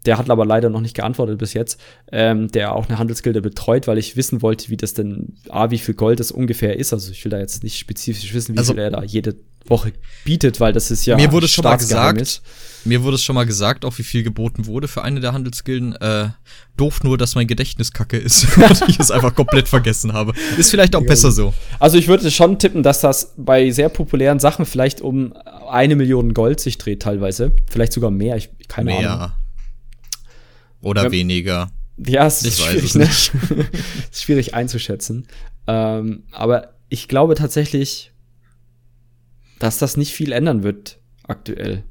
Der 0.09 0.17
hat 0.17 0.27
aber 0.27 0.43
leider 0.43 0.71
noch 0.71 0.81
nicht 0.81 0.95
geantwortet 0.95 1.37
bis 1.37 1.53
jetzt, 1.53 1.79
ähm, 2.11 2.47
der 2.47 2.73
auch 2.73 2.89
eine 2.89 2.97
Handelsgilde 2.97 3.43
betreut, 3.43 3.85
weil 3.85 3.99
ich 3.99 4.15
wissen 4.15 4.41
wollte, 4.41 4.69
wie 4.69 4.75
das 4.75 4.95
denn, 4.95 5.35
A, 5.49 5.69
wie 5.69 5.77
viel 5.77 5.93
Gold 5.93 6.19
das 6.19 6.31
ungefähr 6.31 6.79
ist. 6.79 6.93
Also 6.93 7.11
ich 7.11 7.23
will 7.23 7.29
da 7.29 7.37
jetzt 7.37 7.61
nicht 7.61 7.77
spezifisch 7.77 8.33
wissen, 8.33 8.55
wie 8.55 8.57
also, 8.57 8.73
viel 8.73 8.81
er 8.81 8.89
da 8.89 9.03
jede 9.03 9.35
Woche 9.67 9.93
bietet, 10.25 10.59
weil 10.59 10.73
das 10.73 10.89
ist 10.89 11.05
ja. 11.05 11.15
Mir 11.15 11.31
wurde 11.31 11.47
schon 11.47 11.63
mal 11.63 11.77
gesagt, 11.77 12.41
mir 12.85 13.03
wurde 13.03 13.17
es 13.17 13.23
schon 13.23 13.35
mal 13.35 13.45
gesagt, 13.45 13.85
auch 13.85 13.99
wie 13.99 14.03
viel 14.03 14.23
geboten 14.23 14.65
wurde 14.65 14.87
für 14.87 15.03
eine 15.03 15.19
der 15.19 15.33
Handelsgilden. 15.33 15.95
Äh, 15.97 16.29
doof 16.75 17.03
nur, 17.03 17.19
dass 17.19 17.35
mein 17.35 17.45
Gedächtnis 17.45 17.91
kacke 17.91 18.17
ist 18.17 18.47
und 18.57 18.89
ich 18.89 18.99
es 18.99 19.11
einfach 19.11 19.35
komplett 19.35 19.67
vergessen 19.67 20.13
habe. 20.13 20.33
Ist 20.57 20.71
vielleicht 20.71 20.95
auch 20.95 21.05
besser 21.05 21.31
so. 21.31 21.53
Also 21.77 21.99
ich 21.99 22.07
würde 22.07 22.31
schon 22.31 22.57
tippen, 22.57 22.81
dass 22.81 23.01
das 23.01 23.35
bei 23.37 23.69
sehr 23.69 23.89
populären 23.89 24.39
Sachen 24.39 24.65
vielleicht 24.65 25.01
um 25.01 25.33
eine 25.69 25.95
Million 25.95 26.33
Gold 26.33 26.59
sich 26.59 26.79
dreht 26.79 27.03
teilweise. 27.03 27.51
Vielleicht 27.69 27.93
sogar 27.93 28.09
mehr, 28.09 28.37
ich 28.37 28.49
keine 28.67 28.85
mehr. 28.85 29.11
Ahnung. 29.11 29.31
Oder 30.81 31.05
ja, 31.05 31.11
weniger. 31.11 31.71
Ja, 31.97 32.25
es 32.27 32.43
ist 32.43 32.61
schwierig, 32.61 32.95
ne? 32.95 33.03
ist 34.11 34.23
schwierig 34.23 34.53
einzuschätzen. 34.53 35.27
Ähm, 35.67 36.23
aber 36.31 36.75
ich 36.87 37.07
glaube 37.07 37.35
tatsächlich, 37.35 38.11
dass 39.59 39.77
das 39.77 39.97
nicht 39.97 40.13
viel 40.13 40.31
ändern 40.31 40.63
wird 40.63 40.99
aktuell. 41.23 41.83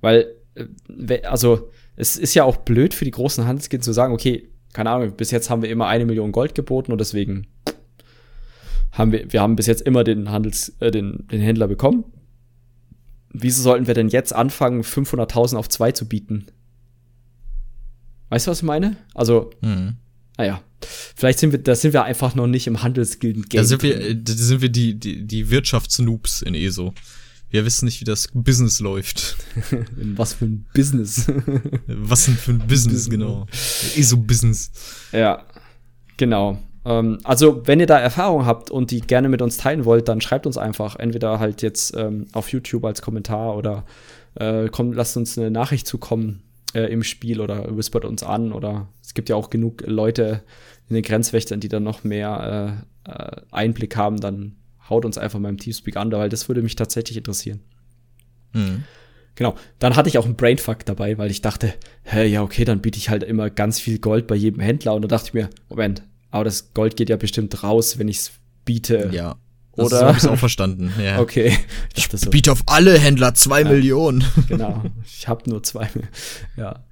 Weil, 0.00 0.34
äh, 0.54 1.22
also, 1.22 1.70
es 1.96 2.16
ist 2.16 2.34
ja 2.34 2.44
auch 2.44 2.56
blöd 2.56 2.92
für 2.92 3.04
die 3.04 3.10
großen 3.10 3.46
Handelskitten 3.46 3.82
zu 3.82 3.92
sagen, 3.92 4.12
okay, 4.12 4.48
keine 4.72 4.90
Ahnung, 4.90 5.16
bis 5.16 5.30
jetzt 5.30 5.48
haben 5.48 5.62
wir 5.62 5.70
immer 5.70 5.86
eine 5.86 6.04
Million 6.04 6.32
Gold 6.32 6.54
geboten 6.54 6.92
und 6.92 6.98
deswegen 6.98 7.46
haben 8.92 9.12
wir, 9.12 9.32
wir 9.32 9.40
haben 9.40 9.56
bis 9.56 9.66
jetzt 9.66 9.82
immer 9.82 10.04
den 10.04 10.30
Handels, 10.30 10.76
äh, 10.80 10.90
den, 10.90 11.26
den 11.30 11.40
Händler 11.40 11.68
bekommen. 11.68 12.04
Wieso 13.30 13.62
sollten 13.62 13.86
wir 13.86 13.94
denn 13.94 14.08
jetzt 14.08 14.34
anfangen, 14.34 14.82
500.000 14.82 15.56
auf 15.56 15.68
zwei 15.68 15.92
zu 15.92 16.08
bieten? 16.08 16.46
Weißt 18.28 18.46
du, 18.46 18.50
was 18.50 18.58
ich 18.58 18.64
meine? 18.64 18.96
Also, 19.14 19.50
mhm. 19.60 19.96
naja, 20.36 20.60
vielleicht 21.14 21.38
sind 21.38 21.52
wir, 21.52 21.58
da 21.58 21.74
sind 21.74 21.92
wir 21.92 22.04
einfach 22.04 22.34
noch 22.34 22.46
nicht 22.46 22.66
im 22.66 22.82
Handelsgilden-Game. 22.82 23.60
Da 23.60 23.64
sind 23.64 23.82
wir, 23.82 24.14
da 24.14 24.32
sind 24.32 24.62
wir 24.62 24.68
die, 24.68 24.98
die, 24.98 25.26
die 25.26 25.50
Wirtschaftsnoobs 25.50 26.42
in 26.42 26.54
ESO. 26.54 26.92
Wir 27.48 27.64
wissen 27.64 27.84
nicht, 27.84 28.00
wie 28.00 28.04
das 28.04 28.28
Business 28.34 28.80
läuft. 28.80 29.36
Was 29.96 30.34
für 30.34 30.46
ein 30.46 30.66
Business. 30.74 31.26
Was 31.86 32.24
denn 32.24 32.34
für 32.34 32.52
ein 32.52 32.66
Business, 32.66 33.08
genau. 33.08 33.46
ESO-Business. 33.96 34.72
Ja, 35.12 35.44
genau. 36.16 36.58
Ähm, 36.84 37.18
also, 37.22 37.62
wenn 37.66 37.78
ihr 37.78 37.86
da 37.86 37.98
Erfahrung 37.98 38.46
habt 38.46 38.70
und 38.72 38.90
die 38.90 39.00
gerne 39.00 39.28
mit 39.28 39.42
uns 39.42 39.58
teilen 39.58 39.84
wollt, 39.84 40.08
dann 40.08 40.20
schreibt 40.20 40.46
uns 40.46 40.58
einfach. 40.58 40.96
Entweder 40.96 41.38
halt 41.38 41.62
jetzt 41.62 41.96
ähm, 41.96 42.26
auf 42.32 42.50
YouTube 42.50 42.84
als 42.84 43.00
Kommentar 43.00 43.56
oder 43.56 43.84
äh, 44.34 44.68
kommt, 44.68 44.96
lasst 44.96 45.16
uns 45.16 45.38
eine 45.38 45.52
Nachricht 45.52 45.86
zukommen 45.86 46.42
äh, 46.76 46.92
im 46.92 47.02
Spiel 47.02 47.40
oder 47.40 47.74
whispert 47.76 48.04
uns 48.04 48.22
an 48.22 48.52
oder 48.52 48.88
es 49.02 49.14
gibt 49.14 49.28
ja 49.28 49.36
auch 49.36 49.48
genug 49.48 49.82
Leute 49.86 50.42
in 50.88 50.94
den 50.94 51.02
Grenzwächtern, 51.02 51.58
die 51.58 51.68
dann 51.68 51.82
noch 51.82 52.04
mehr 52.04 52.84
äh, 53.06 53.10
äh, 53.10 53.40
Einblick 53.50 53.96
haben, 53.96 54.20
dann 54.20 54.56
haut 54.88 55.04
uns 55.04 55.18
einfach 55.18 55.38
mal 55.38 55.48
im 55.48 55.58
Teamspeak 55.58 55.96
an, 55.96 56.12
weil 56.12 56.28
das 56.28 56.48
würde 56.48 56.62
mich 56.62 56.76
tatsächlich 56.76 57.16
interessieren. 57.16 57.60
Mhm. 58.52 58.84
Genau. 59.34 59.54
Dann 59.78 59.96
hatte 59.96 60.08
ich 60.08 60.18
auch 60.18 60.24
einen 60.24 60.36
Brainfuck 60.36 60.84
dabei, 60.84 61.18
weil 61.18 61.30
ich 61.30 61.42
dachte, 61.42 61.74
hä, 62.04 62.26
ja, 62.26 62.42
okay, 62.42 62.64
dann 62.64 62.80
biete 62.80 62.98
ich 62.98 63.10
halt 63.10 63.22
immer 63.22 63.50
ganz 63.50 63.80
viel 63.80 63.98
Gold 63.98 64.26
bei 64.26 64.34
jedem 64.34 64.60
Händler. 64.60 64.94
Und 64.94 65.02
da 65.02 65.08
dachte 65.08 65.28
ich 65.28 65.34
mir, 65.34 65.50
Moment, 65.68 66.02
aber 66.30 66.44
das 66.44 66.72
Gold 66.72 66.96
geht 66.96 67.10
ja 67.10 67.16
bestimmt 67.16 67.62
raus, 67.62 67.98
wenn 67.98 68.08
ich 68.08 68.18
es 68.18 68.32
biete. 68.64 69.10
Ja. 69.12 69.36
Das 69.76 69.86
Oder? 69.86 69.98
So 69.98 70.06
habe 70.06 70.18
ich 70.18 70.28
auch 70.28 70.38
verstanden. 70.38 70.92
Ja. 71.02 71.20
Okay. 71.20 71.56
Ich, 71.94 72.12
ich 72.12 72.30
biete 72.30 72.50
auf 72.50 72.62
alle 72.66 72.98
Händler 72.98 73.34
zwei 73.34 73.60
ja, 73.62 73.68
Millionen. 73.68 74.24
Genau. 74.48 74.82
Ich 75.04 75.28
habe 75.28 75.48
nur 75.48 75.62
zwei. 75.62 75.88
Ja. 76.56 76.84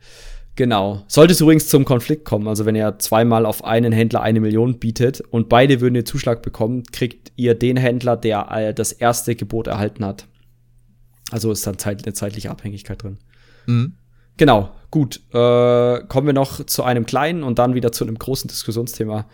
Genau. 0.57 1.03
Sollte 1.09 1.33
es 1.33 1.41
übrigens 1.41 1.69
zum 1.69 1.85
Konflikt 1.85 2.25
kommen, 2.25 2.47
also 2.47 2.65
wenn 2.65 2.77
ihr 2.77 2.99
zweimal 2.99 3.45
auf 3.45 3.65
einen 3.65 3.93
Händler 3.93 4.23
eine 4.23 4.41
Million 4.41 4.79
bietet 4.79 5.21
und 5.21 5.49
beide 5.49 5.81
würden 5.81 5.95
den 5.95 6.07
Zuschlag 6.07 6.43
bekommen, 6.43 6.85
kriegt 6.93 7.33
ihr 7.37 7.55
den 7.55 7.77
Händler, 7.77 8.17
der 8.17 8.51
äh, 8.51 8.75
das 8.75 8.93
erste 8.93 9.35
Gebot 9.35 9.67
erhalten 9.67 10.05
hat. 10.05 10.27
Also 11.31 11.51
ist 11.51 11.67
dann 11.67 11.79
Zeit, 11.79 12.05
eine 12.05 12.13
zeitliche 12.13 12.51
Abhängigkeit 12.51 13.03
drin. 13.03 13.19
Mhm. 13.67 13.95
Genau, 14.37 14.71
gut. 14.91 15.21
Äh, 15.33 16.05
kommen 16.07 16.27
wir 16.27 16.33
noch 16.33 16.65
zu 16.67 16.83
einem 16.83 17.07
kleinen 17.07 17.43
und 17.43 17.59
dann 17.59 17.75
wieder 17.75 17.93
zu 17.93 18.05
einem 18.05 18.19
großen 18.19 18.49
Diskussionsthema. 18.49 19.27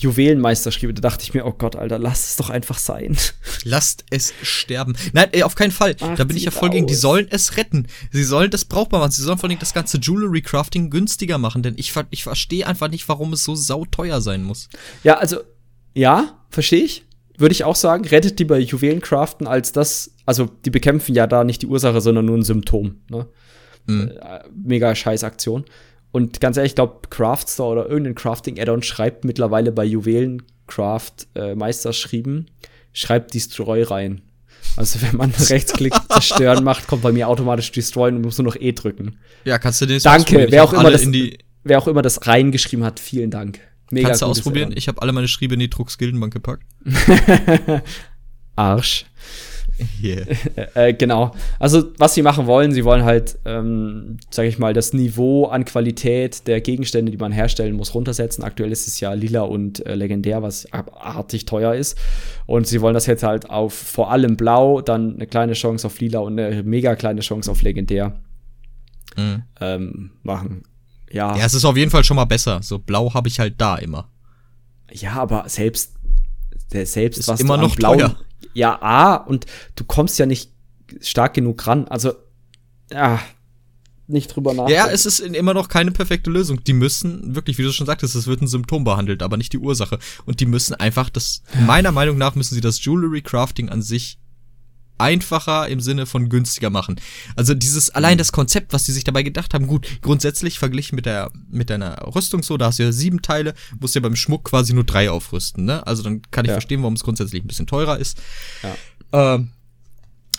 Juwelenmeisterschriebe. 0.00 0.94
Da 0.94 1.00
dachte 1.00 1.24
ich 1.24 1.34
mir, 1.34 1.46
oh 1.46 1.52
Gott, 1.52 1.76
Alter, 1.76 1.98
lass 1.98 2.30
es 2.30 2.36
doch 2.36 2.50
einfach 2.50 2.78
sein. 2.78 3.16
Lasst 3.64 4.04
es 4.10 4.32
sterben. 4.42 4.96
Nein, 5.12 5.28
ey, 5.32 5.42
auf 5.42 5.54
keinen 5.54 5.70
Fall. 5.70 5.96
Ach, 6.00 6.16
da 6.16 6.24
bin 6.24 6.36
ich 6.36 6.44
ja 6.44 6.50
voll 6.50 6.70
gegen. 6.70 6.86
Die 6.86 6.94
sollen 6.94 7.26
es 7.30 7.56
retten. 7.56 7.86
Sie 8.10 8.24
sollen 8.24 8.50
das 8.50 8.64
brauchbar 8.64 9.00
machen. 9.00 9.12
Sie 9.12 9.22
sollen 9.22 9.38
vor 9.38 9.48
allem 9.48 9.58
das 9.58 9.74
ganze 9.74 9.98
Jewelry 9.98 10.42
Crafting 10.42 10.90
günstiger 10.90 11.38
machen, 11.38 11.62
denn 11.62 11.74
ich, 11.76 11.92
ich 12.10 12.22
verstehe 12.22 12.66
einfach 12.66 12.88
nicht, 12.88 13.08
warum 13.08 13.32
es 13.32 13.44
so 13.44 13.54
sauteuer 13.54 14.20
sein 14.20 14.42
muss. 14.42 14.68
Ja, 15.04 15.18
also, 15.18 15.40
ja, 15.94 16.38
verstehe 16.50 16.84
ich. 16.84 17.04
Würde 17.36 17.52
ich 17.52 17.64
auch 17.64 17.76
sagen, 17.76 18.04
rettet 18.04 18.38
die 18.38 18.44
bei 18.44 18.58
Juwelencraften 18.58 19.46
als 19.46 19.72
das, 19.72 20.14
also 20.26 20.46
die 20.66 20.70
bekämpfen 20.70 21.14
ja 21.14 21.26
da 21.26 21.42
nicht 21.42 21.62
die 21.62 21.66
Ursache, 21.66 22.02
sondern 22.02 22.26
nur 22.26 22.36
ein 22.36 22.42
Symptom. 22.42 22.96
Ne? 23.08 23.28
Mhm. 23.86 24.10
Äh, 24.20 24.40
mega 24.54 24.94
scheiß 24.94 25.24
Aktion. 25.24 25.64
Und 26.12 26.40
ganz 26.40 26.56
ehrlich, 26.56 26.72
ich 26.72 26.76
glaube, 26.76 27.08
Craftstore 27.08 27.72
oder 27.72 27.88
irgendein 27.88 28.14
Crafting-Add-on 28.14 28.82
schreibt 28.82 29.24
mittlerweile 29.24 29.72
bei 29.72 29.84
Juwelencraft 29.84 31.28
äh, 31.34 31.54
Meisterschrieben, 31.54 32.50
schreibt 32.92 33.34
Destroy 33.34 33.82
rein. 33.82 34.22
Also 34.76 35.00
wenn 35.02 35.16
man 35.16 35.30
Rechtsklick 35.38 35.94
zerstören 36.08 36.64
macht, 36.64 36.86
kommt 36.86 37.02
bei 37.02 37.12
mir 37.12 37.28
automatisch 37.28 37.70
Destroy 37.72 38.10
und 38.10 38.22
muss 38.22 38.38
nur 38.38 38.46
noch 38.46 38.56
E 38.56 38.72
drücken. 38.72 39.18
Ja, 39.44 39.58
kannst 39.58 39.80
du 39.80 39.86
den 39.86 40.00
Danke, 40.00 40.48
wer 40.50 40.64
auch, 40.64 40.72
immer 40.72 40.90
das, 40.90 41.06
wer 41.64 41.78
auch 41.78 41.86
immer 41.86 42.02
das 42.02 42.26
reingeschrieben 42.26 42.84
hat, 42.84 42.98
vielen 42.98 43.30
Dank. 43.30 43.60
Mega 43.90 44.08
kannst 44.08 44.22
du 44.22 44.26
ausprobieren? 44.26 44.72
Ich 44.74 44.88
habe 44.88 45.02
alle 45.02 45.12
meine 45.12 45.28
Schriebe 45.28 45.54
in 45.54 45.60
die 45.60 45.70
Drucks 45.70 45.98
Gildenbank 45.98 46.32
gepackt. 46.32 46.64
Arsch. 48.56 49.06
Yeah. 50.02 50.26
äh, 50.74 50.94
genau. 50.94 51.32
Also, 51.58 51.92
was 51.98 52.14
sie 52.14 52.22
machen 52.22 52.46
wollen, 52.46 52.72
sie 52.72 52.84
wollen 52.84 53.04
halt, 53.04 53.38
ähm, 53.44 54.16
sage 54.30 54.48
ich 54.48 54.58
mal, 54.58 54.72
das 54.72 54.92
Niveau 54.92 55.46
an 55.46 55.64
Qualität 55.64 56.46
der 56.46 56.60
Gegenstände, 56.60 57.12
die 57.12 57.18
man 57.18 57.32
herstellen 57.32 57.76
muss, 57.76 57.94
runtersetzen. 57.94 58.42
Aktuell 58.44 58.72
ist 58.72 58.88
es 58.88 58.98
ja 59.00 59.12
lila 59.12 59.42
und 59.42 59.84
äh, 59.86 59.94
legendär, 59.94 60.42
was 60.42 60.70
abartig 60.72 61.44
teuer 61.44 61.74
ist. 61.74 61.98
Und 62.46 62.66
sie 62.66 62.80
wollen 62.80 62.94
das 62.94 63.06
jetzt 63.06 63.22
halt 63.22 63.50
auf 63.50 63.74
vor 63.74 64.10
allem 64.10 64.36
blau, 64.36 64.80
dann 64.80 65.16
eine 65.16 65.26
kleine 65.26 65.52
Chance 65.52 65.86
auf 65.86 66.00
lila 66.00 66.20
und 66.20 66.38
eine 66.38 66.62
mega 66.62 66.96
kleine 66.96 67.20
Chance 67.20 67.50
auf 67.50 67.62
legendär 67.62 68.18
mhm. 69.16 69.42
ähm, 69.60 70.10
machen. 70.22 70.62
Ja. 71.12 71.36
Ja, 71.36 71.44
es 71.44 71.54
ist 71.54 71.64
auf 71.64 71.76
jeden 71.76 71.90
Fall 71.90 72.04
schon 72.04 72.16
mal 72.16 72.24
besser. 72.24 72.60
So 72.62 72.78
blau 72.78 73.12
habe 73.12 73.28
ich 73.28 73.38
halt 73.38 73.60
da 73.60 73.76
immer. 73.76 74.08
Ja, 74.92 75.12
aber 75.14 75.48
selbst 75.48 75.94
selbst 76.72 77.18
ist 77.18 77.28
was 77.28 77.40
immer 77.40 77.56
noch 77.56 77.74
blau, 77.74 77.96
teuer 77.96 78.16
ja, 78.54 78.80
A, 78.82 79.14
und 79.14 79.46
du 79.76 79.84
kommst 79.84 80.18
ja 80.18 80.26
nicht 80.26 80.52
stark 81.00 81.34
genug 81.34 81.66
ran. 81.66 81.86
Also, 81.88 82.12
ja, 82.92 83.20
nicht 84.10 84.34
drüber 84.34 84.52
nachdenken. 84.52 84.74
Ja, 84.74 84.88
es 84.88 85.06
ist 85.06 85.20
immer 85.20 85.54
noch 85.54 85.68
keine 85.68 85.92
perfekte 85.92 86.30
Lösung. 86.30 86.62
Die 86.64 86.72
müssen, 86.72 87.34
wirklich, 87.34 87.58
wie 87.58 87.62
du 87.62 87.72
schon 87.72 87.86
sagtest, 87.86 88.14
es 88.16 88.26
wird 88.26 88.42
ein 88.42 88.48
Symptom 88.48 88.84
behandelt, 88.84 89.22
aber 89.22 89.36
nicht 89.36 89.52
die 89.52 89.58
Ursache. 89.58 89.98
Und 90.26 90.40
die 90.40 90.46
müssen 90.46 90.74
einfach 90.74 91.10
das, 91.10 91.42
meiner 91.66 91.92
Meinung 91.92 92.18
nach 92.18 92.34
müssen 92.34 92.54
sie 92.54 92.60
das 92.60 92.84
Jewelry 92.84 93.22
Crafting 93.22 93.68
an 93.68 93.82
sich 93.82 94.18
einfacher 95.00 95.68
im 95.68 95.80
Sinne 95.80 96.06
von 96.06 96.28
günstiger 96.28 96.70
machen. 96.70 97.00
Also 97.36 97.54
dieses, 97.54 97.90
allein 97.90 98.18
das 98.18 98.32
Konzept, 98.32 98.72
was 98.72 98.84
die 98.84 98.92
sich 98.92 99.04
dabei 99.04 99.22
gedacht 99.22 99.54
haben, 99.54 99.66
gut, 99.66 99.86
grundsätzlich 100.02 100.58
verglichen 100.58 100.96
mit 100.96 101.06
der, 101.06 101.30
mit 101.50 101.70
deiner 101.70 102.14
Rüstung 102.14 102.42
so, 102.42 102.56
da 102.56 102.66
hast 102.66 102.78
du 102.78 102.84
ja 102.84 102.92
sieben 102.92 103.22
Teile, 103.22 103.54
musst 103.80 103.94
ja 103.94 104.00
beim 104.00 104.16
Schmuck 104.16 104.44
quasi 104.44 104.72
nur 104.74 104.84
drei 104.84 105.10
aufrüsten, 105.10 105.64
ne? 105.64 105.86
Also 105.86 106.02
dann 106.02 106.22
kann 106.30 106.44
ich 106.44 106.50
ja. 106.50 106.54
verstehen, 106.54 106.82
warum 106.82 106.94
es 106.94 107.02
grundsätzlich 107.02 107.42
ein 107.42 107.48
bisschen 107.48 107.66
teurer 107.66 107.98
ist. 107.98 108.18
Ja. 108.62 109.34
Ähm, 109.34 109.50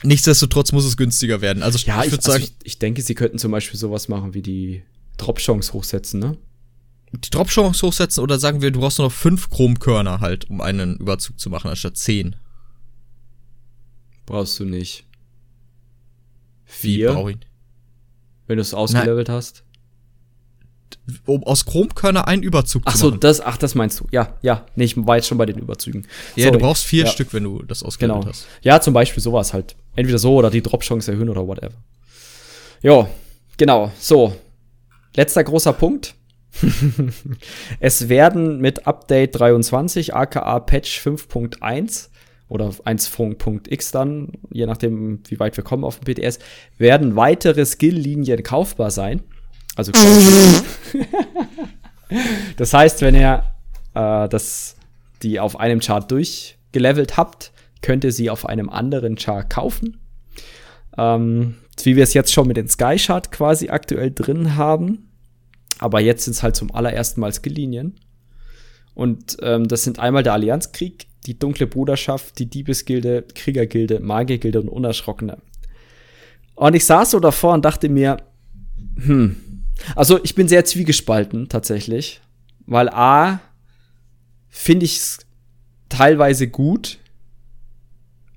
nichtsdestotrotz 0.03 0.71
muss 0.71 0.85
es 0.85 0.97
günstiger 0.97 1.41
werden. 1.41 1.63
Also 1.63 1.77
ja, 1.79 2.03
ich 2.03 2.11
würde 2.11 2.17
also 2.17 2.31
sagen. 2.31 2.43
Ich, 2.43 2.53
ich, 2.63 2.79
denke, 2.79 3.01
sie 3.01 3.15
könnten 3.15 3.37
zum 3.37 3.51
Beispiel 3.51 3.79
sowas 3.79 4.07
machen 4.07 4.33
wie 4.33 4.41
die 4.41 4.83
Drop-Chance 5.17 5.73
hochsetzen, 5.73 6.19
ne? 6.19 6.37
Die 7.13 7.29
Drop-Chance 7.29 7.85
hochsetzen 7.85 8.23
oder 8.23 8.39
sagen 8.39 8.61
wir, 8.61 8.71
du 8.71 8.79
brauchst 8.79 8.99
nur 8.99 9.07
noch 9.07 9.13
fünf 9.13 9.49
Chromkörner 9.49 10.21
halt, 10.21 10.49
um 10.49 10.61
einen 10.61 10.97
Überzug 10.97 11.39
zu 11.39 11.49
machen, 11.49 11.69
anstatt 11.69 11.97
zehn. 11.97 12.35
Brauchst 14.25 14.59
du 14.59 14.65
nicht. 14.65 15.05
Vier? 16.65 17.15
Wie, 17.15 17.37
wenn 18.47 18.57
du 18.57 18.61
es 18.61 18.73
ausgelevelt 18.73 19.27
Nein. 19.27 19.37
hast. 19.37 19.63
Um 21.25 21.43
aus 21.43 21.65
Chromkörner 21.65 22.27
einen 22.27 22.43
Überzug 22.43 22.83
ach 22.85 22.95
zu 22.95 23.05
machen. 23.05 23.13
Ach 23.15 23.15
so, 23.15 23.19
das, 23.19 23.41
ach, 23.41 23.57
das 23.57 23.75
meinst 23.75 23.99
du. 23.99 24.07
Ja, 24.11 24.37
ja. 24.41 24.65
Nee, 24.75 24.85
ich 24.85 24.97
war 25.05 25.15
jetzt 25.15 25.27
schon 25.27 25.37
bei 25.37 25.45
den 25.45 25.57
Überzügen. 25.57 26.07
Ja, 26.35 26.45
Sorry. 26.45 26.57
du 26.57 26.63
brauchst 26.63 26.83
vier 26.83 27.05
ja. 27.05 27.09
Stück, 27.09 27.33
wenn 27.33 27.43
du 27.43 27.63
das 27.63 27.83
ausgelevelt 27.83 28.21
genau. 28.21 28.29
hast. 28.29 28.47
Ja, 28.61 28.79
zum 28.81 28.93
Beispiel 28.93 29.23
sowas 29.23 29.53
halt. 29.53 29.75
Entweder 29.95 30.19
so 30.19 30.35
oder 30.35 30.49
die 30.49 30.61
Drop-Chance 30.61 31.11
erhöhen 31.11 31.29
oder 31.29 31.47
whatever. 31.47 31.75
Jo, 32.81 33.07
genau. 33.57 33.91
So. 33.99 34.35
Letzter 35.15 35.43
großer 35.43 35.73
Punkt. 35.73 36.15
es 37.79 38.09
werden 38.09 38.59
mit 38.59 38.85
Update 38.85 39.39
23, 39.39 40.13
aka 40.13 40.59
Patch 40.59 40.99
5.1, 40.99 42.09
oder 42.51 42.67
1.x 42.67 43.91
dann, 43.91 44.33
je 44.51 44.65
nachdem, 44.65 45.21
wie 45.29 45.39
weit 45.39 45.55
wir 45.55 45.63
kommen 45.63 45.85
auf 45.85 45.99
dem 45.99 46.13
PTS, 46.13 46.39
werden 46.77 47.15
weitere 47.15 47.65
Skill-Linien 47.65 48.43
kaufbar 48.43 48.91
sein. 48.91 49.21
Also 49.77 49.93
Das 52.57 52.73
heißt, 52.73 53.01
wenn 53.01 53.15
ihr 53.15 53.45
äh, 53.93 54.27
das, 54.27 54.75
die 55.23 55.39
auf 55.39 55.57
einem 55.57 55.79
Chart 55.79 56.11
durchgelevelt 56.11 57.15
habt, 57.15 57.53
könnt 57.81 58.03
ihr 58.03 58.11
sie 58.11 58.29
auf 58.29 58.45
einem 58.45 58.69
anderen 58.69 59.15
Chart 59.15 59.49
kaufen. 59.49 60.01
Ähm, 60.97 61.55
wie 61.83 61.95
wir 61.95 62.03
es 62.03 62.13
jetzt 62.13 62.33
schon 62.33 62.47
mit 62.47 62.57
den 62.57 62.67
Sky 62.67 62.97
Chart 62.97 63.31
quasi 63.31 63.69
aktuell 63.69 64.11
drin 64.11 64.57
haben. 64.57 65.09
Aber 65.79 66.01
jetzt 66.01 66.25
sind 66.25 66.33
es 66.33 66.43
halt 66.43 66.57
zum 66.57 66.75
allerersten 66.75 67.21
Mal 67.21 67.31
Skillinien. 67.33 67.95
Und 68.93 69.37
ähm, 69.41 69.69
das 69.69 69.83
sind 69.83 69.99
einmal 69.99 70.23
der 70.23 70.33
Allianzkrieg, 70.33 71.07
die 71.25 71.37
Dunkle 71.37 71.67
Bruderschaft, 71.67 72.39
die 72.39 72.47
Diebesgilde, 72.47 73.25
Kriegergilde, 73.35 73.99
Magiergilde 73.99 74.61
und 74.61 74.69
Unerschrockene. 74.69 75.37
Und 76.55 76.75
ich 76.75 76.85
saß 76.85 77.11
so 77.11 77.19
davor 77.19 77.53
und 77.53 77.65
dachte 77.65 77.89
mir, 77.89 78.17
hm, 78.95 79.35
also 79.95 80.19
ich 80.23 80.35
bin 80.35 80.47
sehr 80.47 80.65
zwiegespalten 80.65 81.49
tatsächlich, 81.49 82.21
weil 82.65 82.89
A, 82.89 83.41
finde 84.49 84.85
ich 84.85 84.97
es 84.97 85.19
teilweise 85.89 86.47
gut, 86.47 86.99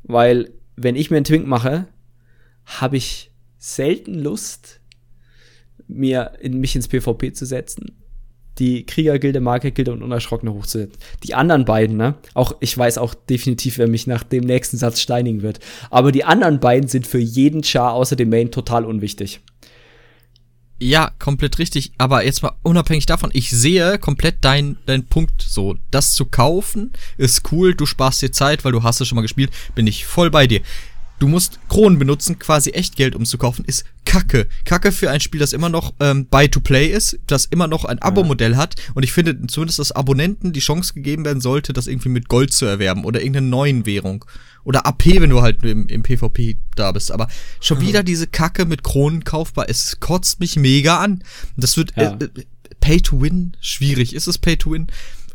weil 0.02 0.52
wenn 0.76 0.96
ich 0.96 1.10
mir 1.10 1.16
einen 1.18 1.24
Twink 1.24 1.46
mache, 1.46 1.86
habe 2.64 2.96
ich 2.96 3.30
selten 3.58 4.14
Lust, 4.14 4.80
mir 5.86 6.32
in 6.40 6.60
mich 6.60 6.76
ins 6.76 6.88
PvP 6.88 7.32
zu 7.32 7.46
setzen 7.46 8.03
die 8.58 8.86
Kriegergilde, 8.86 9.40
Magiergilde 9.40 9.92
und 9.92 10.02
Unerschrockene 10.02 10.52
hochzusetzen. 10.52 10.98
Die 11.22 11.34
anderen 11.34 11.64
beiden, 11.64 11.96
ne? 11.96 12.14
Auch, 12.34 12.54
ich 12.60 12.76
weiß 12.76 12.98
auch 12.98 13.14
definitiv, 13.14 13.78
wer 13.78 13.88
mich 13.88 14.06
nach 14.06 14.22
dem 14.22 14.44
nächsten 14.44 14.76
Satz 14.76 15.00
steinigen 15.00 15.42
wird. 15.42 15.60
Aber 15.90 16.12
die 16.12 16.24
anderen 16.24 16.60
beiden 16.60 16.88
sind 16.88 17.06
für 17.06 17.18
jeden 17.18 17.62
Char 17.64 17.92
außer 17.92 18.16
dem 18.16 18.30
Main 18.30 18.50
total 18.50 18.84
unwichtig. 18.84 19.40
Ja, 20.78 21.12
komplett 21.18 21.58
richtig. 21.58 21.92
Aber 21.98 22.24
jetzt 22.24 22.42
mal 22.42 22.52
unabhängig 22.62 23.06
davon, 23.06 23.30
ich 23.32 23.50
sehe 23.50 23.98
komplett 23.98 24.44
deinen 24.44 24.76
dein 24.86 25.06
Punkt 25.06 25.40
so. 25.40 25.76
Das 25.90 26.14
zu 26.14 26.26
kaufen 26.26 26.92
ist 27.16 27.52
cool, 27.52 27.74
du 27.74 27.86
sparst 27.86 28.22
dir 28.22 28.32
Zeit, 28.32 28.64
weil 28.64 28.72
du 28.72 28.82
hast 28.82 29.00
es 29.00 29.08
schon 29.08 29.16
mal 29.16 29.22
gespielt, 29.22 29.50
bin 29.74 29.86
ich 29.86 30.04
voll 30.04 30.30
bei 30.30 30.46
dir 30.46 30.60
du 31.18 31.28
musst 31.28 31.58
Kronen 31.68 31.98
benutzen, 31.98 32.38
quasi 32.38 32.70
Echtgeld 32.70 33.14
um 33.14 33.24
zu 33.24 33.38
kaufen, 33.38 33.64
ist 33.64 33.84
Kacke. 34.04 34.46
Kacke 34.64 34.92
für 34.92 35.10
ein 35.10 35.20
Spiel, 35.20 35.40
das 35.40 35.52
immer 35.52 35.68
noch 35.68 35.94
ähm, 36.00 36.26
Buy-to-Play 36.26 36.88
ist, 36.88 37.18
das 37.26 37.46
immer 37.46 37.66
noch 37.66 37.84
ein 37.84 37.98
Abo-Modell 38.00 38.56
hat. 38.56 38.76
Und 38.94 39.02
ich 39.02 39.12
finde 39.12 39.46
zumindest, 39.46 39.78
dass 39.78 39.92
Abonnenten 39.92 40.52
die 40.52 40.60
Chance 40.60 40.94
gegeben 40.94 41.24
werden 41.24 41.40
sollte, 41.40 41.72
das 41.72 41.86
irgendwie 41.86 42.10
mit 42.10 42.28
Gold 42.28 42.52
zu 42.52 42.66
erwerben 42.66 43.04
oder 43.04 43.20
irgendeine 43.20 43.48
neuen 43.48 43.86
Währung. 43.86 44.24
Oder 44.64 44.86
AP, 44.86 45.06
wenn 45.20 45.30
du 45.30 45.42
halt 45.42 45.62
im, 45.62 45.88
im 45.88 46.02
PvP 46.02 46.56
da 46.74 46.92
bist. 46.92 47.12
Aber 47.12 47.28
schon 47.60 47.78
mhm. 47.78 47.88
wieder 47.88 48.02
diese 48.02 48.26
Kacke 48.26 48.64
mit 48.64 48.82
Kronen 48.82 49.24
kaufbar. 49.24 49.66
Es 49.68 50.00
kotzt 50.00 50.40
mich 50.40 50.56
mega 50.56 50.98
an. 50.98 51.22
Das 51.56 51.76
wird 51.76 51.92
ja. 51.96 52.12
äh, 52.12 52.24
äh 52.24 52.44
Pay 52.80 53.00
to 53.00 53.20
Win 53.20 53.56
schwierig. 53.60 54.14
Ist 54.14 54.26
es 54.26 54.36
Pay 54.36 54.58
to 54.58 54.72
Win? 54.72 54.88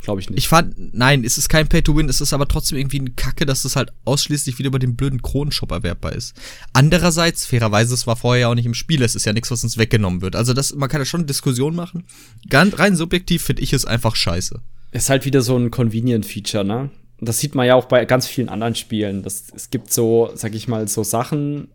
Glaube 0.10 0.22
ich 0.22 0.30
nicht. 0.32 0.40
Ich 0.40 0.48
fand, 0.48 0.96
nein, 0.96 1.24
es 1.24 1.38
ist 1.38 1.50
kein 1.50 1.68
Pay-to-Win, 1.68 2.10
es 2.10 2.20
ist 2.20 2.34
aber 2.34 2.48
trotzdem 2.48 2.80
irgendwie 2.80 3.00
ein 3.00 3.16
Kacke, 3.16 3.46
dass 3.46 3.64
es 3.64 3.76
halt 3.76 3.92
ausschließlich 4.06 4.58
wieder 4.58 4.70
über 4.70 4.80
den 4.80 4.96
blöden 4.96 5.22
Kronenshop 5.22 5.70
erwerbbar 5.70 6.14
ist. 6.14 6.34
Andererseits, 6.74 7.46
fairerweise, 7.46 7.94
es 7.94 8.08
war 8.08 8.16
vorher 8.16 8.42
ja 8.42 8.48
auch 8.48 8.56
nicht 8.56 8.66
im 8.66 8.74
Spiel, 8.74 9.04
es 9.04 9.14
ist 9.14 9.28
ja 9.28 9.34
nichts, 9.34 9.52
was 9.52 9.64
uns 9.64 9.78
weggenommen 9.78 10.24
wird. 10.24 10.36
Also 10.36 10.54
das, 10.54 10.74
man 10.74 10.90
kann 10.90 11.00
ja 11.00 11.06
schon 11.06 11.20
eine 11.20 11.28
Diskussion 11.28 11.76
machen. 11.76 12.06
Ganz 12.50 12.80
rein 12.80 12.96
subjektiv 12.96 13.44
finde 13.44 13.62
ich 13.62 13.72
es 13.72 13.86
einfach 13.86 14.16
scheiße. 14.16 14.60
Ist 14.94 15.12
halt 15.12 15.26
wieder 15.26 15.44
so 15.44 15.56
ein 15.56 15.70
Convenient-Feature, 15.70 16.66
ne? 16.66 16.90
Das 17.22 17.38
sieht 17.38 17.54
man 17.54 17.68
ja 17.68 17.76
auch 17.76 17.86
bei 17.86 18.04
ganz 18.06 18.26
vielen 18.26 18.50
anderen 18.50 18.74
Spielen. 18.74 19.22
Das, 19.22 19.44
es 19.56 19.70
gibt 19.70 19.94
so, 19.94 20.32
sag 20.34 20.56
ich 20.56 20.68
mal, 20.68 20.88
so 20.88 21.04
Sachen, 21.04 21.68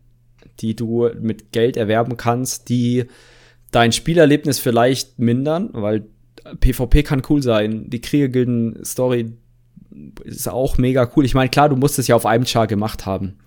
die 0.59 0.75
du 0.75 1.09
mit 1.21 1.53
Geld 1.53 1.77
erwerben 1.77 2.17
kannst, 2.17 2.67
die 2.67 3.05
dein 3.71 3.93
Spielerlebnis 3.93 4.59
vielleicht 4.59 5.19
mindern, 5.19 5.69
weil 5.71 6.09
PvP 6.59 7.03
kann 7.03 7.21
cool 7.29 7.41
sein. 7.41 7.89
Die 7.89 8.01
Kriegergilden-Story 8.01 9.33
ist 10.23 10.49
auch 10.49 10.77
mega 10.77 11.09
cool. 11.15 11.25
Ich 11.25 11.33
meine, 11.33 11.49
klar, 11.49 11.69
du 11.69 11.75
musst 11.75 11.99
es 11.99 12.07
ja 12.07 12.15
auf 12.15 12.25
einem 12.25 12.45
Char 12.45 12.67
gemacht 12.67 13.05
haben, 13.05 13.37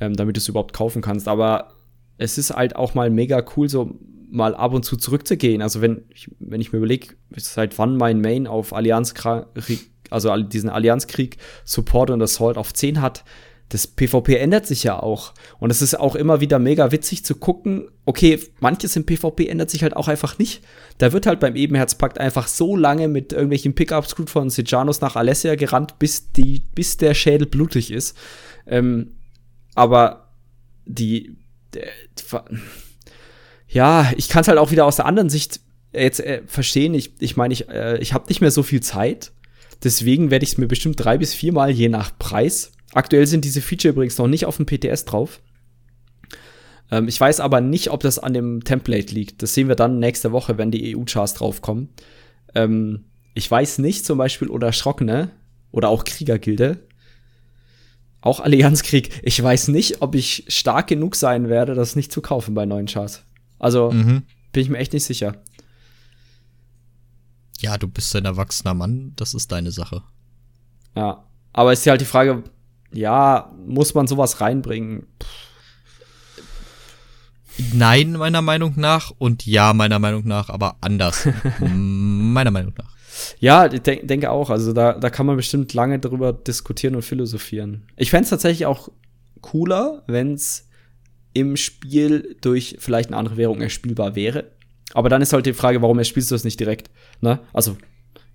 ähm, 0.00 0.14
damit 0.14 0.36
du 0.36 0.38
es 0.38 0.48
überhaupt 0.48 0.72
kaufen 0.72 1.02
kannst. 1.02 1.28
Aber 1.28 1.72
es 2.18 2.38
ist 2.38 2.50
halt 2.50 2.76
auch 2.76 2.94
mal 2.94 3.10
mega 3.10 3.44
cool, 3.56 3.68
so 3.68 3.98
mal 4.30 4.54
ab 4.54 4.72
und 4.72 4.84
zu 4.84 4.96
zurückzugehen. 4.96 5.62
Also 5.62 5.80
wenn 5.80 6.04
ich, 6.10 6.30
wenn 6.38 6.60
ich 6.60 6.72
mir 6.72 6.78
überlege, 6.78 7.14
seit 7.36 7.78
wann 7.78 7.96
mein 7.96 8.20
Main 8.20 8.46
auf 8.46 8.72
Allianz, 8.72 9.14
also 10.10 10.36
diesen 10.36 10.70
Allianzkrieg 10.70 11.36
Support 11.64 12.10
und 12.10 12.22
Assault 12.22 12.56
auf 12.56 12.72
10 12.72 13.00
hat, 13.00 13.24
das 13.70 13.86
PvP 13.86 14.36
ändert 14.36 14.66
sich 14.66 14.82
ja 14.82 15.00
auch. 15.00 15.32
Und 15.60 15.70
es 15.70 15.80
ist 15.80 15.98
auch 15.98 16.16
immer 16.16 16.40
wieder 16.40 16.58
mega 16.58 16.90
witzig 16.90 17.24
zu 17.24 17.36
gucken, 17.36 17.88
okay, 18.04 18.38
manches 18.58 18.96
im 18.96 19.06
PvP 19.06 19.46
ändert 19.46 19.70
sich 19.70 19.84
halt 19.84 19.96
auch 19.96 20.08
einfach 20.08 20.38
nicht. 20.38 20.62
Da 20.98 21.12
wird 21.12 21.26
halt 21.26 21.38
beim 21.38 21.54
Ebenherzpakt 21.54 22.18
einfach 22.18 22.48
so 22.48 22.76
lange 22.76 23.06
mit 23.06 23.32
irgendwelchen 23.32 23.74
Pickups 23.74 24.16
gut 24.16 24.28
von 24.28 24.50
Sejanus 24.50 25.00
nach 25.00 25.14
Alessia 25.14 25.54
gerannt, 25.54 26.00
bis, 26.00 26.32
die, 26.32 26.64
bis 26.74 26.96
der 26.96 27.14
Schädel 27.14 27.46
blutig 27.46 27.92
ist. 27.92 28.16
Ähm, 28.66 29.12
aber 29.76 30.32
die, 30.84 31.36
der, 31.72 31.90
ja, 33.68 34.10
ich 34.16 34.28
kann 34.28 34.42
es 34.42 34.48
halt 34.48 34.58
auch 34.58 34.72
wieder 34.72 34.84
aus 34.84 34.96
der 34.96 35.06
anderen 35.06 35.30
Sicht 35.30 35.60
jetzt 35.92 36.18
äh, 36.18 36.42
verstehen. 36.44 36.92
Ich, 36.92 37.12
ich 37.20 37.36
meine, 37.36 37.54
ich, 37.54 37.68
äh, 37.68 37.98
ich 37.98 38.14
habe 38.14 38.26
nicht 38.28 38.40
mehr 38.40 38.50
so 38.50 38.64
viel 38.64 38.80
Zeit. 38.80 39.30
Deswegen 39.84 40.32
werde 40.32 40.42
ich 40.42 40.52
es 40.52 40.58
mir 40.58 40.66
bestimmt 40.66 41.02
drei 41.02 41.18
bis 41.18 41.34
viermal 41.34 41.70
je 41.70 41.88
nach 41.88 42.10
Preis 42.18 42.72
Aktuell 42.92 43.26
sind 43.26 43.44
diese 43.44 43.60
Feature 43.60 43.92
übrigens 43.92 44.18
noch 44.18 44.26
nicht 44.26 44.46
auf 44.46 44.56
dem 44.56 44.66
PTS 44.66 45.04
drauf. 45.04 45.40
Ähm, 46.90 47.08
ich 47.08 47.20
weiß 47.20 47.40
aber 47.40 47.60
nicht, 47.60 47.90
ob 47.90 48.00
das 48.00 48.18
an 48.18 48.34
dem 48.34 48.64
Template 48.64 49.14
liegt. 49.14 49.42
Das 49.42 49.54
sehen 49.54 49.68
wir 49.68 49.76
dann 49.76 49.98
nächste 49.98 50.32
Woche, 50.32 50.58
wenn 50.58 50.70
die 50.70 50.96
EU-Chars 50.96 51.34
draufkommen. 51.34 51.88
Ähm, 52.54 53.04
ich 53.34 53.48
weiß 53.50 53.78
nicht, 53.78 54.04
zum 54.04 54.18
Beispiel 54.18 54.48
oder 54.48 54.72
Schrockene 54.72 55.30
oder 55.70 55.88
auch 55.88 56.04
Kriegergilde. 56.04 56.86
Auch 58.22 58.40
Allianzkrieg. 58.40 59.20
Ich 59.22 59.42
weiß 59.42 59.68
nicht, 59.68 60.02
ob 60.02 60.14
ich 60.14 60.44
stark 60.48 60.88
genug 60.88 61.16
sein 61.16 61.48
werde, 61.48 61.74
das 61.74 61.96
nicht 61.96 62.12
zu 62.12 62.20
kaufen 62.20 62.54
bei 62.54 62.66
neuen 62.66 62.86
Chars. 62.86 63.22
Also 63.58 63.90
mhm. 63.92 64.24
bin 64.52 64.62
ich 64.62 64.68
mir 64.68 64.78
echt 64.78 64.92
nicht 64.92 65.04
sicher. 65.04 65.36
Ja, 67.60 67.78
du 67.78 67.88
bist 67.88 68.14
ein 68.16 68.24
erwachsener 68.24 68.74
Mann, 68.74 69.12
das 69.16 69.34
ist 69.34 69.52
deine 69.52 69.70
Sache. 69.70 70.02
Ja, 70.96 71.24
aber 71.52 71.72
ist 71.72 71.84
ja 71.84 71.92
halt 71.92 72.00
die 72.00 72.06
Frage, 72.06 72.42
ja, 72.92 73.52
muss 73.66 73.94
man 73.94 74.06
sowas 74.06 74.40
reinbringen? 74.40 75.06
Nein, 77.72 78.12
meiner 78.12 78.42
Meinung 78.42 78.74
nach. 78.76 79.12
Und 79.18 79.46
ja, 79.46 79.72
meiner 79.72 79.98
Meinung 79.98 80.26
nach, 80.26 80.48
aber 80.48 80.76
anders. 80.80 81.28
meiner 81.60 82.50
Meinung 82.50 82.72
nach. 82.78 82.96
Ja, 83.38 83.66
ich 83.66 83.80
de 83.82 84.04
denke 84.06 84.30
auch. 84.30 84.50
Also 84.50 84.72
da, 84.72 84.94
da 84.94 85.10
kann 85.10 85.26
man 85.26 85.36
bestimmt 85.36 85.74
lange 85.74 85.98
drüber 85.98 86.32
diskutieren 86.32 86.94
und 86.94 87.02
philosophieren. 87.02 87.82
Ich 87.96 88.10
fände 88.10 88.24
es 88.24 88.30
tatsächlich 88.30 88.66
auch 88.66 88.88
cooler, 89.40 90.02
wenn 90.06 90.34
es 90.34 90.68
im 91.32 91.56
Spiel 91.56 92.36
durch 92.40 92.76
vielleicht 92.80 93.10
eine 93.10 93.16
andere 93.16 93.36
Währung 93.36 93.60
erspielbar 93.60 94.14
wäre. 94.14 94.50
Aber 94.94 95.08
dann 95.08 95.22
ist 95.22 95.32
halt 95.32 95.46
die 95.46 95.52
Frage, 95.52 95.82
warum 95.82 95.98
erspielst 95.98 96.30
du 96.30 96.34
das 96.34 96.44
nicht 96.44 96.58
direkt? 96.58 96.90
Ne? 97.20 97.38
Also 97.52 97.76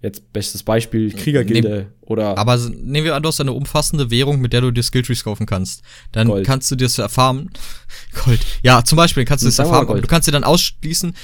Jetzt 0.05 0.31
bestes 0.31 0.61
Beispiel 0.61 1.11
Kriegergilde 1.11 1.69
Nehm, 1.69 1.87
oder. 2.01 2.37
Aber 2.37 2.57
nehmen 2.57 3.05
wir 3.05 3.15
an, 3.15 3.23
du 3.23 3.29
hast 3.29 3.41
eine 3.41 3.53
umfassende 3.53 4.11
Währung, 4.11 4.39
mit 4.39 4.53
der 4.53 4.61
du 4.61 4.69
dir 4.69 4.83
Skilltrees 4.83 5.23
kaufen 5.23 5.47
kannst. 5.47 5.81
Dann 6.11 6.27
Gold. 6.27 6.45
kannst 6.45 6.69
du 6.69 6.75
dir 6.75 6.85
das 6.85 6.99
erfahren. 6.99 7.49
Gold. 8.23 8.45
Ja, 8.61 8.83
zum 8.83 8.97
Beispiel 8.97 9.25
kannst 9.25 9.43
du 9.43 9.47
das 9.47 9.57
erfahren. 9.57 9.87
Du 9.99 10.07
kannst 10.07 10.27
dir 10.27 10.31
dann 10.31 10.43
ausschließen, 10.43 11.15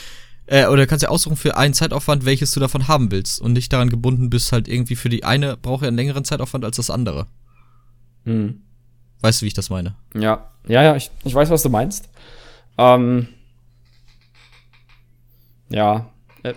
äh, 0.47 0.65
oder 0.65 0.87
kannst 0.87 1.03
dir 1.03 1.11
aussuchen 1.11 1.37
für 1.37 1.57
einen 1.57 1.75
Zeitaufwand, 1.75 2.25
welches 2.25 2.53
du 2.53 2.59
davon 2.59 2.87
haben 2.87 3.11
willst. 3.11 3.39
Und 3.39 3.53
nicht 3.53 3.71
daran 3.71 3.91
gebunden 3.91 4.31
bist, 4.31 4.51
halt 4.51 4.67
irgendwie 4.67 4.95
für 4.95 5.09
die 5.09 5.23
eine 5.23 5.57
braucht 5.57 5.83
ja 5.83 5.89
einen 5.89 5.97
längeren 5.97 6.25
Zeitaufwand 6.25 6.65
als 6.65 6.77
das 6.77 6.89
andere. 6.89 7.27
Mhm. 8.25 8.63
Weißt 9.19 9.41
du, 9.41 9.43
wie 9.43 9.49
ich 9.49 9.53
das 9.53 9.69
meine? 9.69 9.93
Ja, 10.15 10.49
ja, 10.67 10.81
ja, 10.81 10.95
ich, 10.95 11.11
ich 11.23 11.35
weiß, 11.35 11.51
was 11.51 11.61
du 11.61 11.69
meinst. 11.69 12.09
Ähm, 12.79 13.27
ja. 15.69 16.09
Äh 16.41 16.55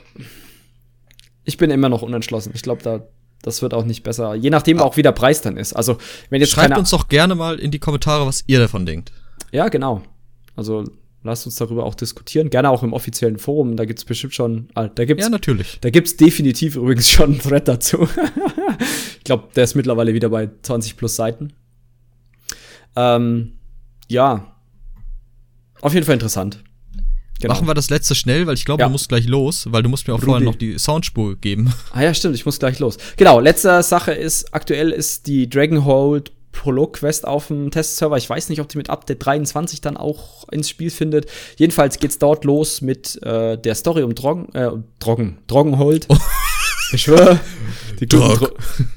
ich 1.44 1.56
bin 1.56 1.70
immer 1.70 1.88
noch 1.88 2.02
unentschlossen. 2.02 2.52
Ich 2.54 2.62
glaube, 2.62 2.82
da 2.82 3.06
das 3.44 3.60
wird 3.60 3.74
auch 3.74 3.84
nicht 3.84 4.02
besser. 4.02 4.34
Je 4.34 4.48
nachdem 4.48 4.78
auch 4.78 4.96
wie 4.96 5.02
der 5.02 5.12
Preis 5.12 5.42
dann 5.42 5.58
ist. 5.58 5.74
Also, 5.74 5.98
wenn 6.30 6.40
jetzt 6.40 6.50
Schreibt 6.50 6.78
uns 6.78 6.90
doch 6.90 7.08
gerne 7.08 7.34
mal 7.34 7.60
in 7.60 7.70
die 7.70 7.78
Kommentare, 7.78 8.26
was 8.26 8.42
ihr 8.46 8.58
davon 8.58 8.86
denkt. 8.86 9.12
Ja, 9.52 9.68
genau. 9.68 10.02
Also, 10.56 10.84
lasst 11.22 11.44
uns 11.44 11.56
darüber 11.56 11.84
auch 11.84 11.94
diskutieren. 11.94 12.48
Gerne 12.48 12.70
auch 12.70 12.82
im 12.82 12.94
offiziellen 12.94 13.38
Forum. 13.38 13.76
Da 13.76 13.84
gibt's 13.84 14.06
bestimmt 14.06 14.34
schon, 14.34 14.68
ah, 14.74 14.88
da 14.88 15.04
gibt's. 15.04 15.22
Ja, 15.22 15.28
natürlich. 15.28 15.78
Da 15.82 15.90
gibt's 15.90 16.16
definitiv 16.16 16.76
übrigens 16.76 17.10
schon 17.10 17.32
einen 17.32 17.38
Thread 17.38 17.68
dazu. 17.68 18.08
ich 19.18 19.24
glaube, 19.24 19.48
der 19.54 19.64
ist 19.64 19.74
mittlerweile 19.74 20.14
wieder 20.14 20.30
bei 20.30 20.48
20 20.62 20.96
plus 20.96 21.14
Seiten. 21.14 21.52
Ähm, 22.96 23.58
ja. 24.08 24.54
Auf 25.82 25.92
jeden 25.92 26.06
Fall 26.06 26.14
interessant. 26.14 26.64
Genau. 27.44 27.56
Machen 27.56 27.68
wir 27.68 27.74
das 27.74 27.90
letzte 27.90 28.14
schnell, 28.14 28.46
weil 28.46 28.54
ich 28.54 28.64
glaube, 28.64 28.80
ja. 28.80 28.86
du 28.86 28.92
musst 28.92 29.10
gleich 29.10 29.26
los, 29.26 29.66
weil 29.70 29.82
du 29.82 29.90
musst 29.90 30.08
mir 30.08 30.14
auch 30.14 30.18
Ruby. 30.18 30.26
vorher 30.26 30.44
noch 30.46 30.54
die 30.54 30.78
Soundspur 30.78 31.36
geben. 31.36 31.72
Ah 31.92 32.02
ja, 32.02 32.14
stimmt, 32.14 32.34
ich 32.34 32.46
muss 32.46 32.58
gleich 32.58 32.78
los. 32.78 32.96
Genau, 33.16 33.38
letzte 33.38 33.82
Sache 33.82 34.12
ist, 34.12 34.52
aktuell 34.54 34.90
ist 34.90 35.26
die 35.26 35.48
Dragonhold 35.48 36.32
Prolog-Quest 36.52 37.26
auf 37.28 37.48
dem 37.48 37.70
Testserver. 37.70 38.16
Ich 38.16 38.28
weiß 38.30 38.48
nicht, 38.48 38.60
ob 38.60 38.68
die 38.68 38.78
mit 38.78 38.88
Update 38.88 39.24
23 39.24 39.82
dann 39.82 39.98
auch 39.98 40.48
ins 40.48 40.70
Spiel 40.70 40.90
findet. 40.90 41.26
Jedenfalls 41.56 41.98
geht's 41.98 42.18
dort 42.18 42.44
los 42.44 42.80
mit 42.80 43.22
äh, 43.22 43.58
der 43.58 43.74
Story 43.74 44.02
um 44.02 44.14
Drogen, 44.14 44.52
äh, 44.54 44.70
Drogen, 44.98 45.38
Drogenhold. 45.46 46.06
Oh. 46.08 46.16
Ich 46.92 47.02
schwöre, 47.02 47.40
die 48.00 48.08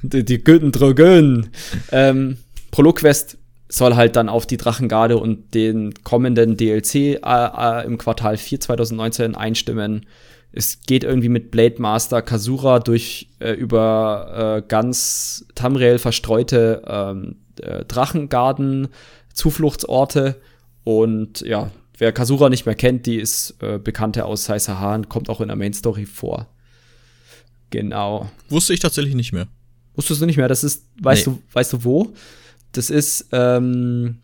die, 0.03 0.23
die 0.23 0.43
guten 0.43 0.71
Drogen. 0.71 1.49
Ähm, 1.91 2.37
Prolog-Quest 2.71 3.37
soll 3.69 3.95
halt 3.95 4.15
dann 4.15 4.29
auf 4.29 4.45
die 4.45 4.57
Drachengarde 4.57 5.17
und 5.17 5.53
den 5.53 5.93
kommenden 6.03 6.55
DLC 6.57 6.95
äh, 6.95 7.19
äh, 7.23 7.85
im 7.85 7.97
Quartal 7.97 8.37
4 8.37 8.59
2019 8.59 9.35
einstimmen. 9.35 10.05
Es 10.53 10.81
geht 10.81 11.03
irgendwie 11.03 11.29
mit 11.29 11.51
Blade 11.51 11.75
Master 11.79 12.21
Kasura 12.21 12.79
durch 12.79 13.29
äh, 13.39 13.51
über 13.51 14.61
äh, 14.63 14.67
ganz 14.67 15.45
Tamriel 15.55 15.99
verstreute 15.99 16.81
ähm, 16.87 17.35
äh, 17.61 17.83
Drachengarden, 17.85 18.87
Zufluchtsorte 19.33 20.39
und 20.83 21.41
ja, 21.41 21.71
wer 21.97 22.13
Kasura 22.13 22.49
nicht 22.49 22.65
mehr 22.65 22.75
kennt, 22.75 23.05
die 23.05 23.17
ist 23.17 23.55
äh, 23.61 23.77
Bekannte 23.77 24.25
aus 24.25 24.45
Saisahan, 24.45 25.09
kommt 25.09 25.29
auch 25.29 25.41
in 25.41 25.49
der 25.49 25.57
Main 25.57 25.73
Story 25.73 26.05
vor. 26.05 26.47
Genau. 27.69 28.29
Wusste 28.49 28.73
ich 28.73 28.79
tatsächlich 28.79 29.15
nicht 29.15 29.33
mehr. 29.33 29.47
Wusstest 29.95 30.21
du 30.21 30.25
nicht 30.25 30.37
mehr? 30.37 30.47
Das 30.47 30.63
ist, 30.63 30.85
weißt 31.01 31.27
nee. 31.27 31.33
du, 31.33 31.41
weißt 31.53 31.73
du 31.73 31.83
wo? 31.83 32.13
Das 32.77 32.91
ist, 32.91 33.29
ähm, 33.31 34.19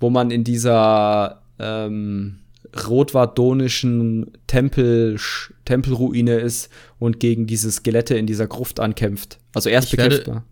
wo 0.00 0.08
man 0.08 0.30
in 0.30 0.42
dieser 0.42 1.42
ähm, 1.58 2.40
rotwardonischen 2.88 4.32
Tempel, 4.46 5.20
Tempelruine 5.66 6.36
ist 6.36 6.70
und 6.98 7.20
gegen 7.20 7.46
diese 7.46 7.70
Skelette 7.70 8.16
in 8.16 8.26
dieser 8.26 8.46
Gruft 8.46 8.80
ankämpft. 8.80 9.38
Also 9.52 9.68
erst 9.68 9.88
ich 9.88 9.96
bekämpft 9.98 10.26
man. 10.26 10.44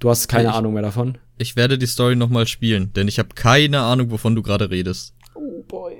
Du 0.00 0.10
hast 0.10 0.26
keine 0.26 0.48
ich, 0.48 0.54
Ahnung 0.54 0.72
mehr 0.74 0.82
davon. 0.82 1.18
Ich 1.38 1.54
werde 1.54 1.78
die 1.78 1.86
Story 1.86 2.16
noch 2.16 2.30
mal 2.30 2.48
spielen, 2.48 2.92
denn 2.94 3.06
ich 3.06 3.20
habe 3.20 3.28
keine 3.36 3.82
Ahnung, 3.82 4.10
wovon 4.10 4.34
du 4.34 4.42
gerade 4.42 4.70
redest. 4.70 5.14
Oh 5.34 5.62
boy. 5.68 5.94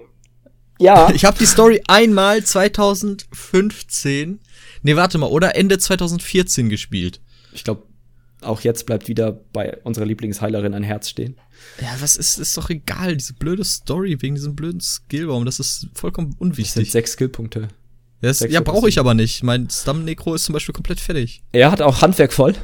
Ja. 0.81 1.11
Ich 1.15 1.25
habe 1.25 1.39
die 1.39 1.47
Story 1.47 1.81
einmal 1.87 2.43
2015, 2.43 4.41
nee, 4.83 4.97
warte 4.97 5.19
mal, 5.19 5.29
oder 5.29 5.55
Ende 5.55 5.79
2014 5.79 6.69
gespielt. 6.69 7.21
Ich 7.53 7.63
glaube, 7.63 7.85
auch 8.43 8.61
jetzt 8.61 8.87
bleibt 8.87 9.09
wieder 9.09 9.33
bei 9.53 9.77
unserer 9.85 10.07
Lieblingsheilerin 10.07 10.75
ein 10.75 10.83
Herz 10.83 11.09
stehen. 11.09 11.37
Ja, 11.81 11.89
was 12.01 12.17
ist, 12.17 12.39
ist 12.39 12.57
doch 12.57 12.71
egal, 12.71 13.17
diese 13.17 13.35
blöde 13.35 13.65
Story 13.65 14.17
wegen 14.21 14.35
diesem 14.35 14.57
blöden 14.57 14.81
Skillbaum, 14.81 15.45
das 15.45 15.61
ist 15.61 15.89
vollkommen 15.95 16.35
unwichtig. 16.39 16.67
Das 16.67 16.75
sind 16.75 16.91
sechs 16.91 17.13
Skillpunkte. 17.13 17.69
Das, 18.21 18.41
ja, 18.41 18.61
brauche 18.61 18.89
ich 18.89 18.99
aber 18.99 19.15
nicht. 19.15 19.43
Mein 19.43 19.69
Stam 19.71 20.05
Necro 20.05 20.35
ist 20.35 20.45
zum 20.45 20.53
Beispiel 20.53 20.75
komplett 20.75 21.01
fertig. 21.01 21.43
Er 21.53 21.71
hat 21.71 21.81
auch 21.81 22.03
Handwerk 22.03 22.33
voll. 22.33 22.55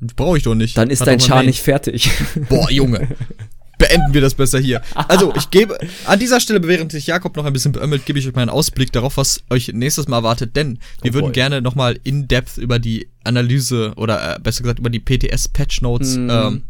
Brauche 0.00 0.36
ich 0.36 0.44
doch 0.44 0.54
nicht. 0.54 0.76
Dann 0.76 0.90
ist 0.90 1.00
hat 1.00 1.08
dein 1.08 1.20
Char 1.20 1.42
nicht 1.42 1.60
fertig. 1.60 2.10
Boah, 2.48 2.70
Junge. 2.70 3.08
Beenden 3.82 4.14
wir 4.14 4.20
das 4.20 4.34
besser 4.34 4.58
hier. 4.58 4.82
Also, 4.94 5.32
ich 5.36 5.50
gebe 5.50 5.78
an 6.06 6.18
dieser 6.18 6.40
Stelle, 6.40 6.62
während 6.66 6.92
sich 6.92 7.06
Jakob 7.06 7.36
noch 7.36 7.44
ein 7.44 7.52
bisschen 7.52 7.72
beömmelt, 7.72 8.06
gebe 8.06 8.18
ich 8.18 8.26
euch 8.26 8.34
mal 8.34 8.42
einen 8.42 8.50
Ausblick 8.50 8.92
darauf, 8.92 9.16
was 9.16 9.42
euch 9.50 9.68
nächstes 9.72 10.08
Mal 10.08 10.18
erwartet. 10.18 10.56
Denn 10.56 10.78
wir 11.02 11.12
oh 11.12 11.14
würden 11.14 11.32
gerne 11.32 11.60
nochmal 11.60 11.98
in 12.04 12.28
Depth 12.28 12.58
über 12.58 12.78
die 12.78 13.08
Analyse 13.24 13.92
oder 13.96 14.36
äh, 14.36 14.40
besser 14.40 14.62
gesagt 14.62 14.78
über 14.78 14.90
die 14.90 15.00
PTS 15.00 15.48
Patch 15.48 15.82
Notes 15.82 16.16
mm. 16.16 16.30
ähm, 16.30 16.62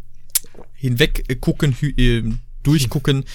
hinweg 0.73 1.39
gucken, 1.39 1.75
äh, 1.81 2.23
durchgucken. 2.63 3.25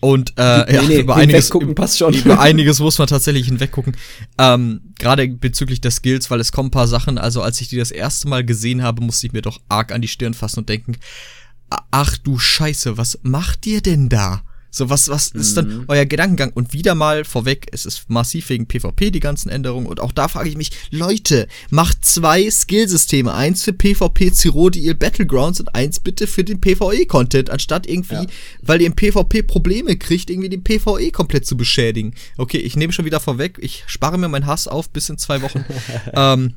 Und 0.00 0.34
äh, 0.36 0.66
nee, 0.66 0.74
ja, 0.74 0.82
nee, 0.82 0.98
über, 1.00 1.16
einiges, 1.16 1.50
über 1.50 2.38
einiges 2.38 2.78
muss 2.78 2.98
man 2.98 3.08
tatsächlich 3.08 3.46
hinweggucken. 3.46 3.96
Ähm, 4.36 4.82
Gerade 4.98 5.26
bezüglich 5.28 5.80
der 5.80 5.92
Skills, 5.92 6.30
weil 6.30 6.40
es 6.40 6.52
kommen 6.52 6.68
ein 6.68 6.72
paar 6.72 6.88
Sachen. 6.88 7.16
Also 7.16 7.40
als 7.40 7.60
ich 7.62 7.68
die 7.68 7.78
das 7.78 7.90
erste 7.90 8.28
Mal 8.28 8.44
gesehen 8.44 8.82
habe, 8.82 9.02
musste 9.02 9.26
ich 9.26 9.32
mir 9.32 9.40
doch 9.40 9.60
arg 9.70 9.92
an 9.92 10.02
die 10.02 10.08
Stirn 10.08 10.34
fassen 10.34 10.60
und 10.60 10.68
denken, 10.68 10.96
ach 11.90 12.18
du 12.18 12.38
Scheiße, 12.38 12.96
was 12.96 13.18
macht 13.22 13.66
ihr 13.66 13.80
denn 13.80 14.08
da? 14.08 14.42
So, 14.74 14.90
was, 14.90 15.08
was 15.08 15.28
ist 15.28 15.56
dann 15.56 15.68
mhm. 15.68 15.84
euer 15.86 16.04
Gedankengang? 16.04 16.50
Und 16.52 16.72
wieder 16.72 16.96
mal 16.96 17.24
vorweg, 17.24 17.68
es 17.70 17.86
ist 17.86 18.10
massiv 18.10 18.48
wegen 18.48 18.66
PvP 18.66 19.12
die 19.12 19.20
ganzen 19.20 19.48
Änderungen. 19.48 19.86
Und 19.86 20.00
auch 20.00 20.10
da 20.10 20.26
frage 20.26 20.48
ich 20.48 20.56
mich, 20.56 20.72
Leute, 20.90 21.46
macht 21.70 22.04
zwei 22.04 22.50
Skillsysteme. 22.50 23.32
Eins 23.32 23.62
für 23.62 23.72
PvP 23.72 24.32
Zerodiil 24.32 24.96
Battlegrounds 24.96 25.60
und 25.60 25.72
eins 25.76 26.00
bitte 26.00 26.26
für 26.26 26.42
den 26.42 26.60
PvE-Content, 26.60 27.50
anstatt 27.50 27.86
irgendwie, 27.86 28.14
ja. 28.14 28.26
weil 28.62 28.80
ihr 28.80 28.88
im 28.88 28.96
PvP 28.96 29.44
Probleme 29.44 29.96
kriegt, 29.96 30.28
irgendwie 30.28 30.48
den 30.48 30.64
PvE 30.64 31.12
komplett 31.12 31.46
zu 31.46 31.56
beschädigen. 31.56 32.12
Okay, 32.36 32.58
ich 32.58 32.74
nehme 32.74 32.92
schon 32.92 33.04
wieder 33.04 33.20
vorweg, 33.20 33.58
ich 33.60 33.84
spare 33.86 34.18
mir 34.18 34.28
meinen 34.28 34.46
Hass 34.46 34.66
auf 34.66 34.90
bis 34.90 35.08
in 35.08 35.18
zwei 35.18 35.40
Wochen. 35.42 35.64
ähm, 36.14 36.54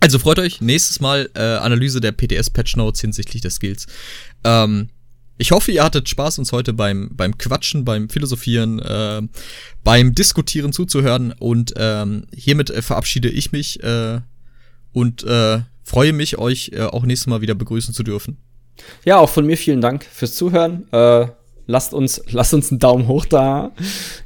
also 0.00 0.18
freut 0.18 0.38
euch, 0.38 0.60
nächstes 0.60 1.00
Mal 1.00 1.30
äh, 1.34 1.40
Analyse 1.40 2.00
der 2.00 2.12
PTS-Patch 2.12 2.76
Notes 2.76 3.00
hinsichtlich 3.00 3.42
der 3.42 3.50
Skills. 3.50 3.86
Ähm, 4.44 4.88
ich 5.38 5.50
hoffe, 5.50 5.70
ihr 5.70 5.84
hattet 5.84 6.08
Spaß, 6.08 6.38
uns 6.38 6.52
heute 6.52 6.72
beim, 6.72 7.10
beim 7.12 7.36
Quatschen, 7.36 7.84
beim 7.84 8.08
Philosophieren, 8.08 8.78
äh, 8.78 9.22
beim 9.84 10.14
Diskutieren 10.14 10.72
zuzuhören. 10.72 11.32
Und 11.32 11.74
ähm, 11.76 12.26
hiermit 12.34 12.70
äh, 12.70 12.80
verabschiede 12.80 13.28
ich 13.28 13.52
mich 13.52 13.82
äh, 13.82 14.20
und 14.92 15.24
äh, 15.24 15.60
freue 15.84 16.12
mich, 16.12 16.38
euch 16.38 16.70
äh, 16.72 16.82
auch 16.82 17.04
nächstes 17.04 17.26
Mal 17.26 17.42
wieder 17.42 17.54
begrüßen 17.54 17.92
zu 17.92 18.02
dürfen. 18.02 18.38
Ja, 19.04 19.18
auch 19.18 19.30
von 19.30 19.46
mir 19.46 19.56
vielen 19.56 19.80
Dank 19.80 20.04
fürs 20.04 20.34
Zuhören. 20.34 20.90
Äh, 20.92 21.28
lasst 21.66 21.94
uns, 21.94 22.22
lasst 22.30 22.54
uns 22.54 22.70
einen 22.70 22.78
Daumen 22.78 23.06
hoch 23.06 23.26
da. 23.26 23.72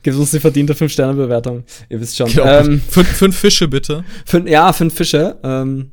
Gebt 0.02 0.16
uns 0.16 0.30
die 0.30 0.40
verdiente 0.40 0.74
5-Sterne-Bewertung. 0.74 1.64
Ihr 1.88 2.00
wisst 2.00 2.16
schon. 2.16 2.30
Genau. 2.30 2.44
Ähm, 2.44 2.80
fünf, 2.88 3.08
fünf 3.08 3.36
Fische 3.36 3.68
bitte. 3.68 4.04
Fünf, 4.24 4.48
ja, 4.48 4.72
fünf 4.72 4.94
Fische. 4.94 5.38
Ähm, 5.42 5.92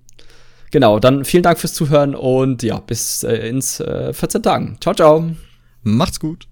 Genau, 0.71 0.99
dann 0.99 1.23
vielen 1.23 1.43
Dank 1.43 1.59
fürs 1.59 1.73
Zuhören 1.73 2.13
und 2.13 2.61
ja, 2.63 2.79
bis 2.79 3.23
äh, 3.23 3.47
ins 3.47 3.79
äh, 3.79 4.13
14 4.13 4.43
Tagen. 4.43 4.77
Ciao, 4.81 4.93
ciao. 4.93 5.31
Macht's 5.83 6.19
gut. 6.19 6.47